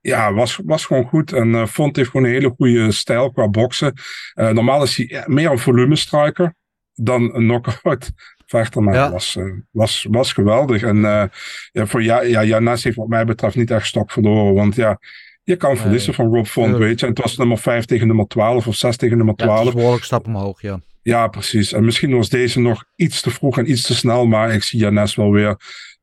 ja, 0.00 0.32
was, 0.32 0.60
was 0.64 0.86
gewoon 0.86 1.04
goed. 1.04 1.32
En 1.32 1.54
eh 1.54 1.66
Font 1.66 1.96
heeft 1.96 2.10
gewoon 2.10 2.26
een 2.26 2.32
hele 2.32 2.54
goede 2.56 2.92
stijl 2.92 3.32
qua 3.32 3.48
boksen. 3.48 3.92
Eh, 4.34 4.50
normaal 4.50 4.82
is 4.82 4.96
hij 4.96 5.24
meer 5.26 5.50
een 5.50 5.58
volumestriker 5.58 6.54
dan 6.96 7.22
een 7.22 7.42
knockout 7.42 8.10
vechter. 8.46 8.82
Maar 8.82 8.94
Ja. 8.94 9.10
was, 9.10 9.36
eh, 9.36 9.44
was, 9.70 10.06
was 10.10 10.32
geweldig. 10.32 10.82
En 10.82 11.04
eh, 11.04 11.24
ja, 11.72 11.86
voor 11.86 12.02
ja, 12.02 12.22
ja, 12.22 12.44
Janes 12.44 12.84
heeft 12.84 12.96
wat 12.96 13.08
mij 13.08 13.24
betreft 13.24 13.56
niet 13.56 13.70
echt 13.70 13.86
stok 13.86 14.10
verloren. 14.10 14.54
Want 14.54 14.74
ja, 14.74 14.98
je 15.42 15.56
kan 15.56 15.76
verliezen 15.76 16.14
van 16.14 16.34
Rob 16.34 16.46
Font, 16.46 16.76
weet 16.76 17.00
je. 17.00 17.06
En 17.06 17.12
het 17.12 17.22
was 17.22 17.36
nummer 17.36 17.58
5 17.58 17.84
tegen 17.84 18.06
nummer 18.06 18.26
12 18.26 18.66
of 18.66 18.74
6 18.76 18.96
tegen 18.96 19.16
nummer 19.16 19.34
ja 19.36 19.44
het 19.44 19.52
is 19.52 19.56
12. 19.56 19.68
een 19.68 19.74
behoorlijke 19.74 20.06
stap 20.06 20.26
omhoog. 20.26 20.62
Ja. 20.62 20.80
Ja, 21.02 21.28
precies. 21.28 21.72
En 21.72 21.84
misschien 21.84 22.16
was 22.16 22.28
deze 22.28 22.60
nog 22.60 22.84
iets 22.96 23.20
te 23.20 23.30
vroeg 23.30 23.58
en 23.58 23.70
iets 23.70 23.82
te 23.82 23.94
snel. 23.94 24.26
Maar 24.26 24.52
ik 24.52 24.62
zie 24.62 24.80
Janes 24.80 25.14
wel 25.14 25.30
weer 25.30 25.56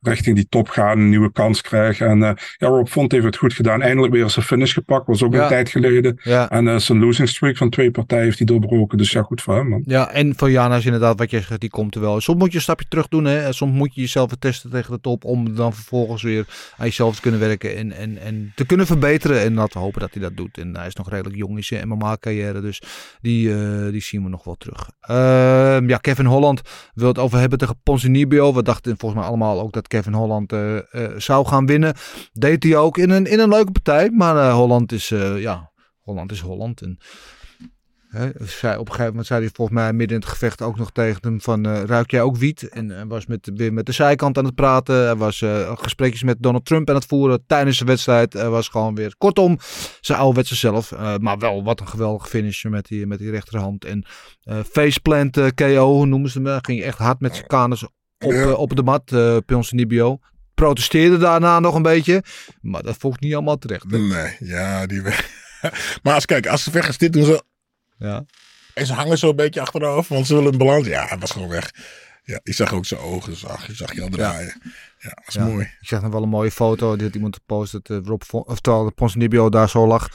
richting 0.04 0.36
die 0.36 0.48
top 0.50 0.70
gaan. 0.70 0.98
Een 1.00 1.10
nieuwe 1.10 1.32
kans 1.32 1.62
krijgen. 1.62 2.08
En 2.08 2.24
eh, 2.24 2.32
ja, 2.58 2.68
Rob 2.68 2.88
Font 2.88 3.12
heeft 3.12 3.26
het 3.26 3.38
goed 3.38 3.54
gedaan. 3.54 3.82
Eindelijk 3.82 4.14
weer 4.14 4.30
zijn 4.30 4.46
finish 4.46 4.74
gepakt. 4.74 5.08
Was 5.08 5.24
ook 5.24 5.34
Ja. 5.34 5.42
een 5.42 5.48
tijd 5.50 5.70
geleden. 5.70 6.20
Ja. 6.24 6.50
En 6.50 6.68
eh, 6.68 6.76
zijn 6.78 7.00
losing 7.00 7.30
streak 7.30 7.58
van 7.58 7.70
twee 7.70 7.92
partijen 7.92 8.24
heeft 8.24 8.38
hij 8.38 8.46
doorbroken. 8.48 8.98
Dus 8.98 9.12
ja, 9.12 9.22
goed 9.22 9.42
voor 9.42 9.56
hem, 9.56 9.68
man. 9.70 9.82
Ja, 9.86 10.10
en 10.12 10.34
voor 10.36 10.52
Jana 10.52 10.76
is 10.76 10.86
inderdaad 10.86 11.20
wat 11.20 11.32
je 11.32 11.38
zegt, 11.42 11.60
die 11.60 11.70
komt 11.70 11.96
er 11.96 12.02
wel. 12.02 12.22
Soms 12.22 12.40
moet 12.40 12.50
je 12.52 12.56
een 12.56 12.62
stapje 12.62 12.86
terug 12.90 13.08
doen. 13.08 13.26
Hè? 13.26 13.40
En 13.46 13.54
Soms 13.54 13.74
moet 13.78 13.96
je 13.96 14.02
jezelf 14.02 14.32
testen 14.40 14.70
tegen 14.70 14.92
de 14.94 15.02
top. 15.02 15.26
Om 15.26 15.56
dan 15.56 15.74
vervolgens 15.74 16.24
weer 16.24 16.46
aan 16.78 16.86
jezelf 16.86 17.16
te 17.16 17.22
kunnen 17.22 17.40
werken. 17.40 17.76
En, 17.76 17.92
en, 17.92 18.18
en 18.18 18.52
te 18.56 18.66
kunnen 18.66 18.86
verbeteren. 18.86 19.42
En 19.42 19.54
laten 19.54 19.74
we 19.74 19.80
hopen 19.80 20.02
dat 20.02 20.14
hij 20.14 20.22
dat 20.22 20.38
doet. 20.38 20.58
En 20.58 20.76
hij 20.76 20.88
is 20.88 20.96
nog 20.96 21.10
redelijk 21.10 21.36
jong 21.36 21.56
in 21.58 21.64
zijn 21.64 21.88
MMA-carrière. 21.88 22.62
Dus 22.62 22.82
die, 23.22 23.54
eh, 23.54 23.92
die 23.92 24.02
zien 24.02 24.24
we 24.24 24.30
nog 24.30 24.44
wel 24.44 24.56
terug. 24.56 24.90
Ehm, 25.02 25.90
ja, 25.90 25.98
Kevin 25.98 26.26
Holland 26.26 26.62
wil 26.94 27.08
het 27.08 27.18
over 27.20 27.40
hebben 27.40 27.58
tegen 27.58 27.76
Ponzinibbio. 27.84 28.54
We 28.54 28.64
dachten 28.64 28.98
volgens 28.98 29.22
mij 29.22 29.30
allemaal 29.30 29.62
ook 29.62 29.72
dat 29.74 29.88
Kevin 29.94 30.14
Holland 30.14 30.52
eh, 30.52 30.78
eh, 30.78 31.12
zou 31.18 31.46
gaan 31.46 31.66
winnen. 31.66 31.94
Deed 32.32 32.64
hij 32.64 32.78
ook 32.78 32.98
in 32.98 33.10
een, 33.10 33.26
in 33.26 33.40
een 33.40 33.50
leuke 33.50 33.72
partij. 33.72 34.10
Maar 34.10 34.38
eh, 34.38 34.54
Holland 34.54 34.92
is, 34.92 35.08
ja, 35.38 35.72
Holland 36.00 36.32
is 36.32 36.40
Holland. 36.40 36.82
En 36.82 36.98
zei, 38.40 38.78
op 38.78 38.80
een 38.80 38.92
gegeven 38.92 39.06
moment 39.06 39.28
zei 39.28 39.42
hij 39.42 39.50
volgens 39.54 39.78
mij 39.78 39.94
midden 39.94 40.18
in 40.18 40.24
het 40.24 40.32
gevecht 40.32 40.62
ook 40.62 40.78
nog 40.78 40.92
tegen 40.92 41.20
hem 41.22 41.42
van 41.42 41.68
ruik 41.68 42.12
jij 42.12 42.22
ook 42.22 42.38
wiet? 42.38 42.70
En 42.70 42.90
hij 42.90 43.06
was 43.06 43.26
met, 43.26 43.52
weer 43.56 43.74
met 43.74 43.86
de 43.86 43.92
zijkant 43.92 44.38
aan 44.38 44.46
het 44.46 44.56
praten. 44.56 44.96
Hij 44.96 45.16
was 45.16 45.44
gesprekjes 45.76 46.24
met 46.24 46.38
Donald 46.40 46.66
Trump 46.66 46.90
aan 46.90 46.96
het 46.96 47.06
voeren 47.06 47.44
tijdens 47.48 47.78
de 47.80 47.86
wedstrijd. 47.86 48.34
Hij 48.34 48.50
was 48.50 48.68
gewoon 48.68 48.96
weer 48.96 49.16
kortom 49.18 49.58
zijn 50.02 50.20
ouderwetse 50.20 50.56
zelf. 50.56 50.92
Maar 51.20 51.38
wel 51.38 51.64
wat 51.64 51.80
een 51.80 51.88
geweldige 51.88 52.28
finish 52.28 52.64
met 52.64 52.88
die, 52.88 53.08
met 53.08 53.20
die 53.20 53.32
rechterhand. 53.32 53.86
En 53.86 54.06
faceplant 54.72 55.54
KO, 55.54 56.06
noemen 56.06 56.30
ze 56.30 56.38
hem? 56.38 56.48
Hij 56.48 56.60
ging 56.62 56.82
echt 56.82 56.98
hard 56.98 57.20
met 57.20 57.36
zijn 57.36 57.48
kanus 57.48 57.86
op, 58.24 58.32
Ja. 58.32 58.42
eh, 58.42 58.60
op 58.60 58.76
de 58.76 58.84
mat, 58.84 59.12
uh, 59.12 59.38
Nibio. 59.70 60.20
Protesteerde 60.54 61.18
daarna 61.18 61.60
nog 61.60 61.76
een 61.76 61.82
beetje. 61.82 62.24
Maar 62.62 62.84
dat 62.84 62.96
volgt 62.98 63.20
niet 63.20 63.34
allemaal 63.34 63.58
terecht. 63.58 63.86
hè? 63.92 63.98
Nee, 63.98 64.36
ja, 64.40 64.86
die 64.86 65.02
weg. 65.02 65.30
maar 66.04 66.14
als, 66.14 66.26
kijk, 66.26 66.48
als 66.48 66.64
ze 66.64 66.72
weg 66.72 66.88
is, 66.88 66.98
dit 66.98 67.14
doen 67.14 67.26
ze. 67.26 67.44
Ja. 67.98 68.26
En 68.74 68.86
ze 68.86 68.94
hangen 68.94 69.18
zo 69.18 69.30
een 69.30 69.36
beetje 69.36 69.62
achterover, 69.62 70.14
want 70.14 70.28
ze 70.28 70.36
willen 70.36 70.52
een 70.52 70.58
balans. 70.58 70.88
Ja, 70.88 71.06
hij 71.06 71.18
was 71.18 71.32
gewoon 71.32 71.50
weg. 71.50 71.72
Ja, 72.24 72.40
je 72.44 72.54
zag 72.54 72.74
ook 72.74 72.86
zijn 72.86 73.00
ogen, 73.02 73.36
zag, 73.36 73.68
je 73.68 73.76
zag 73.76 73.94
je 73.94 74.02
al 74.02 74.10
draaien. 74.10 74.62
Ja, 75.00 75.10
dat 75.10 75.24
is 75.28 75.34
Ja. 75.34 75.46
mooi. 75.46 75.64
Ik 75.82 75.88
zag 75.88 76.02
nog 76.02 76.12
wel 76.12 76.24
een 76.24 76.30
mooie 76.30 76.52
foto. 76.52 76.96
Die 76.96 77.06
had 77.06 77.16
iemand 77.16 77.36
gepost. 77.36 77.72
Dat 77.72 77.90
uh, 77.90 77.98
Rob 78.04 78.22
of 78.30 78.60
terwijl 78.60 78.94
Ponzinibbio 78.94 79.50
daar 79.50 79.70
zo 79.70 79.88
lag. 79.88 80.10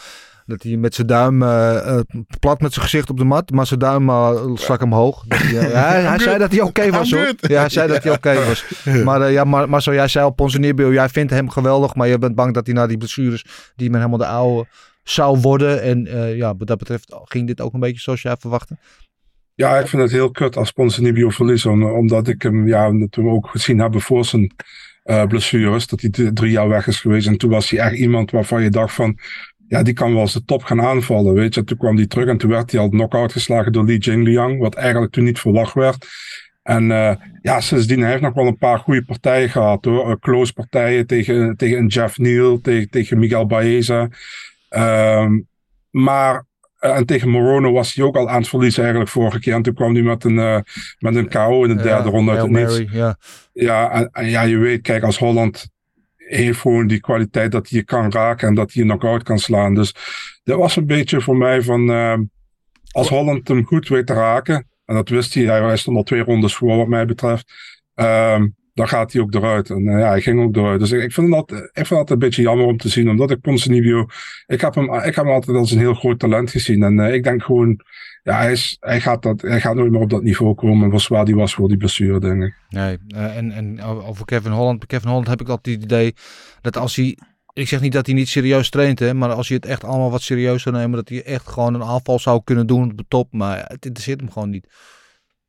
Dat 0.49 0.63
hij 0.63 0.77
met 0.77 0.95
zijn 0.95 1.07
duim 1.07 1.43
uh, 1.43 1.49
uh, 1.87 2.01
plat 2.41 2.61
met 2.61 2.73
zijn 2.73 2.85
gezicht 2.85 3.11
op 3.11 3.17
de 3.17 3.25
mat. 3.25 3.51
Maar 3.51 3.67
zijn 3.67 3.81
duim 3.81 4.09
uh, 4.09 4.55
stak 4.55 4.83
omhoog. 4.83 5.25
Dat 5.27 5.39
hij, 5.39 5.53
ja, 5.53 5.61
hij, 5.89 6.03
hij 6.03 6.19
zei 6.19 6.39
dat 6.39 6.51
hij 6.51 6.61
oké 6.61 6.69
okay 6.69 6.91
was 6.91 7.11
hoor. 7.11 7.33
Ja, 7.41 7.61
hij 7.61 7.69
zei 7.69 7.89
dat 7.89 8.03
hij 8.03 8.13
oké 8.13 8.29
okay 8.29 8.47
was. 8.47 8.65
Maar, 9.05 9.31
ja, 9.31 9.45
maar, 9.45 9.69
maar 9.69 9.83
zo 9.83 9.95
jij 9.95 10.09
zei 10.09 10.25
al 10.25 10.31
Ponzinibbio. 10.31 10.93
Jij 10.93 11.09
vindt 11.09 11.33
hem 11.33 11.51
geweldig. 11.51 11.95
Maar 11.95 12.09
je 12.09 12.19
bent 12.19 12.35
bang 12.35 12.55
dat 12.55 12.67
hij 12.67 12.75
na 12.75 12.87
die 12.87 12.99
blessures. 12.99 13.45
Die 13.77 13.91
met 13.91 13.99
helemaal 14.01 14.19
de 14.19 14.27
oude 14.27 14.69
zou 15.03 15.39
worden. 15.41 15.83
En 15.83 16.05
ja, 16.37 16.57
wat 16.57 16.67
dat 16.67 16.79
betreft 16.79 17.15
ging 17.25 17.47
dit 17.47 17.61
ook 17.61 17.73
een 17.73 17.81
beetje 17.81 18.01
zoals 18.01 18.23
jij 18.23 18.37
verwachtte. 18.39 18.77
Ja, 19.55 19.79
ik 19.79 19.87
vind 19.87 20.03
het 20.03 20.11
heel 20.11 20.31
kut 20.31 20.57
als 20.57 20.71
Ponzinibbio 20.71 21.29
verliest. 21.31 21.67
Omdat 21.67 22.29
ik 22.29 22.43
hem, 22.43 22.67
ja, 22.67 22.89
toen 23.11 23.25
we 23.25 23.31
ook 23.31 23.49
gezien 23.49 23.79
hebben 23.79 24.01
voor 24.01 24.25
zijn 24.25 24.55
uh, 25.05 25.25
blessures. 25.25 25.87
Dat 25.87 26.01
hij 26.01 26.31
drie 26.33 26.51
jaar 26.51 26.69
weg 26.69 26.87
is 26.87 27.01
geweest. 27.01 27.27
En 27.27 27.37
toen 27.37 27.51
was 27.51 27.71
hij 27.71 27.81
echt 27.81 27.97
iemand 27.97 28.31
waarvan 28.31 28.63
je 28.63 28.71
dacht 28.71 28.95
van... 28.95 29.19
Ja, 29.69 29.83
die 29.83 29.95
kan 29.95 30.13
wel 30.13 30.21
eens 30.21 30.33
de 30.33 30.45
top 30.45 30.63
gaan 30.63 30.83
aanvallen, 30.83 31.35
weet 31.35 31.55
je. 31.55 31.65
Toen 31.65 31.79
kwam 31.79 31.97
hij 31.97 32.07
terug 32.07 32.29
en 32.29 32.39
toen 32.39 32.51
werd 32.51 32.71
hij 32.71 32.81
al 32.81 32.89
knock-out 32.89 33.33
geslagen 33.33 33.73
door 33.73 33.85
Li 33.85 33.97
Jingliang. 33.97 34.59
Wat 34.59 34.75
eigenlijk 34.75 35.13
toen 35.13 35.25
niet 35.25 35.39
verwacht 35.39 35.75
werd. 35.75 36.07
En 36.63 36.85
uh, 36.91 37.15
ja, 37.43 37.61
sindsdien 37.61 38.01
hij 38.01 38.11
heeft 38.11 38.23
nog 38.23 38.35
wel 38.35 38.47
een 38.47 38.59
paar 38.59 38.79
goede 38.79 39.05
partijen 39.05 39.51
gehad 39.51 39.85
hoor. 39.85 40.09
Uh, 40.09 40.15
close 40.21 40.53
partijen 40.53 41.07
tegen, 41.07 41.57
tegen 41.57 41.87
Jeff 41.87 42.19
Neal, 42.19 42.61
tegen, 42.61 42.91
tegen 42.91 43.19
Miguel 43.19 43.47
Baeza. 43.47 44.09
Um, 44.77 45.49
maar 45.91 46.47
uh, 46.81 46.97
en 46.97 47.07
tegen 47.07 47.29
Morono 47.29 47.73
was 47.73 47.95
hij 47.95 48.05
ook 48.05 48.17
al 48.17 48.29
aan 48.29 48.39
het 48.39 48.49
verliezen 48.49 48.83
eigenlijk 48.83 49.13
vorige 49.13 49.41
keer. 49.41 49.55
En 49.55 49.63
toen 49.63 49.75
kwam 49.75 49.95
hij 49.95 50.03
met 50.03 50.25
een, 50.25 50.35
uh, 50.35 50.59
met 50.99 51.15
een 51.15 51.29
KO 51.29 51.65
in 51.65 51.77
de 51.77 51.83
derde 51.83 52.05
ja, 52.05 52.11
ronde 52.11 52.31
uit 52.31 52.41
het 52.41 52.51
niets. 52.51 52.93
Ja, 52.93 53.17
ja, 53.53 53.91
en, 53.91 54.09
en, 54.13 54.29
ja, 54.29 54.43
je 54.43 54.57
weet, 54.57 54.81
kijk, 54.83 55.03
als 55.03 55.19
Holland 55.19 55.69
heeft 56.29 56.61
gewoon 56.61 56.87
die 56.87 57.01
kwaliteit 57.01 57.53
dat 57.53 57.69
hij 57.69 57.79
je 57.79 57.85
kan 57.85 58.13
raken 58.13 58.49
en 58.49 58.55
dat 58.55 58.73
hij 58.73 58.83
je 58.83 58.89
knock-out 58.89 59.23
kan 59.23 59.39
slaan. 59.39 59.75
Dus 59.75 59.95
dat 60.45 60.59
was 60.59 60.77
een 60.77 60.87
beetje 60.87 61.21
voor 61.21 61.37
mij 61.37 61.63
van, 61.63 61.91
uh, 61.91 62.19
als 62.91 63.09
Holland 63.09 63.49
hem 63.49 63.65
goed 63.65 63.89
weet 63.89 64.07
te 64.07 64.13
raken, 64.15 64.69
en 64.85 64.95
dat 64.95 65.09
wist 65.09 65.35
hij, 65.35 65.45
hij 65.45 65.77
stond 65.77 65.97
al 65.97 66.03
twee 66.03 66.23
rondes 66.23 66.55
voor 66.55 66.77
wat 66.77 66.89
mij 66.89 67.07
betreft, 67.07 67.53
um, 67.95 68.57
dan 68.79 68.89
gaat 68.89 69.13
hij 69.13 69.23
ook 69.23 69.35
eruit. 69.35 69.71
En 69.71 69.83
uh, 69.83 69.99
ja, 69.99 70.09
hij 70.09 70.21
ging 70.21 70.41
ook 70.41 70.57
eruit. 70.57 70.81
Dus 70.81 70.91
ik, 70.93 71.13
vind 71.13 71.33
altijd, 71.33 71.71
ik 71.73 71.87
vind 71.87 72.11
een 72.11 72.19
beetje 72.19 72.43
jammer 72.43 72.67
om 72.67 72.77
te 72.77 72.89
zien, 72.89 73.11
omdat 73.11 73.31
ik 73.31 73.41
Ponzinibbio, 73.41 74.07
ik 74.47 74.61
heb 74.61 74.75
hem, 74.75 74.95
ik 74.95 75.15
heb 75.15 75.25
hem 75.25 75.29
altijd 75.29 75.57
als 75.57 75.71
een 75.71 75.79
heel 75.79 75.95
groot 75.95 76.19
talent 76.19 76.51
gezien. 76.51 76.83
En 76.83 76.99
uh, 76.99 77.15
ik 77.15 77.23
denk 77.23 77.43
gewoon, 77.43 77.81
ja, 78.29 78.39
hij, 78.39 78.53
is, 78.53 78.77
hij, 78.81 79.01
gaat 79.01 79.23
dat, 79.23 79.41
hij 79.41 79.61
gaat 79.61 79.75
nooit 79.75 79.91
meer 79.91 80.01
op 80.01 80.11
dat 80.11 80.23
niveau 80.23 80.55
komen, 80.55 80.91
voor 80.91 81.01
zwaar 81.01 81.25
die 81.25 81.35
was 81.35 81.55
voor 81.55 81.69
die 81.69 81.77
blessure, 81.77 82.21
denk 82.21 82.43
ik. 82.43 82.55
Nee, 82.69 82.99
uh, 83.09 83.37
en, 83.37 83.53
en 83.53 83.83
over 83.83 84.25
Kevin 84.25 84.53
Holland, 84.53 84.87
Kevin 84.87 85.09
Holland 85.09 85.27
heb 85.27 85.41
ik 85.41 85.49
altijd 85.49 85.75
het 85.77 85.85
idee 85.85 86.15
dat 86.61 86.77
als 86.77 86.97
hij, 86.97 87.19
ik 87.53 87.69
zeg 87.69 87.81
niet 87.81 87.93
dat 87.93 88.07
hij 88.07 88.15
niet 88.15 88.29
serieus 88.29 88.71
traint, 88.71 88.99
hè, 88.99 89.15
maar 89.15 89.33
als 89.33 89.49
hij 89.49 89.57
het 89.57 89.67
echt 89.67 89.85
allemaal 89.85 90.11
wat 90.11 90.23
serieus 90.23 90.63
zou 90.63 90.77
nemen, 90.77 90.97
dat 90.97 91.09
hij 91.09 91.25
echt 91.25 91.49
gewoon 91.49 91.75
een 91.75 91.83
aanval 91.83 92.19
zou 92.19 92.41
kunnen 92.45 92.67
doen 92.67 92.91
op 92.91 92.97
de 92.97 93.05
top, 93.09 93.33
maar 93.33 93.65
het 93.67 93.85
interesseert 93.85 94.21
hem 94.21 94.31
gewoon 94.31 94.51
niet. 94.51 94.67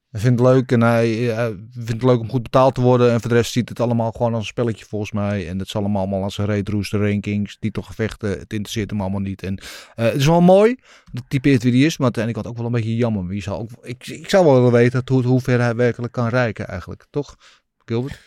Hij 0.10 0.20
vindt 0.20 0.40
het 0.40 0.50
leuk 0.50 0.72
en 0.72 0.82
hij, 0.82 1.10
hij, 1.10 1.50
vindt 1.72 1.92
het 1.92 2.04
leuk 2.04 2.20
om 2.20 2.30
goed 2.30 2.44
betaald 2.44 2.76
te 2.76 2.82
worden. 2.82 3.12
En 3.12 3.20
voor 3.22 3.30
de 3.30 3.36
rest 3.36 3.52
ziet 3.52 3.70
het 3.70 3.80
allemaal 3.80 4.12
gewoon 4.12 4.34
als 4.34 4.42
een 4.42 4.48
spelletje 4.48 4.86
volgens 4.86 5.12
mij. 5.12 5.48
En 5.48 5.58
dat 5.58 5.68
zal 5.68 5.82
allemaal, 5.82 6.02
allemaal 6.02 6.24
als 6.24 6.38
een 6.38 6.46
reet 6.46 6.66
de 6.66 6.98
rankings, 6.98 7.58
titelgevechten. 7.60 8.30
Het 8.30 8.54
interesseert 8.54 8.90
hem 8.90 9.02
allemaal 9.02 9.20
niet. 9.20 9.44
En 9.44 9.54
uh, 9.62 10.06
het 10.06 10.16
is 10.16 10.26
wel 10.26 10.42
mooi, 10.42 10.76
dat 11.12 11.24
typeert 11.28 11.64
wie 11.64 11.72
die 11.72 11.86
is. 11.86 11.98
Maar 11.98 12.06
uiteindelijk 12.06 12.46
had 12.46 12.54
ook 12.54 12.60
wel 12.60 12.70
een 12.70 12.80
beetje 12.82 12.96
jammer. 12.96 13.28
Wie 13.28 13.42
zou 13.42 13.60
ook, 13.60 13.70
ik, 13.82 14.08
ik 14.08 14.30
zou 14.30 14.46
wel 14.46 14.54
willen 14.54 14.72
weten 14.72 15.02
hoe, 15.06 15.24
hoe 15.24 15.42
ver 15.42 15.62
hij 15.62 15.76
werkelijk 15.76 16.14
kan 16.14 16.28
reiken 16.28 16.68
eigenlijk. 16.68 17.06
Toch, 17.10 17.36
Gilbert? 17.86 18.20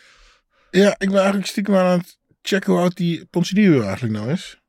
Ja, 0.71 0.89
ik 0.97 1.07
ben 1.07 1.17
eigenlijk 1.17 1.47
stiekem 1.47 1.75
aan 1.75 1.99
het 1.99 2.17
checken 2.41 2.71
hoe 2.71 2.81
oud 2.81 2.97
die 2.97 3.25
Ponzinibbio 3.25 3.81
eigenlijk 3.81 4.13
nou 4.13 4.31
is. 4.31 4.62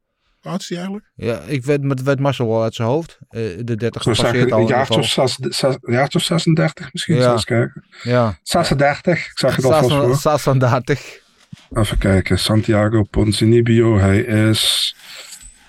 Oud 0.44 0.60
is 0.60 0.70
eigenlijk? 0.70 1.04
Ja, 1.14 1.40
ik 1.46 1.64
weet, 1.64 1.82
met, 1.82 2.02
weet 2.02 2.20
Marcel 2.20 2.48
wel 2.48 2.62
uit 2.62 2.74
zijn 2.74 2.88
hoofd. 2.88 3.18
Uh, 3.30 3.40
de 3.64 3.76
30 3.76 4.02
Zo 4.02 4.12
gepasseerd 4.12 4.52
al. 4.52 4.60
Een 4.60 4.66
jaartje 4.66 4.98
of, 5.00 5.06
zes, 5.06 5.36
zes, 5.40 5.76
jaartje 5.80 6.18
of 6.18 6.24
36 6.24 6.92
misschien, 6.92 7.16
Ja. 7.16 7.32
eens 7.32 7.44
kijken. 7.44 7.84
Ja. 8.02 8.38
36, 8.42 9.26
ik 9.30 9.38
zag 9.38 9.56
het 9.56 9.64
alvast 9.64 9.90
voor. 9.90 10.16
36. 10.16 11.22
Even 11.72 11.98
kijken, 11.98 12.38
Santiago 12.38 13.02
Ponzinibbio, 13.02 13.98
hij 13.98 14.18
is 14.20 14.96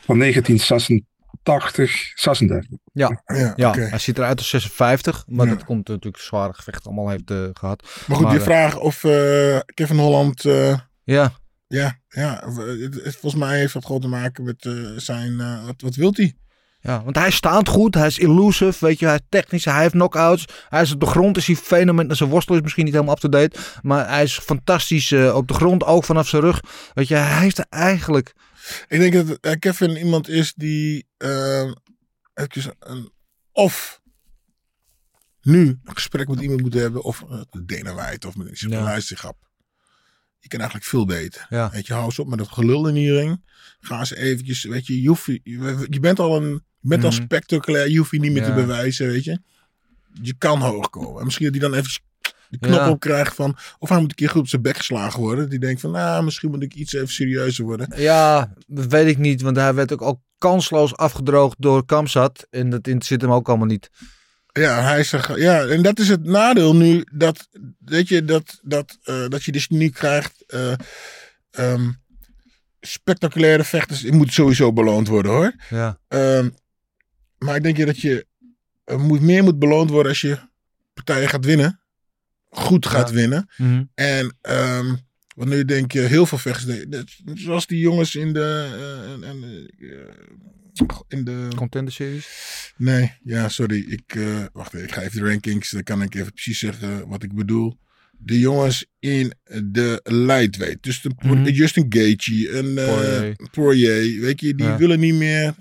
van 0.05 0.19
1986, 0.19 2.11
36. 2.15 2.69
Ja, 2.93 3.21
Ja, 3.55 3.71
hij 3.73 3.99
ziet 3.99 4.17
eruit 4.17 4.37
als 4.37 4.49
56. 4.49 5.23
Maar 5.27 5.45
Ja. 5.47 5.53
dat 5.53 5.63
komt 5.63 5.87
natuurlijk 5.87 6.23
zware 6.23 6.53
gevecht 6.53 6.85
allemaal 6.85 7.09
heeft 7.09 7.31
uh, 7.31 7.47
gehad. 7.53 7.83
Maar 8.07 8.17
goed, 8.17 8.25
Maar, 8.25 8.31
die 8.31 8.39
eh, 8.41 8.45
vraag 8.45 8.77
of 8.77 9.03
uh, 9.03 9.59
Kevin 9.73 9.97
Holland... 9.97 10.43
Uh, 10.45 10.77
Ja, 11.03 11.31
ja, 11.75 11.99
ja 12.09 12.43
het, 13.03 13.15
volgens 13.19 13.35
mij 13.43 13.57
heeft 13.59 13.73
dat 13.73 13.85
gewoon 13.85 14.01
te 14.01 14.07
maken 14.07 14.43
met 14.43 14.65
uh, 14.65 14.97
zijn... 14.97 15.37
wat, 15.65 15.81
wat 15.81 15.95
wil 15.95 16.11
hij? 16.13 16.35
Ja, 16.85 17.03
want 17.03 17.15
hij 17.15 17.31
staat 17.31 17.69
goed, 17.69 17.95
hij 17.95 18.07
is 18.07 18.17
elusive, 18.17 18.85
weet 18.85 18.99
je, 18.99 19.05
hij 19.05 19.15
is 19.15 19.21
technisch, 19.29 19.65
hij 19.65 19.81
heeft 19.81 19.93
knockouts. 19.93 20.45
Hij 20.69 20.81
is 20.81 20.91
op 20.91 20.99
de 20.99 21.05
grond, 21.05 21.37
is 21.37 21.47
hij 21.47 21.55
fenomen. 21.55 22.15
Zijn 22.15 22.29
worstel 22.29 22.55
is 22.55 22.61
misschien 22.61 22.83
niet 22.83 22.93
helemaal 22.93 23.13
up-to-date, 23.13 23.59
maar 23.81 24.09
hij 24.09 24.23
is 24.23 24.39
fantastisch 24.39 25.11
uh, 25.11 25.35
op 25.35 25.47
de 25.47 25.53
grond, 25.53 25.83
ook 25.83 26.03
vanaf 26.03 26.27
zijn 26.27 26.41
rug. 26.41 26.59
Weet 26.93 27.07
je, 27.07 27.15
hij 27.15 27.41
heeft 27.41 27.57
er 27.57 27.65
eigenlijk... 27.69 28.33
Ik 28.87 28.99
denk 28.99 29.13
dat 29.13 29.37
uh, 29.41 29.59
Kevin 29.59 29.97
iemand 29.97 30.29
is 30.29 30.53
die 30.53 31.07
uh, 31.17 31.71
een, 32.33 33.11
of 33.51 34.01
nu 35.41 35.79
een 35.83 35.93
gesprek 35.95 36.27
met 36.27 36.39
iemand 36.39 36.61
moet 36.61 36.73
hebben, 36.73 37.03
of 37.03 37.23
uh, 37.29 37.41
Dana 37.65 37.93
White, 37.93 38.27
of 38.27 38.35
met 38.35 38.47
een 38.47 38.69
Ja. 38.69 38.99
Je 40.45 40.51
kan 40.51 40.59
eigenlijk 40.59 40.89
veel 40.89 41.05
beter. 41.05 41.45
Ja. 41.49 41.69
Weet 41.71 41.87
je, 41.87 41.93
hou 41.93 42.05
eens 42.05 42.19
op 42.19 42.27
met 42.27 42.37
dat 42.37 42.47
gelul 42.47 42.87
in 42.87 42.93
die 42.93 43.13
ring. 43.13 43.41
Ga 43.79 43.99
eens 43.99 44.13
eventjes, 44.13 44.63
weet 44.63 44.87
je, 44.87 45.01
je, 45.01 45.07
hoeft, 45.07 45.25
je, 45.25 45.85
je 45.89 45.99
bent 45.99 46.19
al 46.19 46.35
een, 46.35 46.49
je 46.79 46.87
bent 46.89 47.03
al 47.03 47.09
Mhm. 47.11 47.21
spectaculair, 47.23 47.89
je 47.89 47.97
hoeft 47.97 48.11
je 48.11 48.19
niet 48.19 48.31
meer 48.31 48.41
Ja. 48.41 48.47
te 48.47 48.53
bewijzen, 48.53 49.07
weet 49.07 49.23
je. 49.23 49.39
Je 50.21 50.33
kan 50.37 50.59
hoog 50.61 50.89
komen. 50.89 51.19
En 51.19 51.25
misschien 51.25 51.45
dat 51.51 51.61
hij 51.61 51.69
dan 51.69 51.79
even 51.79 52.01
de 52.49 52.57
knop 52.59 52.73
Ja. 52.79 52.89
op 52.89 52.99
krijgt 52.99 53.35
van, 53.35 53.57
of 53.79 53.89
hij 53.89 53.99
moet 53.99 54.09
een 54.09 54.15
keer 54.15 54.29
goed 54.29 54.41
op 54.41 54.47
zijn 54.47 54.61
bek 54.61 54.77
geslagen 54.77 55.19
worden. 55.19 55.49
Die 55.49 55.59
denkt 55.59 55.81
van, 55.81 55.91
nou, 55.91 56.23
misschien 56.23 56.49
moet 56.49 56.63
ik 56.63 56.73
iets 56.73 56.93
even 56.93 57.07
serieuzer 57.07 57.65
worden. 57.65 58.01
Ja, 58.01 58.53
dat 58.67 58.85
weet 58.85 59.07
ik 59.07 59.17
niet, 59.17 59.41
want 59.41 59.55
hij 59.57 59.73
werd 59.73 59.93
ook, 59.93 60.01
ook 60.01 60.19
kansloos 60.37 60.95
afgedroogd 60.95 61.55
door 61.59 61.85
Kamsat. 61.85 62.47
En 62.49 62.69
dat 62.69 62.89
zit 62.99 63.21
hem 63.21 63.31
ook 63.31 63.47
allemaal 63.49 63.67
niet. 63.67 63.89
Ja, 64.59 64.83
hij 64.83 65.03
zegt, 65.03 65.35
ja, 65.35 65.65
en 65.65 65.81
dat 65.81 65.99
is 65.99 66.07
het 66.09 66.23
nadeel 66.23 66.75
nu, 66.75 67.05
dat, 67.13 67.47
weet 67.85 68.07
je, 68.07 68.25
dat, 68.25 68.59
dat, 68.63 68.97
uh, 69.05 69.27
dat 69.27 69.43
je 69.43 69.51
dus 69.51 69.67
nu 69.67 69.89
krijgt, 69.89 70.43
uh, 70.47 70.73
um, 71.59 72.01
spectaculaire 72.79 73.63
vechters, 73.63 74.01
die 74.01 74.11
moet 74.13 74.33
sowieso 74.33 74.73
beloond 74.73 75.07
worden 75.07 75.31
hoor. 75.31 75.53
Ja, 75.69 75.99
Um, 76.09 76.55
maar 77.37 77.55
ik 77.55 77.63
denk 77.63 77.77
je 77.77 77.85
dat 77.85 77.99
je 77.99 78.25
moet, 78.97 79.21
meer 79.21 79.43
moet 79.43 79.59
beloond 79.59 79.89
worden 79.89 80.11
als 80.11 80.21
je 80.21 80.37
partijen 80.93 81.29
gaat 81.29 81.45
winnen, 81.45 81.79
goed 82.49 82.85
gaat 82.85 83.09
Ja. 83.09 83.15
winnen. 83.15 83.49
Mhm. 83.57 83.83
En, 83.93 84.37
um, 84.41 84.99
want 85.35 85.49
nu 85.49 85.65
denk 85.65 85.91
je 85.91 85.99
heel 85.99 86.25
veel 86.25 86.37
vechters, 86.37 86.85
zoals 87.33 87.67
die 87.67 87.79
jongens 87.79 88.15
in 88.15 88.33
de, 88.33 88.69
uh, 89.19 89.29
en, 89.29 89.67
in 91.07 91.23
de 91.23 91.47
Contender 91.55 91.93
Series. 91.93 92.27
Nee, 92.77 93.11
ja, 93.23 93.49
sorry. 93.49 93.85
Ik, 93.87 94.15
uh, 94.15 94.45
wacht 94.53 94.73
even, 94.73 94.87
ik 94.87 94.93
ga 94.93 95.01
even 95.01 95.21
de 95.21 95.27
rankings. 95.29 95.71
Dan 95.71 95.83
kan 95.83 96.01
ik 96.01 96.15
even 96.15 96.33
precies 96.33 96.59
zeggen 96.59 97.07
wat 97.07 97.23
ik 97.23 97.33
bedoel. 97.35 97.79
De 98.17 98.39
jongens 98.39 98.85
in 98.99 99.33
de 99.63 99.99
lightweight. 100.03 100.83
Dus 100.83 101.01
de, 101.01 101.11
Mhm. 101.17 101.43
Justin 101.43 101.85
Gaethje 101.89 102.49
en 102.49 102.65
uh, 102.65 102.85
Poirier. 102.85 103.35
Poirier. 103.51 104.21
Weet 104.21 104.39
je, 104.41 104.55
die 104.55 104.65
Ja. 104.65 104.77
willen 104.77 104.99
niet 104.99 105.13
meer 105.15 105.55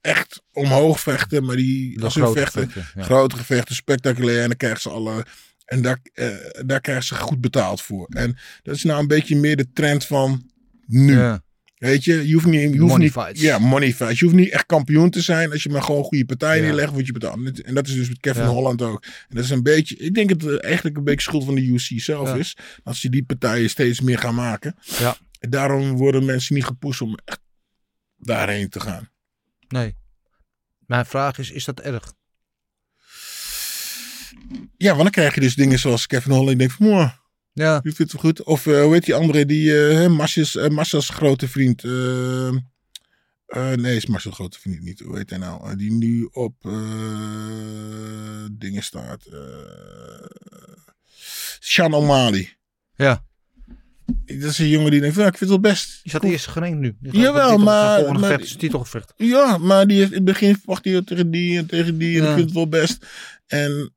echt 0.00 0.42
omhoog 0.52 1.00
vechten. 1.00 1.44
Maar 1.44 1.56
die, 1.56 2.02
als 2.02 2.12
ze 2.12 2.20
grote 2.20 2.40
vechten, 2.40 2.70
ja. 2.94 3.02
grote 3.02 3.36
gevechten, 3.36 3.74
spectaculair. 3.74 4.40
En 4.42 4.48
dan 4.48 4.56
krijgen 4.56 4.80
ze 4.80 4.88
alle... 4.90 5.26
En 5.64 5.82
daar, 5.82 5.98
uh, 6.14 6.36
daar 6.66 6.80
krijgen 6.80 7.04
ze 7.04 7.14
goed 7.14 7.40
betaald 7.40 7.82
voor. 7.82 8.06
En 8.08 8.36
dat 8.62 8.74
is 8.74 8.82
nou 8.82 9.00
een 9.00 9.06
beetje 9.06 9.36
meer 9.36 9.56
de 9.56 9.72
trend 9.72 10.04
van 10.06 10.50
nu. 10.86 11.12
Ja. 11.12 11.42
Weet 11.88 12.04
je, 12.04 12.28
je 12.28 12.34
hoeft 12.34 12.46
niet... 12.46 12.60
Je 12.60 12.68
hoeft 12.68 12.78
Money 12.80 12.98
niet 12.98 13.12
fights. 13.12 13.40
Ja, 13.40 13.58
money 13.58 13.92
fights. 13.94 14.18
Je 14.18 14.24
hoeft 14.24 14.36
niet 14.36 14.50
echt 14.50 14.66
kampioen 14.66 15.10
te 15.10 15.20
zijn 15.20 15.52
als 15.52 15.62
je 15.62 15.68
maar 15.68 15.82
gewoon 15.82 16.04
goede 16.04 16.24
partijen 16.24 16.62
Ja. 16.62 16.68
neerlegt, 16.68 16.92
word 16.92 17.06
je 17.06 17.12
betaald. 17.12 17.62
En 17.62 17.74
dat 17.74 17.86
is 17.86 17.94
dus 17.94 18.08
met 18.08 18.20
Kevin 18.20 18.42
Ja. 18.42 18.48
Holland 18.48 18.82
ook. 18.82 19.04
En 19.04 19.36
dat 19.36 19.44
is 19.44 19.50
een 19.50 19.62
beetje, 19.62 19.96
ik 19.96 20.14
denk 20.14 20.28
dat 20.28 20.50
het 20.50 20.60
eigenlijk 20.60 20.96
een 20.96 21.04
beetje 21.04 21.20
schuld 21.28 21.44
van 21.44 21.54
de 21.54 21.60
UFC 21.62 21.90
zelf 22.00 22.28
Ja. 22.28 22.34
is. 22.34 22.56
Als 22.84 23.00
ze 23.00 23.08
die 23.08 23.24
partijen 23.24 23.70
steeds 23.70 24.00
meer 24.00 24.18
gaan 24.18 24.34
maken. 24.34 24.74
Ja. 24.98 25.16
En 25.38 25.50
daarom 25.50 25.96
worden 25.96 26.24
mensen 26.24 26.54
niet 26.54 26.64
gepusht 26.64 27.00
om 27.00 27.18
echt 27.24 27.40
daarheen 28.16 28.68
te 28.68 28.80
gaan. 28.80 29.08
Nee. 29.68 29.94
Mijn 30.86 31.06
vraag 31.06 31.38
is, 31.38 31.50
is 31.50 31.64
dat 31.64 31.80
erg? 31.80 32.12
Ja, 34.76 34.88
want 34.90 35.02
dan 35.02 35.10
krijg 35.10 35.34
je 35.34 35.40
dus 35.40 35.54
dingen 35.54 35.78
zoals 35.78 36.06
Kevin 36.06 36.30
Holland. 36.32 36.50
Ik 36.50 36.58
denk 36.58 36.70
van, 36.70 36.86
mooi, 36.86 37.12
Ja, 37.52 37.80
die 37.80 37.92
vindt 37.94 38.12
het 38.12 38.22
wel 38.22 38.30
goed. 38.32 38.42
Of 38.42 38.66
uh, 38.66 38.82
hoe 38.82 38.92
heet 38.92 39.04
die 39.04 39.14
andere, 39.14 39.46
die 39.46 39.70
uh, 39.70 40.06
Marcia's, 40.08 40.54
uh, 40.54 40.68
Marcia's 40.68 41.08
grote 41.08 41.48
vriend. 41.48 41.82
Nee, 43.76 43.96
is 43.96 44.06
Marcel 44.06 44.30
grote 44.30 44.60
vriend 44.60 44.80
niet. 44.82 45.00
Hoe 45.00 45.16
heet 45.16 45.30
hij 45.30 45.38
nou? 45.38 45.76
Die 45.76 45.92
nu 45.92 46.28
op 46.32 46.54
dingen 48.52 48.82
staat. 48.82 49.24
Sean 51.60 51.94
O'Malley. 51.94 52.56
Ja. 52.96 53.24
Dat 54.26 54.50
is 54.50 54.58
een 54.58 54.68
jongen 54.68 54.90
die 54.90 55.00
denkt 55.00 55.14
van, 55.14 55.24
ja, 55.24 55.30
ik 55.30 55.36
vind 55.38 55.50
het 55.50 55.60
wel 55.60 55.70
best. 55.72 56.00
Die 56.02 56.10
staat 56.12 56.24
eerst 56.24 56.46
gerankt 56.46 56.78
nu. 56.78 56.96
Die 57.00 57.16
Jawel, 57.20 57.48
titel- 57.48 57.64
maar- 57.64 57.96
volgende 57.98 58.20
maar- 58.20 58.32
gevecht 58.32 58.58
titelgevecht. 58.58 59.12
Ja, 59.16 59.58
maar 59.58 59.86
die 59.86 59.98
heeft, 59.98 60.10
in 60.10 60.16
het 60.16 60.24
begin 60.24 60.56
verwacht 60.56 60.84
hij 60.84 61.02
tegen 61.02 61.30
die 61.30 61.58
en 61.58 61.66
tegen 61.66 61.98
die. 61.98 62.16
En 62.18 62.22
Ja. 62.24 62.28
ik 62.28 62.34
vind 62.34 62.44
het 62.46 62.54
wel 62.54 62.68
best. 62.68 63.06
En 63.46 63.94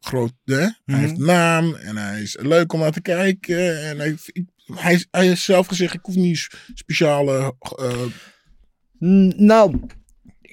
groot, 0.00 0.32
hè? 0.44 0.54
Hij 0.56 0.74
Mhm. 0.84 0.98
heeft 0.98 1.18
naam 1.18 1.74
en 1.74 1.96
hij 1.96 2.22
is 2.22 2.36
leuk 2.40 2.72
om 2.72 2.80
naar 2.80 2.92
te 2.92 3.00
kijken. 3.00 3.82
En 3.88 3.98
hij, 3.98 4.14
ik- 4.32 4.46
hij, 4.74 5.04
hij 5.10 5.26
heeft 5.26 5.42
zelf 5.42 5.66
gezegd, 5.66 5.94
ik 5.94 6.00
hoef 6.02 6.14
niet 6.14 6.48
speciale... 6.74 7.54
eh, 7.78 8.04
Nou, 9.36 9.80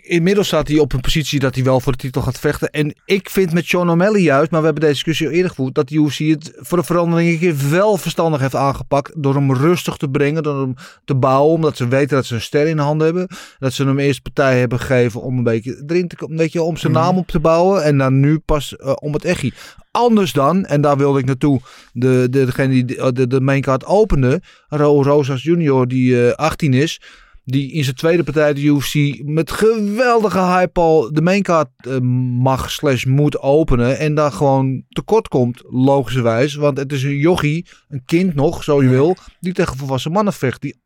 inmiddels 0.08 0.48
staat 0.48 0.68
hij 0.68 0.80
op 0.80 0.94
een 0.94 1.02
positie 1.02 1.40
dat 1.40 1.56
hij 1.56 1.64
wel 1.64 1.80
voor 1.80 1.92
de 1.92 1.98
titel 1.98 2.22
gaat 2.22 2.40
vechten. 2.40 2.70
En 2.70 2.96
ik 3.06 3.30
vind 3.30 3.54
met 3.54 3.66
Sean 3.66 3.90
O'Malley 3.90 4.22
juist, 4.22 4.52
maar 4.52 4.60
we 4.60 4.66
hebben 4.66 4.84
deze 4.84 4.96
discussie 4.96 5.28
al 5.28 5.34
eerder 5.34 5.50
gevoerd, 5.50 5.76
dat 5.76 5.88
de 5.88 5.96
UFC 5.96 6.18
het 6.18 6.54
voor 6.56 6.78
de 6.78 6.84
verandering 6.84 7.32
een 7.32 7.40
keer 7.40 7.70
wel 7.70 7.98
verstandig 7.98 8.40
heeft 8.42 8.56
aangepakt. 8.56 9.12
Door 9.16 9.34
hem 9.34 9.54
rustig 9.54 9.98
te 9.98 10.10
brengen, 10.10 10.44
door 10.44 10.62
hem 10.62 10.76
te 11.06 11.16
bouwen, 11.16 11.54
omdat 11.54 11.78
ze 11.78 11.88
weten 11.88 12.16
dat 12.16 12.26
ze 12.26 12.34
een 12.36 12.42
ster 12.42 12.68
in 12.68 12.76
de 12.76 12.82
hand 12.82 13.02
hebben. 13.02 13.28
Dat 13.60 13.74
ze 13.74 13.84
hem 13.86 14.00
eerst 14.00 14.22
partij 14.22 14.60
hebben 14.60 14.80
gegeven 14.80 15.22
om 15.22 15.38
een 15.38 15.44
beetje 15.44 15.84
erin 15.88 16.08
te 16.08 16.16
komen, 16.16 16.48
je, 16.52 16.62
om 16.62 16.78
zijn 16.78 16.92
Mhm. 16.92 17.02
naam 17.02 17.18
op 17.18 17.28
te 17.28 17.40
bouwen. 17.40 17.84
En 17.84 17.98
dan 17.98 18.20
nu 18.20 18.40
pas 18.40 18.76
eh, 18.76 18.92
om 18.96 19.14
het 19.14 19.26
echi. 19.26 19.54
Anders 19.92 20.34
dan, 20.34 20.66
en 20.66 20.82
daar 20.82 20.98
wilde 20.98 21.20
ik 21.20 21.26
naartoe, 21.26 21.62
de, 21.94 22.28
de, 22.30 22.46
degene 22.46 22.74
die 22.74 22.86
de, 22.86 23.12
de, 23.14 23.28
de 23.28 23.42
maincard 23.42 23.86
opende, 23.86 24.42
Ro 24.68 25.02
Rosas 25.04 25.44
Junior, 25.44 25.88
die 25.88 26.28
eh 26.28 26.34
18 26.34 26.74
is 26.74 27.02
die 27.46 27.72
in 27.72 27.84
zijn 27.84 27.96
tweede 27.96 28.24
partij 28.24 28.54
de 28.54 28.62
UFC 28.62 29.22
met 29.24 29.52
geweldige 29.52 30.40
hype 30.40 30.80
al 30.80 31.14
de 31.14 31.22
maincard 31.22 31.70
eh, 31.78 32.00
mag 32.40 32.72
slash 32.72 33.04
moet 33.06 33.40
openen. 33.40 33.98
En 33.98 34.16
daar 34.16 34.32
gewoon 34.32 34.84
tekort 34.90 35.28
komt, 35.28 35.62
logischerwijs. 35.70 36.56
Want 36.56 36.78
het 36.78 36.92
is 36.92 37.04
een 37.04 37.18
jochie, 37.18 37.66
een 37.88 38.06
kind 38.06 38.36
nog, 38.36 38.64
zo 38.64 38.84
je 38.84 38.90
wil, 38.90 39.16
die 39.40 39.54
tegen 39.54 39.78
volwassen 39.78 40.12
mannen 40.12 40.34
vecht. 40.34 40.62
Die 40.62 40.82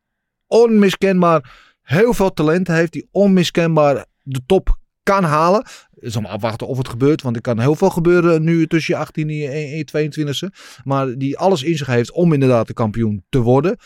onmiskenbaar 0.48 1.52
heel 1.82 2.14
veel 2.14 2.34
talent 2.34 2.68
heeft. 2.68 2.92
Die 2.94 3.08
onmiskenbaar 3.12 4.06
de 4.24 4.40
top 4.46 4.78
kan 5.04 5.24
halen. 5.24 5.66
Het 5.94 6.04
is 6.04 6.14
allemaal 6.14 6.32
afwachten 6.32 6.68
of 6.68 6.78
het 6.78 6.88
gebeurt. 6.90 7.22
Want 7.22 7.36
er 7.36 7.42
kan 7.42 7.60
heel 7.60 7.76
veel 7.76 7.90
gebeuren 7.90 8.44
nu 8.44 8.68
tussen 8.68 8.94
je 8.94 9.00
18 9.00 9.30
en 9.30 9.36
je- 9.36 9.48
en 9.48 9.78
je 9.78 9.84
22e. 9.84 10.50
Maar 10.84 11.18
die 11.18 11.38
alles 11.38 11.64
in 11.64 11.78
zich 11.78 11.88
heeft 11.88 12.12
om 12.12 12.34
inderdaad 12.34 12.68
de 12.68 12.74
kampioen 12.74 13.24
te 13.30 13.40
worden. 13.42 13.78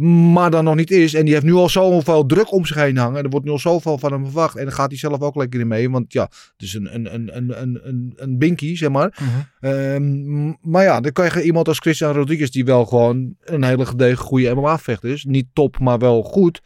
Maar 0.00 0.50
dan 0.50 0.64
nog 0.64 0.74
niet 0.74 0.90
is. 0.90 1.14
En 1.14 1.24
die 1.24 1.34
heeft 1.34 1.46
nu 1.46 1.52
al 1.52 1.68
zoveel 1.68 2.26
druk 2.26 2.52
om 2.52 2.66
zich 2.66 2.76
heen 2.76 2.96
hangen. 2.96 3.22
Er 3.24 3.30
wordt 3.30 3.46
nu 3.46 3.52
al 3.52 3.58
zoveel 3.58 3.98
van 3.98 4.12
hem 4.12 4.24
verwacht. 4.24 4.56
En 4.56 4.64
dan 4.64 4.72
gaat 4.72 4.88
hij 4.90 4.98
zelf 4.98 5.20
ook 5.20 5.34
lekker 5.34 5.60
in 5.60 5.68
mee. 5.68 5.90
Want 5.90 6.12
ja, 6.12 6.22
het 6.22 6.62
is 6.62 6.74
een, 6.74 6.94
een, 6.94 7.14
een, 7.14 7.36
een, 7.36 7.60
een, 7.62 7.80
een, 7.82 8.12
een 8.16 8.38
binky, 8.38 8.76
zeg 8.76 8.90
maar. 8.90 9.18
Ehm, 9.60 10.46
maar 10.60 10.82
ja, 10.82 11.00
dan 11.00 11.12
kan 11.12 11.24
je 11.24 11.42
iemand 11.42 11.68
als 11.68 11.78
Christian 11.78 12.14
Rodriguez, 12.14 12.50
die 12.50 12.64
wel 12.64 12.86
gewoon 12.86 13.34
een 13.40 13.64
hele 13.64 13.86
gedegen 13.86 14.24
goede 14.24 14.54
MMA-vechter 14.54 15.10
is. 15.10 15.24
Niet 15.24 15.46
top, 15.52 15.78
maar 15.78 15.98
wel 15.98 16.22
goed. 16.22 16.60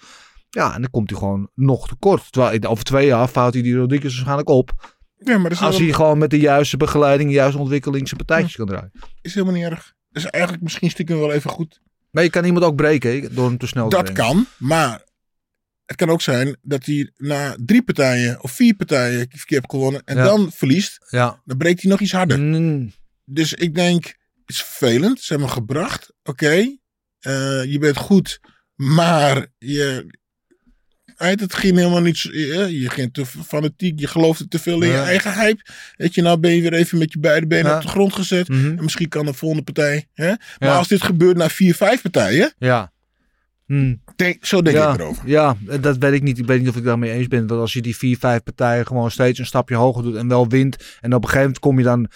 Ja, 0.50 0.74
en 0.74 0.80
dan 0.80 0.90
komt 0.90 1.10
hij 1.10 1.18
gewoon 1.18 1.50
nog 1.54 1.88
tekort. 1.88 2.32
Terwijl 2.32 2.62
over 2.62 2.84
twee 2.84 3.06
jaar 3.06 3.28
fout 3.28 3.52
hij 3.52 3.62
die 3.62 3.76
Rodriguez 3.76 4.14
waarschijnlijk 4.14 4.48
op. 4.48 4.96
ja, 5.18 5.38
maar 5.38 5.58
Als 5.58 5.78
hij 5.78 5.92
gewoon 5.92 6.18
met 6.18 6.30
de 6.30 6.38
juiste 6.40 6.76
begeleiding, 6.76 7.28
de 7.28 7.34
juiste 7.34 7.58
ontwikkeling 7.58 8.08
zijn 8.08 8.24
partijtjes 8.24 8.56
kan 8.56 8.66
draaien. 8.66 8.92
is 9.22 9.34
helemaal 9.34 9.54
niet 9.54 9.64
erg. 9.64 9.94
Dat 10.10 10.22
is 10.24 10.30
eigenlijk 10.30 10.62
misschien 10.62 10.90
stiekem 10.90 11.18
wel 11.18 11.32
even 11.32 11.50
goed. 11.50 11.82
Maar 12.14 12.22
je 12.22 12.30
kan 12.30 12.44
iemand 12.44 12.64
ook 12.64 12.76
breken 12.76 13.34
door 13.34 13.46
hem 13.48 13.58
te 13.58 13.66
snel 13.66 13.88
te 13.88 13.96
Dat 13.96 14.04
brengen. 14.12 14.22
kan, 14.34 14.46
maar 14.58 15.02
het 15.84 15.96
kan 15.96 16.10
ook 16.10 16.20
zijn 16.22 16.56
dat 16.62 16.84
hij 16.86 17.10
na 17.16 17.56
drie 17.64 17.82
partijen 17.82 18.42
of 18.42 18.50
vier 18.52 18.74
partijen 18.74 19.20
een 19.20 19.28
keer 19.28 19.42
heeft 19.46 19.70
gewonnen 19.70 20.02
en 20.04 20.16
Ja. 20.16 20.24
dan 20.24 20.52
verliest. 20.52 21.06
Ja. 21.10 21.42
Dan 21.44 21.56
breekt 21.56 21.82
hij 21.82 21.90
nog 21.90 22.00
iets 22.00 22.12
harder. 22.12 22.40
Mm, 22.40 22.92
Dus 23.24 23.52
ik 23.54 23.74
denk, 23.74 24.04
het 24.04 24.16
is 24.46 24.62
vervelend. 24.62 25.20
Ze 25.20 25.28
hebben 25.32 25.46
hem 25.48 25.56
gebracht. 25.56 26.12
Oké, 26.22 26.76
eh, 27.18 27.64
je 27.64 27.76
bent 27.80 27.96
goed, 27.96 28.40
maar 28.74 29.46
je, 29.58 30.06
uit, 31.16 31.40
het 31.40 31.54
ging 31.54 31.76
helemaal 31.76 32.00
niet. 32.00 32.16
zo- 32.16 32.32
Je, 32.32 32.90
ging 32.90 33.12
te 33.12 33.26
fanatiek, 33.26 34.00
je 34.00 34.06
geloofde 34.06 34.48
te 34.48 34.58
veel 34.58 34.82
in 34.82 34.88
je 34.90 34.96
eigen 34.98 35.34
hype. 35.34 35.62
Weet 35.96 36.14
je, 36.14 36.22
nou 36.22 36.38
ben 36.38 36.50
je 36.54 36.62
weer 36.62 36.72
even 36.74 36.98
met 36.98 37.12
je 37.12 37.18
beide 37.18 37.46
benen 37.46 37.70
Ja. 37.70 37.76
op 37.76 37.82
de 37.82 37.88
grond 37.88 38.12
gezet. 38.14 38.48
mhm. 38.48 38.66
En 38.78 38.82
misschien 38.82 39.08
kan 39.08 39.24
de 39.26 39.32
volgende 39.34 39.64
partij. 39.64 40.06
Hè? 40.14 40.32
Maar 40.58 40.76
als 40.76 40.88
dit 40.88 41.02
gebeurt 41.02 41.36
na 41.36 41.48
vier, 41.48 41.74
vijf 41.74 42.02
partijen, 42.02 42.54
Ja. 42.58 42.92
Mm. 43.66 44.02
denk, 44.16 44.44
zo 44.44 44.62
denk 44.62 44.76
ja, 44.76 44.92
ik 44.92 44.98
erover. 45.00 45.28
Ja, 45.28 45.56
dat 45.80 45.96
weet 45.96 46.12
ik 46.12 46.22
niet. 46.22 46.38
Ik 46.38 46.46
weet 46.46 46.60
niet 46.60 46.68
of 46.68 46.76
ik 46.76 46.84
daarmee 46.84 47.10
eens 47.10 47.28
ben. 47.28 47.46
Want 47.46 47.60
als 47.60 47.72
je 47.72 47.82
die 47.82 47.96
vier, 47.96 48.18
vijf 48.18 48.42
partijen 48.42 48.86
gewoon 48.86 49.10
steeds 49.10 49.38
een 49.38 49.46
stapje 49.46 49.74
hoger 49.74 50.02
doet 50.02 50.16
en 50.16 50.28
wel 50.28 50.48
wint. 50.48 50.76
En 51.00 51.14
op 51.14 51.22
een 51.22 51.28
gegeven 51.28 51.40
moment 51.40 51.58
kom 51.58 51.78
je 51.78 51.84
dan 51.84 52.08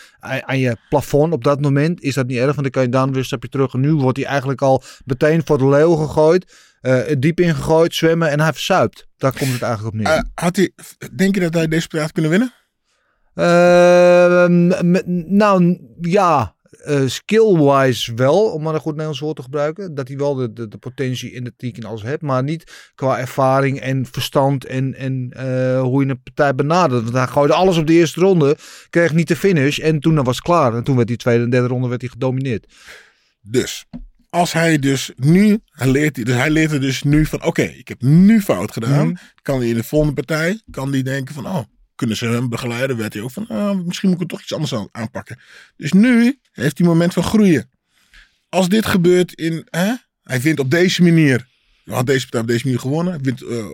aan 0.45 0.59
je 0.59 0.77
plafond 0.89 1.33
op 1.33 1.45
dat 1.45 1.61
moment. 1.61 2.01
Is 2.03 2.15
dat 2.15 2.27
niet 2.27 2.37
erg, 2.37 2.47
want 2.47 2.63
dan 2.63 2.71
kan 2.71 2.83
je 2.83 2.89
dan 2.89 3.09
weer 3.09 3.19
een 3.19 3.25
stapje 3.25 3.49
terug. 3.49 3.75
En 3.75 3.81
nu 3.81 3.93
wordt 3.93 4.19
hij 4.19 4.27
eigenlijk 4.27 4.63
al 4.63 4.83
meteen 5.05 5.43
voor 5.45 5.59
de 5.59 5.69
leeuw 5.69 5.95
gegooid. 5.95 6.67
eh, 6.81 7.05
het 7.07 7.23
diep 7.23 7.41
ingegooid, 7.41 7.95
zwemmen 7.95 8.31
en 8.31 8.41
hij 8.41 8.53
verzuipt. 8.53 9.07
Daar 9.17 9.37
komt 9.39 9.53
het 9.53 9.63
eigenlijk 9.63 9.95
op 9.95 10.01
neer. 10.03 10.13
Eh, 10.13 10.21
had 10.35 10.57
hij, 10.57 10.73
denk 11.17 11.35
je 11.35 11.41
dat 11.41 11.55
hij 11.55 11.69
deze 11.69 11.83
partij 11.87 12.01
had 12.01 12.13
kunnen 12.13 12.31
winnen? 12.31 12.53
Met- 14.83 15.07
nou, 15.27 15.79
ja. 16.01 16.57
Eh, 16.79 17.07
skill-wise 17.07 18.15
wel, 18.15 18.45
om 18.45 18.63
maar 18.63 18.75
een 18.75 18.81
goed 18.81 18.93
Nederlands 18.93 19.21
woord 19.21 19.37
te 19.37 19.43
gebruiken. 19.43 19.95
Dat 19.95 20.09
hij 20.09 20.17
wel 20.17 20.35
de, 20.35 20.53
de, 20.53 20.69
de 20.69 20.79
potentie 20.79 21.33
in 21.33 21.45
de 21.45 21.53
teak 21.57 21.77
en 21.77 21.85
alles 21.85 22.03
heeft. 22.03 22.23
Maar 22.23 22.43
niet 22.43 22.91
qua 22.95 23.19
ervaring 23.19 23.81
en 23.81 24.07
verstand 24.11 24.65
en, 24.65 24.95
en 24.95 25.31
eh, 25.33 25.81
hoe 25.81 26.05
je 26.05 26.11
een 26.11 26.23
partij 26.23 26.55
benadert. 26.55 27.03
Want 27.03 27.15
hij 27.15 27.27
gooide 27.27 27.55
alles 27.55 27.77
op 27.77 27.87
de 27.87 27.93
eerste 27.93 28.21
ronde. 28.21 28.57
Kreeg 28.91 29.13
niet 29.13 29.29
de 29.29 29.37
finish. 29.37 29.79
En 29.79 30.01
toen 30.01 30.25
was 30.25 30.37
het 30.37 30.45
klaar. 30.45 30.75
En 30.75 30.85
toen 30.85 30.97
werd 30.97 31.09
die 31.09 31.17
tweede 31.17 31.45
en 31.45 31.51
derde 31.51 31.69
ronde 31.69 31.89
werd 31.89 32.01
hij 32.01 32.11
gedomineerd. 32.11 32.67
Dus 33.41 33.87
als 34.31 34.53
hij 34.53 34.79
dus 34.79 35.13
nu, 35.17 35.61
hij 35.71 35.89
leert, 35.89 36.25
dus 36.25 36.35
hij 36.35 36.51
leert 36.51 36.73
er 36.73 36.81
dus 36.81 37.03
nu 37.03 37.27
van, 37.27 37.45
oké, 37.45 37.63
ik 37.63 37.89
heb 37.89 38.03
nu 38.03 38.41
fout 38.41 38.73
gedaan. 38.73 39.07
Mhm. 39.07 39.17
Kan 39.43 39.59
hij 39.59 39.69
in 39.69 39.75
de 39.75 39.85
volgende 39.85 40.15
partij, 40.15 40.61
kan 40.71 40.93
hij 40.93 41.03
denken 41.03 41.35
van, 41.35 41.47
oh, 41.47 41.63
kunnen 41.99 42.17
ze 42.17 42.27
hem 42.27 42.49
begeleiden? 42.49 42.97
Werd 42.97 43.13
hij 43.13 43.23
ook 43.23 43.31
van, 43.31 43.47
ah, 43.47 43.79
misschien 43.85 44.09
moet 44.09 44.17
ik 44.17 44.23
het 44.23 44.31
toch 44.31 44.41
iets 44.43 44.53
anders 44.53 44.75
aan- 44.75 44.89
aanpakken. 44.93 45.39
Dus 45.77 45.93
nu 45.93 46.39
heeft 46.53 46.79
hij 46.79 46.87
moment 46.87 47.13
van 47.13 47.23
groeien. 47.23 47.71
Als 48.49 48.69
dit 48.69 48.87
gebeurt 48.87 49.33
in, 49.33 49.67
hè, 49.71 49.95
hij 50.23 50.41
wint 50.41 50.59
op 50.59 50.71
deze 50.71 51.03
manier. 51.03 51.47
Had 51.85 52.07
deze 52.07 52.23
partij 52.23 52.41
op 52.41 52.47
deze 52.47 52.65
manier 52.65 52.81
gewonnen. 52.81 53.13
Hij 53.13 53.23
wint 53.23 53.43
eh, 53.43 53.59
eh, 53.59 53.67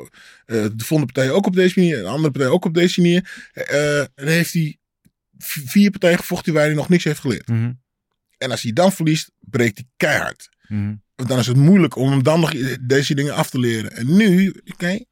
de 0.47 0.85
volgende 0.85 1.12
partij 1.12 1.31
ook 1.33 1.47
op 1.47 1.55
deze 1.55 1.79
manier. 1.79 1.97
De 1.97 2.05
andere 2.09 2.31
partij 2.31 2.51
ook 2.51 2.64
op 2.64 2.75
deze 2.75 3.01
manier. 3.01 3.49
Eh, 3.53 4.05
dan 4.14 4.27
heeft 4.27 4.53
hij 4.53 4.79
vier 5.39 5.91
partijen 5.91 6.18
gevochten 6.18 6.53
waar 6.53 6.64
hij 6.64 6.75
nog 6.75 6.89
niks 6.89 7.05
heeft 7.05 7.20
geleerd. 7.20 7.49
En 8.39 8.51
als 8.51 8.62
hij 8.62 8.72
dan 8.72 8.93
verliest, 8.93 9.31
breekt 9.41 9.77
hij 9.79 9.87
keihard. 9.97 10.49
Want 11.14 11.29
dan 11.29 11.39
is 11.39 11.47
het 11.47 11.57
moeilijk 11.57 11.97
om 11.97 12.11
hem 12.11 12.22
dan 12.22 12.41
nog 12.41 12.53
deze 12.81 13.14
dingen 13.14 13.35
af 13.35 13.51
te 13.51 13.59
leren. 13.59 13.97
En 13.97 14.16
nu, 14.16 14.55
oké, 14.72 15.05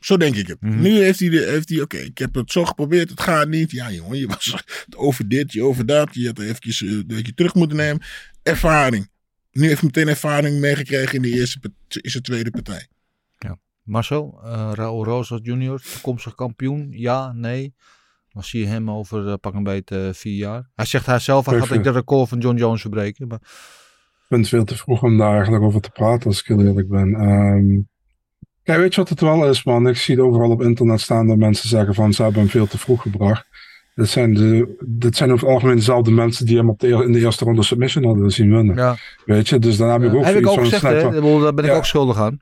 zo 0.00 0.16
denk 0.16 0.36
ik 0.36 0.46
het. 0.46 0.60
Mhm. 0.60 0.80
Nu 0.80 0.90
heeft 1.02 1.20
hij, 1.20 1.28
de- 1.28 1.46
heeft 1.50 1.68
hij 1.68 1.80
oké, 1.80 1.96
ik 1.96 2.18
heb 2.18 2.34
het 2.34 2.52
zo 2.52 2.64
geprobeerd, 2.64 3.10
het 3.10 3.20
gaat 3.20 3.48
niet. 3.48 3.70
Ja, 3.70 3.90
jongen, 3.90 4.18
je 4.18 4.26
was 4.26 4.64
over 4.96 5.28
dit, 5.28 5.52
je 5.52 5.62
over 5.62 5.86
dat. 5.86 6.08
Je 6.14 6.26
had 6.26 6.38
eventjes 6.38 6.82
eh, 6.82 7.00
dat 7.06 7.26
je 7.26 7.34
terug 7.34 7.54
moeten 7.54 7.76
nemen. 7.76 8.02
Ervaring. 8.42 9.08
Nu 9.52 9.66
heeft 9.66 9.80
hij 9.80 9.90
meteen 9.94 10.08
ervaring 10.08 10.60
meegekregen 10.60 11.14
in 11.14 11.22
de 11.22 11.30
eerste, 11.30 11.58
in 12.00 12.10
zijn 12.10 12.22
tweede 12.22 12.50
partij. 12.50 12.88
Marcel, 13.84 14.40
eh 14.44 14.70
Raul 14.74 15.04
Rosas 15.04 15.40
junior, 15.42 15.80
toekomstig 15.92 16.34
kampioen. 16.34 16.88
Ja, 16.90 17.32
nee. 17.32 17.74
Dan 18.28 18.42
zie 18.44 18.60
je 18.60 18.66
hem 18.66 18.90
over 18.90 19.28
eh, 19.28 19.34
pak 19.40 19.54
een 19.54 19.62
beetje 19.62 20.06
eh, 20.06 20.12
vier 20.12 20.36
jaar. 20.36 20.70
Hij 20.74 20.84
zegt 20.84 21.06
hij 21.06 21.18
zelf, 21.18 21.46
hij 21.46 21.60
gaat 21.60 21.70
ik 21.76 21.82
de 21.82 21.90
record 21.90 22.28
van 22.28 22.38
John 22.38 22.56
Jones 22.56 22.80
verbreken. 22.80 23.28
Maar 23.28 23.38
Ik 23.42 24.24
vind 24.28 24.40
het 24.40 24.48
veel 24.48 24.64
te 24.64 24.76
vroeg 24.76 25.02
om 25.02 25.18
daar 25.18 25.34
eigenlijk 25.34 25.64
over 25.64 25.80
te 25.80 25.90
praten, 25.90 26.26
als 26.26 26.40
ik 26.40 26.46
heel 26.46 26.60
eerlijk 26.64 26.88
ben. 26.88 27.14
Ehm, 27.14 27.80
kijk, 28.64 28.78
weet 28.78 28.94
je 28.94 29.00
wat 29.00 29.08
het 29.08 29.20
wel 29.20 29.48
is, 29.48 29.64
man? 29.64 29.88
Ik 29.88 29.96
zie 29.96 30.14
het 30.16 30.24
overal 30.24 30.50
op 30.50 30.62
internet 30.62 31.00
staan 31.00 31.26
dat 31.26 31.36
mensen 31.36 31.68
zeggen 31.68 31.94
van 31.94 32.12
ze 32.12 32.22
hebben 32.22 32.40
hem 32.40 32.50
veel 32.50 32.66
te 32.66 32.78
vroeg 32.78 33.02
gebracht. 33.02 33.46
Dit 33.94 34.08
zijn, 34.08 34.34
de, 34.34 34.76
dit 34.86 35.16
zijn 35.16 35.32
over 35.32 35.44
het 35.46 35.54
algemeen 35.54 35.76
dezelfde 35.76 36.10
mensen 36.10 36.46
die 36.46 36.56
hem 36.56 36.68
op 36.68 36.80
de, 36.80 36.88
in 36.88 37.12
de 37.12 37.18
eerste 37.20 37.44
ronde 37.44 37.62
submission 37.62 38.04
hadden 38.04 38.30
zien 38.30 38.50
winnen. 38.50 38.76
ja, 38.76 38.96
Weet 39.24 39.48
je, 39.48 39.58
dus 39.58 39.76
dan 39.76 39.88
heb 39.90 40.02
ik 40.02 40.14
ook 40.14 40.24
heb 40.24 40.36
ik 40.36 40.42
zoiets 40.46 40.48
ook 40.48 40.54
van, 40.80 40.90
gezegd, 40.90 41.02
hè? 41.02 41.08
bedoel, 41.10 41.40
Daar 41.40 41.54
ben 41.54 41.64
ik 41.64 41.70
Ja. 41.70 41.76
ook 41.76 41.84
schuldig 41.84 42.18
aan. 42.18 42.40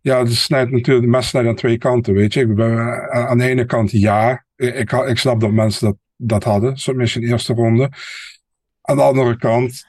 Ja, 0.00 0.18
het 0.18 0.34
snijdt 0.34 0.70
natuurlijk, 0.70 1.04
de 1.06 1.10
mes 1.10 1.28
snijdt 1.28 1.48
aan 1.48 1.54
twee 1.54 1.78
kanten, 1.78 2.14
weet 2.14 2.34
je. 2.34 2.40
Ik 2.40 2.54
ben, 2.54 2.70
eh, 2.78 3.26
aan 3.26 3.38
de 3.38 3.48
ene 3.48 3.64
kant 3.64 3.90
ja, 3.90 4.44
ik, 4.56 4.74
ik, 4.74 4.92
ik 4.92 5.18
snap 5.18 5.40
dat 5.40 5.50
mensen 5.50 5.86
dat, 5.86 5.96
dat 6.16 6.44
hadden, 6.44 6.76
submission 6.76 7.24
eerste 7.24 7.52
ronde. 7.54 7.90
Aan 8.82 8.96
de 8.96 9.02
andere 9.02 9.36
kant, 9.36 9.86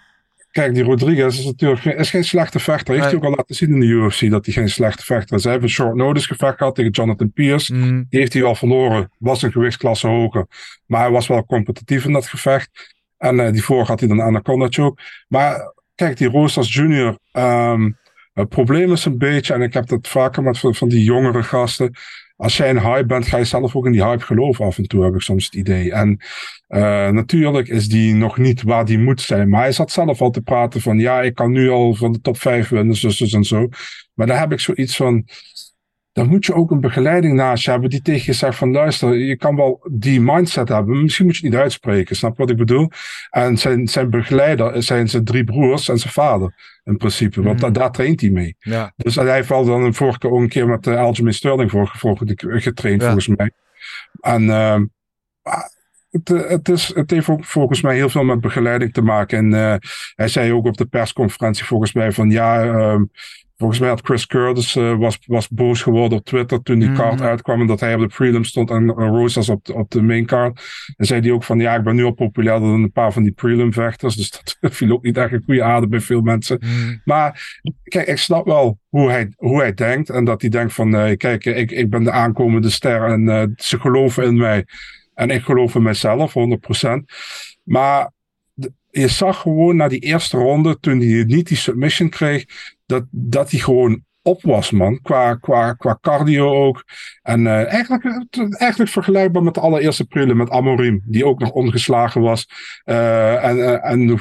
kijk, 0.56 0.74
die 0.74 0.84
Rodriguez 0.84 1.38
is 1.40 1.46
natuurlijk 1.46 1.82
geen- 1.82 1.98
is 1.98 2.10
geen 2.10 2.24
slechte 2.24 2.60
vechter. 2.60 2.94
Heeft 2.94 3.06
hij 3.06 3.16
ook 3.16 3.24
al 3.24 3.36
laten 3.36 3.56
zien 3.56 3.74
in 3.74 3.80
de 3.80 3.86
UFC 3.86 4.30
dat 4.30 4.46
hij 4.46 4.54
geen 4.54 4.70
slechte 4.70 5.04
vechter 5.06 5.36
is. 5.38 5.44
Hij 5.44 5.52
heeft 5.52 5.64
een 5.64 5.70
short 5.70 5.96
notice 5.96 6.28
gevecht 6.28 6.58
gehad 6.58 6.76
tegen 6.76 6.92
Jonathan 6.92 7.32
Pierce. 7.32 7.74
Mm, 7.74 8.06
Die 8.10 8.20
heeft 8.20 8.34
hij 8.34 8.42
wel 8.42 8.56
verloren, 8.56 9.12
was 9.18 9.42
een 9.42 9.52
gewichtsklasse 9.52 10.08
hoger. 10.08 10.48
Maar 10.86 11.02
hij 11.02 11.12
was 11.12 11.28
wel 11.28 11.46
competitief 11.46 12.06
in 12.06 12.14
dat 12.14 12.28
gevecht. 12.28 12.94
En 13.18 13.40
eh, 13.40 13.52
die 13.52 13.64
vorige 13.64 13.92
had 13.92 14.00
hij 14.00 14.10
dan 14.10 14.22
Anaconda 14.22 14.68
choke. 14.70 15.02
Maar 15.28 15.74
kijk, 15.96 16.18
die 16.18 16.30
Roosters 16.30 16.74
Junior. 16.74 17.18
ehm, 17.32 17.92
het 18.34 18.50
probleem 18.50 18.92
is 18.92 19.06
een 19.06 19.18
beetje, 19.18 19.54
en 19.54 19.62
ik 19.62 19.74
heb 19.74 19.88
dat 19.88 20.08
vaker 20.08 20.44
met 20.44 20.60
van, 20.60 20.76
van 20.76 20.88
die 20.90 21.04
jongere 21.04 21.44
gasten. 21.44 21.94
Als 22.36 22.58
jij 22.58 22.70
een 22.70 22.82
hype 22.82 23.06
bent, 23.06 23.28
ga 23.28 23.38
je 23.38 23.44
zelf 23.44 23.76
ook 23.76 23.86
in 23.86 23.92
die 23.92 24.04
hype 24.04 24.24
geloven 24.24 24.66
af 24.66 24.78
en 24.78 24.88
toe, 24.88 25.04
heb 25.04 25.16
ik 25.16 25.22
soms 25.22 25.46
het 25.46 25.56
idee. 25.56 25.92
En 25.92 26.20
eh, 26.68 27.10
natuurlijk 27.10 27.68
is 27.68 27.88
die 27.88 28.14
nog 28.14 28.38
niet 28.38 28.62
waar 28.62 28.86
die 28.86 29.00
moet 29.00 29.22
zijn. 29.22 29.50
Maar 29.50 29.62
hij 29.62 29.72
zat 29.72 29.92
zelf 29.92 30.22
al 30.22 30.30
te 30.30 30.42
praten 30.42 30.82
van, 30.82 31.00
ja, 31.00 31.22
ik 31.22 31.36
kan 31.36 31.52
nu 31.52 31.70
al 31.70 31.94
van 31.94 32.12
de 32.12 32.22
top 32.22 32.38
5 32.38 32.70
winnen, 32.70 33.00
dus, 33.02 33.18
dus 33.18 33.34
en 33.34 33.44
zo. 33.44 33.68
Maar 34.14 34.28
daar 34.28 34.40
heb 34.40 34.52
ik 34.52 34.60
zoiets 34.60 34.96
van, 34.96 35.28
dan 36.16 36.28
moet 36.28 36.46
je 36.46 36.54
ook 36.54 36.72
een 36.72 36.80
begeleiding 36.80 37.34
naast 37.34 37.64
je 37.66 37.72
hebben 37.72 37.90
die 37.90 38.02
tegen 38.02 38.26
je 38.26 38.34
zegt 38.34 38.58
van 38.58 38.72
luister, 38.72 39.18
je 39.18 39.38
kan 39.38 39.56
wel 39.56 39.88
die 39.92 40.22
mindset 40.22 40.70
hebben, 40.70 41.02
misschien 41.02 41.26
moet 41.26 41.36
je 41.38 41.42
het 41.46 41.52
niet 41.52 41.62
uitspreken, 41.62 42.16
snap 42.16 42.32
je 42.32 42.38
wat 42.38 42.50
ik 42.50 42.58
bedoel? 42.58 42.90
En 43.30 43.58
zijn, 43.58 43.88
zijn 43.88 44.10
begeleider 44.10 44.84
zijn 44.84 45.10
zijn 45.10 45.24
drie 45.24 45.44
broers 45.44 45.90
en 45.90 45.98
zijn 45.98 46.14
vader 46.14 46.80
in 46.84 46.98
principe, 46.98 47.42
want 47.42 47.60
da- 47.60 47.70
daar 47.70 47.92
traint 47.92 48.22
hij 48.22 48.30
mee. 48.30 48.56
Ja. 48.60 48.94
Dus 48.96 49.16
hij 49.16 49.34
heeft 49.34 49.50
wel 49.50 49.66
dan 49.66 49.82
een 49.84 49.94
vorige 49.94 50.18
keer 50.18 50.32
ook 50.32 50.40
een 50.40 50.50
keer 50.50 50.68
met 50.68 50.88
uh, 50.88 50.98
Aljamain 51.00 51.34
Sterling 51.34 51.72
voor, 51.72 51.92
voor 51.98 52.18
getraind 52.38 53.02
Ja. 53.02 53.06
volgens 53.06 53.28
mij. 53.28 53.52
En 54.20 54.50
ah, 55.42 55.62
het, 56.24 56.30
eh, 56.44 56.50
het, 56.50 56.70
is, 56.70 56.92
het 56.96 57.12
heeft 57.12 57.30
ook 57.30 57.46
volgens 57.46 57.82
mij 57.82 57.96
heel 57.96 58.10
veel 58.10 58.24
met 58.24 58.40
begeleiding 58.42 58.94
te 58.94 59.02
maken. 59.02 59.38
En 59.38 59.54
eh, 59.54 59.76
hij 60.16 60.28
zei 60.28 60.52
ook 60.54 60.66
op 60.66 60.78
de 60.78 60.86
persconferentie 60.86 61.66
volgens 61.66 61.94
mij 61.94 62.12
van 62.12 62.30
ja, 62.30 62.64
ehm, 62.64 63.04
volgens 63.58 63.80
mij 63.80 63.90
had 63.90 64.02
Chris 64.04 64.26
Curtis 64.28 64.76
eh, 64.76 64.98
was, 64.98 65.20
was 65.26 65.50
boos 65.50 65.82
geworden 65.82 66.18
op 66.18 66.26
Twitter 66.26 66.62
toen 66.62 66.80
die 66.80 66.90
Mhm. 66.90 66.98
kaart 66.98 67.22
uitkwam 67.22 67.62
en 67.62 67.68
dat 67.68 67.80
hij 67.80 67.94
op 67.94 68.00
de 68.00 68.08
prelim 68.08 68.44
stond 68.44 68.70
en 68.70 68.90
Rosas 68.90 69.50
op, 69.50 69.66
de- 69.66 69.74
op 69.74 69.92
de 69.92 70.02
main 70.02 70.26
card. 70.26 70.62
En 70.98 71.06
zei 71.06 71.22
hij 71.22 71.32
ook 71.32 71.44
van 71.44 71.60
ja, 71.60 71.76
ik 71.76 71.84
ben 71.84 71.96
nu 71.96 72.04
al 72.04 72.12
populairder 72.12 72.70
dan 72.70 72.84
een 72.84 72.92
paar 72.92 73.14
van 73.14 73.24
die 73.24 73.32
prelim 73.32 73.74
vechters. 73.74 74.16
Dus 74.16 74.30
dat 74.32 74.58
viel 74.76 74.92
ook 74.92 75.04
niet 75.04 75.18
echt 75.18 75.32
een 75.32 75.42
goede 75.46 75.64
adem 75.64 75.90
bij 75.90 76.00
veel 76.02 76.22
mensen. 76.22 76.58
Mhm. 76.62 76.96
Maar 77.06 77.60
kijk, 77.84 78.08
ik 78.08 78.18
snap 78.18 78.46
wel 78.46 78.80
hoe 78.90 79.10
hij, 79.10 79.34
hoe 79.36 79.60
hij 79.60 79.74
denkt. 79.74 80.10
En 80.10 80.26
dat 80.26 80.42
hij 80.42 80.50
denkt 80.50 80.74
van, 80.74 80.92
kijk, 81.18 81.46
ik, 81.46 81.72
ik 81.72 81.90
ben 81.90 82.04
de 82.04 82.12
aankomende 82.12 82.70
ster 82.70 83.04
en 83.04 83.54
ze 83.58 83.80
geloven 83.80 84.24
in 84.24 84.38
mij. 84.38 84.66
En 85.16 85.30
ik 85.30 85.42
geloof 85.42 85.76
in 85.76 85.84
mijzelf, 85.84 86.34
100%. 86.34 87.04
Maar 87.64 88.12
je 88.90 89.08
zag 89.08 89.42
gewoon 89.42 89.76
na 89.76 89.88
die 89.88 90.00
eerste 90.00 90.38
ronde, 90.38 90.80
toen 90.80 91.00
hij 91.00 91.24
niet 91.24 91.48
die 91.48 91.58
submission 91.58 92.10
kreeg, 92.10 92.46
dat, 92.86 93.06
dat 93.12 93.52
hij 93.52 93.60
gewoon 93.60 94.04
op 94.26 94.42
was, 94.42 94.72
man. 94.72 95.02
Qua, 95.02 95.36
qua, 95.36 95.74
qua 95.74 95.98
cardio 96.02 96.66
ook. 96.66 96.84
En 97.22 97.48
eh, 97.48 97.74
eigenlijk, 97.74 98.06
eigenlijk 98.58 98.92
vergelijkbaar 98.92 99.44
met 99.44 99.54
de 99.54 99.60
allereerste 99.60 100.06
prelim 100.06 100.38
met 100.38 100.50
Amorim, 100.50 101.02
die 101.06 101.26
ook 101.26 101.40
nog 101.40 101.52
ongeslagen 101.52 102.22
was. 102.22 102.48
eh, 102.84 103.44
en 103.44 103.60
eh, 103.60 103.92
en 103.92 104.20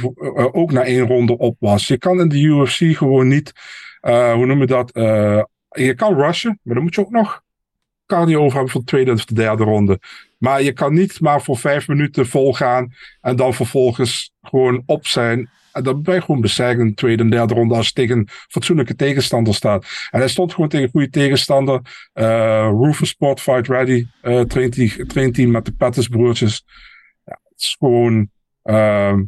ook 0.52 0.72
na 0.72 0.84
één 0.84 1.06
ronde 1.06 1.38
op 1.38 1.56
was. 1.58 1.86
Je 1.86 1.98
kan 1.98 2.20
in 2.20 2.28
de 2.28 2.40
UFC 2.40 2.96
gewoon 2.96 3.28
niet, 3.28 3.52
hoe 4.00 4.46
noem 4.46 4.60
je 4.60 4.66
dat? 4.66 4.90
je 5.76 5.94
kan 5.94 6.14
rushen, 6.14 6.60
maar 6.62 6.74
dan 6.74 6.82
moet 6.82 6.94
je 6.94 7.00
ook 7.00 7.10
nog 7.10 7.42
cardio 8.06 8.40
over 8.40 8.52
hebben 8.52 8.70
voor 8.70 8.80
de 8.80 8.86
tweede 8.86 9.12
of 9.12 9.24
de 9.24 9.34
derde 9.34 9.64
ronde. 9.64 10.00
Maar 10.38 10.62
je 10.62 10.72
kan 10.72 10.94
niet 10.94 11.20
maar 11.20 11.42
voor 11.42 11.56
vijf 11.56 11.88
minuten 11.88 12.26
vol 12.26 12.52
gaan 12.52 12.92
en 13.20 13.36
dan 13.36 13.54
vervolgens 13.54 14.32
gewoon 14.42 14.82
op 14.86 15.06
zijn. 15.06 15.50
En 15.72 15.82
dan 15.82 16.02
ben 16.02 16.14
je 16.14 16.20
gewoon 16.20 16.40
bezeikt 16.40 16.80
in 16.80 16.86
de 16.86 16.94
tweede 16.94 17.22
en 17.22 17.30
derde 17.30 17.54
ronde 17.54 17.74
als 17.74 17.86
je 17.86 17.92
tegen 17.92 18.18
een 18.18 18.28
fatsoenlijke 18.48 18.94
tegenstander 18.94 19.54
staat. 19.54 20.08
En 20.10 20.18
hij 20.18 20.28
stond 20.28 20.52
gewoon 20.54 20.68
tegen 20.68 20.84
een 20.84 20.90
goede 20.90 21.10
tegenstander. 21.10 21.80
Eh 22.12 22.70
Rufus 22.80 23.08
Sport 23.08 23.40
Fight 23.40 23.68
Ready 23.68 24.06
traint, 24.46 24.76
hij, 24.76 25.04
traint 25.06 25.36
hij 25.36 25.46
met 25.46 25.64
de 25.64 25.72
Pettis 25.72 26.08
broertjes. 26.08 26.64
Ja, 27.24 27.38
het 27.42 27.60
is 27.62 27.76
gewoon... 27.78 28.30
ehm, 28.62 29.22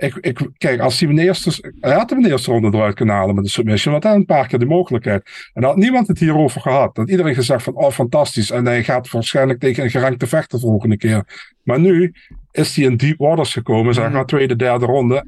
ik, 0.00 0.16
ik, 0.16 0.48
kijk, 0.58 0.80
als 0.80 1.00
hij 1.00 1.08
in 1.08 1.16
de 1.16 1.22
eerste, 1.22 1.74
hij 1.80 1.94
had 1.94 2.10
hem 2.10 2.22
de 2.22 2.30
eerste 2.30 2.50
ronde 2.50 2.76
eruit 2.76 2.94
kunnen 2.94 3.14
halen 3.14 3.34
met 3.34 3.44
de 3.44 3.50
submission, 3.50 3.92
want 3.92 4.04
hij 4.04 4.12
had 4.12 4.20
een 4.20 4.26
paar 4.26 4.46
keer 4.46 4.58
de 4.58 4.66
mogelijkheid. 4.66 5.50
En 5.52 5.64
had 5.64 5.76
niemand 5.76 6.08
het 6.08 6.18
hierover 6.18 6.60
gehad. 6.60 6.94
Dat 6.94 7.10
iedereen 7.10 7.34
gezegd 7.34 7.62
van, 7.62 7.74
oh 7.74 7.90
fantastisch. 7.90 8.50
En 8.50 8.66
hij 8.66 8.84
gaat 8.84 9.10
waarschijnlijk 9.10 9.60
tegen 9.60 9.84
een 9.84 9.90
gerankte 9.90 10.26
vechter 10.26 10.58
de 10.58 10.66
volgende 10.66 10.96
keer. 10.96 11.48
Maar 11.62 11.80
nu 11.80 12.14
is 12.50 12.76
hij 12.76 12.84
in 12.84 12.96
deep 12.96 13.18
waters 13.18 13.52
gekomen, 13.52 13.94
zeg 13.94 14.10
maar, 14.10 14.26
tweede, 14.26 14.56
derde 14.56 14.86
ronde. 14.86 15.26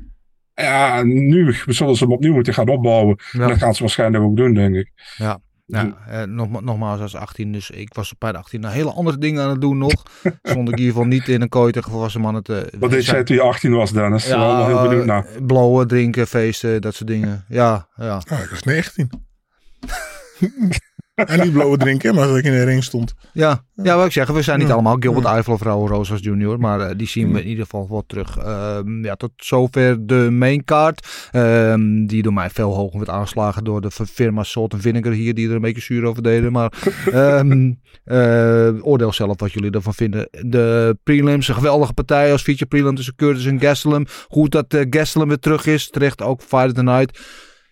Ja, 0.55 1.03
nu 1.03 1.55
zullen 1.67 1.97
ze 1.97 2.05
hem 2.05 2.13
opnieuw 2.13 2.35
moeten 2.35 2.55
gaan 2.55 2.69
opbouwen. 2.69 3.17
En 3.33 3.39
dat 3.39 3.59
gaan 3.59 3.75
ze 3.75 3.83
waarschijnlijk 3.83 4.25
ook 4.25 4.37
doen, 4.37 4.55
denk 4.55 4.75
ik. 4.75 4.91
Ja. 5.17 5.41
Ja, 5.67 5.97
eh, 6.09 6.23
nog, 6.23 6.63
nogmaals, 6.63 7.01
als 7.01 7.17
18, 7.17 7.53
dus 7.53 7.71
ik 7.71 7.95
was 7.95 8.15
bij 8.19 8.33
de 8.33 8.39
18 8.39 8.61
nou, 8.61 8.75
hele 8.75 8.93
andere 8.93 9.19
dingen 9.19 9.43
aan 9.43 9.51
het 9.51 9.61
doen 9.61 9.79
nog. 9.79 9.93
Stond 10.43 10.69
ik 10.69 10.75
in 10.75 10.79
ieder 10.79 10.93
geval 10.93 11.05
niet 11.05 11.29
in 11.29 11.41
een 11.41 11.49
kooi 11.49 11.73
tegen 11.73 11.91
volwassen 11.91 12.21
mannen 12.21 12.43
te... 12.43 12.73
Wat 12.79 12.91
deed 12.91 13.05
jij 13.05 13.25
toen 13.25 13.37
je 13.37 13.43
18 13.43 13.73
was, 13.73 13.93
Dennis? 13.93 14.27
Ja, 14.27 14.39
wel 14.39 14.67
heel 14.67 14.83
benieuwd 14.83 15.01
eh, 15.01 15.07
naar. 15.07 15.27
blowen, 15.47 15.89
drinken, 15.89 16.27
feesten, 16.27 16.81
dat 16.81 16.95
soort 16.95 17.09
dingen. 17.09 17.45
Ja, 17.49 17.89
ja. 17.97 18.23
Ah, 18.29 18.39
ik 18.39 18.51
was 18.51 18.63
19. 18.63 19.11
en 21.29 21.41
niet 21.41 21.53
blauwe 21.53 21.77
drinken, 21.77 22.15
maar 22.15 22.27
dat 22.27 22.37
ik 22.37 22.45
in 22.45 22.53
de 22.53 22.65
ring 22.65 22.85
stond. 22.85 23.15
Ja, 23.33 23.65
ja 23.75 23.97
wat 23.97 24.07
ik 24.07 24.13
zeg, 24.13 24.29
we 24.29 24.43
zijn 24.43 24.59
niet 24.59 24.71
allemaal 24.71 24.97
Gilbert. 25.01 25.27
Eiffel 25.27 25.53
of 25.53 25.63
Raúl 25.63 25.89
Rosas 25.89 26.21
Jr., 26.21 26.59
maar 26.59 26.81
eh, 26.81 26.97
die 26.97 27.09
zien 27.09 27.33
we 27.33 27.41
in 27.41 27.49
ieder 27.49 27.65
geval 27.65 27.87
wel 27.91 28.05
terug. 28.07 28.39
Ehm, 28.39 29.05
ja, 29.05 29.15
tot 29.15 29.31
zover 29.37 30.07
de 30.07 30.29
main 30.31 30.65
card, 30.65 31.29
ehm, 31.31 32.07
die 32.07 32.23
door 32.23 32.33
mij 32.33 32.51
veel 32.51 32.75
hoger 32.75 32.99
werd 32.99 33.11
aangeslagen 33.11 33.65
door 33.65 33.81
de 33.81 33.91
firma 33.91 34.43
Salt 34.43 34.75
Vinegar 34.79 35.13
hier, 35.13 35.35
die 35.35 35.49
er 35.49 35.55
een 35.55 35.61
beetje 35.61 35.83
zuur 35.83 36.05
over 36.05 36.23
deden. 36.23 36.53
Maar 36.53 36.73
ehm, 37.13 37.73
eh, 38.05 38.87
oordeel 38.87 39.13
zelf 39.13 39.41
wat 39.41 39.53
jullie 39.53 39.71
ervan 39.71 39.95
vinden. 39.95 40.29
De 40.31 40.97
prelims, 41.03 41.49
een 41.49 41.55
geweldige 41.55 41.93
partij 41.93 42.33
als 42.33 42.43
feature 42.43 42.67
prelim 42.67 42.95
tussen 42.95 43.15
Curtis 43.15 43.47
en 43.47 43.61
Gastelum. 43.61 44.07
Goed 44.29 44.51
dat 44.51 44.75
eh 44.75 44.87
Gastelum 44.91 45.29
weer 45.29 45.39
terug 45.39 45.67
is, 45.67 45.91
terecht 45.91 46.23
ook 46.23 46.41
the 46.49 46.83
Night. 46.83 47.19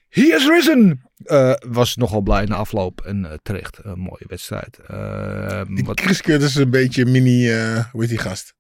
He 0.09 0.22
is 0.22 0.48
risen! 0.48 1.09
Eh, 1.25 1.53
was 1.68 1.97
nogal 1.97 2.21
blij 2.21 2.45
na 2.45 2.55
afloop 2.57 3.01
en 3.01 3.25
eh, 3.25 3.37
terecht 3.43 3.79
een 3.83 3.99
mooie 3.99 4.25
wedstrijd. 4.27 4.79
Ehm, 4.87 5.75
Die 5.75 5.85
wat- 5.85 6.01
is 6.43 6.55
een 6.55 6.71
beetje 6.71 7.05
mini, 7.07 7.51
eh 7.51 7.85
hoe 7.93 8.01
heet 8.01 8.09
die 8.11 8.18
gast? 8.18 8.55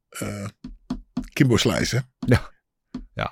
Kimbo 1.32 1.56
Slice, 1.56 1.96
hè? 1.96 2.02
Ja, 2.34 2.50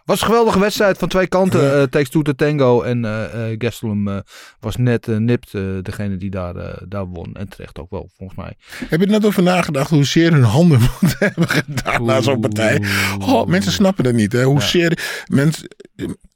was 0.04 0.20
een 0.20 0.26
geweldige 0.26 0.58
wedstrijd 0.58 0.98
van 0.98 1.08
twee 1.08 1.26
kanten. 1.26 1.62
Ja. 1.62 1.72
eh 1.72 1.82
takes 1.82 2.08
two 2.08 2.22
to 2.22 2.32
tango. 2.32 2.82
En 2.82 3.04
eh 3.04 3.50
eh 3.50 3.54
Gastelum 3.58 4.22
was 4.60 4.76
net 4.76 5.06
nipt 5.06 5.52
degene 5.82 6.16
die 6.16 6.30
daar, 6.30 6.54
daar 6.88 7.06
won. 7.06 7.34
En 7.34 7.48
terecht 7.48 7.78
ook 7.78 7.90
wel, 7.90 8.10
volgens 8.16 8.38
mij. 8.38 8.54
Heb 8.88 9.00
je 9.00 9.06
er 9.06 9.12
net 9.12 9.26
over 9.26 9.42
nagedacht 9.42 9.90
hoezeer 9.90 10.32
hun 10.32 10.42
handen 10.42 10.80
moeten 11.00 11.16
hebben 11.18 11.48
gedaan 11.48 12.04
na 12.04 12.20
zo'n 12.20 12.40
partij? 12.40 12.82
Oh, 13.18 13.46
mensen 13.46 13.72
snappen 13.72 14.04
dat 14.04 14.14
niet, 14.14 14.32
hè? 14.32 14.42
Hoezeer 14.42 14.98
mensen, 15.26 15.68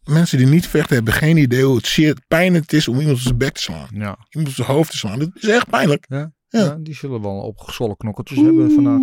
mensen 0.05 0.39
die 0.39 0.47
niet 0.47 0.67
vechten 0.67 0.95
hebben 0.95 1.13
geen 1.15 1.37
idee 1.37 1.65
hoe 1.65 1.77
het 1.77 1.87
zeer 1.87 2.17
pijn 2.29 2.55
het 2.55 2.73
is 2.73 2.89
om 2.89 2.99
iemand 2.99 3.17
op 3.17 3.23
zijn 3.23 3.39
bek 3.39 3.53
te 3.55 3.63
slaan. 3.63 3.89
Ja. 3.95 4.17
Iemand 4.31 4.51
op 4.51 4.55
zijn 4.65 4.69
hoofd 4.77 4.91
te 4.91 4.97
slaan. 4.97 5.19
Dat 5.19 5.31
is 5.35 5.49
echt 5.49 5.71
pijnlijk. 5.71 6.05
Ja. 6.09 6.33
Ja. 6.53 6.61
Ja, 6.61 6.77
die 6.81 6.95
zullen 6.95 7.23
wel 7.23 7.33
opgezwollen 7.41 7.97
knokkeltjes 7.97 8.39
hebben 8.39 8.71
vandaag. 8.71 9.01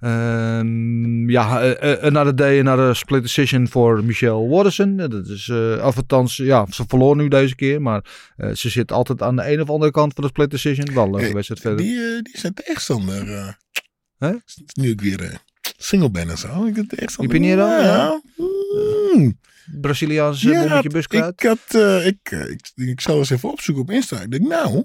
Ehm, 0.00 1.30
ja, 1.30 1.62
eh, 1.62 1.92
eh, 1.92 2.02
another 2.02 2.36
day, 2.36 2.60
another 2.60 2.96
split 2.96 3.22
decision 3.22 3.68
voor 3.68 4.04
Michelle 4.04 4.48
Watterson. 4.48 4.96
Dat 4.96 5.26
is, 5.26 5.48
eh 5.48 5.84
of 5.86 5.96
althans, 5.96 6.36
ja, 6.36 6.66
ze 6.70 6.84
verloor 6.86 7.16
nu 7.16 7.28
deze 7.28 7.54
keer. 7.54 7.82
Maar 7.82 8.04
ze 8.54 8.68
zit 8.68 8.92
altijd 8.92 9.22
aan 9.22 9.36
de 9.36 9.52
een 9.52 9.60
of 9.60 9.70
andere 9.70 9.90
kant 9.90 10.14
van 10.14 10.22
de 10.24 10.30
split 10.30 10.50
decision. 10.50 10.94
Wel 10.94 11.04
een 11.04 11.10
leuke 11.10 11.24
Hey, 11.24 11.34
wedstrijd 11.34 11.60
verder. 11.60 11.78
Die, 11.84 12.22
die 12.22 12.38
zijn 12.38 12.54
tegenstander. 12.54 13.56
Nu 14.74 14.90
ik 14.90 15.00
weer 15.00 15.40
single 15.76 16.10
ben 16.10 16.30
en 16.30 16.38
zo. 16.38 16.64
Ik 16.64 16.74
tegenstander. 16.74 17.16
Die 17.16 17.28
Pinheiro, 17.28 17.66
ja. 17.66 17.82
Ja. 17.82 18.20
Mm. 19.14 19.38
Braziliaanse 19.80 20.48
Ja, 20.48 20.60
bommetje 20.60 20.88
buskruid. 20.88 21.32
Ik, 21.32 21.46
had, 21.46 21.74
ik, 22.04 22.30
eh, 22.30 22.50
ik, 22.50 22.72
ik 22.74 23.00
zal 23.00 23.18
eens 23.18 23.30
even 23.30 23.50
opzoeken 23.50 23.82
op 23.82 23.90
Insta. 23.90 24.20
Ik 24.20 24.30
denk, 24.30 24.46
nou, 24.46 24.84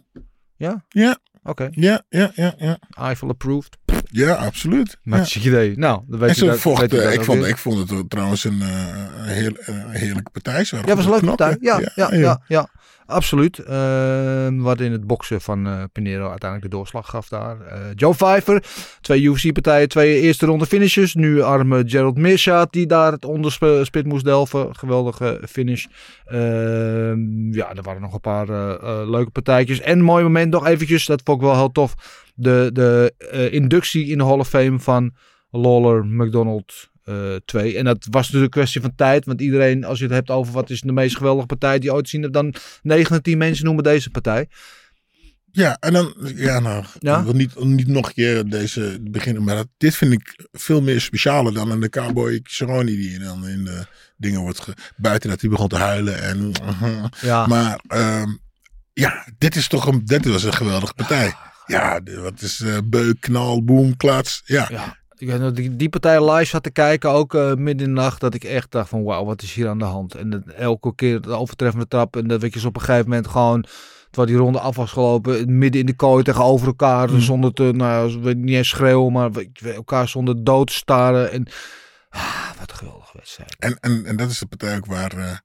Ja? 0.57 0.85
Ja. 0.89 1.17
Oké. 1.47 1.67
ja, 1.71 2.03
ja, 2.09 2.31
ja, 2.35 2.55
ja. 2.57 2.79
Eiffel 2.89 3.29
approved. 3.29 3.77
Ja, 4.11 4.33
absoluut. 4.33 4.97
Maar 5.03 5.19
ja. 5.19 5.41
idee. 5.41 5.77
Nou, 5.77 6.01
dan 6.07 6.19
weet 6.19 6.29
En 6.29 6.35
je 6.35 6.39
ze 6.39 6.45
dat, 6.45 6.63
weet 6.63 6.91
je 6.91 6.97
dat 6.97 7.13
ik, 7.13 7.23
vond, 7.23 7.39
weer. 7.39 7.49
ik 7.49 7.57
vond 7.57 7.89
het 7.89 8.09
trouwens 8.09 8.43
een, 8.43 8.61
eh, 8.61 8.87
een 9.17 9.25
heel, 9.25 9.51
een 9.59 9.89
heerlijke 9.89 10.31
partij. 10.31 10.63
Ze 10.63 10.75
Ja, 10.85 10.95
was 10.95 11.05
een 11.05 11.11
leuke 11.11 11.25
partij. 11.25 11.57
Ja, 11.59 11.79
ja, 11.95 12.13
ja, 12.13 12.41
ja. 12.47 12.69
Absoluut. 13.05 13.59
Ehm 13.59 14.57
wat 14.57 14.79
in 14.79 14.91
het 14.91 15.07
boksen 15.07 15.41
van 15.41 15.67
eh 15.67 15.83
Pinero 15.91 16.29
uiteindelijk 16.29 16.71
de 16.71 16.77
doorslag 16.77 17.09
gaf 17.09 17.27
daar. 17.27 17.61
Eh, 17.61 17.79
Joe 17.95 18.13
Pfeiffer, 18.13 18.63
twee 19.01 19.21
UFC-partijen, 19.21 19.89
twee 19.89 20.21
eerste 20.21 20.45
ronde 20.45 20.65
finishes. 20.65 21.13
Nu 21.13 21.41
arme 21.41 21.83
Gerald 21.85 22.17
Meerschaat 22.17 22.73
die 22.73 22.85
daar 22.85 23.11
het 23.11 23.25
onderspit 23.25 24.05
moest 24.05 24.25
delven. 24.25 24.75
Geweldige 24.75 25.41
finish. 25.49 25.85
Ehm, 26.25 27.53
ja, 27.53 27.75
er 27.75 27.83
waren 27.83 28.01
nog 28.01 28.13
een 28.13 28.19
paar 28.19 28.49
eh, 28.49 29.09
leuke 29.09 29.31
partijtjes. 29.31 29.81
En 29.81 30.01
mooi 30.01 30.23
moment 30.23 30.51
nog 30.51 30.65
eventjes, 30.65 31.05
dat 31.05 31.21
vond 31.23 31.41
ik 31.41 31.47
wel 31.47 31.55
heel 31.55 31.71
tof. 31.71 31.95
De, 32.35 32.69
de 32.73 33.13
inductie 33.51 34.07
in 34.07 34.17
de 34.17 34.23
Hall 34.23 34.39
of 34.39 34.47
Fame 34.47 34.79
van 34.79 35.13
Lawler 35.49 36.05
McDonald 36.05 36.93
eh 37.05 37.35
2. 37.45 37.77
En 37.77 37.85
dat 37.85 38.07
was 38.09 38.25
natuurlijk 38.25 38.53
een 38.55 38.61
kwestie 38.61 38.81
van 38.81 38.95
tijd. 38.95 39.25
Want 39.25 39.41
iedereen, 39.41 39.83
als 39.83 39.97
je 39.97 40.03
het 40.05 40.13
hebt 40.13 40.29
over 40.29 40.53
wat 40.53 40.69
is 40.69 40.81
de 40.81 40.91
meest 40.91 41.17
geweldige 41.17 41.45
partij 41.47 41.79
die 41.79 41.89
je 41.89 41.95
ooit 41.95 42.09
zien 42.09 42.21
hebt, 42.21 42.33
dan 42.33 42.53
9 42.81 43.21
10 43.23 43.37
mensen 43.37 43.65
noemen 43.65 43.83
deze 43.83 44.09
partij. 44.09 44.47
Ja, 45.51 45.77
en 45.79 45.93
dan, 45.93 46.13
ja, 46.35 46.59
nou, 46.59 46.83
Ja? 46.99 47.17
ik 47.19 47.23
wil 47.23 47.33
niet, 47.33 47.63
niet 47.63 47.87
nog 47.87 48.07
een 48.07 48.13
keer 48.13 48.45
deze 48.49 48.97
beginnen, 49.01 49.43
maar 49.43 49.55
dat, 49.55 49.67
dit 49.77 49.95
vind 49.95 50.11
ik 50.13 50.47
veel 50.51 50.81
meer 50.81 51.01
specialer 51.01 51.53
dan 51.53 51.71
een 51.71 51.79
de 51.79 51.89
Cowboy 51.89 52.39
Cerrone 52.43 52.85
die 52.85 53.19
dan 53.19 53.47
in 53.47 53.63
de 53.63 53.85
dingen 54.17 54.39
wordt 54.39 54.59
ge, 54.59 54.73
buiten 54.95 55.29
dat 55.29 55.41
hij 55.41 55.49
begon 55.49 55.67
te 55.67 55.75
huilen 55.75 56.21
en, 56.21 56.51
Ja. 57.21 57.45
maar, 57.47 57.79
ehm, 57.87 58.29
ja, 58.93 59.27
dit 59.37 59.55
is 59.55 59.67
toch 59.67 59.85
een, 59.87 60.01
dit 60.05 60.25
was 60.25 60.43
een 60.43 60.53
geweldige 60.53 60.93
partij. 60.93 61.33
Ja, 61.67 61.99
de- 61.99 62.19
wat 62.19 62.41
is 62.41 62.59
eh, 62.61 62.77
beuk, 62.85 63.19
knal, 63.19 63.63
boom, 63.63 63.97
klats. 63.97 64.41
Ja. 64.45 64.67
Ja, 64.71 64.97
ik 65.25 65.31
weet 65.31 65.39
nog, 65.39 65.51
die, 65.51 65.75
die 65.75 65.89
partij 65.89 66.31
live 66.31 66.45
zat 66.45 66.63
te 66.63 66.71
kijken, 66.71 67.09
ook 67.09 67.33
eh, 67.33 67.53
midden 67.53 67.87
in 67.87 67.95
de 67.95 68.01
nacht, 68.01 68.19
dat 68.19 68.33
ik 68.33 68.43
echt 68.43 68.71
dacht 68.71 68.89
van 68.89 69.03
wauw, 69.03 69.25
wat 69.25 69.41
is 69.41 69.53
hier 69.53 69.67
aan 69.67 69.77
de 69.77 69.85
hand? 69.85 70.15
En 70.15 70.29
dat 70.29 70.41
elke 70.45 70.95
keer 70.95 71.21
de 71.21 71.29
overtreffende 71.29 71.87
trap 71.87 72.15
en 72.15 72.27
dat 72.27 72.41
weet 72.41 72.53
je 72.53 72.59
dus 72.59 72.67
op 72.67 72.75
een 72.75 72.81
gegeven 72.81 73.09
moment 73.09 73.27
gewoon, 73.27 73.65
terwijl 74.09 74.27
die 74.27 74.37
ronde 74.45 74.59
af 74.59 74.75
was 74.75 74.91
gelopen, 74.91 75.57
midden 75.57 75.81
in 75.81 75.87
de 75.87 75.95
kooi 75.95 76.23
tegenover 76.23 76.67
elkaar, 76.67 77.11
Mm. 77.11 77.19
zonder 77.19 77.53
te, 77.53 77.63
nou, 77.63 78.21
ja, 78.21 78.33
niet 78.33 78.55
eens 78.55 78.69
schreeuwen, 78.69 79.11
maar 79.11 79.29
elkaar 79.75 80.07
zonder 80.07 80.43
dood 80.43 80.71
staren. 80.71 81.31
En 81.31 81.47
ah, 82.09 82.49
wat 82.59 82.71
een 82.71 82.77
geweldige 82.77 83.17
wedstrijd. 83.17 83.55
En, 83.59 83.77
en, 83.79 84.05
en 84.05 84.15
dat 84.15 84.29
is 84.29 84.39
de 84.39 84.45
partij 84.45 84.75
ook 84.75 84.85
waar, 84.85 85.11
eh, 85.17 85.37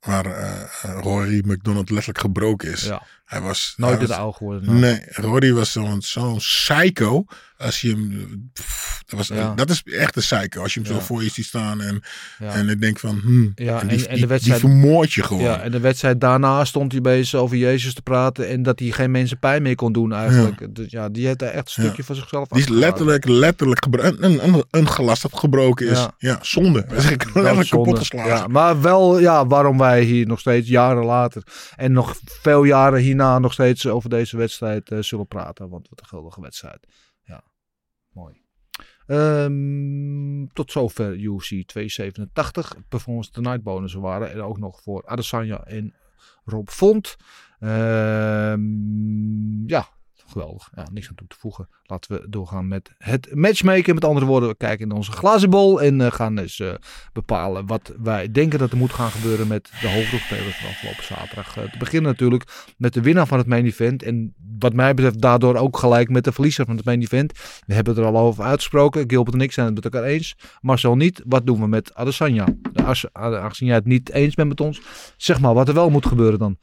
waar 0.00 0.26
eh, 0.26 1.00
Rory 1.00 1.42
McDonald 1.46 1.90
letterlijk 1.90 2.18
gebroken 2.18 2.72
is. 2.72 2.84
Ja, 2.84 3.02
Hij 3.34 3.42
was... 3.42 3.74
nooit 3.76 4.00
het 4.00 4.10
oude 4.10 4.36
geworden. 4.36 4.64
nou. 4.64 4.78
Nee, 4.78 5.00
Rory 5.10 5.52
was 5.52 5.72
zo'n 5.72 6.02
zo'n 6.02 6.36
psycho. 6.36 7.24
Als 7.58 7.80
je 7.80 7.90
hem... 7.90 8.50
pff, 8.52 9.02
dat, 9.06 9.18
was, 9.18 9.28
Ja. 9.28 9.54
dat 9.54 9.70
is 9.70 9.82
echt 9.82 10.16
een 10.16 10.22
psycho. 10.22 10.62
Als 10.62 10.74
je 10.74 10.80
hem 10.80 10.88
zo 10.92 11.00
voor 11.00 11.22
je 11.22 11.30
ziet 11.30 11.44
staan 11.44 11.80
en, 11.80 12.02
Ja. 12.38 12.52
en 12.52 12.68
ik 12.68 12.80
denk 12.80 12.98
van... 12.98 13.18
Hmm, 13.22 13.52
Ja, 13.54 13.80
en 13.80 13.88
die, 13.88 14.06
en- 14.06 14.14
en 14.14 14.20
de 14.20 14.26
wedstrijd- 14.26 14.60
die 14.60 14.70
vermoord 14.70 15.12
je 15.12 15.22
gewoon. 15.22 15.42
Ja, 15.42 15.60
en 15.60 15.70
de 15.70 15.80
wedstrijd 15.80 16.20
daarna 16.20 16.64
stond 16.64 16.92
hij 16.92 17.00
bezig 17.00 17.40
over 17.40 17.56
Jezus 17.56 17.94
te 17.94 18.02
praten 18.02 18.48
en 18.48 18.62
dat 18.62 18.78
hij 18.78 18.90
geen 18.90 19.10
mensen 19.10 19.38
pijn 19.38 19.62
meer 19.62 19.74
kon 19.74 19.92
doen 19.92 20.12
eigenlijk. 20.12 20.74
Dus 20.74 20.90
ja, 20.90 21.08
die 21.08 21.26
heeft 21.26 21.38
daar 21.38 21.50
echt 21.50 21.66
een 21.76 21.82
stukje 21.82 22.04
van 22.04 22.14
zichzelf 22.14 22.48
Die 22.48 22.60
is 22.62 22.68
letterlijk, 22.68 23.24
letterlijk. 23.28 23.86
Een, 23.90 24.24
een, 24.44 24.64
een 24.70 24.88
glas 24.88 25.20
dat 25.20 25.38
gebroken 25.38 25.88
is. 25.88 26.06
Ja, 26.18 26.38
zonde. 26.42 26.84
Dat 26.88 26.98
is 26.98 27.04
letterlijk 27.10 27.68
kapot 27.70 27.98
geslagen. 27.98 28.30
Ja, 28.30 28.46
maar 28.46 28.80
wel, 28.80 29.18
ja, 29.18 29.46
waarom 29.46 29.78
wij 29.78 30.02
hier 30.02 30.26
nog 30.26 30.40
steeds 30.40 30.68
jaren 30.68 31.04
later 31.04 31.42
en 31.76 31.92
nog 31.92 32.16
veel 32.42 32.64
jaren 32.64 33.00
hierna 33.00 33.23
nog 33.38 33.52
steeds 33.52 33.86
over 33.86 34.10
deze 34.10 34.36
wedstrijd 34.36 34.90
eh, 34.90 34.98
zullen 35.00 35.26
praten. 35.26 35.68
Want 35.68 35.88
wat 35.88 36.00
een 36.00 36.06
geweldige 36.06 36.40
wedstrijd. 36.40 36.86
Ja, 37.22 37.42
mooi. 38.12 38.42
Ehm, 39.06 40.46
tot 40.52 40.70
zover 40.72 41.16
UFC 41.16 41.66
287. 41.66 42.74
Performance 42.88 43.30
Tonight 43.30 43.62
bonussen 43.62 44.00
waren 44.00 44.30
er 44.30 44.42
ook 44.42 44.58
nog 44.58 44.82
voor 44.82 45.06
Adesanya 45.06 45.64
en 45.64 45.94
Rob 46.44 46.68
Font. 46.68 47.16
Ehm, 47.58 48.60
ja, 49.66 49.88
geweldig. 50.34 50.70
Ja, 50.74 50.86
niks 50.92 51.08
aan 51.08 51.14
toe 51.14 51.26
te 51.26 51.36
voegen. 51.38 51.68
Laten 51.82 52.12
we 52.12 52.26
doorgaan 52.28 52.68
met 52.68 52.90
het 52.98 53.34
matchmaken. 53.34 53.94
Met 53.94 54.04
andere 54.04 54.26
woorden, 54.26 54.48
we 54.48 54.56
kijken 54.56 54.86
in 54.86 54.96
onze 54.96 55.12
glazen 55.12 55.50
bol 55.50 55.82
en 55.82 56.00
eh, 56.00 56.12
gaan 56.12 56.34
dus 56.34 56.60
eh, 56.60 56.74
bepalen 57.12 57.66
wat 57.66 57.92
wij 58.02 58.30
denken 58.30 58.58
dat 58.58 58.70
er 58.70 58.76
moet 58.76 58.92
gaan 58.92 59.10
gebeuren 59.10 59.46
met 59.46 59.70
de 59.80 59.90
hoofdrolspelers 59.90 60.56
van 60.56 60.68
afgelopen 60.68 61.04
zaterdag. 61.04 61.56
Eh, 61.56 61.72
te 61.72 61.78
beginnen 61.78 62.10
natuurlijk 62.10 62.74
met 62.76 62.94
de 62.94 63.00
winnaar 63.00 63.26
van 63.26 63.38
het 63.38 63.46
main 63.46 63.64
event. 63.64 64.02
En 64.02 64.34
wat 64.58 64.72
mij 64.72 64.94
betreft 64.94 65.20
daardoor 65.20 65.56
ook 65.56 65.76
gelijk 65.76 66.08
met 66.08 66.24
de 66.24 66.32
verliezer 66.32 66.66
van 66.66 66.76
het 66.76 66.84
main 66.84 67.00
event. 67.00 67.32
We 67.66 67.74
hebben 67.74 67.94
het 67.94 68.02
er 68.02 68.08
al 68.08 68.18
over 68.18 68.44
uitgesproken. 68.44 69.04
Gilbert 69.06 69.36
en 69.36 69.42
ik 69.42 69.52
zijn 69.52 69.66
het 69.66 69.74
met 69.74 69.84
elkaar 69.84 70.08
eens. 70.08 70.36
Marcel 70.60 70.96
niet. 70.96 71.22
Wat 71.26 71.46
doen 71.46 71.60
we 71.60 71.66
met 71.66 71.94
Adesanya? 71.94 72.46
Als, 72.84 73.06
aangezien 73.12 73.68
jij 73.68 73.76
het 73.76 73.86
niet 73.86 74.10
eens 74.10 74.34
bent 74.34 74.48
met 74.48 74.60
ons, 74.60 74.80
zeg 75.16 75.40
maar 75.40 75.54
wat 75.54 75.68
er 75.68 75.74
wel 75.74 75.90
moet 75.90 76.06
gebeuren 76.06 76.38
dan. 76.38 76.58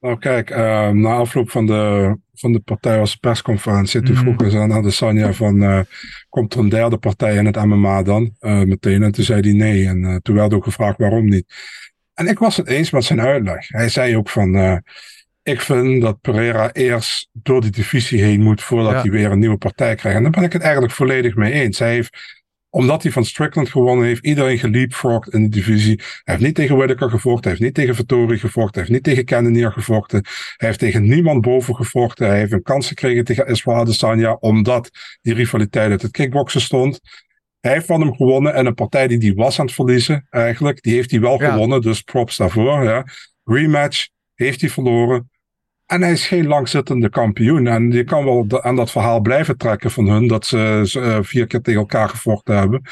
Nou 0.00 0.18
kijk, 0.18 0.50
eh, 0.50 0.88
na 0.90 1.14
afloop 1.14 1.50
van 1.50 1.66
de, 1.66 2.16
van 2.34 2.52
de 2.52 2.60
partij 2.60 2.98
was 2.98 3.16
persconferentie. 3.16 4.02
Toen 4.02 4.14
Mhm. 4.14 4.22
vroegen 4.22 4.50
ze 4.50 4.58
aan 4.58 4.72
Adesanya 4.72 5.32
van, 5.32 5.62
eh, 5.62 5.80
komt 6.28 6.54
er 6.54 6.60
een 6.60 6.68
derde 6.68 6.96
partij 6.98 7.36
in 7.36 7.46
het 7.46 7.56
MMA 7.56 8.02
dan? 8.02 8.34
Eh, 8.38 8.62
meteen. 8.62 9.02
En 9.02 9.12
toen 9.12 9.24
zei 9.24 9.40
hij 9.40 9.52
nee. 9.52 9.86
En 9.86 10.04
eh, 10.04 10.16
toen 10.16 10.34
werd 10.34 10.54
ook 10.54 10.64
gevraagd 10.64 10.98
waarom 10.98 11.28
niet. 11.28 11.54
En 12.14 12.26
ik 12.26 12.38
was 12.38 12.56
het 12.56 12.66
eens 12.68 12.90
met 12.90 13.04
zijn 13.04 13.20
uitleg. 13.20 13.68
Hij 13.68 13.88
zei 13.88 14.16
ook 14.16 14.28
van, 14.28 14.82
ik 15.42 15.60
vind 15.60 16.02
dat 16.02 16.20
Pereira 16.20 16.72
eerst 16.72 17.28
door 17.32 17.60
die 17.60 17.70
divisie 17.70 18.22
heen 18.22 18.42
moet 18.42 18.62
voordat 18.62 18.92
Ja. 18.92 19.00
hij 19.00 19.10
weer 19.10 19.30
een 19.30 19.38
nieuwe 19.38 19.56
partij 19.56 19.94
krijgt. 19.94 20.16
En 20.16 20.22
daar 20.22 20.32
ben 20.32 20.42
ik 20.42 20.52
het 20.52 20.62
eigenlijk 20.62 20.92
volledig 20.92 21.34
mee 21.34 21.52
eens. 21.52 21.78
Hij 21.78 21.92
heeft 21.92 22.37
omdat 22.70 23.02
hij 23.02 23.12
van 23.12 23.24
Strickland 23.24 23.68
gewonnen 23.68 24.06
heeft, 24.06 24.24
iedereen 24.24 24.58
geleapfrogged 24.58 25.34
in 25.34 25.42
de 25.42 25.48
divisie. 25.48 25.96
Hij 25.96 26.34
heeft 26.34 26.40
niet 26.46 26.54
tegen 26.54 26.76
Whittaker 26.76 27.10
gevochten, 27.10 27.42
hij 27.42 27.50
heeft 27.50 27.62
niet 27.62 27.74
tegen 27.74 27.94
Vittori 27.94 28.38
gevochten, 28.38 28.72
hij 28.72 28.80
heeft 28.80 28.92
niet 28.92 29.04
tegen 29.04 29.24
Cannonier 29.24 29.72
gevochten. 29.72 30.24
Hij 30.56 30.68
heeft 30.68 30.78
tegen 30.78 31.02
niemand 31.08 31.40
boven 31.40 31.74
gevochten. 31.76 32.26
Hij 32.26 32.38
heeft 32.38 32.52
een 32.52 32.62
kans 32.62 32.88
gekregen 32.88 33.24
tegen 33.24 33.46
Espoir 33.46 33.76
Adesanya, 33.78 34.32
omdat 34.32 34.90
die 35.22 35.34
rivaliteit 35.34 35.90
uit 35.90 36.02
het 36.02 36.10
kickboksen 36.10 36.60
stond. 36.60 37.00
Hij 37.60 37.72
heeft 37.72 37.86
van 37.86 38.00
hem 38.00 38.14
gewonnen 38.14 38.54
en 38.54 38.66
een 38.66 38.74
partij 38.74 39.06
die 39.08 39.18
hij 39.18 39.34
was 39.34 39.58
aan 39.60 39.66
het 39.66 39.74
verliezen, 39.74 40.26
eigenlijk, 40.30 40.82
die 40.82 40.94
heeft 40.94 41.10
hij 41.10 41.20
wel 41.20 41.42
Ja. 41.42 41.50
gewonnen, 41.50 41.80
dus 41.80 42.02
props 42.02 42.36
daarvoor. 42.36 42.84
Ja. 42.84 43.04
Rematch 43.44 44.08
heeft 44.34 44.60
hij 44.60 44.70
verloren. 44.70 45.30
En 45.88 46.02
hij 46.02 46.12
is 46.12 46.26
geen 46.26 46.46
langzittende 46.46 47.08
kampioen. 47.10 47.66
En 47.66 47.90
je 47.90 48.04
kan 48.04 48.24
wel 48.24 48.62
aan 48.62 48.76
dat 48.76 48.90
verhaal 48.90 49.20
blijven 49.20 49.56
trekken 49.56 49.90
van 49.90 50.08
hun, 50.08 50.26
dat 50.26 50.46
ze 50.46 50.90
eh, 51.02 51.18
vier 51.22 51.46
keer 51.46 51.60
tegen 51.60 51.80
elkaar 51.80 52.08
gevochten 52.08 52.56
hebben. 52.56 52.82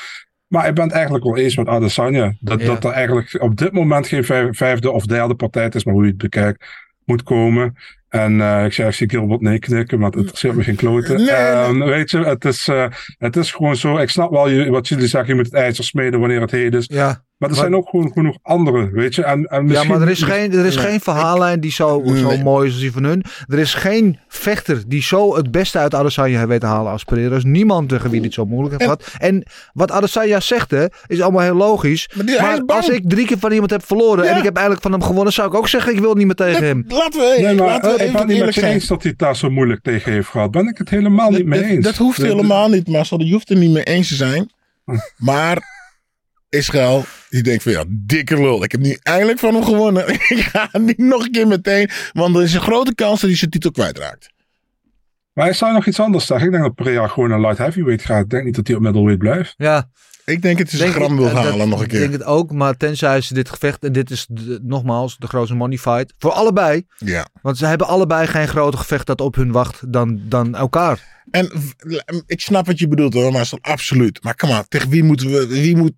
Maar 0.46 0.68
ik 0.68 0.74
ben 0.74 0.84
het 0.84 0.92
eigenlijk 0.92 1.24
wel 1.24 1.36
eens 1.36 1.56
met 1.56 1.68
Adesanya. 1.68 2.34
Dat, 2.40 2.60
Ja. 2.60 2.66
dat 2.66 2.84
er 2.84 2.90
eigenlijk 2.90 3.42
op 3.42 3.56
dit 3.56 3.72
moment 3.72 4.06
geen 4.06 4.24
vijf- 4.24 4.56
vijfde 4.56 4.90
of 4.90 5.06
derde 5.06 5.34
partij, 5.34 5.68
is 5.72 5.84
maar 5.84 5.94
hoe 5.94 6.02
je 6.04 6.08
het 6.08 6.18
bekijkt, 6.18 6.64
moet 7.04 7.22
komen. 7.22 7.74
En 8.08 8.40
eh, 8.40 8.64
ik 8.64 8.72
zeg, 8.72 8.86
ik 8.86 8.92
zie 8.92 9.10
Gilbert 9.10 9.40
nee 9.40 9.58
knikken, 9.58 9.98
maar 9.98 10.08
het 10.10 10.18
interesseert 10.18 10.54
me 10.54 10.62
geen 10.62 10.76
kloten. 10.76 11.16
Nee, 11.16 11.24
nee. 11.26 11.34
Ehm, 11.34 11.78
weet 11.78 12.10
je, 12.10 12.18
het 12.18 12.44
is, 12.44 12.68
eh, 12.68 12.86
het 13.18 13.36
is 13.36 13.52
gewoon 13.52 13.76
zo. 13.76 13.96
Ik 13.98 14.10
snap 14.10 14.30
wel 14.30 14.48
je, 14.48 14.70
wat 14.70 14.88
jullie 14.88 15.06
zeggen, 15.06 15.28
je 15.30 15.34
moet 15.34 15.44
het 15.44 15.54
ijzer 15.54 15.84
smeden 15.84 16.20
wanneer 16.20 16.40
het 16.40 16.50
heet 16.50 16.74
is. 16.74 16.84
Ja, 16.92 17.24
Maar 17.38 17.48
er 17.50 17.56
zijn 17.56 17.74
ook 17.76 17.88
gewoon 17.88 18.12
genoeg 18.12 18.36
andere, 18.42 18.90
weet 18.92 19.14
je. 19.14 19.22
En, 19.24 19.44
en 19.44 19.68
ja 19.68 19.84
maar 19.84 20.00
er 20.00 20.08
is 20.08 20.22
geen, 20.22 20.52
er 20.52 20.64
is 20.64 20.76
geen 20.76 21.00
verhaallijn 21.00 21.60
die 21.60 21.70
zo, 21.72 22.02
zo 22.16 22.36
mooi 22.36 22.66
is 22.66 22.72
als 22.72 22.80
die 22.80 22.92
van 22.92 23.04
hun. 23.04 23.24
Er 23.46 23.58
is 23.58 23.74
geen 23.74 24.18
vechter 24.28 24.82
die 24.88 25.02
zo 25.02 25.36
het 25.36 25.50
beste 25.50 25.78
uit 25.78 25.94
Adesanya 25.94 26.36
heeft 26.36 26.48
weten 26.48 26.68
halen 26.68 26.92
als 26.92 27.04
Pereira. 27.04 27.30
Er 27.30 27.36
is 27.36 27.44
niemand 27.44 27.88
tegen 27.88 28.10
wie 28.10 28.20
dit 28.20 28.34
zo 28.34 28.44
moeilijk 28.44 28.80
heeft 28.80 28.90
En- 28.90 28.98
gehad. 29.06 29.20
En 29.30 29.46
wat 29.72 29.90
Adesanya 29.90 30.40
zegt, 30.40 30.70
hè, 30.70 30.86
is 31.06 31.20
allemaal 31.20 31.42
heel 31.42 31.54
logisch. 31.54 32.08
Maar 32.16 32.26
die- 32.26 32.62
als 32.66 32.88
ik 32.88 33.02
drie 33.10 33.26
keer 33.26 33.38
van 33.38 33.52
iemand 33.52 33.70
heb 33.70 33.86
verloren 33.86 34.24
en 34.28 34.36
ik 34.36 34.42
heb 34.42 34.54
eigenlijk 34.54 34.82
van 34.82 34.92
hem 34.92 35.02
gewonnen, 35.02 35.32
zou 35.32 35.48
ik 35.48 35.54
ook 35.54 35.68
zeggen, 35.68 35.92
ik 35.94 36.00
wil 36.00 36.14
niet 36.14 36.26
meer 36.26 36.34
tegen 36.34 36.64
hem. 36.64 36.84
Laten 36.88 37.20
we, 37.20 37.36
Nee, 37.42 37.54
maar 37.54 37.66
laten 37.66 37.90
we 37.90 37.96
eh, 37.98 38.06
ik 38.06 38.06
ben 38.06 38.06
even 38.06 38.18
het 38.18 38.26
niet 38.28 38.36
eerlijk 38.36 38.56
met 38.56 38.64
je 38.64 38.70
eens 38.70 38.86
dat 38.86 39.02
hij 39.02 39.10
het 39.10 39.20
daar 39.20 39.36
zo 39.36 39.50
moeilijk 39.50 39.82
tegen 39.82 40.12
heeft 40.12 40.28
gehad. 40.28 40.50
Ben 40.50 40.66
ik 40.68 40.78
het 40.78 40.90
helemaal 40.90 41.30
niet 41.30 41.46
mee 41.46 41.60
Dat- 41.60 41.70
eens. 41.70 41.84
Dat 41.84 41.96
hoeft 41.96 42.22
helemaal 42.22 42.68
niet, 42.68 42.88
Marcel. 42.88 43.20
Je 43.22 43.32
hoeft 43.32 43.50
er 43.50 43.56
niet 43.56 43.70
mee 43.72 43.82
eens 43.84 44.08
te 44.08 44.14
zijn. 44.14 44.50
Hm. 44.84 44.96
Maar 45.16 45.74
Israël, 46.48 47.04
die 47.28 47.42
denkt 47.42 47.62
van 47.62 47.72
ja, 47.72 47.84
dikke 47.88 48.34
lul. 48.34 48.64
Ik 48.64 48.72
heb 48.72 48.80
nu 48.80 48.98
eindelijk 49.02 49.38
van 49.38 49.54
hem 49.54 49.64
gewonnen. 49.64 50.08
ik 50.36 50.48
ga 50.52 50.68
niet 50.72 50.98
nog 50.98 51.24
een 51.24 51.30
keer 51.30 51.46
meteen. 51.46 51.90
Want 52.12 52.36
er 52.36 52.42
is 52.42 52.54
een 52.54 52.60
grote 52.60 52.94
kans 52.94 53.20
dat 53.20 53.30
hij 53.30 53.38
zijn 53.38 53.50
titel 53.50 53.70
kwijtraakt. 53.70 54.30
Maar 55.32 55.48
ik 55.48 55.54
zou 55.54 55.72
nog 55.72 55.86
iets 55.86 56.00
anders 56.00 56.26
zeggen. 56.26 56.46
Ik 56.46 56.52
denk 56.52 56.64
dat 56.64 56.74
Pereira 56.74 57.06
gewoon 57.08 57.30
een 57.30 57.40
light 57.40 57.58
heavyweight 57.58 58.04
gaat. 58.04 58.24
Ik 58.24 58.30
denk 58.30 58.44
niet 58.44 58.54
dat 58.54 58.66
hij 58.66 58.76
op 58.76 58.82
middleweight 58.82 59.18
blijft. 59.18 59.54
Ja, 59.56 59.90
Ik 60.26 60.42
denk 60.42 60.58
het 60.58 60.72
is 60.72 60.80
een 60.80 60.92
gram 60.92 61.16
wil 61.16 61.26
eh, 61.28 61.34
dat- 61.34 61.44
halen 61.44 61.68
nog 61.68 61.78
een 61.78 61.84
Ik 61.84 61.90
denk 61.90 62.02
keer. 62.10 62.12
het 62.18 62.24
ook, 62.28 62.52
maar 62.52 62.76
tenzij 62.76 63.20
ze 63.20 63.34
dit 63.34 63.48
gevecht, 63.48 63.84
en 63.84 63.92
dit 63.92 64.10
is 64.10 64.26
de- 64.30 64.60
nogmaals 64.62 65.16
de 65.18 65.26
grootste 65.26 65.54
money 65.56 65.78
fight, 65.78 66.14
voor 66.18 66.30
allebei. 66.32 66.86
Ja. 66.98 67.26
Want 67.42 67.58
ze 67.58 67.66
hebben 67.66 67.86
allebei 67.86 68.26
geen 68.26 68.48
groter 68.48 68.78
gevecht 68.78 69.06
dat 69.06 69.20
op 69.20 69.34
hun 69.34 69.52
wacht 69.52 69.92
dan, 69.92 70.20
dan 70.24 70.54
elkaar. 70.54 71.24
En 71.30 71.50
ik 72.26 72.40
snap 72.40 72.66
wat 72.66 72.78
je 72.78 72.88
bedoelt 72.88 73.14
hoor, 73.14 73.32
Marcel. 73.32 73.58
Absoluut. 73.60 74.22
Maar 74.24 74.34
kom 74.34 74.48
maar, 74.48 74.64
tegen 74.68 74.88
wie 74.90 75.04
moeten 75.04 75.30
we... 75.30 75.46
Wie 75.46 75.76
moet... 75.76 75.92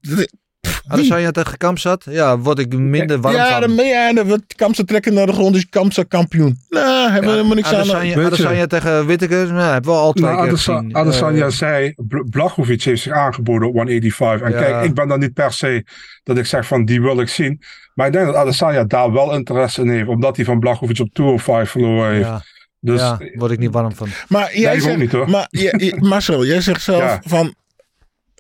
Adesanya 0.89 1.31
tegen 1.31 1.59
Kamsat, 1.59 2.05
ja, 2.11 2.39
word 2.39 2.59
ik 2.59 2.77
minder 2.79 3.21
warm 3.21 3.35
ja, 3.35 3.61
van. 3.61 3.77
dan, 3.77 3.87
ja, 3.87 4.13
dan 4.13 4.27
wordt 4.27 4.55
Kamsa 4.55 4.83
trekken 4.85 5.15
naar 5.15 5.27
de 5.27 5.33
grond, 5.33 5.57
is 5.57 5.69
Kamsa 5.69 6.03
kampioen. 6.09 6.59
Nou, 6.69 7.11
hebben 7.11 7.31
we 7.31 7.37
helemaal 7.37 7.55
niks 7.57 7.69
aan. 7.73 7.75
Adesanya, 7.81 8.21
je- 8.21 8.27
Adesanya 8.27 8.67
tegen 8.67 9.07
Whittaker, 9.07 9.53
nou, 9.53 9.73
hebben 9.73 9.93
we 9.93 9.99
al 9.99 10.13
twee 10.13 10.31
Nou, 10.31 10.43
keer 10.43 10.49
Adesa- 10.53 10.75
gezien. 10.77 10.97
Adesanya 10.97 11.45
Eh, 11.45 11.51
zei, 11.51 11.93
Bl- 11.97 12.25
Blachowicz 12.31 12.85
heeft 12.85 13.03
zich 13.03 13.13
aangeboden 13.13 13.69
op 13.69 13.75
185. 13.75 14.47
En 14.47 14.53
Ja. 14.53 14.59
kijk, 14.59 14.85
ik 14.85 14.95
ben 14.95 15.09
dan 15.09 15.19
niet 15.19 15.33
per 15.35 15.53
se 15.53 15.85
dat 16.23 16.39
ik 16.39 16.47
zeg 16.47 16.67
van 16.67 16.85
die 16.85 17.03
wil 17.03 17.21
ik 17.21 17.29
zien. 17.29 17.63
Maar 17.95 18.07
ik 18.07 18.13
denk 18.13 18.27
dat 18.27 18.35
Adesanya 18.35 18.85
daar 18.85 19.13
wel 19.13 19.35
interesse 19.35 19.81
in 19.83 19.89
heeft. 19.91 20.09
Omdat 20.09 20.37
hij 20.37 20.45
van 20.45 20.59
Blachowicz 20.59 21.01
op 21.01 21.09
205 21.13 21.71
verloren 21.71 22.13
heeft. 22.13 22.27
ja, 22.27 22.43
Dus 22.81 23.01
ja, 23.01 23.19
word 23.35 23.51
ik 23.51 23.59
niet 23.59 23.73
warm 23.73 23.95
van. 23.95 24.09
Maar 24.29 24.57
jij 24.59 24.73
Nee, 24.73 24.81
zegt, 24.81 24.99
niet, 24.99 25.13
hoor. 25.13 25.31
Maar 25.31 25.47
je- 25.51 25.75
je- 25.85 25.97
Marcel, 26.01 26.45
jij 26.45 26.61
zegt 26.61 26.83
zelf 26.83 27.01
Ja. 27.03 27.21
van... 27.25 27.55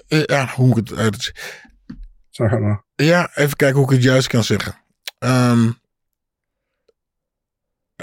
eh, 0.09 0.23
ja, 0.25 0.49
hoe 0.55 0.67
moet 0.67 0.79
ik 0.79 0.89
het 0.89 0.99
uit... 0.99 1.33
zeg 2.39 2.51
het 2.51 2.61
maar. 2.61 2.83
Ja, 2.95 3.31
even 3.35 3.57
kijken 3.57 3.77
hoe 3.77 3.87
ik 3.87 3.95
het 3.95 4.03
juist 4.03 4.27
kan 4.29 4.45
zeggen. 4.45 4.75
Ehm, 5.19 5.65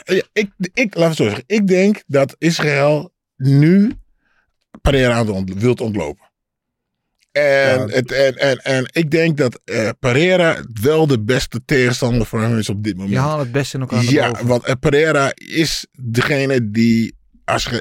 ja, 0.04 0.24
ik, 0.34 0.52
ik, 0.74 0.96
laat 0.96 1.08
het 1.08 1.18
zo 1.18 1.24
zeggen. 1.24 1.44
Ik 1.48 1.68
denk 1.68 2.04
dat 2.08 2.36
Israël 2.38 3.14
nu 3.36 3.92
Pereira 4.82 5.14
aan 5.14 5.26
het 5.28 5.36
ont, 5.36 5.54
wilt 5.54 5.82
ontlopen. 5.82 6.24
En, 7.32 7.42
Ja. 7.44 7.86
het, 7.88 8.12
en, 8.12 8.36
en, 8.36 8.58
en 8.58 8.90
ik 8.92 9.12
denk 9.12 9.38
dat 9.38 9.60
eh, 9.64 9.90
Pereira 10.00 10.64
wel 10.82 11.08
de 11.08 11.20
beste 11.22 11.62
tegenstander 11.66 12.26
voor 12.28 12.42
hem 12.42 12.58
is 12.58 12.70
op 12.70 12.84
dit 12.84 12.94
moment. 12.96 13.14
Je 13.14 13.20
haalt 13.20 13.40
het 13.40 13.52
beste 13.52 13.76
in 13.76 13.82
elkaar 13.82 14.04
ja, 14.04 14.32
boven. 14.32 14.48
want 14.48 14.64
eh, 14.64 14.74
Pereira 14.80 15.32
is 15.34 15.88
degene 15.92 16.72
die 16.72 17.16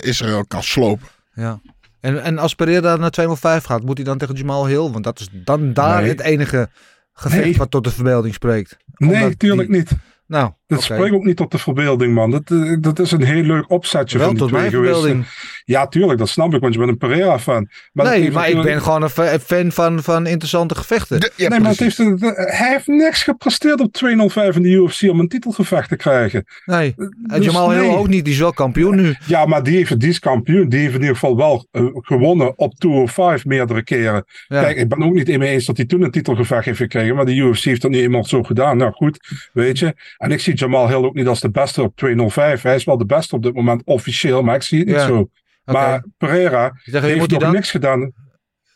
Israël 0.01 0.47
kan 0.47 0.63
slopen. 0.63 1.09
Ja. 1.35 1.61
En, 2.05 2.23
en 2.23 2.39
als 2.39 2.55
Pereira 2.55 2.97
naar 2.97 3.11
205 3.11 3.65
gaat, 3.65 3.83
moet 3.83 3.97
hij 3.97 4.07
dan 4.07 4.19
tegen 4.19 4.35
Jamal 4.35 4.67
Hill? 4.67 4.91
Want 4.91 5.05
dat 5.05 5.21
is 5.21 5.29
dan 5.33 5.73
daar 5.73 6.01
Nee. 6.01 6.11
het 6.11 6.21
enige 6.21 6.69
gevecht 7.13 7.45
Nee. 7.45 7.57
wat 7.57 7.71
tot 7.71 7.85
de 7.85 7.91
verbeelding 7.91 8.35
spreekt. 8.35 8.77
Nee, 8.95 9.37
tuurlijk 9.37 9.69
die- 9.69 9.77
niet. 9.79 9.91
Nou, 10.27 10.53
Dat 10.67 10.79
Oké. 10.85 10.95
spreekt 10.95 11.15
ook 11.15 11.25
niet 11.25 11.37
tot 11.37 11.51
de 11.51 11.59
verbeelding, 11.59 12.15
man. 12.15 12.31
Dat, 12.31 12.43
eh, 12.51 12.77
dat 12.81 12.99
is 12.99 13.11
een 13.11 13.23
heel 13.23 13.43
leuk 13.43 13.71
opzetje 13.71 14.19
Wel 14.19 14.27
van 14.27 14.37
die 14.37 14.43
tot 14.45 14.53
twee 14.53 14.61
mijn 14.61 14.73
geweest. 14.73 14.93
verbeelding. 14.95 15.27
Ja, 15.65 15.87
tuurlijk, 15.87 16.19
dat 16.19 16.29
snap 16.29 16.55
ik, 16.55 16.61
want 16.61 16.73
je 16.73 16.79
bent 16.79 16.91
een 16.91 16.99
Pereira-fan. 16.99 17.69
Nee, 17.93 18.31
maar 18.31 18.49
ik 18.49 18.63
ben 18.63 18.83
gewoon 18.83 19.03
een 19.03 19.09
fa- 19.11 19.39
fan 19.39 19.73
van, 19.73 20.03
van 20.03 20.27
interessante 20.27 20.75
gevechten. 20.75 21.21
De- 21.21 21.33
ja, 21.37 21.49
nee, 21.49 21.61
maar 21.61 21.73
heeft, 21.77 21.97
hij 21.99 22.69
heeft 22.73 22.87
niks 22.87 23.23
gepresteerd 23.23 23.81
op 23.81 23.93
205 23.93 24.57
in 24.57 24.63
de 24.63 24.69
UFC 24.69 25.03
om 25.03 25.21
een 25.21 25.29
titelgevecht 25.29 25.89
te 25.89 25.97
krijgen. 25.97 26.45
Nee, 26.65 26.95
en 26.97 27.15
Dus 27.27 27.45
Jamal 27.45 27.71
Hill 27.73 27.89
ook 27.91 28.09
niet. 28.09 28.25
Die 28.25 28.33
is 28.35 28.39
wel 28.41 28.53
kampioen 28.53 28.97
nu. 28.97 29.15
Ja, 29.27 29.47
maar 29.47 29.63
die, 29.63 29.77
heeft, 29.77 30.01
die 30.01 30.09
is 30.09 30.19
kampioen. 30.19 30.69
Die 30.69 30.81
heeft 30.81 30.95
in 30.95 31.01
ieder 31.01 31.15
geval 31.15 31.37
wel 31.37 31.67
eh, 31.71 31.83
gewonnen 31.93 32.59
op 32.59 32.75
205 32.75 33.45
meerdere 33.45 33.83
keren. 33.83 34.25
Ja. 34.49 34.63
Kijk, 34.63 34.77
ik 34.77 34.89
ben 34.89 35.03
ook 35.03 35.15
niet 35.15 35.39
mee 35.39 35.51
eens 35.51 35.65
dat 35.65 35.77
hij 35.77 35.87
toen 35.87 36.03
een 36.03 36.11
titelgevecht 36.11 36.65
heeft 36.65 36.79
gekregen. 36.79 37.15
Maar 37.15 37.25
de 37.25 37.35
UFC 37.35 37.65
heeft 37.65 37.83
dat 37.83 37.91
niet 37.91 38.01
eenmaal 38.01 38.25
zo 38.25 38.43
gedaan. 38.43 38.77
Nou 38.77 38.93
goed, 38.93 39.49
weet 39.53 39.79
je. 39.79 39.95
En 40.17 40.31
ik 40.31 40.41
zie 40.41 40.54
Jamal 40.59 40.89
Hill 40.89 41.05
ook 41.05 41.15
niet 41.15 41.27
als 41.27 41.41
de 41.41 41.51
beste 41.51 41.83
op 41.83 41.97
205. 41.97 42.63
Hij 42.63 42.75
is 42.75 42.85
wel 42.85 42.99
de 42.99 43.07
beste 43.07 43.35
op 43.35 43.43
dit 43.43 43.55
moment 43.55 43.83
officieel, 43.85 44.43
maar 44.43 44.55
ik 44.55 44.63
zie 44.63 44.79
het 44.79 44.87
niet 44.87 44.97
Ja. 44.97 45.07
zo. 45.07 45.29
Maar 45.65 46.05
Pereira 46.19 46.73
heeft 46.83 47.17
moet 47.19 47.31
nog 47.31 47.41
dan? 47.41 47.53
niks 47.53 47.71
gedaan. 47.71 48.13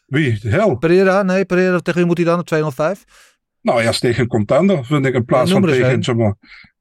Wie? 0.07 0.39
Hill? 0.43 0.77
Pereira? 0.77 1.23
Nee, 1.23 1.45
Pereira. 1.45 1.79
Tegen 1.79 1.99
wie 1.99 2.09
moet 2.09 2.17
hij 2.17 2.27
dan 2.27 2.39
op 2.39 2.47
205? 2.47 3.05
Nou, 3.61 3.83
ja, 3.83 3.89
is 3.89 3.99
tegen 3.99 4.23
een 4.23 4.29
contender, 4.29 4.85
vind 4.85 5.07
ik, 5.07 5.15
in 5.15 5.25
plaats 5.25 5.51
Ja, 5.51 5.61
van 5.61 5.69
tegen 5.69 6.01
Jamal. 6.01 6.37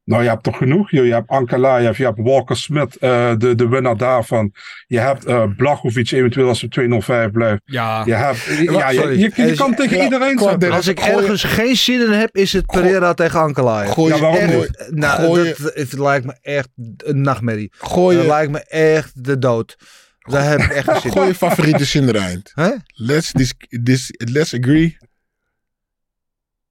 Nou, 0.08 0.22
je 0.22 0.28
hebt 0.28 0.42
toch 0.42 0.56
genoeg. 0.56 0.90
Je, 0.90 1.02
je 1.02 1.12
hebt 1.12 1.28
Ankalaev, 1.28 1.98
je 1.98 2.04
hebt 2.04 2.18
Walker 2.20 2.56
Smith, 2.56 2.96
eh, 2.96 3.32
de, 3.36 3.54
de 3.54 3.68
winnaar 3.68 3.96
daarvan. 3.96 4.52
Je 4.86 4.98
hebt 4.98 5.24
eh 5.24 5.44
Blachowicz 5.56 6.12
eventueel 6.12 6.48
als 6.48 6.58
ze 6.58 6.68
205 6.68 7.30
blijft. 7.30 7.60
Ja. 7.64 8.02
Je, 8.04 8.14
hebt, 8.14 8.44
ja, 8.44 8.88
je, 8.90 9.52
kan 9.56 9.74
tegen 9.74 9.96
Qua- 9.96 10.04
iedereen 10.04 10.38
zetten. 10.38 10.58
de- 10.58 10.70
Als 10.70 10.86
ik 10.86 11.00
Gooi 11.00 11.16
ergens 11.16 11.44
geen 11.44 11.76
zin 11.76 12.00
in 12.00 12.10
heb, 12.12 12.36
is 12.36 12.52
het 12.52 12.66
Pereira 12.66 13.14
tegen 13.14 13.40
Ankalaev. 13.40 13.90
Gooi 13.90 14.08
Ja, 14.10 14.16
je 14.16 14.22
waarom 14.22 14.38
echt- 14.40 14.54
niet? 14.56 14.90
Nou, 14.94 15.20
Gooi 15.24 15.44
dat 15.58 15.74
het 15.74 15.92
lijkt 15.92 16.26
me 16.26 16.36
echt 16.42 16.68
een 16.96 17.20
nachtmerrie. 17.20 17.72
Gooi 17.76 18.16
Dat 18.16 18.26
lijkt 18.26 18.52
me 18.52 18.64
echt 18.64 19.24
de 19.24 19.38
dood. 19.38 19.76
Daar 20.18 20.48
heb 20.50 20.60
ik 20.60 20.70
echt 20.70 20.90
geen 20.90 21.00
zin 21.00 21.10
gooi 21.12 21.24
in. 21.24 21.30
je 21.32 21.38
favoriete 21.38 21.84
zin 21.84 22.08
eruit. 22.08 22.50
Hè? 22.54 22.70
Let's, 22.86 23.32
dis, 23.32 23.54
dis, 23.82 24.10
let's 24.16 24.54
agree. 24.54 24.96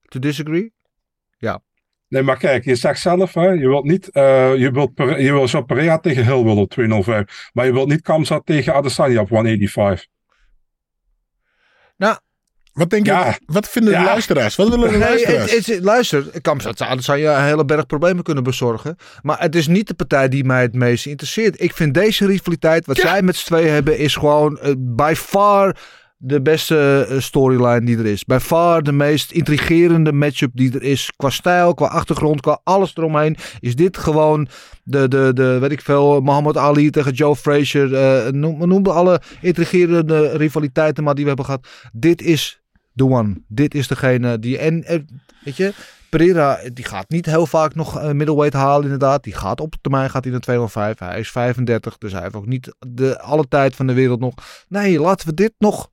To 0.08 0.20
disagree? 0.20 0.74
Nee, 2.10 2.22
maar 2.22 2.38
kijk, 2.38 2.66
je 2.66 2.76
zegt 2.76 3.00
zelf, 3.00 3.34
hè, 3.34 3.48
je 3.50 3.68
wilt 3.68 3.84
niet, 3.86 4.10
eh, 4.10 4.56
je 4.56 4.72
wilt, 4.72 4.92
je 4.96 5.32
wil 5.32 5.48
zo 5.48 5.62
Pereira 5.62 6.00
tegen 6.00 6.26
Hill 6.26 6.44
willen 6.44 6.58
op 6.58 6.70
205. 6.70 7.50
Maar 7.54 7.66
je 7.66 7.74
wilt 7.74 7.88
niet 7.90 8.02
Kamzat 8.02 8.46
tegen 8.46 8.74
Adesanya 8.74 9.22
op 9.22 9.30
185. 9.30 10.08
Wat 12.78 12.90
denk 12.90 13.06
je? 13.06 13.34
Wat 13.46 13.70
vinden 13.70 13.94
de 13.94 14.00
Ja. 14.00 14.06
luisteraars? 14.06 14.56
Wat 14.56 14.70
willen 14.70 14.90
de 14.92 14.98
Nee, 14.98 15.08
luisteraars? 15.08 15.52
het, 15.56 15.66
het, 15.66 15.84
luister, 15.84 16.42
Kamzat 16.42 16.78
dat 16.78 17.04
zou 17.04 17.18
je 17.18 17.28
een 17.28 17.44
hele 17.44 17.66
berg 17.66 17.86
problemen 17.86 18.24
kunnen 18.24 18.44
bezorgen. 18.44 18.96
Maar 19.22 19.40
het 19.40 19.56
is 19.56 19.68
niet 19.68 19.88
de 19.88 19.94
partij 19.94 20.28
die 20.30 20.44
mij 20.44 20.62
het 20.62 20.74
meest 20.74 21.06
interesseert. 21.06 21.62
Ik 21.62 21.74
vind 21.74 21.94
deze 21.94 22.26
rivaliteit, 22.26 22.86
wat 22.86 22.98
zij 22.98 23.22
met 23.22 23.36
z'n 23.36 23.46
tweeën 23.46 23.72
hebben, 23.74 23.98
is 23.98 24.16
gewoon 24.16 24.60
eh, 24.60 24.74
by 24.78 25.14
far 25.16 25.76
de 26.18 26.42
beste 26.42 27.08
eh, 27.10 27.20
storyline 27.20 27.86
die 27.86 27.98
er 27.98 28.06
is. 28.06 28.26
By 28.26 28.38
far 28.42 28.84
de 28.84 28.92
meest 28.92 29.32
intrigerende 29.32 30.12
matchup 30.12 30.52
die 30.54 30.74
er 30.74 30.84
is. 30.84 31.12
Qua 31.16 31.30
stijl, 31.30 31.74
qua 31.74 31.86
achtergrond, 31.86 32.42
qua 32.42 32.60
alles 32.64 32.96
eromheen. 32.96 33.36
Is 33.60 33.76
dit 33.76 33.98
gewoon 33.98 34.48
de, 34.84 35.08
de, 35.08 35.32
de 35.34 35.58
weet 35.60 35.72
ik 35.72 35.82
veel, 35.82 36.22
Muhammad 36.22 36.58
Ali 36.58 36.90
tegen 36.90 37.14
Joe 37.14 37.36
Frazier. 37.36 37.96
eh 37.96 38.32
noem, 38.32 38.68
noem 38.68 38.86
alle 38.86 39.22
intrigerende 39.42 40.38
rivaliteiten 40.38 41.04
maar 41.04 41.14
die 41.14 41.24
we 41.24 41.30
hebben 41.30 41.46
gehad. 41.46 41.68
Dit 41.94 42.22
is 42.22 42.62
the 42.96 43.06
one. 43.06 43.42
Dit 43.48 43.76
is 43.76 43.88
degene 43.88 44.40
die... 44.40 44.58
En 44.58 44.84
eh, 44.84 45.00
weet 45.44 45.58
je, 45.58 45.74
Pereira 46.10 46.60
die 46.74 46.86
gaat 46.86 47.10
niet 47.10 47.26
heel 47.26 47.46
vaak 47.46 47.76
nog 47.76 48.14
middleweight 48.14 48.54
halen 48.54 48.84
inderdaad. 48.84 49.24
Die 49.24 49.34
gaat 49.34 49.62
op 49.62 49.76
termijn 49.82 50.10
gaat 50.10 50.24
hij 50.24 50.32
naar 50.32 50.42
205. 50.42 51.00
Hij 51.00 51.20
is 51.20 51.32
35, 51.32 51.98
dus 51.98 52.12
hij 52.12 52.22
heeft 52.22 52.36
ook 52.36 52.46
niet 52.46 52.76
de, 52.88 53.20
alle 53.20 53.48
tijd 53.48 53.76
van 53.76 53.88
de 53.88 53.94
wereld 53.94 54.20
nog. 54.20 54.34
Nee, 54.68 55.00
laten 55.00 55.28
we 55.28 55.34
dit 55.34 55.54
nog 55.58 55.90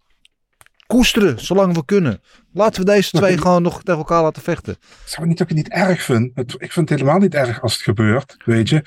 koesteren, 0.98 1.40
zolang 1.40 1.74
we 1.74 1.84
kunnen. 1.84 2.20
Laten 2.52 2.80
we 2.84 2.90
deze 2.90 3.10
twee 3.10 3.38
gewoon 3.38 3.62
nog 3.62 3.82
tegen 3.82 3.98
elkaar 3.98 4.22
laten 4.22 4.42
vechten. 4.42 4.76
zou 5.04 5.26
niet 5.26 5.38
dat 5.38 5.50
ik 5.50 5.56
het 5.56 5.64
niet 5.64 5.74
erg 5.76 6.02
vind. 6.02 6.30
Het- 6.34 6.54
ik 6.58 6.72
vind 6.72 6.88
het 6.88 6.98
helemaal 6.98 7.20
niet 7.20 7.34
erg 7.34 7.62
als 7.62 7.72
het 7.72 7.82
gebeurt, 7.82 8.36
weet 8.44 8.68
je. 8.68 8.80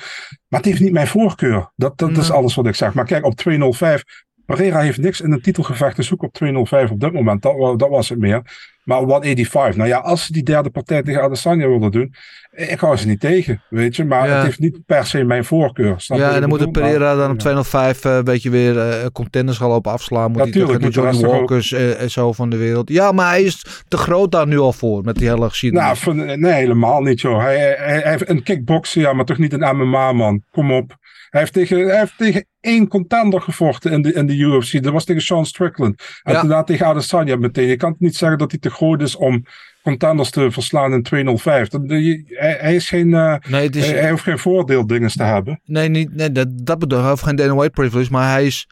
Maar 0.48 0.60
het 0.60 0.66
heeft 0.70 0.80
niet 0.82 0.92
mijn 0.92 1.08
voorkeur. 1.08 1.72
Dat, 1.76 1.98
dat 1.98 2.10
is 2.10 2.28
Nee. 2.28 2.38
alles 2.38 2.56
wat 2.56 2.66
ik 2.68 2.76
zeg. 2.76 2.94
Maar 2.94 3.06
kijk, 3.06 3.26
op 3.26 3.36
205. 3.36 4.04
Pereira 4.46 4.80
heeft 4.80 4.98
niks 4.98 5.22
in 5.22 5.32
een 5.32 5.42
titelgevecht 5.42 5.96
te 5.96 6.04
zoeken 6.04 6.28
op 6.28 6.34
205 6.34 6.90
op 6.92 7.00
dit 7.00 7.14
moment. 7.14 7.42
Dat 7.42 7.90
was 7.90 8.10
het 8.10 8.20
meer. 8.20 8.42
Maar 8.88 8.98
185. 8.98 9.76
Nou 9.76 9.90
ja, 9.90 9.98
als 9.98 10.26
ze 10.26 10.32
die 10.32 10.44
derde 10.44 10.70
partij 10.70 11.04
tegen 11.04 11.22
Adesanya 11.22 11.68
wilden 11.68 11.92
doen. 11.92 12.14
Ik 12.56 12.80
hou 12.80 12.98
ze 12.98 13.08
niet 13.08 13.20
tegen, 13.20 13.62
weet 13.70 13.96
je. 13.96 14.06
Maar 14.06 14.28
Ja. 14.28 14.36
het 14.36 14.44
heeft 14.46 14.60
niet 14.60 14.86
per 14.86 15.06
se 15.06 15.24
mijn 15.24 15.46
voorkeur. 15.46 15.94
Snap 15.98 16.18
Ja, 16.18 16.34
en 16.34 16.40
dan 16.40 16.50
moet 16.50 16.60
de? 16.60 16.72
Pereira 16.72 17.16
dan 17.16 17.32
op 17.32 17.40
205 17.40 18.06
eh, 18.06 18.16
een 18.16 18.24
beetje 18.24 18.50
weer 18.50 18.80
eh, 18.80 19.06
contenders 19.14 19.58
gaan 19.58 19.70
lopen 19.70 19.92
afslaan. 19.92 20.32
Moet 20.32 20.38
Ja, 20.38 20.44
hij 20.44 20.52
tegen 20.52 20.68
tuurlijk, 20.68 20.94
de 20.94 21.02
Johnny 21.02 21.22
Walkers 21.22 21.72
eh, 21.72 22.02
en 22.02 22.12
zo 22.12 22.32
van 22.34 22.50
de 22.50 22.58
wereld. 22.58 22.90
Ja, 22.90 23.12
maar 23.12 23.30
hij 23.30 23.44
is 23.44 23.84
te 23.88 23.98
groot 23.98 24.32
daar 24.32 24.48
nu 24.48 24.60
al 24.60 24.74
voor 24.74 25.04
met 25.04 25.16
die 25.16 25.30
hele 25.30 25.50
geschiedenis. 25.50 26.04
Nou, 26.06 26.38
nee, 26.38 26.54
helemaal 26.54 27.02
niet, 27.02 27.22
joh. 27.22 27.42
Hij, 27.42 27.58
hij, 27.58 27.76
hij 27.78 28.12
heeft 28.12 28.30
een 28.30 28.44
kickboksen, 28.44 29.02
ja, 29.02 29.14
maar 29.14 29.26
toch 29.26 29.38
niet 29.38 29.54
een 29.54 29.76
MMA, 29.78 30.14
man. 30.14 30.44
Kom 30.52 30.72
op. 30.72 30.98
Hij 31.38 31.46
heeft 31.46 31.54
tegen, 31.68 31.88
hij 31.88 32.00
heeft 32.00 32.18
tegen 32.18 32.46
één 32.60 32.88
contender 32.88 33.42
gevochten 33.42 33.92
in 33.92 34.02
de, 34.02 34.14
in 34.14 34.26
de 34.26 34.36
UFC. 34.36 34.84
Dat 34.84 34.94
was 34.94 35.06
tegen 35.06 35.22
Sean 35.22 35.46
Strickland. 35.46 36.02
En 36.24 36.34
Ja. 36.34 36.40
daarna 36.42 36.64
tegen 36.64 36.86
Adesanya 36.86 37.36
meteen. 37.36 37.68
Je 37.68 37.76
kan 37.76 37.96
niet 38.00 38.16
zeggen 38.16 38.38
dat 38.38 38.52
hij 38.52 38.60
te 38.60 38.70
groot 38.70 39.02
is 39.02 39.16
om 39.16 39.46
contenders 39.84 40.30
te 40.30 40.52
verslaan 40.52 40.94
in 40.94 41.04
205. 41.04 41.68
Dat, 41.68 41.82
je- 41.88 42.24
hij, 42.26 42.58
hij 42.60 42.76
is 42.76 42.90
geen, 42.90 43.14
eh, 43.14 43.36
nee, 43.50 43.64
het 43.64 43.76
is, 43.76 43.86
hij, 43.90 44.00
hij 44.00 44.10
hoeft 44.10 44.24
geen 44.24 44.40
voordeel 44.40 44.88
dinges 44.88 45.16
te 45.16 45.24
hebben. 45.24 45.62
Nee, 45.66 45.90
niet, 45.90 46.16
nee 46.16 46.32
dat, 46.32 46.48
dat 46.54 46.80
bedoel 46.80 46.98
ik. 46.98 47.04
Hij 47.04 47.12
heeft 47.14 47.24
geen 47.26 47.36
Dana 47.36 47.56
White 47.56 47.72
privilege. 47.82 48.12
Maar 48.12 48.32
hij 48.32 48.46
is, 48.46 48.68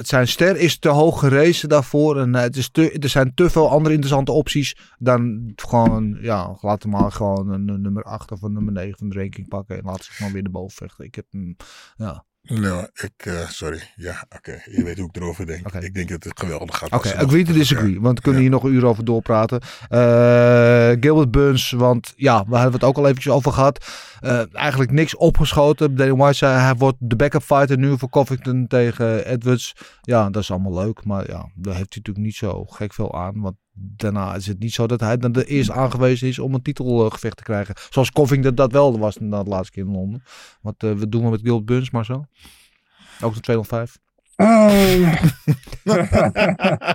zijn 0.00 0.28
ster 0.28 0.56
is 0.56 0.78
te 0.78 0.88
hoog 0.88 1.18
gerezen 1.18 1.68
daarvoor. 1.68 2.18
En 2.18 2.34
eh, 2.34 2.40
het 2.40 2.56
is 2.56 2.70
te, 2.70 2.90
er 2.90 3.08
zijn 3.08 3.34
te 3.34 3.50
veel 3.50 3.70
andere 3.70 3.94
interessante 3.94 4.32
opties. 4.32 4.76
Dan 4.98 5.52
gewoon, 5.56 6.18
ja, 6.20 6.58
laat 6.60 6.82
hem 6.82 6.92
maar 6.92 7.12
gewoon 7.12 7.48
een, 7.48 7.64
nummer 7.64 8.02
8 8.02 8.32
of 8.32 8.42
een 8.42 8.52
nummer 8.52 8.72
9 8.72 8.98
van 8.98 9.08
de 9.08 9.18
ranking 9.18 9.48
pakken. 9.48 9.76
En 9.76 9.84
laat 9.84 10.04
zich 10.04 10.16
gewoon 10.16 10.32
weer 10.32 10.44
erboven 10.44 10.76
vechten. 10.76 11.04
Ik 11.04 11.14
heb 11.14 11.26
ja. 11.96 12.24
Nou, 12.46 12.86
ik, 12.94 13.12
eh, 13.16 13.48
sorry. 13.48 13.92
Ja, 13.96 14.26
oké. 14.36 14.62
Je 14.64 14.84
weet 14.84 14.98
hoe 14.98 15.08
ik 15.08 15.16
erover 15.16 15.46
denk. 15.46 15.72
Ik 15.72 15.94
denk 15.94 16.08
dat 16.08 16.24
het 16.24 16.40
geweldig 16.40 16.76
gaat. 16.78 16.92
Oké, 16.92 17.08
nog- 17.08 17.16
agree 17.26 17.44
to 17.44 17.52
disagree. 17.52 18.00
Want 18.00 18.16
we 18.16 18.22
kunnen 18.24 18.40
hier 18.40 18.50
nog 18.50 18.62
een 18.64 18.72
uur 18.72 18.86
over 18.86 19.04
doorpraten. 19.04 19.60
Eh, 19.88 20.90
Gilbert 21.00 21.30
Burns, 21.30 21.70
want 21.70 22.12
ja, 22.16 22.44
we 22.48 22.54
hebben 22.54 22.72
het 22.72 22.84
ook 22.84 22.96
al 22.96 23.06
eventjes 23.08 23.32
over 23.32 23.52
gehad. 23.52 23.86
Eh, 24.20 24.42
eigenlijk 24.52 24.90
niks 24.90 25.16
opgeschoten. 25.16 25.94
Dana 25.96 26.16
White 26.16 26.34
zei, 26.36 26.58
hij 26.60 26.74
wordt 26.74 26.96
de 27.00 27.16
backup 27.16 27.42
fighter 27.42 27.78
nu 27.78 27.98
voor 27.98 28.08
Covington 28.08 28.66
tegen 28.66 29.26
Edwards. 29.26 29.74
Ja, 30.00 30.30
dat 30.30 30.42
is 30.42 30.50
allemaal 30.50 30.74
leuk. 30.74 31.04
Maar 31.04 31.26
ja, 31.30 31.50
daar 31.54 31.74
heeft 31.74 31.92
hij 31.94 32.02
natuurlijk 32.02 32.26
niet 32.26 32.34
zo 32.36 32.64
gek 32.64 32.92
veel 32.94 33.14
aan. 33.14 33.40
Want 33.40 33.56
daarna 33.74 34.34
is 34.34 34.46
het 34.46 34.58
niet 34.58 34.72
zo 34.72 34.86
dat 34.86 35.00
hij 35.00 35.16
dan 35.16 35.32
de 35.32 35.44
eerst 35.44 35.70
aangewezen 35.70 36.28
is 36.28 36.38
om 36.38 36.54
een 36.54 36.62
titelgevecht 36.62 37.36
te 37.36 37.42
krijgen. 37.42 37.74
Zoals 37.90 38.12
Covington 38.12 38.54
dat 38.54 38.72
wel 38.72 38.98
was 38.98 39.16
na 39.18 39.42
de 39.42 39.48
laatste 39.50 39.72
keer 39.72 39.84
in 39.84 39.90
Londen. 39.92 40.22
Wat 40.60 40.74
eh, 40.78 40.90
wat 40.92 41.10
doen 41.10 41.24
we 41.24 41.30
met 41.30 41.40
Gilbert 41.42 41.64
Burns, 41.66 41.90
maar 41.90 42.04
zo? 42.04 42.24
Ook 43.20 43.34
de 43.34 43.40
205. 43.40 43.98
Ehm. 44.36 45.14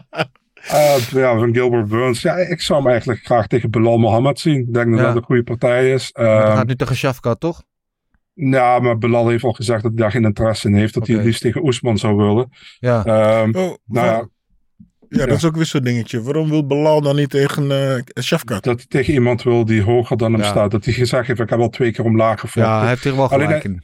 Eh, 0.69 0.97
ja, 1.11 1.37
van 1.37 1.53
Gilbert 1.53 1.87
Burns. 1.87 2.21
Ja, 2.21 2.35
ik 2.35 2.61
zou 2.61 2.79
hem 2.81 2.89
eigenlijk 2.89 3.25
graag 3.25 3.47
tegen 3.47 3.69
Bilal 3.69 3.97
Mohammed 3.97 4.39
zien. 4.39 4.59
Ik 4.59 4.73
denk 4.73 4.89
dat 4.89 4.99
Ja. 4.99 5.05
dat 5.05 5.15
een 5.15 5.23
goede 5.23 5.43
partij 5.43 5.91
is. 5.93 6.11
Ehm, 6.11 6.55
gaat 6.55 6.67
nu 6.67 6.75
tegen 6.75 6.95
Shafka, 6.95 7.35
toch? 7.35 7.63
Ja, 8.33 8.79
maar 8.79 8.97
Bilal 8.97 9.27
heeft 9.27 9.43
al 9.43 9.51
gezegd 9.51 9.83
dat 9.83 9.91
hij 9.91 10.01
daar 10.01 10.11
geen 10.11 10.23
interesse 10.23 10.67
in 10.67 10.73
heeft. 10.73 10.93
Dat 10.93 11.07
hij 11.07 11.15
het 11.15 11.25
liefst 11.25 11.41
tegen 11.41 11.63
Oesman 11.65 11.97
zou 11.97 12.15
willen. 12.15 12.49
Ja. 12.79 13.05
Ehm, 13.05 13.55
Oh, 13.57 13.75
nou 13.85 14.07
ja, 14.07 14.27
ja, 15.09 15.25
dat 15.25 15.37
is 15.37 15.45
ook 15.45 15.55
weer 15.55 15.65
zo'n 15.65 15.81
dingetje. 15.83 16.21
Waarom 16.21 16.49
wil 16.49 16.65
Belal 16.65 17.01
dan 17.01 17.15
niet 17.15 17.29
tegen 17.29 17.71
eh 17.71 18.23
Shafkat? 18.23 18.63
dat 18.63 18.77
hij 18.77 18.85
tegen 18.87 19.13
iemand 19.13 19.43
wil 19.43 19.65
die 19.65 19.81
hoger 19.81 20.17
dan 20.17 20.31
hem 20.33 20.41
Ja. 20.41 20.47
staat. 20.47 20.71
Dat 20.71 20.85
hij 20.85 20.93
gezegd 20.93 21.27
heeft, 21.27 21.39
ik 21.39 21.49
heb 21.49 21.59
al 21.59 21.69
twee 21.69 21.91
keer 21.91 22.05
omlaag 22.05 22.39
gevochten. 22.39 22.71
Ja, 22.73 22.79
hij 22.79 22.89
heeft 22.89 23.05
er 23.05 23.15
wel 23.15 23.27
gelijk 23.27 23.63
in. 23.63 23.81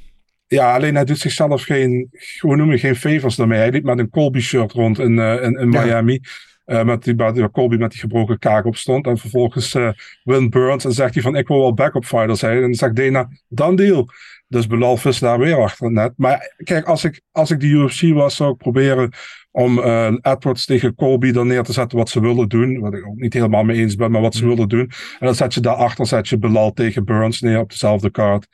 Ja, 0.48 0.74
alleen 0.76 0.96
hij 0.96 1.06
doet 1.06 1.18
zichzelf 1.20 1.64
geen, 1.64 2.10
hoe 2.40 2.56
noem 2.56 2.72
je, 2.72 2.78
geen 2.78 2.96
favors 2.96 3.36
daarmee. 3.36 3.58
Hij 3.60 3.72
liep 3.72 3.84
met 3.84 4.00
een 4.00 4.10
Colby 4.10 4.40
shirt 4.40 4.72
rond 4.72 5.00
in, 5.00 5.20
eh, 5.20 5.44
in, 5.44 5.60
in 5.60 5.72
Ja. 5.72 5.84
Miami. 5.84 6.20
eh, 6.66 6.84
met 6.84 7.04
die, 7.04 7.16
waar 7.16 7.52
Colby 7.52 7.76
met 7.76 7.92
die 7.92 8.00
gebroken 8.00 8.40
kaak 8.40 8.66
op 8.66 8.76
stond. 8.78 9.06
En 9.08 9.18
vervolgens 9.18 9.74
eh 9.76 9.90
win 10.24 10.50
Burns 10.50 10.86
en 10.86 10.92
zegt 10.92 11.14
hij 11.14 11.24
van 11.24 11.36
ik 11.36 11.48
wil 11.48 11.60
wel 11.60 11.74
backup 11.74 12.06
fighter 12.06 12.38
zijn. 12.38 12.56
En 12.56 12.62
dan 12.62 12.74
zegt 12.74 12.96
Dana, 12.96 13.30
dan 13.48 13.76
deal. 13.76 14.10
Dus 14.48 14.68
Belal 14.68 15.00
daar 15.20 15.40
weer 15.40 15.58
achter 15.58 15.92
net. 15.92 16.14
Maar 16.16 16.56
kijk, 16.64 16.86
als 16.86 17.04
ik, 17.04 17.22
als 17.32 17.52
ik 17.52 17.60
de 17.60 17.68
UFC 17.68 18.14
was, 18.14 18.36
zou 18.36 18.52
ik 18.52 18.58
proberen 18.58 19.14
om 19.52 19.80
eh, 19.80 20.14
Edwards 20.22 20.66
tegen 20.66 20.96
Colby 20.96 21.32
dan 21.32 21.48
neer 21.48 21.64
te 21.64 21.74
zetten 21.74 21.98
wat 21.98 22.10
ze 22.10 22.20
willen 22.20 22.50
doen. 22.50 22.80
Wat 22.80 22.94
ik 22.94 23.08
ook 23.08 23.16
niet 23.16 23.34
helemaal 23.34 23.64
mee 23.64 23.78
eens 23.78 23.96
ben, 23.96 24.12
maar 24.12 24.22
wat 24.22 24.36
ze 24.36 24.48
willen 24.48 24.70
doen. 24.70 24.92
En 25.20 25.26
dan 25.26 25.36
zet 25.36 25.54
je 25.54 25.60
daarachter 25.60 26.08
zet 26.08 26.28
je 26.28 26.38
Belal 26.38 26.74
tegen 26.74 27.06
Burns 27.06 27.42
neer 27.42 27.60
op 27.60 27.70
dezelfde 27.70 28.12
kaart. 28.12 28.48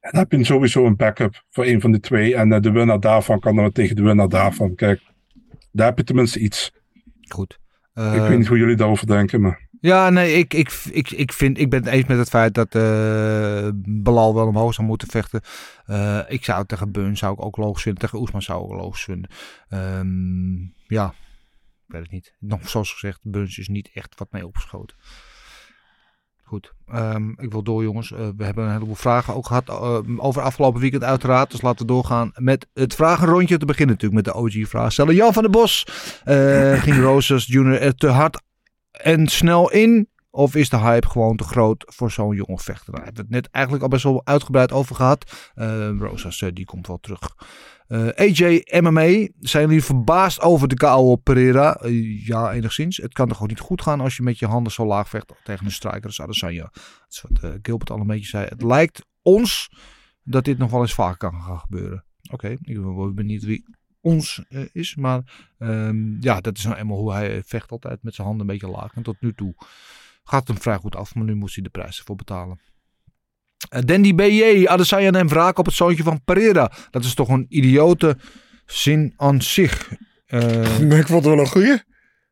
En 0.00 0.10
dan 0.10 0.20
heb 0.20 0.32
je 0.32 0.44
sowieso 0.44 0.86
een 0.86 0.96
backup 0.96 1.42
voor 1.50 1.66
een 1.66 1.80
van 1.80 1.92
de 1.92 2.00
twee. 2.00 2.34
En 2.34 2.52
eh, 2.52 2.60
de 2.60 2.70
winnaar 2.70 3.00
daarvan 3.00 3.40
kan 3.40 3.56
dan 3.56 3.72
tegen 3.72 3.96
de 3.96 4.02
winnaar 4.02 4.28
daarvan. 4.28 4.74
Kijk, 4.74 5.00
daar 5.72 5.86
heb 5.86 5.98
je 5.98 6.04
tenminste 6.04 6.38
iets. 6.38 6.72
Goed. 7.28 7.58
ik 7.94 8.02
Eh, 8.02 8.28
weet 8.28 8.38
niet 8.38 8.46
hoe 8.46 8.58
jullie 8.58 8.76
daarover 8.76 9.06
denken, 9.06 9.40
maar... 9.40 9.63
Ja, 9.84 10.10
nee, 10.10 10.32
ik, 10.32 10.54
ik, 10.54 10.72
ik, 10.90 11.10
ik, 11.10 11.32
vind, 11.32 11.58
ik 11.58 11.70
ben 11.70 11.84
het 11.84 11.92
eens 11.92 12.06
met 12.06 12.18
het 12.18 12.28
feit 12.28 12.54
dat 12.54 12.74
eh 12.74 13.68
Belal 13.74 14.34
wel 14.34 14.46
omhoog 14.46 14.74
zou 14.74 14.86
moeten 14.86 15.08
vechten. 15.08 15.40
Eh, 15.86 16.20
ik 16.28 16.44
zou 16.44 16.66
tegen 16.66 16.92
Burns 16.92 17.18
zou 17.18 17.32
ik 17.32 17.44
ook 17.44 17.56
logisch 17.56 17.82
vinden. 17.82 18.00
Tegen 18.00 18.18
Oesman 18.18 18.42
zou 18.42 18.64
ik 18.64 18.80
logisch 18.80 19.02
vinden. 19.02 19.30
Ehm, 19.68 20.54
ja, 20.86 21.14
ik 21.86 21.92
weet 21.92 22.02
het 22.02 22.10
niet. 22.10 22.34
Nog 22.38 22.68
zoals 22.68 22.92
gezegd, 22.92 23.18
Burns 23.22 23.58
is 23.58 23.68
niet 23.68 23.90
echt 23.94 24.18
wat 24.18 24.28
mee 24.30 24.46
opgeschoten. 24.46 24.96
Goed, 26.42 26.72
ehm, 26.86 27.30
ik 27.30 27.50
wil 27.52 27.62
door 27.62 27.82
jongens. 27.82 28.12
Eh, 28.12 28.28
we 28.36 28.44
hebben 28.44 28.64
een 28.64 28.72
heleboel 28.72 28.94
vragen 28.94 29.34
ook 29.34 29.46
gehad 29.46 29.68
eh, 29.68 29.98
over 30.16 30.42
afgelopen 30.42 30.80
weekend 30.80 31.04
uiteraard. 31.04 31.50
Dus 31.50 31.62
laten 31.62 31.86
we 31.86 31.92
doorgaan 31.92 32.32
met 32.34 32.66
het 32.74 32.94
vragenrondje. 32.94 33.56
Te 33.58 33.66
beginnen 33.66 33.94
natuurlijk 33.94 34.26
met 34.26 34.34
de 34.34 34.40
OG-vraag. 34.40 34.92
Stellen 34.92 35.14
Jan 35.14 35.32
van 35.32 35.42
der 35.42 35.52
Bos. 35.52 35.86
eh, 36.24 36.82
ging 36.82 36.96
Roses 36.96 37.46
Jr. 37.46 37.80
er 37.80 37.94
te 37.94 38.08
hard 38.08 38.42
en 39.02 39.26
snel 39.26 39.70
in? 39.70 40.08
Of 40.30 40.54
is 40.54 40.68
de 40.68 40.78
hype 40.78 41.08
gewoon 41.08 41.36
te 41.36 41.44
groot 41.44 41.84
voor 41.94 42.10
zo'n 42.10 42.34
jonge 42.34 42.58
vechter? 42.58 42.92
Daar 42.92 43.04
hebben 43.04 43.26
we 43.26 43.34
het 43.34 43.42
net 43.42 43.52
eigenlijk 43.52 43.84
al 43.84 43.90
best 43.90 44.04
wel 44.04 44.26
uitgebreid 44.26 44.72
over 44.72 44.94
gehad. 44.96 45.50
Eh 45.54 45.90
Rosas, 45.98 46.42
eh, 46.42 46.48
die 46.52 46.64
komt 46.64 46.86
wel 46.86 46.98
terug. 47.00 47.34
Eh, 47.86 48.08
AJ 48.08 48.62
MMA, 48.80 49.28
zijn 49.40 49.66
jullie 49.66 49.84
verbaasd 49.84 50.40
over 50.40 50.68
de 50.68 50.74
KO 50.74 51.10
op 51.10 51.24
Pereira? 51.24 51.80
Ja, 52.24 52.52
enigszins. 52.52 52.96
Het 52.96 53.12
kan 53.12 53.26
toch 53.26 53.36
gewoon 53.36 53.52
niet 53.52 53.60
goed 53.60 53.82
gaan 53.82 54.00
als 54.00 54.16
je 54.16 54.22
met 54.22 54.38
je 54.38 54.46
handen 54.46 54.72
zo 54.72 54.86
laag 54.86 55.08
vecht 55.08 55.32
tegen 55.44 55.66
een 55.66 55.72
striker 55.72 56.12
als. 56.12 56.70
Dat 56.72 57.06
is 57.08 57.24
wat 57.28 57.52
Gilbert 57.62 57.90
al 57.90 58.00
een 58.00 58.06
beetje 58.06 58.28
zei. 58.28 58.46
Het 58.46 58.62
lijkt 58.62 59.04
ons 59.22 59.70
dat 60.22 60.44
dit 60.44 60.58
nog 60.58 60.70
wel 60.70 60.80
eens 60.80 60.94
vaker 60.94 61.16
kan 61.16 61.42
gaan 61.42 61.58
gebeuren. 61.58 62.04
Oké, 62.30 62.48
ik 62.48 62.82
ben 62.82 63.14
benieuwd 63.14 63.44
wie 63.44 63.64
ons 64.04 64.42
eh, 64.48 64.60
is. 64.72 64.94
Maar 64.94 65.20
ehm, 65.58 66.22
ja, 66.22 66.40
dat 66.40 66.56
is 66.58 66.64
nou 66.64 66.76
eenmaal 66.76 66.96
hoe 66.96 67.12
hij 67.12 67.42
vecht 67.46 67.70
altijd 67.70 68.02
met 68.02 68.14
zijn 68.14 68.26
handen 68.26 68.46
een 68.46 68.52
beetje 68.58 68.76
laag. 68.76 68.94
En 68.94 69.02
tot 69.02 69.16
nu 69.20 69.34
toe 69.34 69.54
gaat 70.24 70.40
het 70.40 70.48
hem 70.48 70.60
vrij 70.60 70.76
goed 70.76 70.96
af. 70.96 71.14
Maar 71.14 71.24
nu 71.24 71.34
moest 71.34 71.54
hij 71.54 71.64
de 71.64 71.70
prijs 71.70 71.98
ervoor 71.98 72.16
betalen. 72.16 72.60
Eh, 73.68 73.80
Dandy 73.84 74.14
BJ, 74.14 74.66
Adesanya 74.66 75.10
neemt 75.10 75.30
wraak 75.30 75.58
op 75.58 75.66
het 75.66 75.74
zoontje 75.74 76.02
van 76.02 76.24
Pereira. 76.24 76.72
Dat 76.90 77.04
is 77.04 77.14
toch 77.14 77.28
een 77.28 77.46
idiote 77.48 78.16
zin 78.66 79.14
aan 79.16 79.42
zich. 79.42 79.92
Eh, 80.26 80.80
ik 80.80 81.06
vond 81.06 81.24
het 81.24 81.34
wel 81.34 81.38
een 81.38 81.46
goeie. 81.46 81.82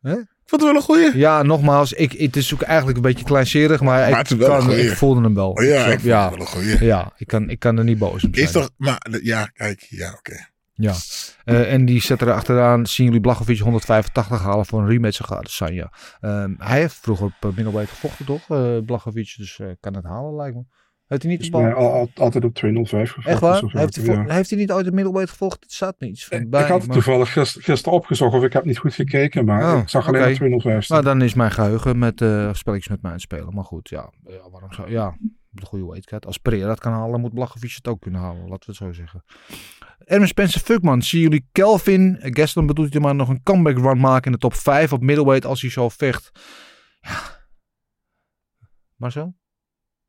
Hè? 0.00 0.16
Ik 0.18 0.58
vond 0.58 0.62
het 0.62 0.62
wel 0.62 0.74
een 0.74 0.82
goeie. 0.82 1.18
ja, 1.18 1.42
nogmaals, 1.42 1.92
ik, 1.92 2.12
het 2.12 2.36
is 2.36 2.54
ook 2.54 2.62
eigenlijk 2.62 2.96
een 2.96 3.02
beetje 3.02 3.24
kleinzerig, 3.24 3.80
maar, 3.80 4.10
Maar 4.10 4.30
ik, 4.30 4.38
kan, 4.38 4.70
ik 4.70 4.92
voelde 4.92 5.20
hem 5.20 5.34
wel. 5.34 5.50
Oh, 5.50 5.64
ja, 5.64 5.84
ik 5.84 6.00
ja, 6.00 6.30
wel 6.30 6.40
een 6.40 6.46
goeie. 6.46 6.84
ja 6.84 7.12
ik, 7.16 7.26
kan, 7.26 7.50
ik 7.50 7.58
kan 7.58 7.78
er 7.78 7.84
niet 7.84 7.98
boos 7.98 8.24
op 8.24 8.34
zijn. 8.34 8.46
Is 8.46 8.52
toch, 8.52 8.70
maar 8.76 9.08
ja, 9.22 9.46
kijk, 9.46 9.86
ja, 9.88 10.12
oké. 10.12 10.50
Ja. 10.82 10.94
Eh, 11.44 11.72
en 11.72 11.84
die 11.84 12.00
zet 12.02 12.20
er 12.20 12.32
achteraan, 12.32 12.86
zien 12.86 13.06
jullie 13.06 13.20
Blachowicz 13.20 13.60
185 13.60 14.42
halen 14.42 14.66
voor 14.66 14.80
een 14.80 14.88
rematch 14.88 15.16
tegen 15.16 15.36
Adesanya. 15.36 15.92
Ehm 16.20 16.54
hij 16.58 16.80
heeft 16.80 16.94
vroeger 16.94 17.26
op 17.26 17.50
uh, 17.50 17.56
middelbare 17.56 17.86
gevochten, 17.86 18.24
toch? 18.26 18.48
eh 18.50 18.76
Blachowicz, 18.86 19.36
dus 19.36 19.58
eh, 19.58 19.66
kan 19.80 19.94
het 19.94 20.04
halen, 20.04 20.34
lijkt 20.36 20.56
me. 20.56 20.62
Heeft 21.06 21.24
hij 21.24 21.32
niet? 21.32 21.52
Nee, 21.52 21.72
al, 21.72 21.92
al- 21.92 22.10
altijd 22.14 22.44
op 22.44 22.54
205 22.54 23.08
gevochten. 23.08 23.32
Echt 23.32 23.40
waar? 23.40 23.80
Heeft 23.80 23.96
hij, 23.96 24.04
Ja. 24.04 24.24
heeft 24.34 24.50
hij 24.50 24.58
niet 24.58 24.72
ooit 24.72 24.86
op 24.86 24.92
middelbare 24.92 25.26
gevochten? 25.26 25.60
Het 25.62 25.72
staat 25.72 25.94
me 25.98 26.06
iets 26.08 26.26
van 26.26 26.48
bij. 26.50 26.62
ik 26.62 26.66
had 26.68 26.78
het 26.78 26.86
maar- 26.86 26.96
toevallig 26.96 27.32
gisteren 27.32 27.64
gister 27.64 27.92
opgezocht 27.92 28.34
of 28.34 28.42
ik 28.44 28.52
heb 28.52 28.64
niet 28.64 28.78
goed 28.78 28.94
gekeken, 28.94 29.44
maar 29.44 29.74
Oh, 29.74 29.80
ik 29.80 29.88
zag 29.88 30.08
alleen 30.08 30.20
maar 30.20 30.34
205 30.34 30.84
staan. 30.84 31.02
Nou, 31.04 31.18
dan 31.18 31.26
is 31.26 31.34
mijn 31.34 31.50
geheugen 31.50 31.98
met 31.98 32.20
eh 32.20 32.48
spelletjes 32.52 32.88
met 32.88 33.02
mij 33.02 33.10
aan 33.10 33.16
het 33.16 33.26
spelen. 33.26 33.54
Maar 33.54 33.64
goed, 33.64 33.88
ja, 33.88 34.12
ja 34.24 34.50
waarom 34.50 34.72
zou... 34.72 34.90
Ja, 34.90 35.16
de 35.50 35.66
goede 35.66 35.86
weightcut. 35.86 36.26
Als 36.26 36.38
Pereira 36.38 36.66
dat 36.68 36.80
kan 36.80 36.92
halen, 36.92 37.20
moet 37.20 37.34
Blachowicz 37.34 37.74
het 37.76 37.88
ook 37.88 38.00
kunnen 38.00 38.20
halen. 38.20 38.48
Laten 38.48 38.58
we 38.58 38.64
het 38.66 38.76
zo 38.76 38.92
zeggen. 38.92 39.24
Erwin 40.04 40.26
Spencer 40.28 40.60
Fuckman. 40.60 41.02
Zien 41.02 41.20
jullie 41.20 41.48
Kelvin, 41.52 42.18
Gaston 42.20 42.66
bedoelt 42.66 42.92
hij 42.92 43.02
maar 43.02 43.14
nog 43.14 43.28
een 43.28 43.42
comeback 43.42 43.78
run 43.84 43.98
maken 44.00 44.26
in 44.26 44.32
de 44.32 44.38
top 44.38 44.54
5 44.54 44.92
op 44.92 45.00
middleweight 45.02 45.44
als 45.46 45.60
hij 45.60 45.70
zo 45.70 45.88
vecht? 45.88 46.30
Ja. 47.00 47.40
Maar 48.96 49.12
zo? 49.12 49.32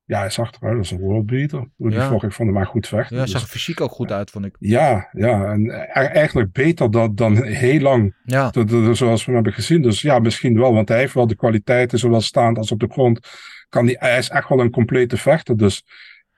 Ja, 0.06 0.20
hij 0.20 0.30
zag 0.30 0.52
eruit 0.52 0.78
als 0.78 0.92
een 0.92 1.00
worldbeater. 1.00 1.70
Hoe 1.76 1.90
die 1.90 2.00
Ja. 2.00 2.10
vocht, 2.10 2.24
ik 2.24 2.32
vond 2.32 2.50
hem 2.50 2.58
maar 2.58 2.68
goed 2.68 2.88
vechten. 2.88 3.16
Ja, 3.16 3.22
Dus- 3.22 3.32
zag 3.32 3.42
er 3.42 3.48
fysiek 3.48 3.82
ook 3.82 3.92
goed 3.92 4.12
uit, 4.12 4.30
vond 4.32 4.46
ik. 4.46 4.56
ja, 4.60 5.10
ja, 5.12 5.46
en 5.52 5.70
eigenlijk 5.94 6.52
beter 6.52 6.92
dan, 6.92 7.16
dan 7.16 7.44
heel 7.44 7.80
lang, 7.80 8.16
Ja. 8.24 8.50
de- 8.50 8.64
de- 8.64 8.84
de- 8.84 8.94
zoals 8.94 9.20
we 9.20 9.26
hem 9.26 9.34
hebben 9.36 9.54
gezien. 9.54 9.82
Dus 9.82 10.02
ja, 10.02 10.20
misschien 10.20 10.58
wel, 10.60 10.74
want 10.74 10.90
hij 10.90 10.98
heeft 10.98 11.14
wel 11.14 11.28
de 11.28 11.36
kwaliteiten, 11.36 12.00
zowel 12.00 12.22
staand 12.22 12.58
als 12.58 12.72
op 12.72 12.80
de 12.80 12.88
grond. 12.92 13.28
Kan 13.70 13.86
die, 13.86 13.96
hij 14.00 14.18
is 14.18 14.30
echt 14.30 14.50
wel 14.50 14.60
een 14.60 14.72
complete 14.72 15.18
vechter, 15.18 15.58
dus 15.58 15.84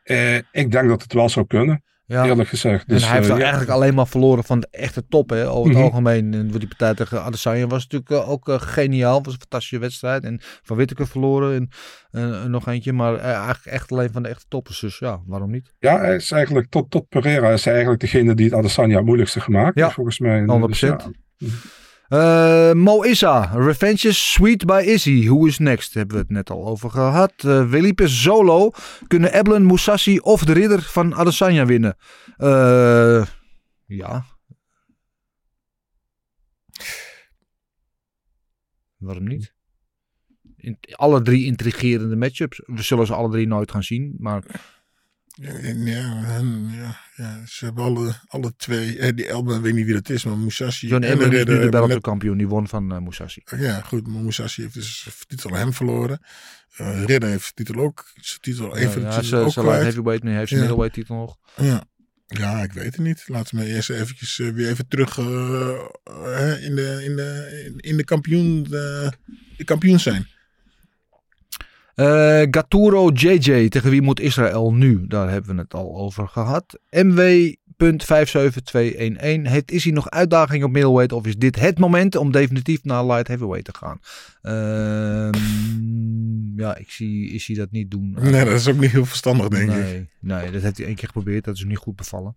eh, 0.03 0.36
ik 0.36 0.72
denk 0.72 0.88
dat 0.89 1.01
het 1.01 1.14
wel 1.14 1.30
zou 1.30 1.45
kunnen, 1.47 1.84
ja. 2.06 2.26
eerlijk 2.26 2.49
gezegd. 2.49 2.88
Dus, 2.89 3.01
en 3.01 3.08
hij 3.08 3.18
heeft 3.18 3.30
eh, 3.30 3.36
ja. 3.36 3.41
eigenlijk 3.41 3.72
alleen 3.72 3.93
maar 3.93 4.08
verloren 4.08 4.43
van 4.43 4.60
de 4.60 4.68
echte 4.72 5.08
top, 5.08 5.30
hè, 5.30 5.49
over 5.49 5.70
het 5.70 5.78
Mhm. 5.78 5.84
algemeen. 5.88 6.34
En 6.34 6.47
die 6.47 6.68
partij 6.68 6.93
tegen 6.93 7.24
Adesanya 7.24 7.68
was 7.68 7.88
natuurlijk 7.88 8.12
eh, 8.12 8.30
ook 8.30 8.49
eh, 8.49 8.56
geniaal. 8.60 9.22
was 9.24 9.34
een 9.34 9.39
fantastische 9.39 9.80
wedstrijd. 9.80 10.24
En 10.24 10.39
Van 10.64 10.76
Whittaker 10.76 11.08
verloren 11.08 11.56
en 11.56 11.70
en 12.43 12.51
nog 12.51 12.68
eentje. 12.68 12.93
Maar 12.93 13.18
eigenlijk 13.18 13.66
echt 13.66 13.91
alleen 13.91 14.12
van 14.12 14.24
de 14.24 14.30
echte 14.30 14.45
toppers. 14.47 14.80
Dus 14.80 14.99
ja, 14.99 15.22
waarom 15.26 15.51
niet? 15.51 15.74
Ja, 15.80 15.99
hij 15.99 16.16
is 16.16 16.32
eigenlijk 16.32 16.70
tot, 16.70 16.91
tot 16.91 17.10
Pereira 17.10 17.49
is 17.51 17.64
hij 17.64 17.74
eigenlijk 17.74 18.01
degene 18.03 18.36
die 18.36 18.45
het 18.45 18.53
Adesanya 18.53 18.95
het 18.95 19.06
moeilijkste 19.06 19.39
gemaakt 19.39 19.80
Ja, 19.80 19.89
volgens 19.91 20.20
mij. 20.20 20.38
En, 20.38 20.49
100%. 20.49 20.70
dus 20.70 20.80
ja, 20.80 20.97
Eh, 22.10 22.74
Mo 22.74 23.03
Issa, 23.03 23.51
Revenge 23.53 24.08
is 24.08 24.32
sweet 24.32 24.66
by 24.66 24.82
Izzy. 24.86 25.26
Who 25.28 25.47
is 25.47 25.60
next? 25.60 25.93
Hebben 25.93 26.16
we 26.16 26.22
het 26.22 26.32
net 26.32 26.49
al 26.49 26.66
over 26.66 26.89
gehad. 26.89 27.34
Uh, 27.45 27.70
Felipe 27.70 28.08
Solo. 28.08 28.72
Kunnen 29.08 29.34
Eblen, 29.34 29.66
Musashi 29.66 30.20
of 30.20 30.43
de 30.43 30.53
ridder 30.53 30.82
van 30.82 31.16
Adesanya 31.16 31.66
winnen? 31.66 31.97
Eh, 32.38 33.26
ja. 33.86 34.26
Waarom 38.97 39.28
niet? 39.28 39.53
In, 40.58 40.78
alle 40.91 41.22
drie 41.22 41.45
intrigerende 41.45 42.16
matchups. 42.16 42.62
We 42.66 42.82
zullen 42.82 43.06
ze 43.06 43.14
alle 43.14 43.30
drie 43.30 43.47
nooit 43.47 43.72
gaan 43.72 43.84
zien. 43.84 44.16
Maar 44.18 44.43
Ja, 45.41 45.51
ja, 45.61 46.23
en, 46.36 46.69
ja, 46.73 46.97
ja, 47.15 47.41
ze 47.47 47.65
hebben 47.65 47.83
alle, 47.83 48.13
alle 48.27 48.53
twee. 48.57 48.97
eh, 48.99 49.15
die 49.15 49.27
Elben, 49.27 49.61
weet 49.61 49.73
niet 49.73 49.86
wie 49.86 49.93
dat 49.93 50.09
is, 50.09 50.23
maar 50.25 50.38
Musashi. 50.38 50.88
John 50.88 51.03
en 51.03 51.11
Eblen 51.11 51.31
is 51.31 51.43
nu 51.45 51.59
de 51.59 51.69
Bellator 51.69 52.01
kampioen. 52.01 52.38
Die 52.38 52.47
won 52.47 52.67
van 52.67 52.91
eh, 52.91 52.99
Musashi. 52.99 53.41
Ja, 53.57 53.81
goed, 53.81 54.07
maar 54.07 54.21
Musashi 54.21 54.61
heeft 54.61 54.73
dus 54.73 55.01
zijn 55.03 55.15
titel 55.27 55.53
hem 55.53 55.73
verloren. 55.73 56.19
Eh 56.75 57.03
Ridder 57.05 57.29
heeft 57.29 57.41
zijn 57.41 57.53
titel 57.55 57.75
ook. 57.75 58.11
Zijn 58.15 58.39
titel 58.41 58.77
Ja, 58.77 58.89
ja, 58.99 59.21
ze, 59.21 59.36
ook 59.38 59.51
ze 59.51 59.59
kwijt. 59.59 59.81
heavyweight 59.81 60.23
nu. 60.23 60.31
Heeft 60.36 60.47
zijn 60.49 60.61
Ja. 60.61 60.65
middleweight 60.67 60.93
titel 60.93 61.15
nog. 61.15 61.38
Ja. 61.55 61.83
ja, 62.27 62.63
ik 62.63 62.73
weet 62.73 62.86
het 62.95 62.97
niet. 62.97 63.23
Laten 63.27 63.57
we 63.57 63.65
eerst 63.65 63.89
eventjes 63.89 64.39
eh, 64.39 64.49
weer 64.49 64.69
even 64.69 64.88
terug 64.88 65.17
in, 65.17 65.25
de, 66.75 67.01
in, 67.03 67.15
de, 67.15 67.61
in, 67.65 67.77
in 67.89 67.97
de 67.97 68.03
kampioen, 68.03 68.63
de, 68.63 69.11
de 69.57 69.63
kampioen 69.63 69.99
zijn. 69.99 70.27
Eh 71.96 72.41
Gaturo 72.52 73.10
JJ, 73.10 73.70
tegen 73.70 73.89
wie 73.89 74.02
moet 74.02 74.20
Israël 74.20 74.74
nu? 74.74 75.08
Daar 75.08 75.30
hebben 75.30 75.56
we 75.56 75.62
het 75.62 75.74
al 75.74 75.96
over 75.96 76.28
gehad. 76.28 76.80
MW.57211. 76.89 77.56
Heeft 79.43 79.72
is 79.72 79.84
hij 79.84 79.93
nog 79.93 80.10
uitdaging 80.10 80.64
op 80.64 80.72
middleweight 80.72 81.12
of 81.12 81.26
is 81.26 81.38
dit 81.38 81.60
het 81.60 81.80
moment 81.80 82.16
om 82.16 82.32
definitief 82.32 82.84
naar 82.84 83.06
light 83.06 83.28
heavyweight 83.28 83.66
te 83.66 83.74
gaan? 83.78 84.00
Ehm, 84.41 85.39
ja, 86.56 86.78
ik 86.78 86.91
zie 86.91 87.30
is 87.30 87.48
hij 87.48 87.56
dat 87.56 87.72
niet 87.72 87.91
doen. 87.91 88.18
Nee, 88.20 88.46
dat 88.46 88.54
is 88.54 88.68
ook 88.68 88.80
niet 88.80 88.91
heel 88.91 89.06
verstandig, 89.06 89.48
denk 89.48 89.72
ik. 89.72 90.08
nee, 90.20 90.52
dat 90.52 90.62
heeft 90.62 90.78
hij 90.78 90.86
één 90.86 90.96
keer 90.96 91.08
geprobeerd. 91.08 91.43
Dat 91.43 91.54
is 91.54 91.60
hem 91.60 91.70
niet 91.70 91.78
goed 91.78 91.96
bevallen. 91.96 92.36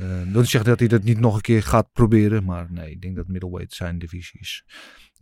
Uh, 0.00 0.08
dat 0.08 0.32
wil 0.32 0.44
zeggen 0.44 0.70
dat 0.70 0.78
hij 0.78 0.88
dat 0.88 1.02
niet 1.02 1.20
nog 1.20 1.34
een 1.34 1.40
keer 1.40 1.62
gaat 1.62 1.92
proberen. 1.92 2.44
Maar 2.44 2.66
nee, 2.70 2.90
ik 2.90 3.02
denk 3.02 3.16
dat 3.16 3.26
middleweight 3.28 3.74
zijn 3.74 3.98
divisie 3.98 4.40
is. 4.40 4.64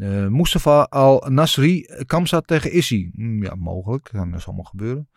Uh, 0.00 0.26
Mustafa 0.26 0.82
Al-Nasri, 0.82 1.86
Kamsa 2.06 2.40
tegen 2.40 2.72
Issy. 2.72 3.10
Mm, 3.12 3.42
ja, 3.42 3.54
mogelijk. 3.54 4.08
Kan 4.12 4.30
dat 4.30 4.46
allemaal 4.46 4.64
gebeuren. 4.64 5.08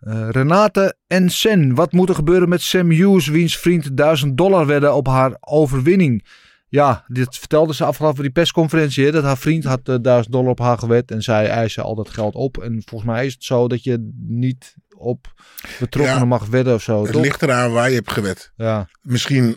Uh, 0.00 0.28
Renate 0.30 0.96
en 1.06 1.30
Sen. 1.30 1.74
Wat 1.74 1.92
moet 1.92 2.08
er 2.08 2.14
gebeuren 2.14 2.48
met 2.48 2.62
Sam 2.62 2.90
Hughes, 2.90 3.26
wiens 3.26 3.58
vriend 3.58 3.96
1000 3.96 4.36
dollar 4.36 4.66
wedden 4.66 4.94
op 4.94 5.06
haar 5.06 5.36
overwinning? 5.40 6.26
Ja, 6.68 7.04
dit 7.06 7.38
vertelde 7.38 7.74
ze 7.74 7.84
afgelopen 7.84 8.22
die 8.22 8.32
persconferentie. 8.32 9.04
Hè, 9.04 9.10
dat 9.10 9.24
haar 9.24 9.38
vriend 9.38 9.64
had 9.64 9.88
uh, 9.88 9.96
1000 10.02 10.32
dollar 10.32 10.50
op 10.50 10.58
haar 10.58 10.78
gewet. 10.78 11.10
En 11.10 11.22
zij 11.22 11.48
eisen 11.48 11.82
al 11.82 11.94
dat 11.94 12.08
geld 12.08 12.34
op. 12.34 12.58
En 12.58 12.82
volgens 12.84 13.10
mij 13.10 13.26
is 13.26 13.32
het 13.32 13.44
zo 13.44 13.68
dat 13.68 13.84
je 13.84 14.10
niet 14.16 14.74
op 14.96 15.32
betrokkenen 15.78 16.20
ja, 16.20 16.24
mag 16.24 16.46
wedden 16.46 16.74
of 16.74 16.82
zo. 16.82 17.02
Het 17.02 17.12
toch? 17.12 17.22
ligt 17.22 17.42
eraan 17.42 17.72
waar 17.72 17.88
je 17.88 17.94
hebt 17.94 18.12
gewet. 18.12 18.52
Ja. 18.56 18.88
Misschien 19.00 19.56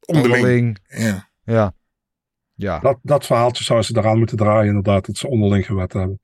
onderling. 0.00 0.34
onderling. 0.34 0.78
Ja. 0.88 1.28
ja. 1.44 1.74
Ja. 2.54 2.78
Dat, 2.78 2.98
dat 3.02 3.26
verhaaltje 3.26 3.64
zou 3.64 3.82
ze 3.82 3.96
eraan 3.96 4.18
moeten 4.18 4.36
draaien, 4.36 4.66
inderdaad, 4.66 5.06
dat 5.06 5.16
ze 5.16 5.28
onderling 5.28 5.66
gewet 5.66 5.92
hebben. 5.92 6.20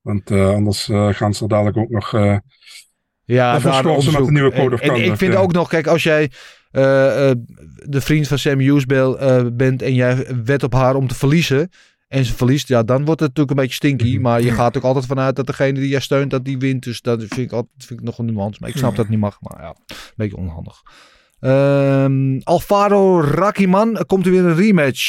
Want 0.00 0.30
uh, 0.30 0.48
anders 0.48 0.88
uh, 0.88 1.14
gaan 1.14 1.34
ze 1.34 1.42
er 1.42 1.48
dadelijk 1.48 1.76
ook 1.76 1.90
nog. 1.90 2.12
Uh, 2.12 2.36
ja, 3.24 3.58
daar 3.58 3.84
met 3.84 4.02
de 4.02 4.30
nieuwe 4.30 4.52
code 4.52 4.74
of 4.74 4.80
en, 4.80 4.90
en 4.90 5.04
ik 5.04 5.16
vind 5.16 5.34
ook 5.34 5.52
nog, 5.52 5.68
kijk, 5.68 5.86
als 5.86 6.02
jij 6.02 6.30
de 6.70 8.00
vriend 8.00 8.28
van 8.28 8.38
Sam 8.38 8.58
Hughes 8.58 8.86
bent 9.54 9.82
en 9.82 9.94
jij 9.94 10.26
wet 10.44 10.62
op 10.62 10.72
haar 10.72 10.94
om 10.94 11.06
te 11.06 11.14
verliezen. 11.14 11.70
En 12.08 12.24
ze 12.24 12.34
verliest, 12.34 12.68
ja, 12.68 12.82
dan 12.82 13.04
wordt 13.04 13.20
het 13.20 13.28
natuurlijk 13.28 13.50
een 13.50 13.62
beetje 13.62 13.74
stinky. 13.74 14.18
Maar 14.18 14.42
je 14.42 14.50
gaat 14.50 14.76
ook 14.76 14.82
altijd 14.82 15.06
vanuit 15.06 15.36
dat 15.36 15.46
degene 15.46 15.72
die 15.72 15.88
jij 15.88 16.00
steunt, 16.00 16.30
dat 16.30 16.44
die 16.44 16.58
wint. 16.58 16.82
Dus 16.82 17.00
dat 17.00 17.18
vind 17.18 17.38
ik, 17.38 17.52
altijd, 17.52 17.84
vind 17.84 18.00
ik 18.00 18.06
nog 18.06 18.18
een 18.18 18.24
nuance. 18.24 18.58
Maar 18.60 18.68
ik 18.68 18.76
snap 18.76 18.96
dat 18.96 19.08
niet 19.08 19.18
mag. 19.18 19.40
Maar 19.40 19.62
ja, 19.62 19.74
een 19.86 19.96
beetje 20.16 20.36
onhandig. 20.36 20.82
Um, 21.44 22.40
Alvaro 22.42 23.20
Rakiman, 23.20 24.04
komt 24.06 24.26
er 24.26 24.32
weer 24.32 24.44
een 24.44 24.54
rematch? 24.54 25.02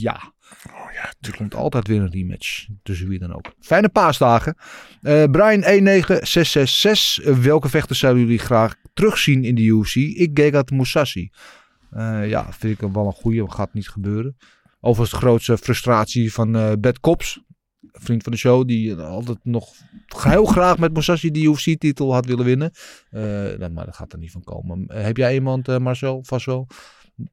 Ja. 0.00 0.32
Oh 0.66 0.92
ja, 0.92 1.12
Er 1.20 1.36
komt 1.36 1.54
altijd 1.54 1.88
weer 1.88 2.00
een 2.00 2.10
rematch. 2.10 2.66
Tussen 2.82 3.08
wie 3.08 3.18
dan 3.18 3.34
ook. 3.34 3.52
Fijne 3.60 3.88
paasdagen. 3.88 4.56
Eh 5.02 5.24
Brian 5.30 5.60
19666. 5.60 7.24
Eh, 7.24 7.38
welke 7.38 7.68
vechters 7.68 7.98
zouden 7.98 8.22
jullie 8.22 8.38
graag 8.38 8.74
terugzien 8.94 9.44
in 9.44 9.54
de 9.54 9.62
UFC? 9.62 9.94
Ik 9.94 10.30
Gegard 10.34 10.70
Mousasi. 10.70 11.30
Eh, 11.90 12.28
ja, 12.28 12.52
vind 12.52 12.82
ik 12.82 12.88
wel 12.92 13.06
een 13.06 13.12
goede. 13.12 13.50
Gaat 13.50 13.74
niet 13.74 13.88
gebeuren. 13.88 14.36
Overigens 14.80 15.20
de 15.20 15.26
grootste 15.26 15.58
frustratie 15.58 16.32
van 16.32 16.56
eh 16.56 16.72
Bad 16.78 17.00
Cops. 17.00 17.40
Vriend 17.98 18.22
van 18.22 18.32
de 18.32 18.38
show. 18.38 18.66
Die 18.68 18.94
altijd 18.94 19.38
nog 19.42 19.72
heel 20.16 20.44
graag 20.44 20.78
met 20.78 20.92
Mousasi 20.92 21.30
de 21.30 21.40
UFC-titel 21.42 22.12
had 22.12 22.26
willen 22.26 22.44
winnen. 22.44 22.70
Eh, 23.10 23.22
nou, 23.58 23.70
maar 23.70 23.84
dat 23.84 23.96
gaat 23.96 24.12
er 24.12 24.18
niet 24.18 24.30
van 24.30 24.42
komen. 24.44 24.86
Eh, 24.86 25.02
heb 25.02 25.16
jij 25.16 25.34
iemand, 25.34 25.68
eh, 25.68 25.78
Marcel? 25.78 26.24
Vast 26.24 26.46
wel? 26.46 26.66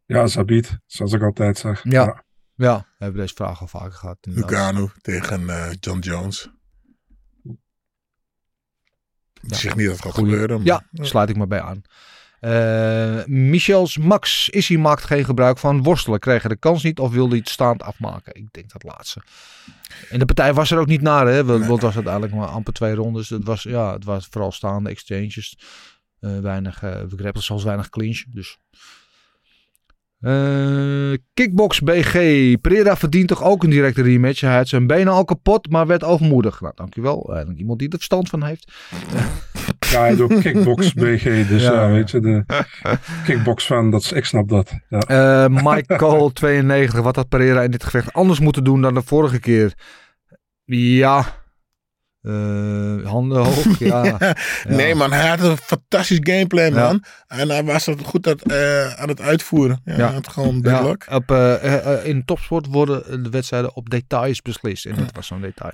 Ja, 0.05 0.27
Zabit, 0.27 0.77
zoals 0.85 1.13
ik 1.13 1.21
altijd 1.23 1.57
zeg. 1.57 1.83
Ja. 1.83 2.23
Ja, 2.55 2.77
we 2.77 3.03
hebben 3.03 3.21
deze 3.21 3.33
vraag 3.33 3.61
al 3.61 3.67
vaker 3.67 3.91
gehad. 3.91 4.17
Lugano 4.21 4.89
tegen 5.01 5.49
eh, 5.49 5.71
John 5.79 5.99
Jones. 5.99 6.49
Ik 9.41 9.53
zeg 9.53 9.75
niet 9.75 9.85
dat 9.85 9.95
het 9.95 10.05
gaat 10.05 10.13
gebeuren. 10.13 10.57
maar- 10.57 10.65
Ja, 10.65 10.83
sluit 10.91 11.29
ik 11.29 11.35
me 11.37 11.47
bij 11.47 11.61
aan. 11.61 11.81
Eh 12.43 13.25
Michels 13.25 13.97
Max, 13.97 14.49
is 14.49 14.67
hij 14.67 14.77
maakt 14.77 15.03
geen 15.03 15.25
gebruik 15.25 15.57
van 15.57 15.83
worstelen. 15.83 16.19
Kreeg 16.19 16.47
de 16.47 16.55
kans 16.55 16.83
niet 16.83 16.99
of 16.99 17.11
wilde 17.11 17.29
hij 17.29 17.39
het 17.39 17.49
staand 17.49 17.83
afmaken? 17.83 18.35
Ik 18.35 18.47
denk 18.51 18.71
dat 18.71 18.83
laatste. 18.83 19.21
En 20.09 20.19
de 20.19 20.25
partij 20.25 20.53
was 20.53 20.71
er 20.71 20.79
ook 20.79 20.87
niet 20.87 21.01
naar, 21.01 21.27
hè? 21.27 21.45
Want 21.45 21.67
het 21.67 21.81
was 21.81 21.95
uiteindelijk 21.95 22.33
maar 22.33 22.47
amper 22.47 22.73
twee 22.73 22.93
rondes. 22.93 23.29
Het 23.29 23.43
was, 23.43 23.63
ja, 23.63 23.93
het 23.93 24.03
was 24.03 24.27
vooral 24.29 24.51
staande 24.51 24.89
exchanges. 24.89 25.57
Eh, 26.19 26.39
weinig 26.39 26.83
uh, 26.83 27.01
grapples, 27.15 27.45
zelfs 27.45 27.63
weinig 27.63 27.89
clinch. 27.89 28.23
Dus. 28.27 28.57
Eh, 30.23 31.13
Kickbox 31.33 31.79
BG. 31.81 32.11
Pereira 32.61 32.97
verdient 32.97 33.27
toch 33.27 33.43
ook 33.43 33.63
een 33.63 33.69
directe 33.69 34.01
rematch. 34.01 34.41
Hij 34.41 34.55
had 34.55 34.67
zijn 34.67 34.87
benen 34.87 35.13
al 35.13 35.25
kapot, 35.25 35.69
maar 35.69 35.87
werd 35.87 36.03
overmoedig. 36.03 36.61
Nou, 36.61 36.73
dankjewel. 36.75 37.25
Eigenlijk 37.29 37.59
iemand 37.59 37.79
die 37.79 37.87
er 37.89 37.95
verstand 37.95 38.29
van 38.29 38.43
heeft. 38.43 38.71
Ja, 39.91 39.99
hij 39.99 40.15
doet 40.15 40.39
kickbox 40.39 40.93
BG, 40.93 41.47
dus 41.47 41.63
Ja. 41.63 41.71
ja, 41.73 41.89
weet 41.89 42.11
je, 42.11 42.19
de 42.19 42.43
kickbox 43.25 43.65
fan, 43.65 43.91
dat 43.91 44.01
is, 44.01 44.11
ik 44.11 44.25
snap 44.25 44.49
dat. 44.49 44.73
Ja. 44.89 44.99
Eh 44.99 45.47
Michael 45.63 46.29
92. 46.33 47.01
Wat 47.01 47.15
had 47.15 47.29
Pereira 47.29 47.61
in 47.61 47.71
dit 47.71 47.83
gevecht 47.83 48.13
anders 48.13 48.39
moeten 48.39 48.63
doen 48.63 48.81
dan 48.81 48.93
de 48.93 49.01
vorige 49.01 49.39
keer? 49.39 49.73
Ja. 50.65 51.25
Eh, 52.23 53.05
handen 53.09 53.37
hoog. 53.45 53.79
Ja. 53.79 54.03
Ja. 54.05 54.35
Nee, 54.67 54.95
man, 54.95 55.11
hij 55.13 55.27
had 55.29 55.39
een 55.39 55.57
fantastisch 55.57 56.19
gameplan, 56.21 56.73
Ja. 56.73 56.85
man. 56.85 57.03
En 57.27 57.49
hij 57.49 57.63
was 57.63 57.85
het 57.85 58.01
goed 58.03 58.27
aan, 58.27 58.37
eh, 58.37 58.93
aan 58.93 59.07
het 59.07 59.21
uitvoeren. 59.21 59.81
Ja, 59.85 59.93
Ja. 59.97 60.05
Hij 60.05 60.13
had 60.13 60.27
gewoon 60.27 60.55
Ja, 60.55 60.61
deadlock. 60.61 61.05
op, 61.11 61.31
eh, 61.31 62.05
in 62.05 62.25
topsport 62.25 62.65
worden 62.69 63.23
de 63.23 63.29
wedstrijden 63.29 63.75
op 63.75 63.89
details 63.89 64.41
beslist. 64.41 64.85
En 64.85 64.95
dat 64.95 65.11
was 65.15 65.27
zo'n 65.27 65.41
detail. 65.41 65.73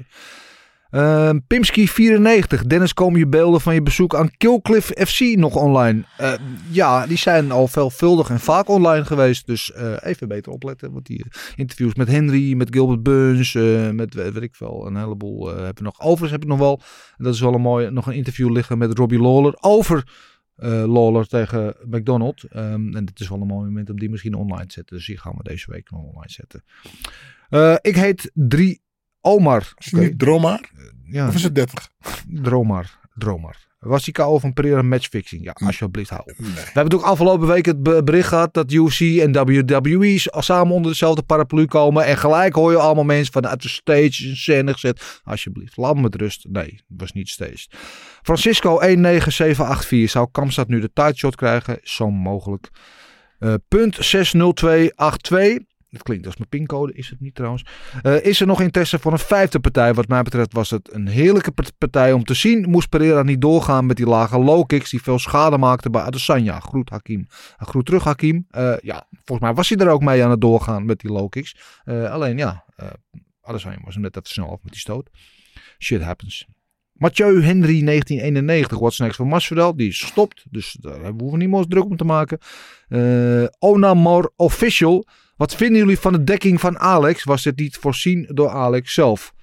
Eh, 0.90 1.30
Pimski 1.48 1.88
94. 1.88 2.64
Dennis, 2.64 2.94
komen 2.94 3.20
je 3.20 3.28
beelden 3.28 3.62
van 3.62 3.74
je 3.74 3.82
bezoek 3.82 4.16
aan 4.16 4.32
Killcliff 4.38 4.92
FC 5.08 5.20
nog 5.20 5.56
online? 5.56 6.04
Eh, 6.18 6.34
ja, 6.72 7.08
die 7.08 7.18
zijn 7.18 7.52
al 7.52 7.68
veelvuldig 7.68 8.30
en 8.30 8.40
vaak 8.40 8.68
online 8.70 9.06
geweest. 9.06 9.48
Dus 9.48 9.72
eh, 9.72 9.94
even 10.02 10.28
beter 10.28 10.52
opletten. 10.52 10.92
Want 10.92 11.06
die 11.06 11.24
eh, 11.24 11.42
interviews 11.56 11.94
met 11.96 12.08
Henry, 12.08 12.54
met 12.54 12.68
Gilbert 12.72 13.04
Burns, 13.04 13.54
met 13.94 14.14
we- 14.14 14.32
weet 14.32 14.44
ik 14.44 14.56
veel, 14.56 14.88
een 14.88 14.98
heleboel 14.98 15.48
hebben 15.48 15.76
we 15.76 15.84
nog. 15.84 16.00
Overigens 16.00 16.32
heb 16.32 16.42
ik 16.42 16.48
nog 16.48 16.60
wel, 16.60 16.82
dat 17.18 17.34
is 17.34 17.40
wel 17.42 17.54
een 17.54 17.62
mooie, 17.62 17.90
nog 17.90 18.08
een 18.08 18.14
interview 18.14 18.52
liggen 18.52 18.78
met 18.78 18.98
Robbie 18.98 19.20
Lawler 19.22 19.58
over 19.60 20.04
Lawler 20.62 21.28
tegen 21.28 21.76
McDonald. 21.90 22.44
Ehm, 22.44 22.96
en 22.96 23.06
dit 23.06 23.20
is 23.20 23.30
wel 23.30 23.42
een 23.42 23.48
mooi 23.48 23.66
moment 23.66 23.90
om 23.90 24.00
die 24.00 24.10
misschien 24.10 24.34
online 24.34 24.66
te 24.66 24.74
zetten. 24.74 24.96
Dus 24.98 25.06
die 25.06 25.18
gaan 25.18 25.34
we 25.38 25.44
deze 25.44 25.72
week 25.72 25.92
nog 25.92 26.02
online 26.02 26.32
zetten. 26.32 26.64
Ik 27.82 27.96
heet 27.96 28.32
Drie 28.34 28.82
Omar. 29.22 29.74
Is 29.78 29.92
het 29.92 30.02
niet 30.02 30.20
Dromar? 30.20 30.70
Ja, 31.06 31.28
Of 31.28 31.36
is 31.36 31.44
het 31.44 31.56
30? 31.56 31.90
Dromar. 32.28 32.98
Dromar. 33.16 33.68
Was 33.80 34.04
die 34.04 34.14
KO 34.14 34.40
van 34.40 34.54
Pereira 34.54 34.82
matchfixing? 34.82 35.44
Ja, 35.44 35.52
alsjeblieft 35.66 36.10
hou. 36.10 36.22
Nee. 36.38 36.52
We 36.52 36.70
hebben 36.74 36.94
ook 36.98 37.04
afgelopen 37.04 37.48
week 37.48 37.66
het 37.66 37.84
be- 37.84 38.04
bericht 38.04 38.28
gehad 38.28 38.54
dat 38.54 38.72
UFC 38.72 39.00
en 39.02 39.32
WWE 39.46 40.16
samen 40.30 40.74
onder 40.74 40.92
dezelfde 40.92 41.22
paraplu 41.22 41.66
komen. 41.66 42.06
En 42.06 42.18
gelijk 42.18 42.56
hoor 42.56 42.72
je 42.72 42.78
allemaal 42.78 43.04
mensen 43.04 43.34
vanuit 43.34 43.62
de 43.62 43.70
stage 43.70 44.28
in 44.28 44.36
scène 44.36 44.74
gezet. 44.74 45.22
Alsjeblieft, 45.24 45.78
laat 45.78 45.96
me 45.96 46.02
met 46.02 46.16
rust. 46.16 46.46
Nee, 46.50 46.80
was 46.88 47.12
niet 47.12 47.30
staged. 47.30 47.68
Francisco 48.22 48.70
19784. 48.80 50.10
Zou 50.10 50.28
Kamstad 50.32 50.68
nu 50.68 50.80
de 50.80 50.90
tight 50.94 51.18
shot 51.18 51.36
krijgen? 51.36 51.80
Zo 51.84 52.12
mogelijk. 52.12 52.70
Eh, 53.40 53.54
punt 53.68 53.96
60282. 54.00 55.60
Dat 55.90 56.04
klinkt 56.04 56.26
als 56.26 56.38
mijn 56.38 56.50
pincode, 56.50 56.94
is 56.94 57.10
het 57.10 57.20
niet 57.20 57.36
trouwens. 57.36 57.66
Eh, 58.02 58.26
is 58.26 58.42
er 58.42 58.48
nog 58.48 58.62
interesse 58.62 59.00
voor 59.00 59.12
een 59.12 59.20
vijfde 59.20 59.60
partij? 59.60 59.94
Wat 59.94 60.08
mij 60.08 60.22
betreft 60.22 60.54
was 60.54 60.70
het 60.70 60.94
een 60.94 61.08
heerlijke 61.08 61.52
part- 61.52 61.78
partij 61.78 62.14
om 62.14 62.24
te 62.24 62.34
zien. 62.34 62.70
Moest 62.70 62.90
Pereira 62.90 63.24
niet 63.24 63.42
doorgaan 63.42 63.86
met 63.86 63.98
die 63.98 64.06
lage 64.06 64.40
low 64.40 64.66
kicks 64.66 64.90
die 64.90 65.02
veel 65.02 65.20
schade 65.20 65.58
maakten 65.58 65.92
bij 65.92 66.02
Adesanya. 66.02 66.60
Groet 66.60 66.90
Hakim. 66.90 67.28
Uh, 67.30 67.68
groet 67.68 67.86
terug 67.86 68.04
Hakim. 68.04 68.46
Eh, 68.50 68.78
ja, 68.82 69.08
volgens 69.12 69.40
mij 69.40 69.54
was 69.54 69.70
hij 69.70 69.78
er 69.78 69.90
ook 69.90 70.04
mee 70.04 70.24
aan 70.24 70.32
het 70.32 70.42
doorgaan 70.42 70.86
met 70.86 71.00
die 71.00 71.12
low 71.12 71.30
kicks. 71.30 71.56
Eh, 71.84 72.12
alleen 72.12 72.38
ja, 72.38 72.64
eh 72.76 72.88
Adesanya 73.42 73.78
was 73.84 73.94
hem 73.94 74.04
net 74.04 74.16
even 74.16 74.30
snel 74.30 74.52
af 74.52 74.60
met 74.64 74.72
die 74.72 74.82
stoot. 74.82 75.10
Shit 75.80 76.02
happens. 76.02 76.48
Mathieu 77.00 77.42
Henry 77.44 77.84
1991. 77.86 78.80
What's 78.80 79.00
next 79.00 79.16
voor 79.16 79.28
Masvidal? 79.28 79.76
Die 79.76 79.88
is 79.90 80.02
gestopt. 80.02 80.46
Dus 80.50 80.78
daar 80.80 81.00
hoeven 81.00 81.32
we 81.32 81.38
niet 81.38 81.50
meer 81.50 81.66
druk 81.68 81.86
om 81.86 81.98
te 81.98 82.04
maken. 82.04 82.38
Eh 82.88 83.46
Onamor 83.60 84.32
Official. 84.36 85.08
Wat 85.38 85.56
vinden 85.56 85.78
jullie 85.78 86.00
van 86.00 86.12
de 86.14 86.24
dekking 86.24 86.60
van 86.60 86.80
Alex? 86.80 87.24
Was 87.24 87.44
dit 87.44 87.60
niet 87.60 87.76
voorzien 87.78 88.30
door 88.34 88.50
Alex 88.50 88.94
zelf? 88.94 89.34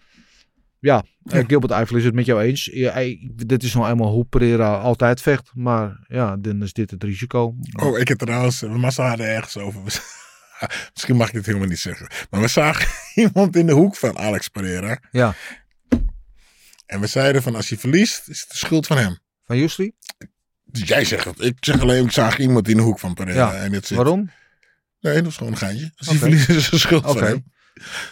Ja, 0.81 1.05
eh, 1.25 1.45
Gilbert 1.47 1.73
Eiffel 1.73 1.97
is 1.97 2.05
het 2.05 2.15
met 2.15 2.27
jou 2.27 2.43
eens. 2.43 2.65
Ja, 2.73 2.93
hij- 2.93 3.31
dit 3.47 3.63
is 3.63 3.75
nou 3.75 3.89
eenmaal 3.89 4.11
hoe 4.13 4.25
Pereira 4.25 4.75
altijd 4.77 5.21
vecht. 5.21 5.51
Maar 5.55 6.05
ja, 6.09 6.37
dan 6.37 6.63
is 6.63 6.73
dit 6.73 6.91
het 6.91 7.05
risico. 7.05 7.55
Oh, 7.83 7.99
ik 7.99 8.09
heb 8.09 8.19
trouwens, 8.19 8.61
we 8.61 8.69
massa 8.79 9.09
hadden 9.09 9.27
ergens 9.27 9.57
over. 9.59 9.81
Misschien 10.93 11.17
mag 11.17 11.27
ik 11.29 11.33
dit 11.35 11.47
helemaal 11.47 11.69
niet 11.69 11.79
zeggen. 11.79 12.09
Maar 12.31 12.41
we 12.41 12.49
zagen 12.49 12.89
iemand 13.25 13.57
in 13.57 13.67
de 13.67 13.73
hoek 13.73 13.97
van 13.97 14.19
Alex 14.19 14.49
Pereira. 14.49 14.99
Ja, 15.11 15.35
En 16.87 17.01
we 17.01 17.07
zeiden 17.07 17.43
van 17.43 17.55
als 17.55 17.69
hij 17.69 17.79
verliest, 17.79 18.29
is 18.29 18.41
het 18.41 18.51
de 18.51 18.57
schuld 18.57 18.87
van 18.87 18.97
hem. 18.99 19.19
van 19.45 19.59
Jusli? 19.59 19.93
Dus 20.65 20.89
jij 20.89 21.05
zegt 21.05 21.25
het. 21.25 21.41
Ik 21.41 21.57
zeg 21.61 21.81
alleen, 21.81 22.05
ik 22.05 22.11
zag 22.13 22.39
iemand 22.39 22.69
in 22.69 22.77
de 22.77 22.83
hoek 22.83 22.99
van 22.99 23.15
Pereira. 23.15 23.53
Ja, 23.53 23.59
En 23.61 23.73
het 23.73 23.87
zit. 23.87 23.97
Waarom? 23.97 24.31
Nee, 25.01 25.15
dat 25.23 25.27
is 25.31 25.37
gewoon 25.37 25.53
een 25.53 25.59
geintje. 25.59 25.93
Als 25.97 26.07
hij 26.07 26.17
Oké. 26.17 26.25
verliest, 26.27 26.49
is 26.49 26.63
het 26.63 26.71
de 26.71 26.79
schuld 26.79 27.07
van 27.07 27.23
hem. 27.23 27.45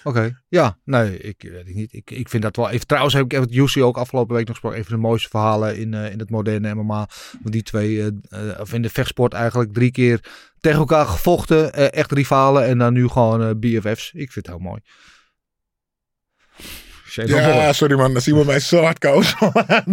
Oké, 0.02 0.40
ja, 0.48 0.78
nee, 0.84 1.18
ik 1.18 1.42
weet 1.42 1.66
het 1.66 1.74
niet. 1.74 1.92
Ik, 1.92 2.10
ik 2.10 2.28
vind 2.28 2.42
dat 2.42 2.56
wel 2.56 2.70
even. 2.70 2.86
Trouwens 2.86 3.14
heb 3.14 3.24
ik 3.32 3.40
met 3.40 3.52
Jussi 3.54 3.82
ook 3.82 3.96
afgelopen 3.96 4.34
week 4.34 4.44
nog 4.46 4.52
gesproken. 4.54 4.78
Even 4.78 4.92
de 4.92 4.98
mooiste 4.98 5.28
verhalen 5.28 5.78
in, 5.78 5.94
eh, 5.94 6.10
in 6.12 6.18
het 6.18 6.30
moderne 6.30 6.74
MMA. 6.74 7.08
Want 7.40 7.52
die 7.52 7.62
twee, 7.62 8.00
eh, 8.28 8.50
eh, 8.50 8.60
of 8.60 8.72
in 8.72 8.82
de 8.82 8.88
vechtsport 8.90 9.32
eigenlijk 9.32 9.72
drie 9.72 9.90
keer 9.90 10.20
tegen 10.60 10.78
elkaar 10.78 11.06
gevochten. 11.06 11.72
eh, 11.72 11.92
echt 11.92 12.12
rivalen 12.12 12.64
en 12.64 12.78
dan 12.78 12.92
nu 12.92 13.08
gewoon 13.08 13.42
eh, 13.42 13.50
BFF's. 13.56 14.10
Ik 14.12 14.32
vind 14.32 14.46
het 14.46 14.54
heel 14.56 14.64
mooi. 14.64 14.80
Shane 17.14 17.28
Ja, 17.28 17.72
sorry 17.72 17.96
man. 17.96 18.14
Als 18.14 18.26
iemand 18.28 18.46
mij 18.46 18.60
zo 18.60 18.82
hard 18.82 18.98
koos, 18.98 19.34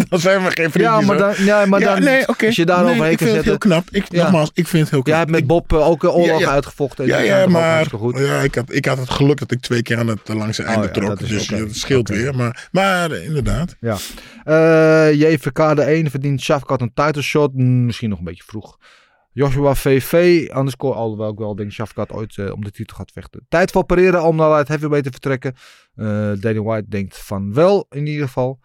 dan 0.10 0.19
zijn 0.19 0.43
we 0.43 0.52
geen 0.52 0.72
vriendjes. 0.72 0.81
ja, 0.81 1.02
maar 1.02 1.18
dan, 1.18 1.34
ja, 1.38 1.65
maar 1.65 1.80
Ja, 1.80 1.93
dan 1.93 2.03
nee, 2.03 2.27
oké. 2.27 2.45
als 2.45 2.56
je 2.56 2.65
daarover 2.65 2.93
nee, 2.95 3.03
heen 3.03 3.11
ik 3.11 3.18
vind 3.18 3.35
het 3.35 3.45
heel 3.45 3.57
knap. 3.57 3.88
Ik. 3.91 4.11
Nogmaals, 4.11 4.52
ik 4.53 4.68
vind 4.68 4.81
het 4.84 4.91
heel 4.91 5.02
knap. 5.02 5.07
Jij 5.07 5.18
hebt 5.18 5.31
met 5.31 5.48
Bob 5.48 5.73
eh, 5.73 5.88
ook 5.88 6.03
een 6.03 6.10
oorlog 6.10 6.39
Ja, 6.39 6.45
ja. 6.48 6.52
uitgevochten. 6.52 7.03
en 7.03 7.10
Ja, 7.10 7.18
ja, 7.39 7.48
maar 7.48 7.85
goed. 7.85 8.18
ja, 8.19 8.39
ik, 8.39 8.56
had, 8.56 8.73
ik 8.73 8.85
had 8.85 8.98
het 8.98 9.10
geluk 9.10 9.39
dat 9.39 9.52
ik 9.52 9.60
twee 9.61 9.81
keer 9.81 9.98
aan 9.98 10.07
het 10.07 10.27
langs 10.27 10.57
het 10.57 10.65
einde 10.68 10.88
Oh 10.88 10.93
ja, 10.93 11.02
trok. 11.02 11.27
dus 11.30 11.49
oké. 11.52 11.60
dat 11.65 11.76
scheelt 11.76 12.10
weer. 12.10 12.35
Maar, 12.35 12.68
maar 12.72 13.11
eh, 13.11 13.26
inderdaad. 13.26 13.76
Ja. 13.80 13.98
Eh 14.43 15.14
JVK 15.14 15.76
de 15.76 15.81
1 15.84 16.10
verdient 16.10 16.41
Shafkat 16.41 16.81
een 16.81 16.91
title 16.93 17.22
shot. 17.22 17.53
Mm, 17.53 17.85
Misschien 17.85 18.10
nog 18.10 18.19
een 18.19 18.26
beetje 18.26 18.43
vroeg. 18.45 18.77
Joshua 19.33 19.75
VV, 19.75 20.47
underscore, 20.55 20.95
alhoewel 20.95 21.31
ik 21.31 21.37
wel 21.37 21.55
denk 21.55 21.71
Shafkat 21.71 22.11
ooit 22.11 22.37
eh, 22.37 22.51
om 22.51 22.63
de 22.63 22.71
titel 22.71 22.95
gaat 22.95 23.11
vechten. 23.11 23.45
Tijd 23.49 23.71
voor 23.71 23.83
Pereira 23.85 24.27
om 24.27 24.35
naar 24.35 24.57
het 24.57 24.67
heavyweight 24.67 25.03
te 25.05 25.11
vertrekken. 25.11 25.53
Eh 25.95 26.31
Danny 26.39 26.59
White 26.61 26.89
denkt 26.89 27.17
van 27.17 27.53
wel, 27.53 27.85
in 27.89 28.07
ieder 28.07 28.25
geval. 28.25 28.59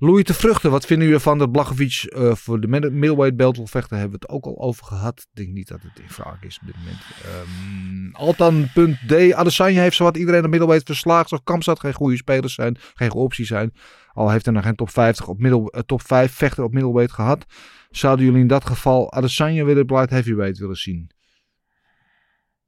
Louis 0.00 0.24
de 0.24 0.34
Vruchten, 0.34 0.70
wat 0.70 0.86
vinden 0.86 1.06
jullie 1.06 1.20
ervan 1.20 1.38
dat 1.38 1.52
Blachowicz 1.52 2.04
eh, 2.04 2.34
voor 2.34 2.60
de 2.60 2.68
middle- 2.68 2.90
middleweight 2.90 3.36
belt 3.36 3.56
wil 3.56 3.66
vechten? 3.66 3.98
Hebben 3.98 4.18
we 4.20 4.26
het 4.26 4.34
ook 4.34 4.44
al 4.44 4.58
over 4.66 4.84
gehad. 4.84 5.18
Ik 5.20 5.26
denk 5.36 5.48
niet 5.48 5.68
dat 5.68 5.82
het 5.82 5.98
in 6.02 6.08
vraag 6.08 6.42
is 6.42 6.58
op 6.60 6.66
dit 6.66 6.76
moment. 6.76 6.98
Ehm 7.24 8.14
Altan.d, 8.16 9.32
Adesanya 9.32 9.80
heeft 9.80 9.96
zowat 9.96 10.16
iedereen 10.16 10.42
de 10.42 10.48
middleweight 10.48 10.86
verslagen. 10.86 11.28
Zoals 11.28 11.44
Kamstad 11.44 11.80
geen 11.80 11.92
goede 11.92 12.16
spelers 12.16 12.54
zijn, 12.54 12.76
geen 12.94 13.12
opties 13.12 13.48
zijn. 13.48 13.72
Al 14.12 14.30
heeft 14.30 14.44
hij 14.44 14.54
nog 14.54 14.64
geen 14.64 14.74
top 14.74 14.90
50 14.90 15.28
op 15.28 15.38
middel, 15.38 15.72
top 15.86 16.02
5 16.02 16.32
vechter 16.32 16.64
op 16.64 16.72
middleweight 16.72 17.14
gehad. 17.14 17.44
Zouden 17.90 18.24
jullie 18.24 18.40
in 18.40 18.46
dat 18.46 18.66
geval 18.66 19.12
Adesanya 19.12 19.64
willen 19.64 19.82
op 19.82 19.90
light 19.90 20.10
heavyweight 20.10 20.58
willen 20.58 20.76
zien? 20.76 21.10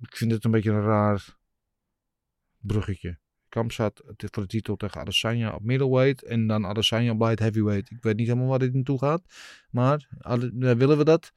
Ik 0.01 0.17
vind 0.17 0.33
het 0.33 0.45
een 0.45 0.51
beetje 0.51 0.71
een 0.71 0.83
raar 0.83 1.37
bruggetje. 2.59 3.19
Kamzat 3.49 4.03
voor 4.17 4.43
de 4.43 4.49
titel 4.49 4.77
tegen 4.77 5.01
Adesanya 5.01 5.55
op 5.55 5.63
middleweight 5.63 6.23
en 6.23 6.47
dan 6.47 6.67
Adesanya 6.67 7.13
op 7.13 7.21
light 7.21 7.39
heavyweight. 7.39 7.91
Ik 7.91 8.03
weet 8.03 8.17
niet 8.17 8.27
helemaal 8.27 8.49
waar 8.49 8.59
dit 8.59 8.75
naartoe 8.75 8.99
gaat, 8.99 9.23
maar 9.71 10.09
eh, 10.19 10.39
willen 10.51 10.99
we 10.99 11.05
dat? 11.05 11.33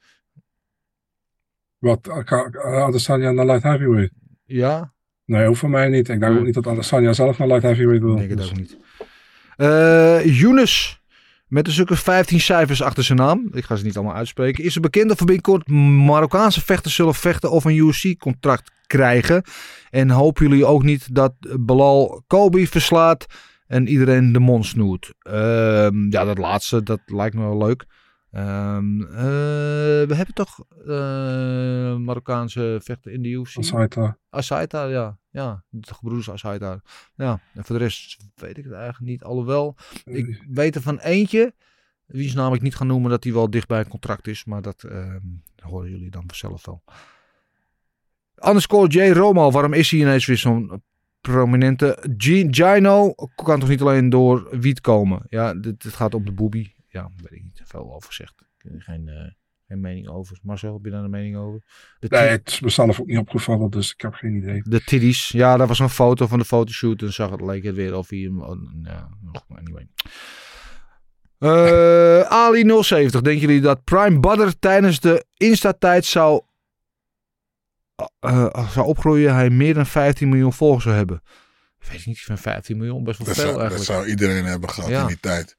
Wat, 1.77 2.09
Adesanya 2.09 3.31
naar 3.31 3.45
light 3.45 3.63
heavyweight? 3.63 4.13
Ja, 4.43 4.93
Nee, 5.25 5.47
hoeft 5.47 5.59
voor 5.59 5.69
mij 5.69 5.87
niet. 5.87 6.09
Ik 6.09 6.19
denk 6.19 6.37
ook 6.37 6.45
niet 6.45 6.53
dat 6.53 6.67
Adesanya 6.67 7.13
zelf 7.13 7.37
naar 7.37 7.47
light 7.47 7.63
heavyweight 7.63 8.03
wil. 8.03 8.17
Ik 8.17 8.27
denk 8.27 8.39
het 8.39 8.49
ook 8.49 8.57
niet. 8.57 8.77
Eh 9.55 10.39
Younes, 10.39 11.01
met 11.53 11.67
een 11.67 11.73
stuk 11.73 11.89
of 11.89 11.99
15 11.99 12.39
cijfers 12.39 12.81
achter 12.81 13.03
zijn 13.03 13.17
naam. 13.17 13.49
Ik 13.51 13.65
ga 13.65 13.75
ze 13.75 13.83
niet 13.83 13.95
allemaal 13.95 14.15
uitspreken. 14.15 14.63
Is 14.63 14.75
er 14.75 14.81
bekend 14.81 15.19
er 15.19 15.25
binnenkort 15.25 15.67
Marokkaanse 15.67 16.61
vechters 16.61 16.95
zullen 16.95 17.15
vechten 17.15 17.51
of 17.51 17.65
een 17.65 17.75
UFC-contract 17.75 18.71
krijgen? 18.87 19.43
En 19.89 20.09
hopen 20.09 20.47
jullie 20.47 20.65
ook 20.65 20.83
niet 20.83 21.15
dat 21.15 21.33
Belal 21.59 22.23
Kobe 22.27 22.67
verslaat 22.67 23.25
en 23.67 23.87
iedereen 23.87 24.31
de 24.31 24.39
mond 24.39 24.65
snoert? 24.65 25.13
Ehm, 25.19 26.11
ja, 26.11 26.23
dat 26.23 26.37
laatste, 26.37 26.83
dat 26.83 26.99
lijkt 27.05 27.35
me 27.35 27.41
wel 27.41 27.57
leuk. 27.57 27.85
Ehm, 28.33 29.01
eh, 29.01 30.07
we 30.07 30.13
hebben 30.15 30.33
toch 30.33 30.59
eh, 30.87 31.95
Marokkaanse 31.95 32.79
vechter 32.83 33.11
in 33.11 33.21
de 33.21 33.29
UFC? 33.29 33.57
Asaita. 33.57 34.17
Asaita, 34.29 34.85
ja. 34.85 35.17
Ja, 35.29 35.63
de 35.69 35.93
gebroeders 35.93 36.29
Asaita. 36.29 36.81
Ja, 37.15 37.39
en 37.53 37.65
voor 37.65 37.77
de 37.77 37.83
rest 37.83 38.17
weet 38.35 38.57
ik 38.57 38.63
het 38.63 38.73
eigenlijk 38.73 39.11
niet. 39.11 39.23
Alhoewel, 39.23 39.75
ik 40.03 40.43
weet 40.49 40.75
er 40.75 40.81
van 40.81 40.99
eentje, 40.99 41.53
wie 42.05 42.25
is 42.25 42.33
namelijk 42.33 42.63
niet 42.63 42.75
gaan 42.75 42.87
noemen 42.87 43.09
dat 43.09 43.23
hij 43.23 43.33
wel 43.33 43.49
dicht 43.49 43.67
bij 43.67 43.79
een 43.79 43.87
contract 43.87 44.27
is. 44.27 44.45
Maar 44.45 44.61
dat 44.61 44.83
ehm, 44.83 45.21
horen 45.55 45.89
jullie 45.89 46.11
dan 46.11 46.23
vanzelf 46.27 46.65
wel. 46.65 46.83
Underscore 48.47 48.87
J. 48.87 49.11
Romo, 49.11 49.51
waarom 49.51 49.73
is 49.73 49.91
hij 49.91 49.99
ineens 49.99 50.25
weer 50.25 50.37
zo'n 50.37 50.83
prominente? 51.21 52.15
Gino 52.17 53.13
kan 53.35 53.59
toch 53.59 53.69
niet 53.69 53.81
alleen 53.81 54.09
door 54.09 54.59
wiet 54.59 54.81
komen? 54.81 55.25
Ja, 55.29 55.53
dit, 55.53 55.83
dit 55.83 55.93
gaat 55.93 56.13
om 56.13 56.25
de 56.25 56.31
boebie. 56.31 56.75
Ja, 56.93 57.01
daar 57.01 57.11
weet 57.29 57.31
ik 57.39 57.43
niet 57.43 57.61
veel 57.65 57.93
over 57.93 58.07
gezegd. 58.07 58.33
Ik 58.39 58.63
heb 58.63 58.73
er 58.73 58.81
geen, 58.81 59.07
eh, 59.07 59.31
geen 59.67 59.79
mening 59.79 60.07
over. 60.07 60.37
Marcel, 60.41 60.73
heb 60.73 60.85
je 60.85 60.91
daar 60.91 61.03
een 61.03 61.09
mening 61.09 61.35
over? 61.37 61.61
De 61.99 62.07
Nee, 62.09 62.27
het 62.27 62.47
is 62.49 62.59
mezelf 62.59 62.99
ook 62.99 63.07
niet 63.07 63.17
opgevallen, 63.17 63.69
dus 63.69 63.91
ik 63.93 64.01
heb 64.01 64.13
geen 64.13 64.35
idee. 64.35 64.61
de 64.65 64.83
tiddies. 64.83 65.29
Ja, 65.29 65.57
daar 65.57 65.67
was 65.67 65.79
een 65.79 65.89
foto 65.89 66.27
van 66.27 66.39
de 66.39 66.45
fotoshoot. 66.45 67.01
En 67.01 67.13
zag 67.13 67.29
het, 67.29 67.41
leek 67.41 67.63
het 67.63 67.75
weer 67.75 67.95
of 67.95 68.09
hij 68.09 68.19
hem... 68.19 68.41
oh, 68.41 68.57
Ja, 68.83 69.09
anyway. 69.47 69.87
Eh, 71.37 72.19
Ali 72.21 72.83
070. 72.83 73.21
Denken 73.21 73.41
jullie 73.47 73.61
dat 73.61 73.83
Prime 73.83 74.19
Butter 74.19 74.59
tijdens 74.59 74.99
de 74.99 75.25
Insta-tijd 75.37 76.05
zou, 76.05 76.41
eh, 78.19 78.69
zou 78.69 78.87
opgroeien? 78.87 79.33
Hij 79.33 79.49
meer 79.49 79.73
dan 79.73 79.85
15 79.85 80.29
miljoen 80.29 80.53
volgers 80.53 80.83
zou 80.83 80.95
hebben. 80.95 81.21
Ik 81.79 81.87
weet 81.91 82.05
niet 82.05 82.21
van 82.21 82.37
15 82.37 82.77
miljoen. 82.77 83.03
Best 83.03 83.17
wel 83.17 83.27
Dat 83.27 83.35
veel 83.35 83.43
zou, 83.45 83.57
dat 83.57 83.69
eigenlijk. 83.69 83.99
zou 83.99 84.09
iedereen 84.09 84.45
hebben 84.45 84.69
gehad 84.69 84.89
Ja. 84.89 85.01
in 85.01 85.07
die 85.07 85.19
tijd. 85.19 85.55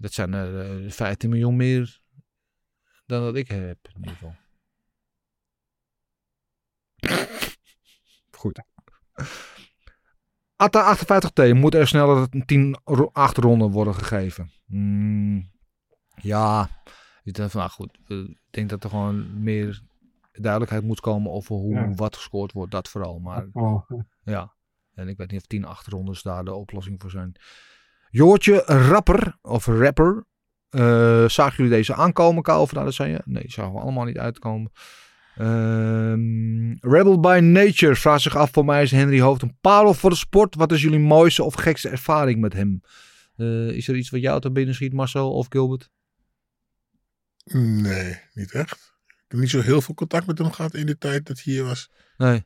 Dat 0.00 0.12
zijn 0.12 0.32
er 0.34 0.84
eh, 0.84 0.90
15 0.90 1.30
miljoen 1.30 1.56
meer 1.56 2.00
dan 3.06 3.22
dat 3.22 3.36
ik 3.36 3.48
heb 3.48 3.78
in 3.94 3.96
ieder 3.96 4.10
geval. 4.10 4.34
Goed. 8.30 8.62
Atta 10.56 10.96
58T 10.96 11.54
moet 11.54 11.74
er 11.74 11.88
sneller 11.88 12.28
10 12.46 12.78
ro- 12.84 13.10
achterronden 13.12 13.70
worden 13.70 13.94
gegeven. 13.94 14.50
Hmm, 14.66 15.50
ja, 16.14 16.68
ik 17.22 17.34
denk 17.34 17.50
van, 17.50 17.60
nou 17.60 17.72
goed, 17.72 17.98
ik 18.08 18.36
denk 18.50 18.68
dat 18.68 18.84
er 18.84 18.90
gewoon 18.90 19.42
meer 19.42 19.80
duidelijkheid 20.32 20.82
moet 20.84 21.00
komen 21.00 21.32
over 21.32 21.54
hoe 21.56 21.74
Ja. 21.74 21.90
wat 21.94 22.16
gescoord 22.16 22.52
wordt, 22.52 22.70
dat 22.72 22.88
vooral. 22.88 23.18
Maar 23.18 23.48
Oh, 23.52 23.90
ja, 24.22 24.54
en 24.94 25.08
ik 25.08 25.16
weet 25.16 25.30
niet 25.30 25.40
of 25.40 25.46
10 25.46 25.64
achterrondes 25.64 26.22
daar 26.22 26.44
de 26.44 26.54
oplossing 26.54 27.00
voor 27.00 27.10
zijn. 27.10 27.32
Joortje 28.10 28.62
Rapper, 28.66 29.36
of 29.42 29.66
Rapper. 29.66 30.24
eh 30.68 31.28
zagen 31.28 31.56
jullie 31.56 31.72
deze 31.72 31.94
aankomen, 31.94 32.42
Kou 32.42 32.68
van 32.68 32.78
Adesanya? 32.78 33.20
Nee, 33.24 33.42
die 33.42 33.52
zagen 33.52 33.72
we 33.72 33.78
allemaal 33.80 34.04
niet 34.04 34.18
uitkomen. 34.18 34.70
Ehm, 35.36 36.72
Rebel 36.80 37.20
by 37.20 37.38
Nature 37.42 37.94
vraagt 37.94 38.22
zich 38.22 38.36
af, 38.36 38.50
voor 38.50 38.64
mij 38.64 38.82
is 38.82 38.90
Henry 38.90 39.20
Hoofd 39.20 39.42
een 39.42 39.58
parel 39.60 39.94
voor 39.94 40.10
de 40.10 40.16
sport. 40.16 40.54
Wat 40.54 40.72
is 40.72 40.82
jullie 40.82 40.98
mooiste 40.98 41.42
of 41.42 41.54
gekste 41.54 41.88
ervaring 41.88 42.40
met 42.40 42.52
hem? 42.52 42.80
Eh, 43.36 43.68
is 43.68 43.88
er 43.88 43.96
iets 43.96 44.10
wat 44.10 44.20
jou 44.20 44.40
te 44.40 44.52
binnen 44.52 44.74
schiet, 44.74 44.92
Marcel 44.92 45.32
of 45.32 45.46
Gilbert? 45.48 45.90
Nee, 47.54 48.18
niet 48.34 48.52
echt. 48.52 48.72
Ik 49.06 49.24
heb 49.28 49.40
niet 49.40 49.50
zo 49.50 49.60
heel 49.60 49.80
veel 49.80 49.94
contact 49.94 50.26
met 50.26 50.38
hem 50.38 50.52
gehad 50.52 50.74
in 50.74 50.86
de 50.86 50.98
tijd 50.98 51.26
dat 51.26 51.40
hij 51.42 51.52
hier 51.52 51.64
was. 51.64 51.90
Nee. 52.16 52.44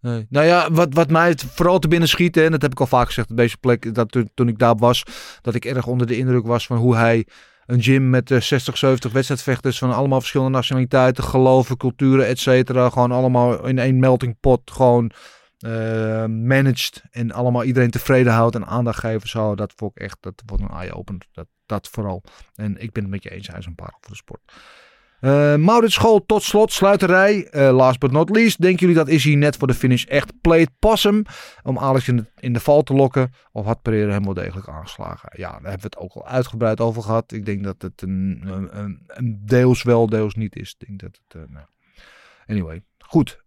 Nou 0.00 0.46
ja, 0.46 0.70
wat, 0.70 0.94
wat 0.94 1.10
mij 1.10 1.34
vooral 1.36 1.78
te 1.78 1.88
binnen 1.88 2.08
schiet, 2.08 2.36
en 2.36 2.50
dat 2.50 2.62
heb 2.62 2.70
ik 2.70 2.80
al 2.80 2.86
vaak 2.86 3.06
gezegd 3.06 3.30
op 3.30 3.36
deze 3.36 3.56
plek, 3.56 3.94
dat 3.94 4.12
toen, 4.12 4.30
toen 4.34 4.48
ik 4.48 4.58
daar 4.58 4.76
was, 4.76 5.02
dat 5.42 5.54
ik 5.54 5.64
erg 5.64 5.86
onder 5.86 6.06
de 6.06 6.16
indruk 6.16 6.46
was 6.46 6.66
van 6.66 6.76
hoe 6.76 6.96
hij 6.96 7.26
een 7.66 7.82
gym 7.82 8.10
met 8.10 8.30
eh, 8.30 8.40
60, 8.40 8.78
70 8.78 9.12
wedstrijdvechters 9.12 9.78
van 9.78 9.92
allemaal 9.92 10.18
verschillende 10.18 10.52
nationaliteiten, 10.52 11.24
geloven, 11.24 11.76
culturen, 11.76 12.26
et 12.26 12.38
cetera, 12.38 12.90
gewoon 12.90 13.12
allemaal 13.12 13.66
in 13.66 13.78
één 13.78 13.98
melting 13.98 14.36
pot 14.40 14.70
gewoon 14.70 15.10
eh 15.58 16.24
managed 16.26 17.02
en 17.10 17.32
allemaal 17.32 17.64
iedereen 17.64 17.90
tevreden 17.90 18.32
houdt 18.32 18.54
en 18.54 18.66
aandacht 18.66 18.98
geven 18.98 19.28
zo. 19.28 19.54
Dat 19.54 19.72
vond 19.76 19.90
ik 19.94 20.02
echt, 20.02 20.16
dat 20.20 20.42
wordt 20.46 20.62
een 20.62 20.76
eye-opener, 20.76 21.26
dat, 21.32 21.46
dat 21.66 21.88
vooral. 21.88 22.22
En 22.54 22.80
ik 22.80 22.92
ben 22.92 23.02
het 23.02 23.12
met 23.12 23.22
je 23.22 23.30
eens, 23.30 23.46
hij 23.46 23.58
is 23.58 23.66
een 23.66 23.74
parel 23.74 23.98
voor 24.00 24.10
de 24.10 24.16
sport. 24.16 24.40
Eh 25.20 25.54
Maurits 25.54 25.94
School 25.94 26.24
tot 26.26 26.42
slot, 26.42 26.72
sluiterij. 26.72 27.46
Eh, 27.46 27.76
last 27.76 27.98
but 27.98 28.10
not 28.10 28.30
least, 28.30 28.60
denken 28.60 28.80
jullie 28.80 29.04
dat 29.04 29.08
Izzy 29.08 29.34
net 29.34 29.56
voor 29.56 29.66
de 29.66 29.74
finish 29.74 30.04
echt 30.04 30.32
played 30.40 30.70
possum 30.78 31.22
om 31.62 31.78
Alex 31.78 32.08
in 32.08 32.52
de, 32.52 32.60
val 32.60 32.82
te 32.82 32.94
lokken? 32.94 33.32
Of 33.52 33.64
had 33.64 33.82
Pereira 33.82 34.12
hem 34.12 34.24
wel 34.24 34.34
degelijk 34.34 34.68
aangeslagen? 34.68 35.28
Ja, 35.32 35.50
daar 35.50 35.70
hebben 35.70 35.90
we 35.90 35.96
het 35.96 35.98
ook 35.98 36.12
al 36.12 36.26
uitgebreid 36.26 36.80
over 36.80 37.02
gehad. 37.02 37.32
Ik 37.32 37.46
denk 37.46 37.64
dat 37.64 37.82
het 37.82 38.02
een, 38.02 38.42
een, 38.46 39.00
een, 39.06 39.42
deels 39.44 39.82
wel, 39.82 40.08
deels 40.08 40.34
niet 40.34 40.56
is. 40.56 40.74
Ik 40.78 40.86
denk 40.86 41.00
dat 41.00 41.20
het, 41.26 41.42
eh, 41.42 41.54
nou. 41.54 41.66
Anyway, 42.46 42.82
goed. 42.98 43.46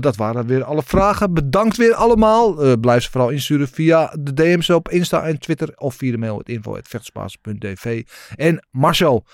Dat 0.00 0.16
waren 0.16 0.46
weer 0.46 0.64
alle 0.64 0.82
vragen. 0.82 1.34
Bedankt 1.34 1.76
weer 1.76 1.94
allemaal. 1.94 2.76
Blijf 2.78 3.02
ze 3.02 3.10
vooral 3.10 3.30
insturen 3.30 3.68
via 3.68 4.16
de 4.20 4.32
DM's 4.32 4.68
op 4.68 4.88
Insta 4.88 5.22
en 5.22 5.38
Twitter. 5.38 5.72
Of 5.76 5.94
via 5.94 6.10
de 6.10 6.18
mail 6.18 6.38
het 6.38 6.48
info.vechtspaas.tv. 6.48 8.06
En 8.36 8.66
Marcel, 8.70 9.24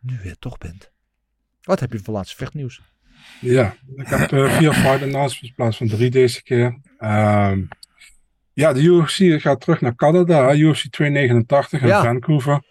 nu 0.00 0.18
je 0.22 0.36
toch 0.38 0.58
bent. 0.58 0.90
Wat 1.62 1.80
heb 1.80 1.92
je 1.92 1.98
voor 1.98 2.14
laatste 2.14 2.36
vechtnieuws? 2.36 2.80
Ja, 3.40 3.74
ik 3.96 4.06
heb 4.06 4.32
eh, 4.32 4.56
vier 4.56 4.72
fight 4.72 5.02
announcements 5.02 5.42
in 5.42 5.54
plaats 5.54 5.76
van 5.76 5.88
drie 5.88 6.10
deze 6.10 6.42
keer. 6.42 6.80
Ehm, 6.98 7.62
ja, 8.52 8.72
de 8.72 8.80
UFC 8.82 9.40
gaat 9.42 9.60
terug 9.60 9.80
naar 9.80 9.94
Canada, 9.94 10.54
UFC 10.54 10.86
289 10.90 11.80
in 11.80 11.86
Ja. 11.86 12.02
Vancouver. 12.02 12.62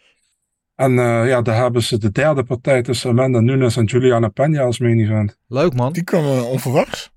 En 0.76 1.00
eh, 1.00 1.28
ja, 1.28 1.42
daar 1.42 1.56
hebben 1.62 1.84
ze 1.84 1.98
de 1.98 2.12
derde 2.12 2.44
partij 2.44 2.82
tussen 2.82 3.10
Amanda 3.10 3.40
Nunes 3.40 3.78
en 3.78 3.86
Juliana 3.86 4.30
Peña 4.30 4.60
als 4.62 4.80
main 4.80 5.00
event. 5.00 5.38
Leuk 5.48 5.74
man. 5.74 5.94
Die 5.94 6.04
kwam 6.04 6.26
onverwachts. 6.26 7.12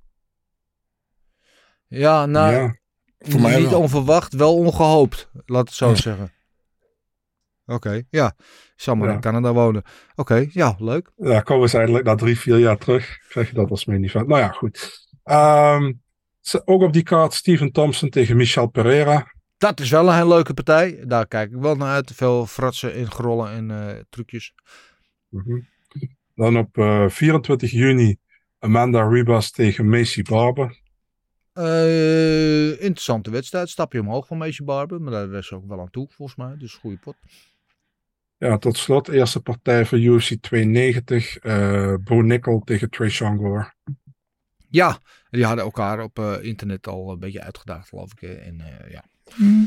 Ja, 1.88 2.26
nou, 2.26 2.52
ja, 2.52 2.76
Voor 3.18 3.40
mij 3.40 3.58
niet 3.60 3.70
wel. 3.70 3.80
onverwacht, 3.80 4.32
wel 4.32 4.56
ongehoopt. 4.56 5.30
Laat 5.46 5.66
het 5.68 5.76
zo 5.76 5.94
zeggen. 5.94 6.32
Oké, 7.66 8.02
ja. 8.10 8.34
Maar 8.86 9.08
Ja. 9.08 9.14
in 9.14 9.20
Canada 9.20 9.52
wonen. 9.52 9.82
Oké, 10.14 10.46
ja, 10.50 10.74
leuk. 10.78 11.12
ja, 11.16 11.40
komen 11.40 11.68
ze 11.68 11.76
eindelijk 11.78 12.04
na 12.04 12.14
drie, 12.14 12.38
vier 12.38 12.58
jaar 12.58 12.78
terug. 12.78 13.18
Krijg 13.28 13.48
je 13.48 13.54
dat 13.54 13.70
als 13.70 13.84
main 13.84 14.04
event. 14.04 14.26
Nou 14.28 14.40
ja, 14.40 14.48
goed. 14.48 15.06
Ehm, 15.24 15.92
ook 16.64 16.82
op 16.82 16.92
die 16.92 17.02
kaart 17.02 17.32
Steven 17.32 17.72
Thompson 17.72 18.08
tegen 18.08 18.36
Michel 18.36 18.66
Pereira. 18.66 19.32
Dat 19.58 19.80
is 19.80 19.90
wel 19.90 20.08
een 20.08 20.14
hele 20.14 20.28
leuke 20.28 20.54
partij. 20.54 21.04
Daar 21.06 21.26
kijk 21.26 21.50
ik 21.50 21.56
wel 21.60 21.74
naar 21.76 21.92
uit. 21.94 22.12
Veel 22.14 22.46
fratsen 22.46 22.94
en 22.94 23.10
grollen 23.10 23.50
en 23.50 23.70
eh, 23.70 24.00
trucjes. 24.08 24.54
Mhm. 25.28 25.60
Dan 26.34 26.56
op 26.56 26.78
eh, 26.78 27.08
24 27.08 27.70
juni 27.70 28.16
Amanda 28.58 29.08
Ribas 29.08 29.50
tegen 29.50 29.88
Macy 29.88 30.22
Barber. 30.22 30.80
Eh, 31.52 32.70
interessante 32.70 33.30
wedstrijd. 33.30 33.68
Stapje 33.70 34.00
omhoog 34.00 34.26
van 34.26 34.38
Meisje 34.38 34.64
Barber. 34.64 35.00
Maar 35.00 35.12
daar 35.12 35.32
is 35.38 35.46
ze 35.46 35.54
ook 35.54 35.68
wel 35.68 35.80
aan 35.80 35.90
toe, 35.90 36.08
volgens 36.10 36.38
mij. 36.38 36.54
Dus 36.58 36.74
goede 36.74 36.96
pot. 36.98 37.16
Ja, 38.42 38.58
tot 38.58 38.76
slot, 38.76 39.08
eerste 39.08 39.40
partij 39.40 39.84
voor 39.86 39.98
UFC 39.98 40.34
290. 40.40 41.36
eh 41.38 41.94
Bo 42.04 42.20
Nickel 42.20 42.60
tegen 42.64 42.90
Trey 42.90 43.10
Gore. 43.10 43.72
Ja, 44.68 44.98
die 45.30 45.44
hadden 45.44 45.64
elkaar 45.64 46.02
op 46.02 46.18
eh, 46.18 46.34
internet 46.42 46.86
al 46.86 47.10
een 47.12 47.18
beetje 47.18 47.40
uitgedaagd, 47.42 47.88
geloof 47.88 48.12
ik. 48.12 48.22
eh, 48.22 48.46
En 48.46 48.60
eh, 48.60 48.90
ja. 48.90 49.04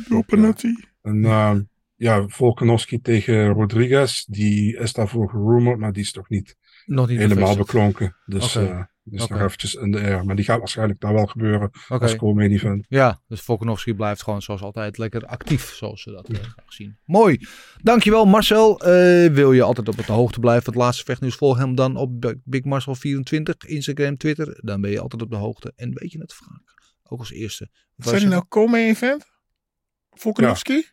Openatty. 0.10 0.74
En 1.02 1.26
ehm, 1.26 1.62
ja, 1.96 2.28
Volkanovski 2.28 3.02
tegen 3.02 3.48
Rodriguez. 3.48 4.24
Die 4.26 4.78
is 4.78 4.94
daarvoor 4.94 5.30
gerumored, 5.30 5.80
maar 5.80 5.92
die 5.92 6.04
is 6.04 6.12
toch 6.12 6.30
niet 6.30 6.56
Nog 6.86 7.08
niet 7.08 7.18
helemaal 7.20 7.38
bevestigd. 7.56 7.66
beklonken. 7.72 8.16
Dus 8.26 8.56
Oké. 8.58 8.90
Eh 9.12 9.22
Oké. 9.24 9.34
nog 9.34 9.42
eventjes 9.42 9.74
in 9.74 9.92
de 9.92 10.00
air. 10.00 10.26
Maar 10.26 10.36
die 10.36 10.46
gaat 10.46 10.60
waarschijnlijk 10.60 11.00
daar 11.00 11.14
wel 11.14 11.26
gebeuren 11.26 11.72
Oké. 11.90 12.04
als 12.04 12.16
co-main 12.16 12.52
event. 12.52 12.86
Ja, 12.90 13.22
dus 13.28 13.42
Volkanovski 13.42 13.94
blijft 13.94 14.24
gewoon 14.24 14.42
zoals 14.42 14.62
altijd 14.62 14.98
lekker 14.98 15.26
actief, 15.26 15.74
zoals 15.74 16.02
ze 16.02 16.12
dat 16.12 16.28
eh, 16.30 16.40
graag 16.40 16.74
zien. 16.74 16.98
Mooi. 17.06 17.40
Dankjewel 17.82 18.26
Marcel. 18.26 18.80
Eh, 18.80 19.32
wil 19.32 19.52
je 19.54 19.62
altijd 19.62 19.88
op 19.88 19.98
de 20.06 20.12
hoogte 20.12 20.40
blijven 20.40 20.64
van 20.64 20.74
het 20.74 20.82
laatste 20.82 21.04
vechtnieuws? 21.04 21.36
Volg 21.36 21.58
hem 21.58 21.76
dan 21.76 21.96
op 21.96 22.22
Big- 22.22 22.36
Big 22.44 22.62
Marcel24, 22.64 23.68
Instagram, 23.68 24.18
Twitter. 24.18 24.60
Dan 24.62 24.82
ben 24.82 24.92
je 24.92 25.00
altijd 25.00 25.22
op 25.22 25.30
de 25.30 25.36
hoogte. 25.36 25.74
En 25.76 25.94
weet 25.94 26.12
je 26.12 26.20
het 26.20 26.34
vaak. 26.34 26.62
Ook 27.04 27.20
als 27.20 27.32
eerste. 27.32 27.70
Wat 27.96 28.08
zei 28.08 28.22
hij 28.22 28.30
nou? 28.30 28.44
Komen 28.48 28.80
event? 28.80 29.26
Volkanovski? 30.10 30.86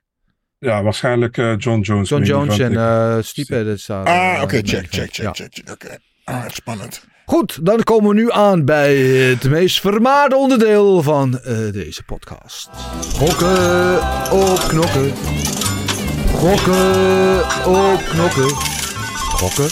Ja, 0.58 0.82
waarschijnlijk 0.82 1.38
eh, 1.38 1.54
John 1.58 1.80
Jones. 1.80 2.08
John 2.08 2.22
Jones 2.24 2.58
en 2.58 2.76
eh 2.76 3.18
Stipe. 3.22 3.76
Ah, 3.86 4.34
eh, 4.36 4.42
oké, 4.42 4.56
check, 4.56 4.66
check, 4.66 4.90
check, 4.90 5.12
Ja. 5.12 5.32
check, 5.32 5.54
check. 5.54 5.70
Oké. 5.70 5.98
Ah, 6.24 6.48
spannend. 6.48 7.04
Goed, 7.24 7.66
dan 7.66 7.82
komen 7.82 8.08
we 8.08 8.14
nu 8.14 8.30
aan 8.30 8.64
bij 8.64 8.96
het 8.96 9.50
meest 9.50 9.80
vermaarde 9.80 10.36
onderdeel 10.36 11.02
van 11.02 11.38
eh, 11.38 11.72
deze 11.72 12.02
podcast. 12.02 12.68
Gokken 13.14 13.94
op 14.32 14.58
knokken. 14.68 15.12
Gokken 16.32 17.38
op 17.66 18.00
knokken. 18.08 18.48
Gokken 19.38 19.64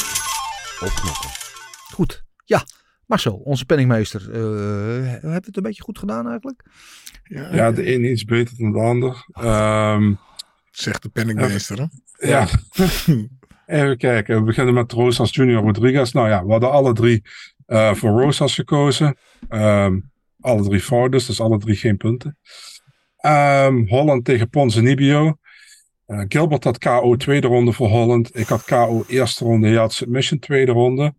op 0.81 0.93
knokken. 0.94 1.31
Goed, 1.94 2.24
ja. 2.44 2.64
Marcel, 3.06 3.35
onze 3.35 3.64
penningmeester. 3.64 4.20
eh 4.32 5.10
hebben 5.10 5.31
we 5.31 5.36
het 5.47 5.56
een 5.56 5.62
beetje 5.62 5.82
goed 5.82 5.98
gedaan 5.98 6.28
eigenlijk? 6.28 6.62
Ja, 7.22 7.72
de 7.72 7.94
een 7.94 8.05
iets 8.05 8.24
beter 8.24 8.56
dan 8.56 8.72
de 8.72 8.78
ander. 8.78 9.24
Ehm, 9.32 10.12
Zegt 10.70 11.02
de 11.02 11.09
penningmeester. 11.09 11.78
hè? 11.78 12.28
ja. 12.28 12.47
Even 13.70 13.97
kijken. 13.97 14.36
We 14.36 14.42
beginnen 14.42 14.74
met 14.74 14.92
Rosas 14.92 15.34
Junior 15.34 15.62
Rodriguez. 15.62 16.12
Nou 16.12 16.28
ja, 16.28 16.44
we 16.44 16.51
hadden 16.51 16.70
alle 16.70 16.92
drie 16.92 17.22
eh, 17.66 17.94
voor 17.94 18.20
Rosas 18.20 18.55
gekozen. 18.55 19.16
Ehm, 19.48 20.01
alle 20.40 20.62
drie 20.62 20.80
fout, 20.80 21.12
dus, 21.12 21.40
alle 21.40 21.59
drie 21.59 21.76
geen 21.76 21.97
punten. 21.97 22.38
Ehm, 23.16 23.86
Holland 23.86 24.24
tegen 24.24 24.51
Ponzinibbio. 24.51 25.36
Eh 26.06 26.24
Gilbert 26.28 26.64
had 26.64 26.78
KO 26.78 27.16
tweede 27.16 27.47
ronde 27.47 27.72
voor 27.72 27.88
Holland. 27.88 28.36
Ik 28.38 28.47
had 28.47 28.64
KO 28.64 29.05
eerste 29.06 29.44
ronde. 29.44 29.68
Jij 29.68 29.78
had 29.78 29.92
submission 29.92 30.38
tweede 30.38 30.72
ronde. 30.72 31.14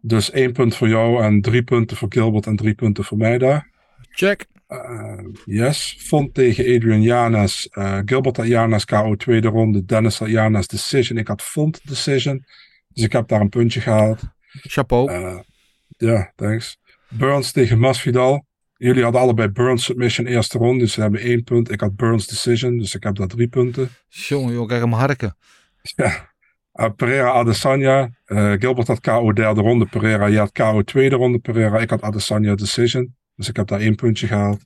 Dus 0.00 0.30
één 0.30 0.52
punt 0.52 0.76
voor 0.76 0.88
jou 0.88 1.22
en 1.22 1.40
drie 1.40 1.62
punten 1.62 1.96
voor 1.96 2.08
Gilbert 2.12 2.46
en 2.46 2.56
drie 2.56 2.74
punten 2.74 3.04
voor 3.04 3.18
mij 3.18 3.38
daar. 3.38 3.70
Check. 4.10 4.46
Uh, 4.68 5.18
yes. 5.44 5.96
Font 5.98 6.34
tegen 6.34 6.64
Adrian 6.74 7.02
Janes. 7.02 7.68
Uh, 7.72 7.98
Gilbert 8.04 8.36
had 8.36 8.46
Janes 8.46 8.84
KO 8.84 9.16
tweede 9.16 9.48
ronde. 9.48 9.84
Dennis 9.84 10.18
had 10.18 10.28
Janes 10.28 10.66
decision. 10.66 11.18
Ik 11.18 11.28
had 11.28 11.42
Font 11.42 11.80
decision. 11.84 12.44
Dus 12.88 13.04
ik 13.04 13.12
heb 13.12 13.28
daar 13.28 13.40
een 13.40 13.48
puntje 13.48 13.80
gehaald. 13.80 14.20
Chapeau. 14.48 15.12
Uh, 15.12 15.38
ja, 15.88 16.32
thanks. 16.36 16.78
Burns 17.08 17.52
tegen 17.52 17.78
Masvidal. 17.78 18.46
Jullie 18.76 19.02
hadden 19.02 19.20
allebei 19.20 19.48
Burns 19.48 19.84
submission 19.84 20.26
eerste 20.26 20.58
ronde. 20.58 20.78
Dus 20.78 20.92
ze 20.92 21.00
hebben 21.00 21.20
één 21.20 21.44
punt. 21.44 21.70
Ik 21.70 21.80
had 21.80 21.96
Burns 21.96 22.26
decision. 22.26 22.78
Dus 22.78 22.94
ik 22.94 23.02
heb 23.02 23.16
daar 23.16 23.26
drie 23.26 23.48
punten. 23.48 23.88
Jongen, 24.08 24.52
joh, 24.52 24.68
kijk 24.68 24.80
hem 24.80 24.92
harken. 24.92 25.36
Ja. 25.82 26.32
Uh, 26.74 26.88
Pereira 26.96 27.30
Adesanya. 27.30 28.10
Uh, 28.26 28.52
Gilbert 28.52 28.86
had 28.86 29.00
KO 29.00 29.32
derde 29.32 29.60
ronde. 29.60 29.86
Pereira, 29.86 30.26
je 30.26 30.38
had 30.38 30.52
KO 30.52 30.82
tweede 30.82 31.16
ronde. 31.16 31.38
Pereira, 31.38 31.78
ik 31.78 31.90
had 31.90 32.02
Adesanya 32.02 32.54
decision. 32.54 33.16
Dus 33.38 33.48
ik 33.48 33.56
heb 33.56 33.66
daar 33.66 33.80
één 33.80 33.94
puntje 33.94 34.26
gehaald. 34.26 34.60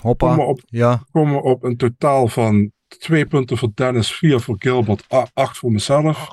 Hoppa. 0.00 0.26
Komen 0.26 0.44
we 0.44 0.50
op, 0.50 0.60
ja. 0.66 1.02
komen 1.12 1.42
op 1.42 1.64
een 1.64 1.76
totaal 1.76 2.28
van 2.28 2.70
twee 2.98 3.26
punten 3.26 3.56
voor 3.58 3.70
Dennis, 3.74 4.12
vier 4.12 4.40
voor 4.40 4.56
Gilbert, 4.58 5.04
acht 5.34 5.58
voor 5.58 5.72
mezelf. 5.72 6.28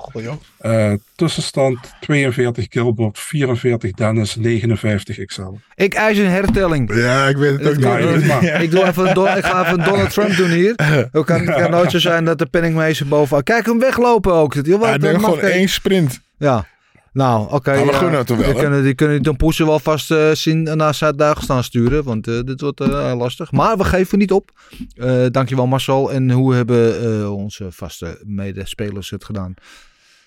Uh, 0.61 0.93
tussenstand 1.15 1.93
42 1.99 2.65
Gilbert, 2.69 3.19
44 3.19 3.91
Dennis, 3.91 4.35
59 4.35 5.17
ikzelf. 5.17 5.59
Ik 5.75 5.93
eis 5.93 6.17
een 6.17 6.29
hertelling. 6.29 6.95
Ja, 6.95 7.27
ik 7.27 7.37
weet 7.37 7.59
het 7.59 7.67
ook 7.67 7.79
Ja, 7.79 8.15
niet. 8.15 8.27
maar. 8.27 8.61
Ik, 8.61 8.71
doe 8.71 8.83
even 8.85 9.03
een 9.17 9.37
ik 9.37 9.45
ga 9.45 9.65
even 9.65 9.79
een 9.79 9.85
Donald 9.85 10.09
Trump 10.09 10.35
doen 10.35 10.49
hier. 10.49 10.73
Het 11.11 11.25
kan, 11.25 11.39
het 11.39 11.55
kan 11.55 11.71
nooit 11.71 11.91
zo 11.91 11.99
zijn 11.99 12.25
dat 12.25 12.37
de 12.37 12.45
penningmeester 12.45 13.07
bovenaan... 13.07 13.43
Kijk 13.43 13.65
hem 13.65 13.79
weglopen 13.79 14.33
ook. 14.33 14.53
Joh, 14.53 14.79
wat, 14.79 15.01
Hij 15.01 15.13
gewoon 15.13 15.39
één 15.39 15.69
sprint. 15.69 16.21
Ja. 16.37 16.65
Nou, 17.13 17.51
oké. 17.51 17.71
We 17.71 17.85
ja. 17.85 17.97
gunnen 17.97 18.19
het 18.19 18.29
hem 18.29 18.37
wel, 18.37 18.47
Die 18.47 18.55
hè? 18.55 18.61
kunnen, 18.61 18.83
die 18.83 18.95
kunnen 18.95 19.23
Don 19.23 19.35
Poesen 19.35 19.65
wel 19.65 19.79
vast 19.79 20.11
eh, 20.11 20.31
zien 20.31 20.63
naar 20.63 20.93
Zuid-Dagestan 20.93 21.63
sturen. 21.63 22.03
Want 22.03 22.27
eh, 22.27 22.39
dit 22.39 22.61
wordt 22.61 22.79
eh, 22.79 23.13
lastig. 23.17 23.51
Maar 23.51 23.77
we 23.77 23.83
geven 23.83 24.17
niet 24.17 24.31
op. 24.31 24.51
Eh 24.95 25.25
dankjewel 25.31 25.67
Marcel. 25.67 26.11
En 26.11 26.31
hoe 26.31 26.53
hebben 26.53 27.01
eh, 27.01 27.33
onze 27.33 27.71
vaste 27.71 28.21
medespelers 28.25 29.09
het 29.09 29.23
gedaan? 29.23 29.53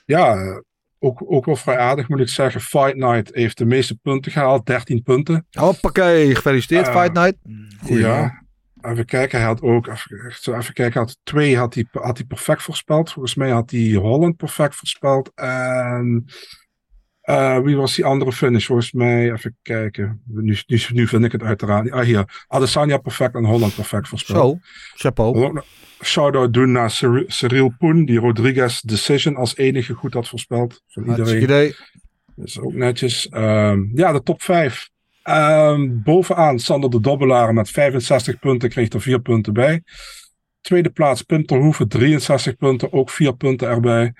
Ja, 0.04 0.36
uh, 0.36 0.56
ook, 0.98 1.22
ook 1.26 1.44
wel 1.44 1.56
vrij 1.56 1.78
aardig 1.78 2.08
moet 2.08 2.20
ik 2.20 2.28
zeggen. 2.28 2.60
Fight 2.60 2.96
Night 2.96 3.34
heeft 3.34 3.58
de 3.58 3.64
meeste 3.64 3.96
punten 3.96 4.32
gehaald, 4.32 4.66
13 4.66 5.02
punten. 5.02 5.46
Hoppakee, 5.50 6.34
gefeliciteerd 6.34 6.86
Uh, 6.86 6.94
Fight 6.94 7.12
Night. 7.12 7.36
Goeie 7.84 8.02
ja. 8.02 8.44
Even 8.80 9.04
kijken, 9.04 9.38
hij 9.38 9.46
had 9.46 9.62
ook, 9.62 9.86
even, 9.86 10.34
zo 10.40 10.54
even 10.54 10.74
kijken, 10.74 10.92
hij 10.92 11.02
had 11.02 11.18
twee 11.22 11.56
had 11.56 11.74
hij, 11.74 11.86
had 11.92 12.16
hij 12.16 12.26
perfect 12.26 12.62
voorspeld. 12.62 13.12
Volgens 13.12 13.34
mij 13.34 13.50
had 13.50 13.70
hij 13.70 13.92
Holland 13.92 14.36
perfect 14.36 14.74
voorspeld. 14.74 15.32
En 15.34 16.24
uh, 17.26 17.58
wie 17.58 17.76
was 17.76 17.94
die 17.94 18.04
andere 18.04 18.32
finish? 18.32 18.66
Volgens 18.66 18.92
mij, 18.92 19.32
even 19.32 19.56
kijken. 19.62 20.22
Nu, 20.26 20.56
nu, 20.66 20.80
nu 20.92 21.06
vind 21.06 21.24
ik 21.24 21.32
het 21.32 21.42
uiteraard. 21.42 21.90
Ah, 21.90 22.04
hier. 22.04 22.44
Adesanya 22.48 22.98
perfect 22.98 23.34
en 23.34 23.44
Holland 23.44 23.74
perfect 23.74 24.08
voorspeld. 24.08 24.58
Zo, 24.60 24.68
chapeau. 24.94 25.62
Shout-out 26.02 26.52
doen 26.52 26.72
naar 26.72 26.90
Cyril, 26.90 27.24
Cyril 27.26 27.74
Poen, 27.78 28.04
die 28.04 28.18
Rodriguez 28.18 28.80
Decision 28.80 29.36
als 29.36 29.56
enige 29.56 29.94
goed 29.94 30.14
had 30.14 30.28
voorspeld. 30.28 30.82
Van 30.88 31.04
iedereen. 31.04 31.42
idee. 31.42 31.74
Dat 32.36 32.46
is 32.46 32.58
ook 32.58 32.72
netjes. 32.72 33.28
Um, 33.32 33.90
ja, 33.94 34.12
de 34.12 34.22
top 34.22 34.42
5. 34.42 34.90
Um, 35.24 36.02
bovenaan 36.02 36.58
Sander 36.58 36.90
de 36.90 37.00
Dobbelaar 37.00 37.54
met 37.54 37.70
65 37.70 38.38
punten, 38.38 38.68
kreeg 38.68 38.92
er 38.92 39.00
4 39.00 39.20
punten 39.20 39.52
bij. 39.52 39.82
Tweede 40.60 40.90
plaats 40.90 41.22
Pim 41.22 41.46
Terhoeven, 41.46 41.88
63 41.88 42.56
punten, 42.56 42.92
ook 42.92 43.10
4 43.10 43.36
punten 43.36 43.68
erbij. 43.68 44.14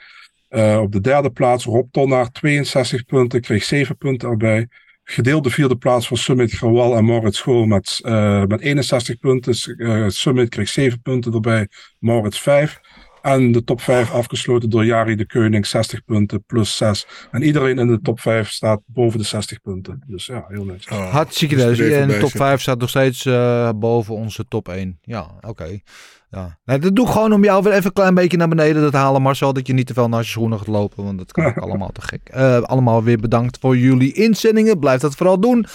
Uh, 0.51 0.79
op 0.81 0.93
de 0.93 1.01
derde 1.01 1.31
plaats 1.31 1.65
Rob 1.65 1.87
Tonnaar, 1.91 2.31
62 2.33 3.05
punten, 3.05 3.41
kreeg 3.41 3.65
7 3.65 3.97
punten 3.97 4.29
erbij. 4.29 4.69
Gedeelde 5.05 5.51
vierde 5.51 5.77
plaats 5.77 6.07
voor 6.07 6.19
Summit 6.19 6.53
Grawal 6.53 6.97
en 6.97 7.05
Moritz 7.05 7.39
School 7.39 7.67
met, 7.67 8.01
uh, 8.03 8.45
met 8.45 8.61
61 8.61 9.19
punten. 9.19 9.55
Uh, 9.77 10.09
Summit 10.09 10.49
kreeg 10.49 10.69
7 10.69 11.03
punten 11.03 11.33
erbij, 11.33 11.69
Moritz 11.99 12.39
5. 12.39 12.81
En 13.23 13.53
de 13.53 13.65
top 13.65 13.81
5 13.81 14.11
afgesloten 14.11 14.71
door 14.71 14.85
Jari 14.85 15.17
de 15.17 15.27
Keuning, 15.27 15.67
60 15.67 16.05
punten 16.05 16.45
plus 16.45 16.77
6. 16.77 17.07
En 17.31 17.43
iedereen 17.43 17.79
in 17.79 17.87
de 17.87 18.01
top 18.01 18.21
5 18.21 18.51
staat 18.51 18.81
boven 18.87 19.19
de 19.19 19.25
60 19.25 19.61
punten. 19.61 20.03
Dus 20.07 20.27
ja, 20.27 20.45
heel 20.49 20.65
netjes. 20.65 20.99
Oh, 20.99 21.11
Hartstikke 21.11 21.57
dus 21.57 21.79
idee. 21.79 21.97
En 21.97 22.09
de 22.09 22.19
top 22.19 22.31
5 22.31 22.61
staat 22.61 22.79
nog 22.79 22.89
steeds 22.89 23.25
uh, 23.25 23.71
boven 23.77 24.15
onze 24.15 24.45
top 24.49 24.69
1. 24.69 24.99
Ja, 25.03 25.31
oké. 25.37 25.49
Okay. 25.49 25.83
Ja. 26.31 26.59
Nee, 26.65 26.79
dat 26.79 26.97
doe 26.97 27.07
ik 27.07 27.13
gewoon 27.13 27.33
om 27.33 27.45
jou 27.45 27.63
weer 27.63 27.73
even 27.73 27.87
een 27.87 27.93
klein 27.93 28.15
beetje 28.15 28.37
naar 28.37 28.49
beneden 28.49 28.91
te 28.91 28.97
halen, 28.97 29.23
Marcel. 29.23 29.53
Dat 29.53 29.67
je 29.67 29.73
niet 29.73 29.87
te 29.87 29.95
veel 29.95 30.09
naar 30.09 30.21
je 30.21 30.27
schoenen 30.27 30.59
gaat 30.59 30.67
lopen, 30.67 31.05
want 31.05 31.19
dat 31.19 31.33
kan 31.33 31.45
ook 31.45 31.59
allemaal 31.67 31.93
te 31.93 32.03
gek. 32.03 32.31
Uh, 32.35 32.61
allemaal 32.61 33.03
weer 33.03 33.19
bedankt 33.19 33.59
voor 33.61 33.77
jullie 33.77 34.13
inzendingen. 34.13 34.79
Blijf 34.79 35.01
dat 35.01 35.15
vooral 35.15 35.41
doen. 35.41 35.67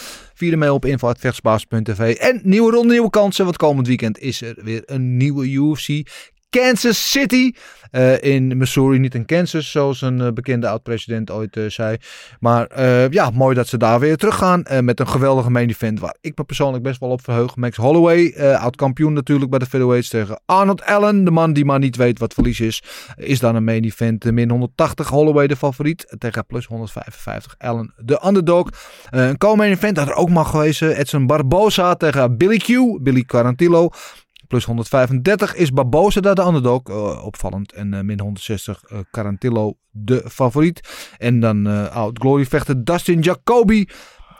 De 0.49 0.57
mail 0.57 0.73
op 0.73 0.85
info.vechtsbaas.tv. 0.85 2.15
En 2.15 2.41
nieuwe 2.43 2.71
ronde, 2.71 2.91
nieuwe 2.91 3.09
kansen, 3.09 3.43
want 3.43 3.57
komend 3.57 3.87
weekend 3.87 4.19
is 4.19 4.41
er 4.41 4.55
weer 4.63 4.83
een 4.85 5.17
nieuwe 5.17 5.49
UFC. 5.49 5.87
Kansas 6.59 7.11
City 7.11 7.51
uh, 7.91 8.21
in 8.21 8.57
Missouri. 8.57 8.99
Niet 8.99 9.15
in 9.15 9.25
Kansas, 9.25 9.71
zoals 9.71 10.01
een 10.01 10.19
uh, 10.19 10.31
bekende 10.31 10.67
oud-president 10.67 11.31
ooit 11.31 11.55
uh, 11.55 11.69
zei. 11.69 11.97
Maar 12.39 12.81
ja, 13.11 13.29
mooi 13.29 13.55
dat 13.55 13.67
ze 13.67 13.77
daar 13.77 13.99
weer 13.99 14.17
teruggaan. 14.17 14.63
met 14.81 14.99
een 14.99 15.07
geweldige 15.07 15.49
main 15.49 15.69
event 15.69 15.99
waar 15.99 16.15
ik 16.21 16.37
me 16.37 16.43
persoonlijk 16.43 16.83
best 16.83 16.99
wel 16.99 17.09
op 17.09 17.23
verheug. 17.23 17.55
Max 17.55 17.77
Holloway, 17.77 18.35
oud-kampioen 18.55 19.13
natuurlijk 19.13 19.49
bij 19.49 19.59
de 19.59 19.65
featherweights 19.65 20.09
tegen 20.09 20.41
Arnold 20.45 20.83
Allen. 20.83 21.23
De 21.23 21.31
man 21.31 21.53
die 21.53 21.65
maar 21.65 21.79
niet 21.79 21.95
weet 21.95 22.19
wat 22.19 22.33
verlies 22.33 22.59
is. 22.59 22.83
Is 23.15 23.39
dan 23.39 23.55
een 23.55 23.63
main 23.63 23.83
event. 23.83 24.31
min 24.31 24.49
180 24.49 25.07
Holloway 25.07 25.47
de 25.47 25.55
favoriet. 25.55 26.15
Tegen 26.17 26.45
plus 26.45 26.65
155 26.65 27.55
Allen 27.57 27.93
de 27.97 28.21
underdog. 28.25 28.69
een 29.09 29.37
co-main 29.37 29.71
event 29.71 29.97
had 29.97 30.07
er 30.07 30.15
ook 30.15 30.29
mag 30.29 30.49
geweest. 30.49 30.81
Edson 30.81 31.27
Barbosa 31.27 31.95
tegen 31.95 32.37
Billy 32.37 32.57
Q. 32.57 32.67
Billy 33.01 33.23
Quarantillo. 33.23 33.89
Plus 34.51 34.65
135 34.65 35.55
is 35.55 35.71
Barbosa 35.71 36.21
daar 36.21 36.35
de 36.35 36.45
underdog. 36.45 36.81
Uh, 36.89 37.25
opvallend. 37.25 37.71
En 37.71 37.93
uh, 37.93 37.99
min 37.99 38.19
160 38.19 38.83
uh, 38.91 38.99
Carantillo 39.11 39.77
de 39.91 40.23
favoriet. 40.25 41.13
En 41.17 41.39
dan 41.39 41.67
uh, 41.67 41.95
oud 41.95 42.19
glory 42.19 42.45
vechter 42.45 42.83
Dustin 42.83 43.19
Jacoby. 43.19 43.85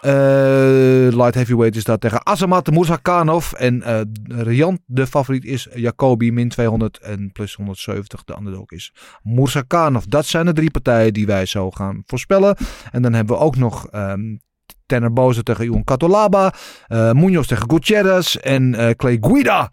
light 0.01 1.33
heavyweight 1.33 1.75
is 1.75 1.83
dat 1.83 2.01
tegen 2.01 2.25
Azamat 2.25 2.71
Murzakanov. 2.71 3.51
En 3.51 3.83
Rian 4.23 4.79
de 4.85 5.07
favoriet 5.07 5.45
is 5.45 5.67
Jacoby 5.73 6.29
min 6.29 6.49
200 6.49 6.97
en 6.99 7.31
plus 7.31 7.55
170 7.55 8.23
de 8.23 8.35
underdog 8.37 8.71
is 8.71 8.93
Murzakanov. 9.23 10.03
Dat 10.03 10.25
zijn 10.25 10.45
de 10.45 10.53
drie 10.53 10.71
partijen 10.71 11.13
die 11.13 11.25
wij 11.25 11.45
zo 11.45 11.71
gaan 11.71 12.03
voorspellen. 12.05 12.55
En 12.91 13.01
dan 13.01 13.13
hebben 13.13 13.35
we 13.35 13.41
ook 13.41 13.55
nog... 13.55 13.87
Um, 13.93 14.41
Tanner 14.85 15.43
tegen 15.43 15.65
Ion 15.65 15.83
Catolaba. 15.83 16.53
Munoz 16.87 17.47
tegen 17.47 17.69
Gutierrez. 17.69 18.35
En 18.35 18.95
Clay 18.97 19.17
Guida 19.21 19.71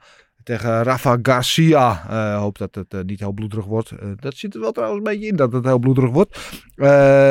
tegen 0.48 0.82
Rafa 0.82 1.18
Garcia. 1.22 2.04
Uh, 2.10 2.38
hoop 2.38 2.58
dat 2.58 2.74
het 2.74 2.94
uh, 2.94 3.00
niet 3.00 3.20
heel 3.20 3.32
bloederig 3.32 3.64
wordt. 3.64 3.90
Uh, 3.90 3.98
dat 4.16 4.36
zit 4.36 4.54
er 4.54 4.60
wel 4.60 4.72
trouwens 4.72 4.98
een 4.98 5.12
beetje 5.12 5.26
in 5.26 5.36
dat 5.36 5.52
het 5.52 5.64
heel 5.64 5.78
bloederig 5.78 6.10
wordt. 6.10 6.60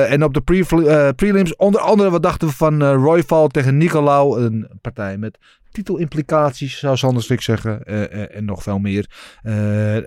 en 0.10 0.24
op 0.24 0.34
de 0.34 0.42
pre 0.42 1.14
prelims 1.16 1.56
onder 1.56 1.82
andere 1.82 2.10
wat 2.10 2.24
dachten 2.24 2.48
we 2.48 2.54
van 2.54 2.84
Roy 2.84 3.24
Val 3.24 3.48
tegen 3.48 3.78
Nicolau. 3.78 4.42
Een 4.42 4.70
partij 4.82 5.18
met 5.18 5.38
titelimplicaties 5.72 6.80
zou 6.80 6.98
Sanderslik 6.98 7.42
zeggen. 7.42 7.84
en 8.32 8.46
nog 8.46 8.64
veel 8.64 8.80
meer. 8.80 9.10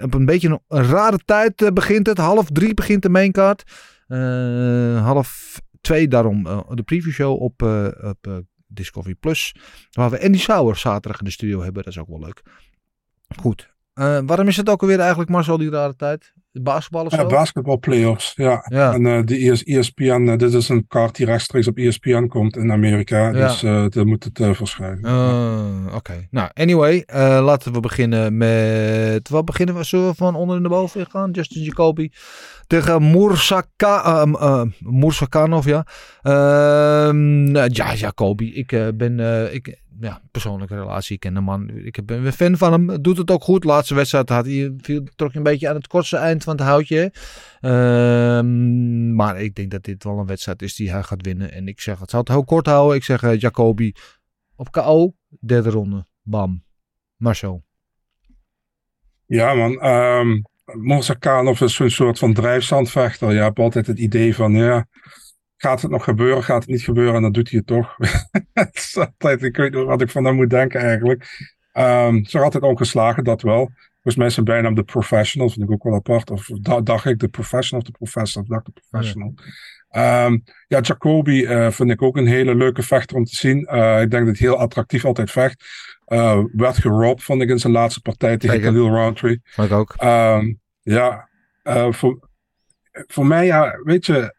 op 0.03 0.15
een 0.15 0.25
beetje 0.25 0.49
een, 0.49 0.61
een 0.69 0.85
rare 0.85 1.19
tijd 1.25 1.71
begint 1.75 2.07
het. 2.07 2.19
Half 2.19 2.51
drie 2.51 2.75
begint 2.75 3.03
de 3.03 3.09
maincard. 3.09 3.63
half 5.03 5.61
twee 5.81 6.09
daarom 6.09 6.43
de 6.75 6.83
preview 6.83 7.13
show 7.13 7.43
op, 7.43 7.63
op 8.03 8.45
Discovery 8.67 9.15
Plus. 9.15 9.55
Waar 9.91 10.11
we 10.11 10.23
Andy 10.25 10.39
Sauer 10.39 10.77
zaterdag 10.77 11.19
in 11.19 11.25
de 11.25 11.31
studio 11.31 11.63
hebben. 11.63 11.83
Dat 11.85 11.93
is 11.93 11.99
ook 11.99 12.09
wel 12.09 12.21
leuk. 12.21 12.43
Goed. 13.39 13.69
Uh, 13.95 14.19
waarom 14.27 14.49
is 14.49 14.57
het 14.57 14.69
ook 14.69 14.81
alweer 14.81 14.99
eigenlijk 15.01 15.31
Marcel 15.31 15.59
die 15.59 15.71
rare 15.71 15.97
tijd? 15.97 16.33
Basketbal 16.53 17.05
of 17.05 17.13
zo? 17.13 17.17
Ja, 17.17 17.27
basketbal 17.27 17.79
playoffs, 17.79 18.33
ja. 18.37 18.65
Ja. 18.69 18.93
En 18.93 19.07
eh, 19.07 19.21
de 19.25 19.37
ES, 19.37 19.63
ESPN, 19.65 20.29
eh, 20.29 20.37
dit 20.37 20.55
is 20.55 20.69
een 20.69 20.87
kaart 20.89 21.17
die 21.17 21.27
rechtstreeks 21.27 21.67
op 21.69 21.79
E 21.79 21.87
ESPN 21.87 22.27
komt 22.27 22.57
in 22.57 22.73
Amerika. 22.73 23.27
Ja. 23.29 23.31
Dus 23.33 23.63
eh 23.63 23.85
daar 23.89 24.07
moet 24.07 24.25
het 24.25 24.41
eh, 24.41 24.53
verschijnen. 24.53 25.05
Eh, 25.05 25.95
Oké. 25.95 26.27
Nou, 26.31 26.49
anyway. 26.55 27.03
eh, 27.07 27.41
laten 27.45 27.73
we 27.73 27.81
beginnen 27.81 28.37
met... 28.37 29.29
Wat 29.29 29.45
beginnen 29.45 29.75
we? 29.75 29.85
Zullen 29.85 30.09
we 30.09 30.15
van 30.15 30.35
onder 30.35 30.61
naar 30.61 30.71
boven 30.71 31.07
gaan? 31.11 31.31
Justin 31.31 31.63
Jacoby 31.63 32.11
tegen 32.67 33.11
Mursaka, 33.11 34.05
ehm, 34.05 34.35
eh, 34.35 34.63
Mursakanov, 34.79 35.67
ja. 35.67 35.85
Ehm, 37.57 37.59
nou, 37.59 37.71
ja, 37.73 37.95
Jacoby. 37.95 38.45
Ik 38.45 38.73
eh, 38.73 38.89
ben... 38.95 39.21
eh, 39.21 39.55
ik, 39.55 39.81
ja, 40.01 40.23
persoonlijke 40.31 40.75
relatie. 40.75 41.15
Ik 41.15 41.21
ken 41.21 41.35
de 41.35 41.41
man. 41.41 41.69
Ik 41.69 42.07
ben 42.07 42.27
een 42.27 42.33
fan 42.33 42.57
van 42.57 42.73
hem. 42.73 43.03
Doet 43.03 43.17
het 43.17 43.31
ook 43.31 43.43
goed. 43.43 43.65
Laatste 43.65 43.95
wedstrijd 43.95 44.29
had 44.29 44.45
hij, 44.45 44.75
viel, 44.79 45.03
trok 45.17 45.35
een 45.35 45.43
beetje 45.43 45.69
aan 45.69 45.75
het 45.75 45.87
kortste 45.87 46.17
eind 46.17 46.45
van 46.45 46.57
het 46.57 46.65
houtje. 46.65 47.13
Ehm, 47.61 49.15
maar 49.15 49.41
ik 49.41 49.55
denk 49.55 49.71
dat 49.71 49.85
dit 49.85 50.05
wel 50.05 50.19
een 50.19 50.27
wedstrijd 50.27 50.63
is 50.63 50.75
die 50.75 50.91
hij 50.91 51.03
gaat 51.03 51.25
winnen. 51.25 51.53
En 51.53 51.69
ik 51.69 51.81
zeg, 51.81 51.99
het 51.99 52.11
zal 52.11 52.21
het 52.21 52.29
heel 52.29 52.45
kort 52.45 52.67
houden. 52.67 52.97
Ik 52.97 53.05
zeg 53.05 53.23
eh, 53.23 53.39
Jacoby 53.39 53.93
op 54.57 54.71
KO. 54.71 55.15
Derde 55.41 55.71
ronde. 55.71 56.07
Bam. 56.23 56.65
Marcel. 57.17 57.65
Ja, 59.27 59.55
man. 59.55 59.85
Um, 59.85 60.43
Morsakhanov 60.65 61.61
is 61.61 61.75
zo'n 61.75 61.91
soort 61.91 62.19
van 62.19 62.33
drijfstandvechter. 62.33 63.33
Je 63.33 63.41
hebt 63.41 63.59
altijd 63.59 63.87
het 63.87 63.99
idee 63.99 64.35
van, 64.35 64.53
ja, 64.53 64.87
gaat 65.63 65.83
het 65.83 65.91
nog 65.91 66.05
gebeuren, 66.05 66.43
gaat 66.43 66.61
het 66.61 66.71
niet 66.71 66.83
gebeuren? 66.83 67.15
En 67.15 67.23
dan 67.23 67.33
doet 67.33 67.51
hij 67.51 67.59
het 67.59 67.67
toch. 67.67 67.97
Het 68.53 68.77
is 68.77 68.97
altijd, 68.97 69.43
ik 69.43 69.57
weet 69.57 69.75
niet 69.75 69.85
wat 69.85 70.01
ik 70.01 70.11
van 70.11 70.25
hem 70.25 70.35
moet 70.35 70.51
denken 70.51 70.81
eigenlijk. 70.81 71.23
Um, 71.73 72.25
ze 72.25 72.39
is 72.39 72.45
altijd 72.45 72.63
ongeslagen, 72.63 73.25
dat 73.25 73.43
wel. 73.43 73.71
Volgens 73.93 74.17
mij 74.17 74.31
zijn 74.31 74.45
bijnaam 74.45 74.75
de 74.75 74.83
professional, 74.83 75.49
vind 75.49 75.63
ik 75.63 75.71
ook 75.71 75.83
wel 75.83 75.95
apart. 75.95 76.31
Of 76.31 76.47
da- 76.47 76.81
dacht 76.81 77.05
ik 77.05 77.19
de 77.19 77.29
professional 77.29 77.81
of 77.81 77.91
de 77.91 77.99
professor, 77.99 78.43
of 78.43 78.49
dacht 78.49 78.67
de 78.67 78.73
professional. 78.89 79.35
Um, 79.97 80.45
ja, 80.67 80.81
Jacoby 80.81 81.31
uh, 81.31 81.71
vind 81.71 81.91
ik 81.91 82.03
ook 82.03 82.17
een 82.17 82.27
hele 82.27 82.55
leuke 82.55 82.83
vechter 82.83 83.17
om 83.17 83.25
te 83.25 83.37
zien. 83.37 83.69
Uh, 83.73 84.01
ik 84.01 84.11
denk 84.11 84.27
dat 84.27 84.39
hij 84.39 84.49
heel 84.49 84.59
attractief 84.59 85.05
altijd 85.05 85.31
vecht. 85.31 85.65
Uh, 86.07 86.45
werd 86.53 86.77
geropt, 86.77 87.23
vond 87.23 87.43
ik 87.43 87.49
in 87.49 87.59
zijn 87.59 87.73
laatste 87.73 88.01
partij 88.01 88.37
tegen. 88.37 88.61
Khalil 88.61 88.89
Roundtree. 88.89 89.41
Vond 89.45 89.71
ik 89.71 89.77
ook. 89.77 89.95
Um, 90.03 90.61
ja, 90.83 91.29
voor, 91.91 92.29
voor 92.93 93.27
mij, 93.27 93.47
ja, 93.47 93.81
weet 93.83 94.07
je, 94.07 94.35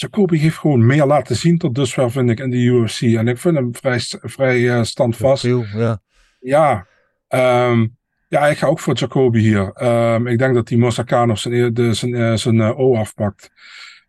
Jacoby 0.00 0.38
heeft 0.38 0.56
gewoon 0.56 0.86
meer 0.86 1.06
laten 1.06 1.36
zien 1.36 1.58
tot 1.58 1.74
dusver, 1.74 2.10
vind 2.10 2.30
ik, 2.30 2.38
in 2.38 2.50
de 2.50 2.56
UFC. 2.56 3.02
En 3.02 3.28
ik 3.28 3.38
vind 3.38 3.54
hem 3.54 3.74
vrij, 3.74 4.00
vrij 4.08 4.58
uh, 4.58 4.82
standvast. 4.82 5.42
Ja. 5.42 6.00
Ja, 6.40 6.86
um, 7.28 7.96
ja, 8.28 8.46
ik 8.46 8.58
ga 8.58 8.66
ook 8.66 8.80
voor 8.80 8.94
Jacoby 8.94 9.38
hier. 9.38 9.82
Um, 9.82 10.26
ik 10.26 10.38
denk 10.38 10.54
dat 10.54 10.68
die 10.68 10.78
Mosakanov 10.78 11.38
zijn, 11.38 11.74
de, 11.74 11.94
zijn, 11.94 12.14
uh, 12.14 12.34
zijn 12.34 12.54
uh, 12.54 12.78
O 12.78 12.96
afpakt. 12.96 13.50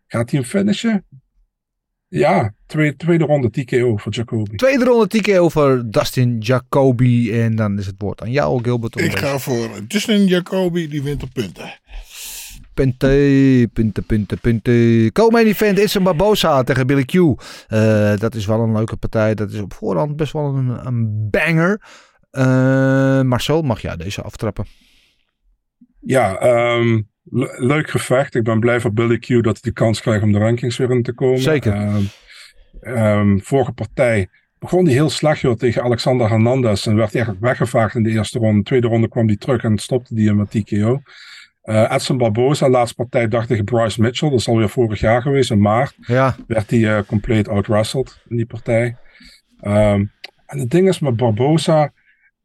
Gaat 0.06 0.30
hij 0.30 0.40
hem 0.40 0.48
finishen? 0.48 1.04
Ja, 2.08 2.54
tweede, 2.66 2.96
tweede 2.96 3.24
ronde 3.24 3.50
TKO 3.50 3.96
voor 3.96 4.12
Jacoby. 4.12 4.56
Tweede 4.56 4.84
ronde 4.84 5.06
TKO 5.06 5.48
voor 5.48 5.82
Dustin 5.86 6.38
Jacoby. 6.38 7.30
En 7.32 7.56
dan 7.56 7.78
is 7.78 7.86
het 7.86 7.94
woord 7.98 8.22
aan 8.22 8.30
jou, 8.30 8.62
Gilbert. 8.62 9.00
Ik 9.00 9.16
ga 9.16 9.38
voor 9.38 9.68
Justin 9.88 10.26
Jacoby, 10.26 10.88
die 10.88 11.02
wint 11.02 11.22
op 11.22 11.30
punten. 11.32 11.78
Punten, 12.80 13.70
punten, 13.72 14.04
punten, 14.04 14.38
punten. 14.38 15.12
Co-main 15.12 15.46
event 15.46 15.78
is 15.78 15.94
een 15.94 16.02
Barbosa 16.02 16.62
tegen 16.62 16.86
Billy 16.86 17.04
Q. 17.04 17.14
Uh, 17.14 17.36
dat 18.16 18.34
is 18.34 18.46
wel 18.46 18.60
een 18.60 18.72
leuke 18.72 18.96
partij. 18.96 19.34
Dat 19.34 19.50
is 19.50 19.60
op 19.60 19.72
voorhand 19.72 20.16
best 20.16 20.32
wel 20.32 20.54
een, 20.54 20.86
een 20.86 21.28
banger. 21.30 21.80
Uh, 22.32 23.22
Marcel, 23.22 23.62
mag 23.62 23.80
jij 23.80 23.96
deze 23.96 24.22
aftrappen? 24.22 24.64
Ja, 26.00 26.42
um, 26.76 27.08
le 27.24 27.54
leuk 27.56 27.90
gevecht. 27.90 28.34
Ik 28.34 28.44
ben 28.44 28.60
blij 28.60 28.80
voor 28.80 28.92
Billy 28.92 29.18
Q 29.18 29.26
dat 29.28 29.44
hij 29.44 29.60
de 29.62 29.72
kans 29.72 30.00
krijgt 30.00 30.22
om 30.22 30.32
de 30.32 30.38
rankings 30.38 30.76
weer 30.76 30.90
in 30.90 31.02
te 31.02 31.12
komen. 31.12 31.40
Zeker. 31.40 31.74
Um, 31.76 32.08
um, 32.80 33.40
vorige 33.42 33.72
partij 33.72 34.28
begon 34.58 34.84
hij 34.84 34.94
heel 34.94 35.10
slecht 35.10 35.40
joh, 35.40 35.56
tegen 35.56 35.82
Alexander 35.82 36.28
Hernandez. 36.28 36.86
En 36.86 36.96
werd 36.96 37.12
hij 37.12 37.22
eigenlijk 37.22 37.44
weggevaagd 37.44 37.94
in 37.94 38.02
de 38.02 38.10
eerste 38.10 38.38
ronde. 38.38 38.58
De 38.58 38.64
tweede 38.64 38.86
ronde 38.86 39.08
kwam 39.08 39.26
hij 39.26 39.36
terug 39.36 39.62
en 39.62 39.78
stopte 39.78 40.14
hij 40.14 40.24
hem 40.24 40.36
met 40.36 40.50
TKO. 40.50 41.00
Uh, 41.64 41.92
Edson 41.92 42.18
Barboza, 42.18 42.68
laatste 42.68 42.94
partij 42.94 43.28
dacht 43.28 43.48
tegen 43.48 43.64
Bryce 43.64 44.00
Mitchell. 44.00 44.30
Dat 44.30 44.38
is 44.38 44.48
alweer 44.48 44.68
vorig 44.68 45.00
jaar 45.00 45.22
geweest, 45.22 45.50
in 45.50 45.60
maart. 45.60 45.94
Ja. 46.00 46.36
Werd 46.46 46.70
hij 46.70 46.78
uh, 46.78 46.98
compleet 47.06 47.48
outwrestled 47.48 48.22
in 48.28 48.36
die 48.36 48.46
partij. 48.46 48.96
Um, 49.62 50.12
en 50.46 50.58
het 50.58 50.70
ding 50.70 50.88
is 50.88 50.98
met 50.98 51.16
Barboza... 51.16 51.92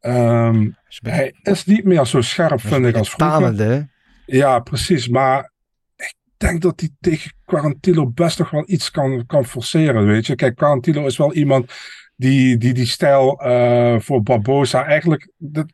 Um, 0.00 0.76
is 0.88 1.00
hij 1.02 1.34
is 1.42 1.64
niet 1.64 1.84
meer 1.84 2.06
zo 2.06 2.20
scherp, 2.20 2.60
vind 2.60 2.86
ik, 2.86 2.96
als 2.96 3.10
vroeger. 3.10 3.38
Talende? 3.38 3.88
Ja, 4.26 4.58
precies. 4.58 5.08
Maar 5.08 5.52
ik 5.96 6.14
denk 6.36 6.62
dat 6.62 6.80
hij 6.80 6.90
tegen 7.00 7.32
Quarantillo 7.44 8.06
best 8.10 8.38
nog 8.38 8.50
wel 8.50 8.64
iets 8.66 8.90
kan, 8.90 9.26
kan 9.26 9.44
forceren, 9.44 10.06
weet 10.06 10.26
je. 10.26 10.34
Kijk, 10.34 10.56
Quarantillo 10.56 11.06
is 11.06 11.16
wel 11.16 11.32
iemand 11.32 11.72
die 12.16 12.56
die, 12.56 12.74
die 12.74 12.86
stijl 12.86 13.46
uh, 13.46 13.98
voor 14.00 14.22
Barboza 14.22 14.84
eigenlijk... 14.84 15.30
Dat, 15.36 15.72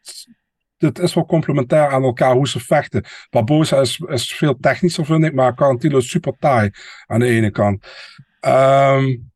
het 0.83 0.99
is 0.99 1.15
wel 1.15 1.27
complementair 1.27 1.89
aan 1.89 2.03
elkaar 2.03 2.35
hoe 2.35 2.49
ze 2.49 2.61
vechten. 2.61 3.05
Barboza 3.31 3.81
is, 3.81 3.99
is 4.07 4.35
veel 4.35 4.57
technischer, 4.61 5.05
vind 5.05 5.25
ik, 5.25 5.35
maar 5.35 5.55
Quarantillo 5.55 5.99
is 5.99 6.11
super 6.11 6.33
taai 6.39 6.71
aan 7.07 7.21
de 7.21 7.27
ene 7.27 7.51
kant. 7.51 7.87
Um, 8.41 9.31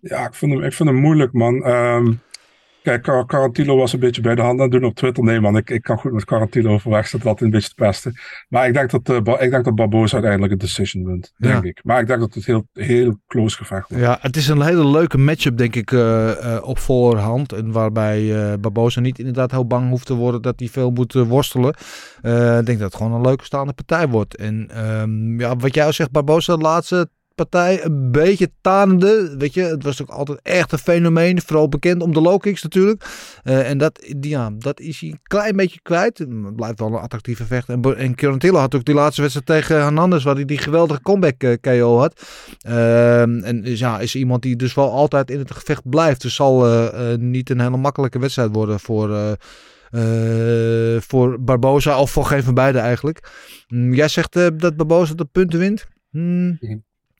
ja, 0.00 0.26
ik 0.26 0.34
vind, 0.34 0.52
hem, 0.52 0.62
ik 0.62 0.72
vind 0.72 0.88
hem 0.88 0.98
moeilijk, 0.98 1.32
man. 1.32 1.66
Um, 1.66 2.20
kijk, 2.82 3.02
Quarantillo 3.02 3.76
was 3.76 3.92
een 3.92 4.00
beetje 4.00 4.22
bij 4.22 4.34
de 4.34 4.42
hand 4.42 4.60
aan 4.60 4.70
het 4.70 4.80
doen 4.80 4.84
op 4.84 4.94
Twitter. 4.94 5.24
Nee, 5.24 5.40
man, 5.40 5.56
ik, 5.56 5.70
ik 5.70 5.82
kan 5.82 5.98
goed 5.98 6.12
met 6.12 6.24
Quarantillo 6.24 6.72
overweg. 6.72 7.10
Dat 7.10 7.26
altijd 7.26 7.40
een 7.40 7.50
beetje 7.50 7.68
te 7.68 7.74
pesten. 7.74 8.14
Maar 8.48 8.66
ik 8.66 8.74
denk 8.74 8.90
dat, 8.90 9.08
uh, 9.08 9.42
ik 9.42 9.50
denk 9.50 9.64
dat 9.64 9.74
Barboza 9.74 10.12
uiteindelijk 10.12 10.52
een 10.52 10.58
decision 10.58 11.04
wint, 11.04 11.32
denk 11.36 11.62
ja. 11.62 11.68
ik. 11.68 11.80
Maar 11.84 12.00
ik 12.00 12.06
denk 12.06 12.20
dat 12.20 12.34
het 12.34 12.46
heel, 12.46 12.66
heel 12.72 13.18
close 13.26 13.56
gevecht 13.56 13.88
wordt. 13.88 14.04
Ja, 14.04 14.18
het 14.20 14.36
is 14.36 14.48
een 14.48 14.62
hele 14.62 14.86
leuke 14.86 15.18
matchup, 15.18 15.56
denk 15.56 15.74
ik, 15.74 15.90
uh, 15.90 16.00
uh, 16.00 16.58
op 16.62 16.78
voorhand. 16.78 17.52
En 17.52 17.72
waarbij 17.72 18.56
Barboza 18.60 19.00
niet 19.00 19.18
inderdaad 19.18 19.50
heel 19.50 19.66
bang 19.66 19.88
hoeft 19.88 20.06
te 20.06 20.14
worden 20.14 20.42
dat 20.42 20.58
hij 20.58 20.68
veel 20.68 20.90
moet 20.90 21.12
worstelen. 21.12 21.74
Ik 22.22 22.66
denk 22.66 22.66
dat 22.66 22.80
het 22.80 22.94
gewoon 22.94 23.12
een 23.12 23.20
leuke 23.20 23.44
staande 23.44 23.72
partij 23.72 24.08
wordt. 24.08 24.36
En 24.36 24.86
um, 25.00 25.40
ja, 25.40 25.56
wat 25.56 25.74
jij 25.74 25.84
al 25.84 25.92
zegt, 25.92 26.10
Barboza, 26.10 26.56
de 26.56 26.62
laatste 26.62 27.08
partij 27.34 27.84
een 27.84 28.10
beetje 28.10 28.50
tanende. 28.60 29.34
Weet 29.38 29.54
je, 29.54 29.62
het 29.62 29.82
was 29.82 30.02
ook 30.02 30.10
altijd 30.10 30.40
echt 30.42 30.72
een 30.72 30.78
fenomeen. 30.78 31.40
Vooral 31.40 31.68
bekend 31.68 32.02
om 32.02 32.12
de 32.12 32.20
low 32.20 32.40
kicks 32.40 32.62
natuurlijk. 32.62 33.04
Uh, 33.44 33.70
en 33.70 33.78
dat, 33.78 34.14
ja, 34.20 34.50
dat 34.58 34.80
is 34.80 35.00
hij 35.00 35.10
een 35.10 35.20
klein 35.22 35.56
beetje 35.56 35.80
kwijt. 35.82 36.18
Het 36.18 36.56
blijft 36.56 36.78
wel 36.78 36.88
een 36.88 36.94
attractieve 36.94 37.44
vecht. 37.44 37.68
En, 37.68 37.96
en 37.96 38.14
Quarantillo 38.14 38.58
had 38.58 38.74
ook 38.74 38.84
die 38.84 38.94
laatste 38.94 39.20
wedstrijd 39.20 39.46
tegen 39.46 39.82
Hernandez. 39.82 40.24
Waar 40.24 40.34
hij 40.34 40.44
die 40.44 40.58
geweldige 40.58 41.02
comeback 41.02 41.42
uh, 41.42 41.54
KO 41.60 41.98
had. 41.98 42.22
Uh, 42.66 43.20
en 43.20 43.60
ja, 43.64 44.00
is 44.00 44.14
iemand 44.14 44.42
die 44.42 44.56
dus 44.56 44.74
wel 44.74 44.90
altijd 44.90 45.30
in 45.30 45.38
het 45.38 45.50
gevecht 45.50 45.88
blijft. 45.88 46.22
Dus 46.22 46.34
zal 46.34 46.66
uh, 46.66 47.14
niet 47.16 47.50
een 47.50 47.60
hele 47.60 47.76
makkelijke 47.76 48.18
wedstrijd 48.18 48.50
worden 48.52 48.80
voor... 48.80 49.36
Voor 51.00 51.42
Barboza 51.42 52.00
of 52.00 52.10
voor 52.10 52.24
geen 52.24 52.42
van 52.42 52.54
beide 52.54 52.78
eigenlijk. 52.78 53.30
Mm, 53.68 53.94
jij 53.94 54.08
zegt 54.08 54.32
dat 54.32 54.76
Barboza 54.76 55.14
de 55.14 55.24
punten 55.24 55.58
wint. 55.58 55.86
Mm. 56.10 56.58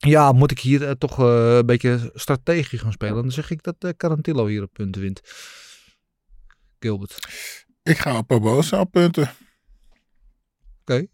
Ja, 0.07 0.33
moet 0.33 0.51
ik 0.51 0.59
hier 0.59 0.83
uh, 0.83 0.91
toch 0.91 1.19
een 1.19 1.67
beetje 1.67 2.11
strategisch 2.15 2.81
gaan 2.81 2.93
spelen? 2.93 3.15
Dan 3.15 3.33
zeg 3.33 3.51
ik 3.51 3.63
dat 3.63 3.95
Carantillo 3.97 4.47
hier 4.47 4.63
op 4.63 4.73
punten 4.73 5.01
wint. 5.03 5.21
Gilbert. 6.79 7.17
Ik 7.83 7.99
ga 7.99 8.19
op 8.19 8.29
Barboza 8.29 8.81
op 8.81 8.91
punten. 8.91 9.23
Oké. 9.23 9.33
Okay. 10.81 11.09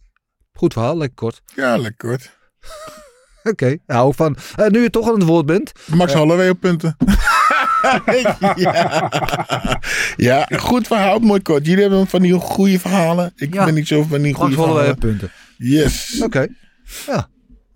Goed 0.52 0.72
verhaal, 0.72 0.96
lekker 0.96 1.16
kort. 1.16 1.42
Ja, 1.54 1.76
lekker 1.76 2.08
kort. 2.08 2.30
Oké, 3.38 3.48
okay. 3.48 3.80
hou 3.86 4.14
van. 4.14 4.36
nu 4.68 4.80
je 4.82 4.90
toch 4.90 5.08
aan 5.08 5.14
het 5.14 5.22
woord 5.22 5.46
bent. 5.46 5.72
Max 5.86 6.12
Holloway 6.12 6.48
op 6.48 6.60
punten. 6.60 6.96
ja. 8.56 9.80
ja, 10.16 10.44
goed 10.44 10.86
verhaal, 10.86 11.18
mooi 11.18 11.42
kort. 11.42 11.66
Jullie 11.66 11.82
hebben 11.82 12.06
van 12.06 12.22
die 12.22 12.32
goede 12.32 12.78
verhalen. 12.78 13.32
Ik 13.36 13.54
ja. 13.54 13.64
ben 13.64 13.74
niet 13.74 13.88
zo 13.88 14.02
van 14.02 14.22
die 14.22 14.34
goede 14.34 14.54
verhalen. 14.54 14.98
punten. 14.98 15.30
Yes. 15.56 16.14
Oké. 16.16 16.24
Okay. 16.24 16.48
Ja. 17.06 17.28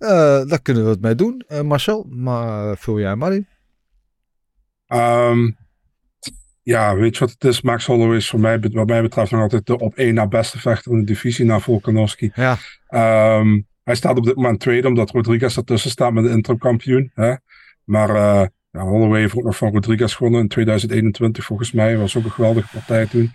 Uh, 0.02 0.08
daar 0.44 0.62
kunnen 0.62 0.84
we 0.84 0.90
het 0.90 1.00
mee 1.00 1.14
doen. 1.14 1.44
Uh, 1.48 1.60
Marcel, 1.60 2.06
maar 2.10 2.76
vul 2.76 3.00
jij 3.00 3.16
maar 3.16 3.32
in. 3.32 3.46
Um, 4.86 5.56
ja, 6.62 6.94
weet 6.94 7.14
je 7.14 7.20
wat 7.20 7.30
het 7.30 7.44
is? 7.44 7.60
Max 7.60 7.86
Holloway 7.86 8.16
is 8.16 8.28
voor 8.28 8.40
mij, 8.40 8.60
wat 8.60 8.86
mij 8.86 9.02
betreft 9.02 9.30
nog 9.30 9.40
altijd 9.40 9.66
de 9.66 9.78
op 9.78 9.94
één 9.94 10.14
na 10.14 10.26
beste 10.26 10.58
vechter 10.58 10.92
in 10.92 10.98
de 10.98 11.04
divisie 11.04 11.44
na 11.44 11.58
Volkanovski. 11.58 12.32
Ja. 12.34 12.58
Um, 13.38 13.66
hij 13.82 13.94
staat 13.94 14.16
op 14.16 14.24
dit 14.24 14.36
moment 14.36 14.60
tweede, 14.60 14.88
omdat 14.88 15.10
Rodriguez 15.10 15.56
ertussen 15.56 15.90
staat 15.90 16.12
met 16.12 16.24
de 16.24 16.30
interimkampioen. 16.30 17.10
Hè? 17.14 17.34
Maar 17.84 18.50
ja, 18.72 18.80
Holloway 18.80 19.20
heeft 19.20 19.36
ook 19.36 19.44
nog 19.44 19.56
van 19.56 19.72
Rodriguez 19.72 20.16
gewonnen 20.16 20.40
in 20.40 20.48
2021 20.48 21.44
volgens 21.44 21.72
mij. 21.72 21.96
was 21.96 22.16
ook 22.16 22.24
een 22.24 22.30
geweldige 22.30 22.68
partij 22.72 23.06
toen. 23.06 23.30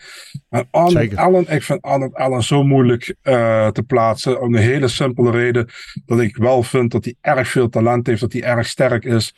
En 0.49 0.67
Arnold 0.71 1.15
Allen, 1.15 1.47
ik 1.47 1.63
vind 1.63 1.81
Arnold 1.81 2.13
Allen 2.13 2.43
zo 2.43 2.63
moeilijk 2.63 3.15
uh, 3.23 3.67
te 3.67 3.83
plaatsen. 3.83 4.41
Om 4.41 4.51
de 4.51 4.59
hele 4.59 4.87
simpele 4.87 5.31
reden 5.31 5.69
dat 6.05 6.19
ik 6.19 6.37
wel 6.37 6.63
vind 6.63 6.91
dat 6.91 7.03
hij 7.03 7.15
erg 7.21 7.47
veel 7.47 7.69
talent 7.69 8.07
heeft. 8.07 8.21
Dat 8.21 8.33
hij 8.33 8.43
erg 8.43 8.67
sterk 8.67 9.03
is. 9.03 9.33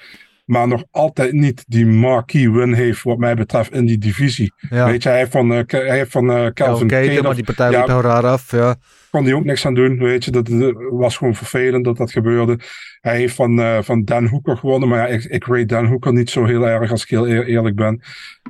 Maar 0.49 0.67
nog 0.67 0.83
altijd 0.91 1.31
niet 1.33 1.63
die 1.67 1.85
marquee 1.85 2.51
win 2.51 2.73
heeft, 2.73 3.03
wat 3.03 3.17
mij 3.17 3.35
betreft, 3.35 3.73
in 3.73 3.85
die 3.85 3.97
divisie. 3.97 4.53
Ja. 4.69 4.85
Weet 4.85 5.03
je, 5.03 5.09
hij 5.09 5.17
heeft 5.17 5.31
van, 5.31 5.53
eh, 5.53 5.65
Ke- 5.65 5.77
hij 5.77 5.97
heeft 5.97 6.11
van 6.11 6.31
eh, 6.31 6.47
Calvin 6.53 6.87
Caleb- 6.87 7.23
maar 7.23 7.35
die 7.35 7.43
partij 7.43 7.71
ja, 7.71 7.85
heel 7.85 8.01
raar 8.01 8.25
af. 8.25 8.51
Ja. 8.51 8.75
kon 9.11 9.23
hij 9.23 9.33
ook 9.33 9.43
niks 9.43 9.65
aan 9.65 9.73
doen, 9.73 9.97
weet 9.97 10.25
je. 10.25 10.31
Dat 10.31 10.49
eh, 10.49 10.67
was 10.89 11.17
gewoon 11.17 11.35
vervelend 11.35 11.85
dat 11.85 11.97
dat 11.97 12.11
gebeurde. 12.11 12.59
Hij 13.01 13.17
heeft 13.17 13.35
van, 13.35 13.59
eh, 13.59 13.77
van 13.81 14.03
Dan 14.03 14.25
Hoeker 14.27 14.57
gewonnen, 14.57 14.89
maar 14.89 14.97
ja, 14.99 15.05
ik, 15.15 15.23
ik 15.23 15.45
rate 15.45 15.65
Dan 15.65 15.85
Hoeker 15.85 16.13
niet 16.13 16.29
zo 16.29 16.45
heel 16.45 16.67
erg, 16.67 16.91
als 16.91 17.03
ik 17.03 17.09
heel 17.09 17.27
eer- 17.27 17.45
eerlijk 17.45 17.75
ben. 17.75 18.01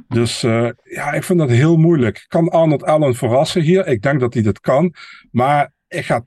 Dus 0.08 0.42
ja, 0.84 1.12
ik 1.14 1.24
vind 1.24 1.40
dat 1.40 1.50
heel 1.50 1.78
moeilijk. 1.78 2.26
Kan 2.28 2.50
Arnold 2.50 2.84
Allen 2.84 3.16
verrassen 3.16 3.62
hier? 3.62 3.88
Ik 3.88 4.02
denk 4.02 4.20
dat 4.20 4.34
hij 4.34 4.44
dat 4.44 4.60
kan, 4.60 4.94
maar 5.32 5.72
ik 5.88 6.06
ga 6.06 6.26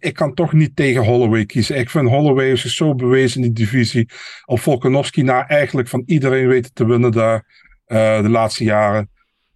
ik, 0.00 0.14
kan 0.14 0.34
toch 0.34 0.52
niet 0.52 0.76
tegen 0.76 1.04
Holloway 1.04 1.46
kiezen. 1.46 1.78
Ik 1.78 1.90
vind 1.90 2.08
Holloway 2.08 2.56
zich 2.56 2.70
zo 2.70 2.94
bewezen 2.94 3.42
in 3.42 3.52
die 3.52 3.64
divisie. 3.64 4.08
Op 4.44 4.60
Volkanovski 4.60 5.22
na 5.22 5.48
eigenlijk 5.48 5.88
van 5.88 6.02
iedereen 6.06 6.48
weten 6.48 6.72
te 6.72 6.86
winnen 6.86 7.12
daar 7.12 7.44
eh, 7.86 8.22
de 8.22 8.28
laatste 8.28 8.64
jaren. 8.64 9.10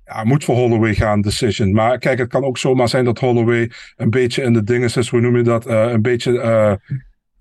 Ja, 0.04 0.24
moet 0.24 0.44
voor 0.44 0.54
Holloway 0.54 0.94
gaan, 0.94 1.20
decision. 1.20 1.72
Maar 1.72 1.98
kijk, 1.98 2.18
het 2.18 2.28
kan 2.28 2.44
ook 2.44 2.58
zomaar 2.58 2.88
zijn 2.88 3.04
dat 3.04 3.18
Holloway 3.18 3.70
een 3.96 4.10
beetje 4.10 4.42
in 4.42 4.52
de 4.52 4.62
dingen 4.62 4.94
is, 4.94 5.08
hoe 5.08 5.20
noem 5.20 5.36
je 5.36 5.42
dat, 5.42 5.66
eh, 5.66 5.90
een 5.90 6.02
beetje 6.02 6.40
eh, 6.40 6.72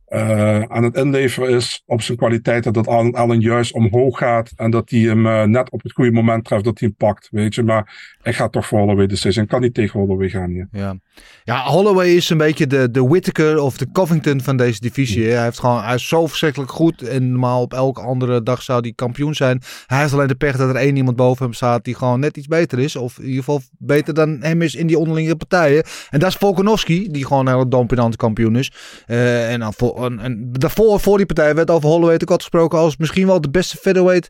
eh, 0.10 0.61
aan 0.61 0.84
het 0.84 0.95
inleveren 0.95 1.49
is 1.49 1.84
op 1.86 2.02
zijn 2.02 2.18
kwaliteiten. 2.18 2.73
Dat 2.73 2.88
Allen, 2.88 3.14
Allen 3.14 3.40
juist 3.40 3.73
omhoog 3.73 4.18
gaat 4.18 4.52
en 4.56 4.72
dat 4.72 4.90
hij 4.90 4.99
hem 4.99 5.27
eh, 5.27 5.44
net 5.44 5.69
op 5.69 5.84
het 5.84 5.91
goede 5.91 6.11
moment 6.11 6.45
treft, 6.45 6.64
dat 6.64 6.80
hij 6.80 6.88
hem 6.88 7.07
pakt, 7.07 7.27
weet 7.31 7.56
je. 7.56 7.64
Maar 7.64 8.18
ik 8.23 8.36
ga 8.36 8.49
toch 8.49 8.65
voor 8.65 8.80
Holloway 8.80 9.07
decision. 9.07 9.45
Kan 9.45 9.61
niet 9.61 9.73
tegen 9.73 9.99
Holloway 9.99 10.30
gaan 10.30 10.49
hier. 10.49 10.68
Ja. 10.72 10.95
ja, 11.44 11.64
Holloway 11.64 12.07
is 12.07 12.30
een 12.30 12.38
beetje 12.38 12.68
de, 12.68 12.91
de 12.91 13.07
Whittaker 13.07 13.60
of 13.60 13.77
de 13.77 13.91
Covington 13.91 14.41
van 14.41 14.57
deze 14.57 14.80
divisie. 14.80 15.30
Hij, 15.30 15.44
heeft 15.44 15.60
gewoon, 15.60 15.84
hij 15.84 15.95
is 15.95 16.07
zo 16.07 16.27
verschrikkelijk 16.27 16.72
goed. 16.72 17.02
En 17.02 17.31
normaal 17.31 17.61
op 17.61 17.73
elke 17.73 18.02
andere 18.02 18.44
dag 18.44 18.61
zou 18.61 18.81
hij 18.81 18.94
kampioen 18.95 19.36
zijn. 19.36 19.61
Hij 19.86 19.99
heeft 19.99 20.14
alleen 20.14 20.27
de 20.27 20.36
pech 20.36 20.57
dat 20.57 20.69
er 20.69 20.76
één 20.76 20.95
iemand 20.95 21.15
boven 21.15 21.45
hem 21.45 21.53
staat 21.53 21.84
die 21.84 21.95
gewoon 21.95 22.19
net 22.19 22.38
iets 22.38 22.48
beter 22.48 22.80
is. 22.80 22.95
Of 22.95 23.18
in 23.18 23.23
ieder 23.26 23.44
geval 23.44 23.61
beter 23.77 24.14
dan 24.14 24.38
hem 24.41 24.61
is 24.61 24.76
in 24.76 24.88
die 24.88 24.98
onderlinge 24.98 25.36
partijen. 25.36 25.84
En 26.10 26.19
dat 26.19 26.30
is 26.30 26.36
Volkanovski, 26.36 27.07
die 27.11 27.26
gewoon 27.26 27.48
een 27.48 27.53
hele 27.53 27.68
dominante 27.68 28.18
kampioen 28.18 28.56
is. 28.56 28.72
Eh, 29.06 29.52
en, 29.52 29.60
dan 29.60 29.73
en, 30.06 30.50
daarvoor, 30.52 31.00
voor 31.00 31.18
die 31.18 31.26
partij, 31.26 31.56
werd 31.56 31.72
over 31.72 31.90
Holloway 31.90 32.14
ook 32.14 32.30
al 32.30 32.36
gesproken 32.36 32.80
als 32.80 32.98
misschien 32.98 33.28
wel 33.28 33.42
de 33.42 33.50
beste 33.50 33.78
featherweight 33.78 34.30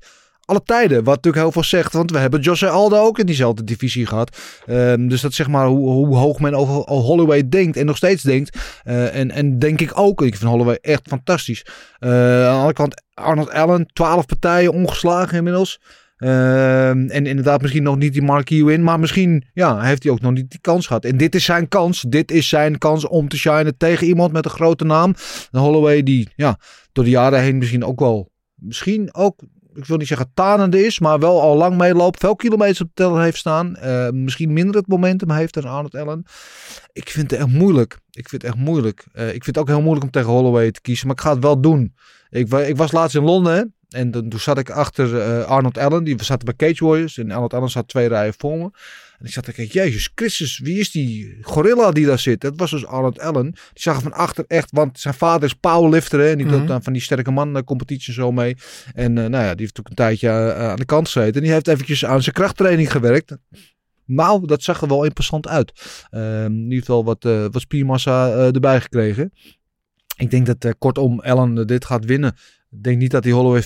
alle 0.50 0.64
tijden. 0.64 1.04
Wat 1.04 1.16
natuurlijk 1.16 1.44
heel 1.44 1.52
veel 1.52 1.64
zegt. 1.64 1.94
Want 1.94 2.12
we 2.12 2.18
hebben 2.18 2.40
Jose 2.40 2.70
Aldo 2.70 2.98
ook 2.98 3.20
in 3.20 3.26
diezelfde 3.26 3.64
divisie 3.64 4.06
gehad. 4.06 4.38
Ehm, 4.66 5.08
dus 5.08 5.22
dat 5.22 5.34
zeg 5.34 5.48
maar 5.48 5.68
hoe, 5.68 5.90
hoe 5.90 6.18
hoog 6.18 6.40
men 6.40 6.54
over 6.54 6.76
Holloway 6.92 7.50
denkt. 7.50 7.78
En 7.78 7.86
nog 7.86 7.98
steeds 7.98 8.24
denkt. 8.24 8.58
Eh, 8.84 9.16
en, 9.16 9.32
en 9.32 9.60
denk 9.60 9.82
ik 9.82 9.98
ook. 9.98 10.22
Ik 10.22 10.36
vind 10.36 10.50
Holloway 10.50 10.78
echt 10.82 11.08
fantastisch. 11.08 11.66
Eh, 12.00 12.10
aan 12.10 12.52
de 12.52 12.56
andere 12.56 12.74
kant 12.74 13.02
Arnold 13.14 13.52
Allen. 13.52 13.86
12 13.94 14.26
partijen 14.26 14.74
ongeslagen 14.74 15.38
inmiddels. 15.38 15.80
Ehm, 16.20 17.08
en 17.08 17.26
inderdaad 17.26 17.62
misschien 17.62 17.84
nog 17.84 17.98
niet 17.98 18.14
die 18.14 18.22
marquee 18.22 18.66
win. 18.66 18.84
Maar 18.84 19.00
misschien 19.00 19.44
ja, 19.54 19.82
heeft 19.82 20.04
hij 20.04 20.12
ook 20.12 20.22
nog 20.22 20.34
niet 20.34 20.50
die 20.50 20.60
kans 20.62 20.88
gehad. 20.88 21.06
En 21.06 21.18
dit 21.18 21.36
is 21.36 21.44
zijn 21.44 21.68
kans. 21.68 22.06
Dit 22.08 22.32
is 22.32 22.50
zijn 22.50 22.78
kans 22.78 23.08
om 23.08 23.28
te 23.28 23.38
shinen 23.38 23.78
tegen 23.78 24.08
iemand 24.08 24.32
met 24.32 24.46
een 24.46 24.52
grote 24.52 24.86
naam. 24.86 25.16
Een 25.52 25.60
Holloway 25.60 26.04
die 26.04 26.30
ja, 26.36 26.60
door 26.92 27.04
de 27.04 27.10
jaren 27.10 27.42
heen 27.42 27.58
misschien 27.58 27.84
ook 27.84 28.00
wel... 28.00 28.32
Misschien 28.56 29.14
ook 29.14 29.42
ik 29.74 29.86
wil 29.86 29.98
niet 29.98 30.08
zeggen 30.08 30.32
tanende 30.34 30.86
is, 30.86 31.00
maar 31.00 31.20
wel 31.20 31.42
al 31.42 31.58
lang 31.58 31.78
meeloopt. 31.78 32.20
Veel 32.20 32.36
kilometers 32.36 32.82
op 32.82 32.88
de 32.88 32.94
teller 32.94 33.22
heeft 33.22 33.38
staan. 33.38 33.76
Eh, 33.76 34.10
misschien 34.10 34.54
minder 34.54 34.76
het 34.76 34.88
momentum 34.88 35.32
heeft 35.32 35.54
dan 35.54 35.64
Arnold 35.64 35.96
Allen. 35.96 36.24
Ik 36.94 37.10
vind 37.10 37.32
het 37.32 37.40
echt 37.40 37.50
moeilijk. 37.50 38.00
Ik 38.12 38.30
vind 38.30 38.42
het 38.42 38.52
echt 38.52 38.64
moeilijk. 38.64 39.06
Eh, 39.14 39.28
ik 39.28 39.44
vind 39.44 39.46
het 39.46 39.58
ook 39.58 39.68
heel 39.68 39.82
moeilijk 39.82 40.06
om 40.06 40.12
tegen 40.12 40.30
Holloway 40.30 40.72
te 40.72 40.82
kiezen, 40.82 41.08
maar 41.08 41.16
ik 41.16 41.22
ga 41.22 41.34
het 41.34 41.44
wel 41.44 41.62
doen. 41.62 41.96
Ik, 42.30 42.52
ik 42.54 42.78
was 42.78 42.92
laatst 42.92 43.16
in 43.16 43.24
Londen 43.24 43.74
en 43.90 44.12
dan- 44.12 44.30
toen 44.30 44.40
zat 44.40 44.58
ik 44.58 44.70
achter 44.70 45.20
eh, 45.22 45.46
Arnold 45.46 45.78
Allen. 45.78 46.04
Die 46.04 46.24
zaten 46.24 46.46
bij 46.46 46.70
Cage 46.70 46.86
Warriors 46.86 47.18
en 47.18 47.32
Arnold 47.32 47.54
Allen 47.54 47.70
zat 47.70 47.88
twee 47.88 48.08
rijen 48.08 48.34
voor 48.38 48.58
me. 48.58 48.64
En 49.20 49.26
ik 49.26 49.32
zat 49.32 49.44
te 49.44 49.52
kijken, 49.54 49.74
jezus 49.84 50.10
Christus, 50.16 50.60
wie 50.60 50.80
is 50.80 50.92
die 50.92 51.38
gorilla 51.42 51.92
die 51.92 52.06
daar 52.06 52.20
zit? 52.20 52.42
Dat 52.42 52.54
was 52.56 52.72
dus 52.72 52.86
Arnold 52.86 53.20
Allen. 53.20 53.52
Die 53.52 53.60
zag 53.74 53.96
er 53.96 54.02
van 54.02 54.14
achter 54.14 54.44
echt, 54.48 54.72
want 54.72 55.00
zijn 55.00 55.14
vader 55.14 55.44
is 55.44 55.54
powerlifter. 55.54 56.20
Hè, 56.20 56.30
en 56.30 56.38
die 56.38 56.48
doet 56.48 56.58
Mhm. 56.58 56.68
dan 56.68 56.84
van 56.84 56.94
die 56.94 57.02
sterke 57.02 57.32
man 57.32 57.56
eh, 57.58 57.64
competitie 57.64 58.14
zo 58.14 58.32
mee. 58.32 58.56
En 58.94 59.18
eh, 59.18 59.26
nou 59.26 59.44
ja, 59.44 59.52
die 59.52 59.62
heeft 59.62 59.80
ook 59.80 59.90
een 59.90 59.96
tijdje 59.96 60.30
aan 60.54 60.76
de 60.76 60.86
kant 60.86 61.08
gezeten. 61.10 61.34
En 61.36 61.42
die 61.42 61.52
heeft 61.52 61.68
eventjes 61.68 62.06
aan 62.06 62.22
zijn 62.22 62.36
krachttraining 62.36 62.92
gewerkt. 62.92 63.38
Nou, 64.06 64.48
dat 64.48 64.64
zag 64.64 64.82
er 64.82 64.88
wel 64.88 65.04
interessant 65.04 65.48
uit. 65.48 65.72
Ehm 66.10 66.52
die 66.54 66.74
heeft 66.74 66.88
wel 66.88 67.04
wat, 67.04 67.24
wat 67.24 67.62
spiermassa 67.62 68.30
erbij 68.54 68.82
gekregen. 68.82 69.34
Ik 70.18 70.32
denk 70.32 70.46
dat 70.60 70.76
kortom 70.78 71.20
Allen 71.20 71.68
dit 71.68 71.86
gaat 71.86 72.06
winnen. 72.06 72.36
Ik 72.72 72.84
denk 72.84 72.98
niet 72.98 73.12
dat 73.12 73.24
hij 73.24 73.34
Holloway 73.34 73.62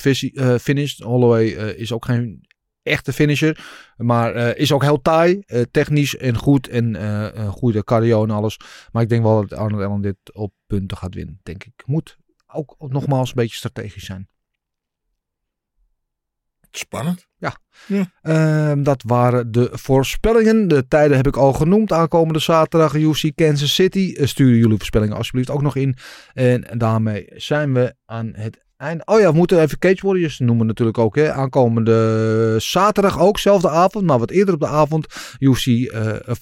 finisht. 0.60 1.00
Holloway 1.00 1.56
eh, 1.56 1.80
is 1.80 1.92
ook 1.92 2.06
geen 2.06 2.48
echte 2.84 3.14
finisher. 3.14 3.66
Maar 3.98 4.36
eh, 4.36 4.60
is 4.60 4.72
ook 4.72 4.82
heel 4.82 5.02
taai. 5.02 5.44
technisch 5.72 6.18
en 6.18 6.38
goed. 6.38 6.68
En 6.68 7.04
een 7.40 7.52
goede 7.52 7.84
cardio 7.84 8.24
en 8.24 8.30
alles. 8.30 8.60
Maar 8.92 9.02
ik 9.02 9.10
denk 9.10 9.24
wel 9.24 9.42
dat 9.48 9.60
Arnold 9.60 9.84
Allen 9.84 10.02
dit 10.02 10.18
op 10.34 10.54
punten 10.68 10.98
gaat 10.98 11.16
winnen. 11.16 11.40
Denk 11.44 11.64
ik. 11.64 11.84
Moet 11.86 12.18
ook 12.48 12.76
nogmaals 12.80 13.30
een 13.30 13.36
beetje 13.36 13.58
strategisch 13.58 14.06
zijn. 14.06 14.28
Spannend. 16.76 17.28
Ehm, 18.22 18.84
dat 18.84 19.04
waren 19.08 19.52
de 19.52 19.70
voorspellingen. 19.72 20.68
De 20.68 20.88
tijden 20.88 21.18
heb 21.18 21.28
ik 21.28 21.38
al 21.38 21.54
genoemd. 21.54 21.92
Aankomende 21.92 22.40
zaterdag 22.40 22.96
UFC 22.96 23.32
Kansas 23.36 23.74
City. 23.74 24.14
Eh, 24.18 24.28
stuur 24.28 24.56
jullie 24.56 24.78
voorspellingen 24.78 25.18
alsjeblieft 25.18 25.50
ook 25.50 25.62
nog 25.62 25.76
in. 25.76 25.96
En 26.34 26.78
daarmee 26.78 27.26
zijn 27.36 27.74
we 27.74 27.96
aan 28.06 28.32
het 28.36 28.63
Oh 29.06 29.20
ja, 29.20 29.32
we 29.32 29.38
moeten 29.38 29.62
even 29.62 29.80
Cage 29.80 30.06
Warriors 30.08 30.40
noemen 30.40 30.68
natuurlijk 30.68 30.98
ook. 30.98 31.16
Hè. 31.16 31.34
Aankomende 31.34 32.56
zaterdag 32.60 33.20
ook, 33.20 33.40
zelfde 33.40 33.70
avond. 33.70 34.06
Maar 34.06 34.20
wat 34.20 34.30
eerder 34.30 34.54
op 34.54 34.60
de 34.60 34.68
avond. 34.68 35.08
UFC 35.40 35.68
eh, 35.68 36.14
of, 36.26 36.40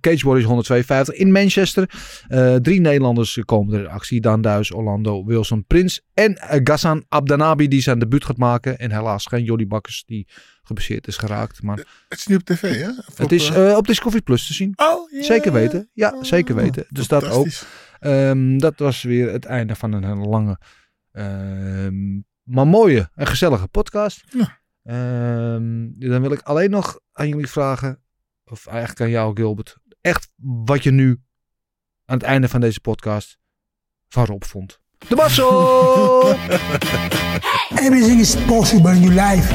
Cage 0.00 0.24
Warriors 0.24 0.44
152 0.44 1.14
in 1.14 1.32
Manchester. 1.32 1.90
Eh, 2.28 2.54
drie 2.54 2.80
Nederlanders 2.80 3.38
komen 3.44 3.74
er 3.74 3.80
in 3.80 3.88
actie. 3.88 4.20
Dan 4.20 4.40
Duis, 4.40 4.72
Orlando, 4.72 5.24
Wilson, 5.24 5.64
Prins. 5.66 6.04
En 6.14 6.36
eh, 6.36 6.60
Ghassan 6.64 7.04
Abdanabi 7.08 7.68
die 7.68 7.80
zijn 7.80 7.98
debuut 7.98 8.24
gaat 8.24 8.36
maken. 8.36 8.78
En 8.78 8.92
helaas 8.92 9.26
geen 9.26 9.44
Jody 9.44 9.66
Bakkers 9.66 10.04
die 10.06 10.26
geblesseerd 10.62 11.06
is 11.06 11.16
geraakt. 11.16 11.62
Maar 11.62 11.76
Het 12.08 12.18
is 12.18 12.26
nu 12.26 12.34
op 12.34 12.42
tv, 12.42 12.80
hè? 12.80 12.88
Of 12.88 13.18
het 13.18 13.32
is 13.32 13.50
eh, 13.50 13.76
op 13.76 13.86
Discovery 13.86 14.22
Plus 14.22 14.46
te 14.46 14.54
zien. 14.54 14.72
oh. 14.76 15.22
Zeker 15.22 15.52
weten. 15.52 15.90
Ja, 15.92 16.14
zeker 16.20 16.54
weten. 16.54 16.86
Dus 16.88 17.08
dat 17.08 17.30
ook. 17.30 17.46
Ehm, 18.00 18.58
dat 18.58 18.78
was 18.78 19.02
weer 19.02 19.32
het 19.32 19.44
einde 19.44 19.74
van 19.74 19.92
een 19.92 20.18
lange, 20.18 20.58
ehm, 21.16 22.20
maar 22.42 22.66
mooie 22.66 23.10
en 23.14 23.26
gezellige 23.26 23.68
podcast. 23.68 24.24
Ja. 24.32 24.60
Ehm, 24.82 25.88
dan 25.94 26.20
wil 26.20 26.32
ik 26.32 26.40
alleen 26.40 26.70
nog 26.70 27.00
aan 27.12 27.28
jullie 27.28 27.46
vragen, 27.46 28.02
of 28.44 28.66
eigenlijk 28.66 29.00
aan 29.00 29.10
jou 29.10 29.36
Gilbert, 29.36 29.76
echt 30.00 30.30
wat 30.36 30.82
je 30.82 30.90
nu 30.90 31.20
aan 32.04 32.16
het 32.16 32.26
einde 32.26 32.48
van 32.48 32.60
deze 32.60 32.80
podcast 32.80 33.38
van 34.08 34.24
Rob 34.24 34.42
vond. 34.42 34.80
De 35.02 35.14
Muscle! 35.14 36.34
Everything 37.78 38.18
is 38.18 38.34
possible 38.48 38.90
in 38.90 39.02
your 39.02 39.12
life 39.12 39.48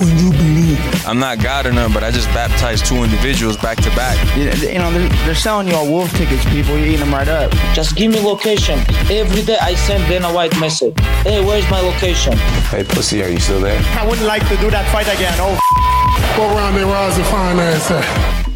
when 0.00 0.18
you 0.18 0.32
believe. 0.32 1.06
I'm 1.06 1.20
not 1.20 1.40
God 1.40 1.66
or 1.66 1.72
none, 1.72 1.92
but 1.92 2.02
I 2.02 2.10
just 2.10 2.26
baptized 2.28 2.86
two 2.86 3.04
individuals 3.04 3.56
back 3.58 3.76
to 3.82 3.90
back. 3.90 4.16
You 4.36 4.46
know, 4.46 4.90
they're, 4.90 5.08
they're 5.24 5.34
selling 5.36 5.68
you 5.68 5.74
all 5.74 5.86
wolf 5.86 6.10
tickets, 6.16 6.44
people. 6.46 6.76
You're 6.76 6.86
eating 6.86 7.00
them 7.00 7.12
right 7.14 7.28
up. 7.28 7.52
Just 7.74 7.94
give 7.94 8.10
me 8.10 8.18
location. 8.20 8.80
Every 9.08 9.42
day 9.42 9.58
I 9.60 9.74
send 9.76 10.08
Dana 10.08 10.32
White 10.32 10.58
message. 10.58 10.98
Hey, 11.22 11.44
where's 11.44 11.68
my 11.70 11.80
location? 11.80 12.32
Hey, 12.72 12.82
pussy, 12.82 13.22
are 13.22 13.28
you 13.28 13.38
still 13.38 13.60
there? 13.60 13.80
I 14.00 14.06
wouldn't 14.06 14.26
like 14.26 14.42
to 14.48 14.56
do 14.56 14.70
that 14.70 14.90
fight 14.90 15.06
again. 15.06 15.34
Oh, 15.38 15.56
What 16.38 16.54
round 16.56 16.76
they 16.76 16.84
rise 16.84 17.16
to 17.16 17.24
find 17.24 17.60
ass 17.60 17.90
at? 17.90 18.47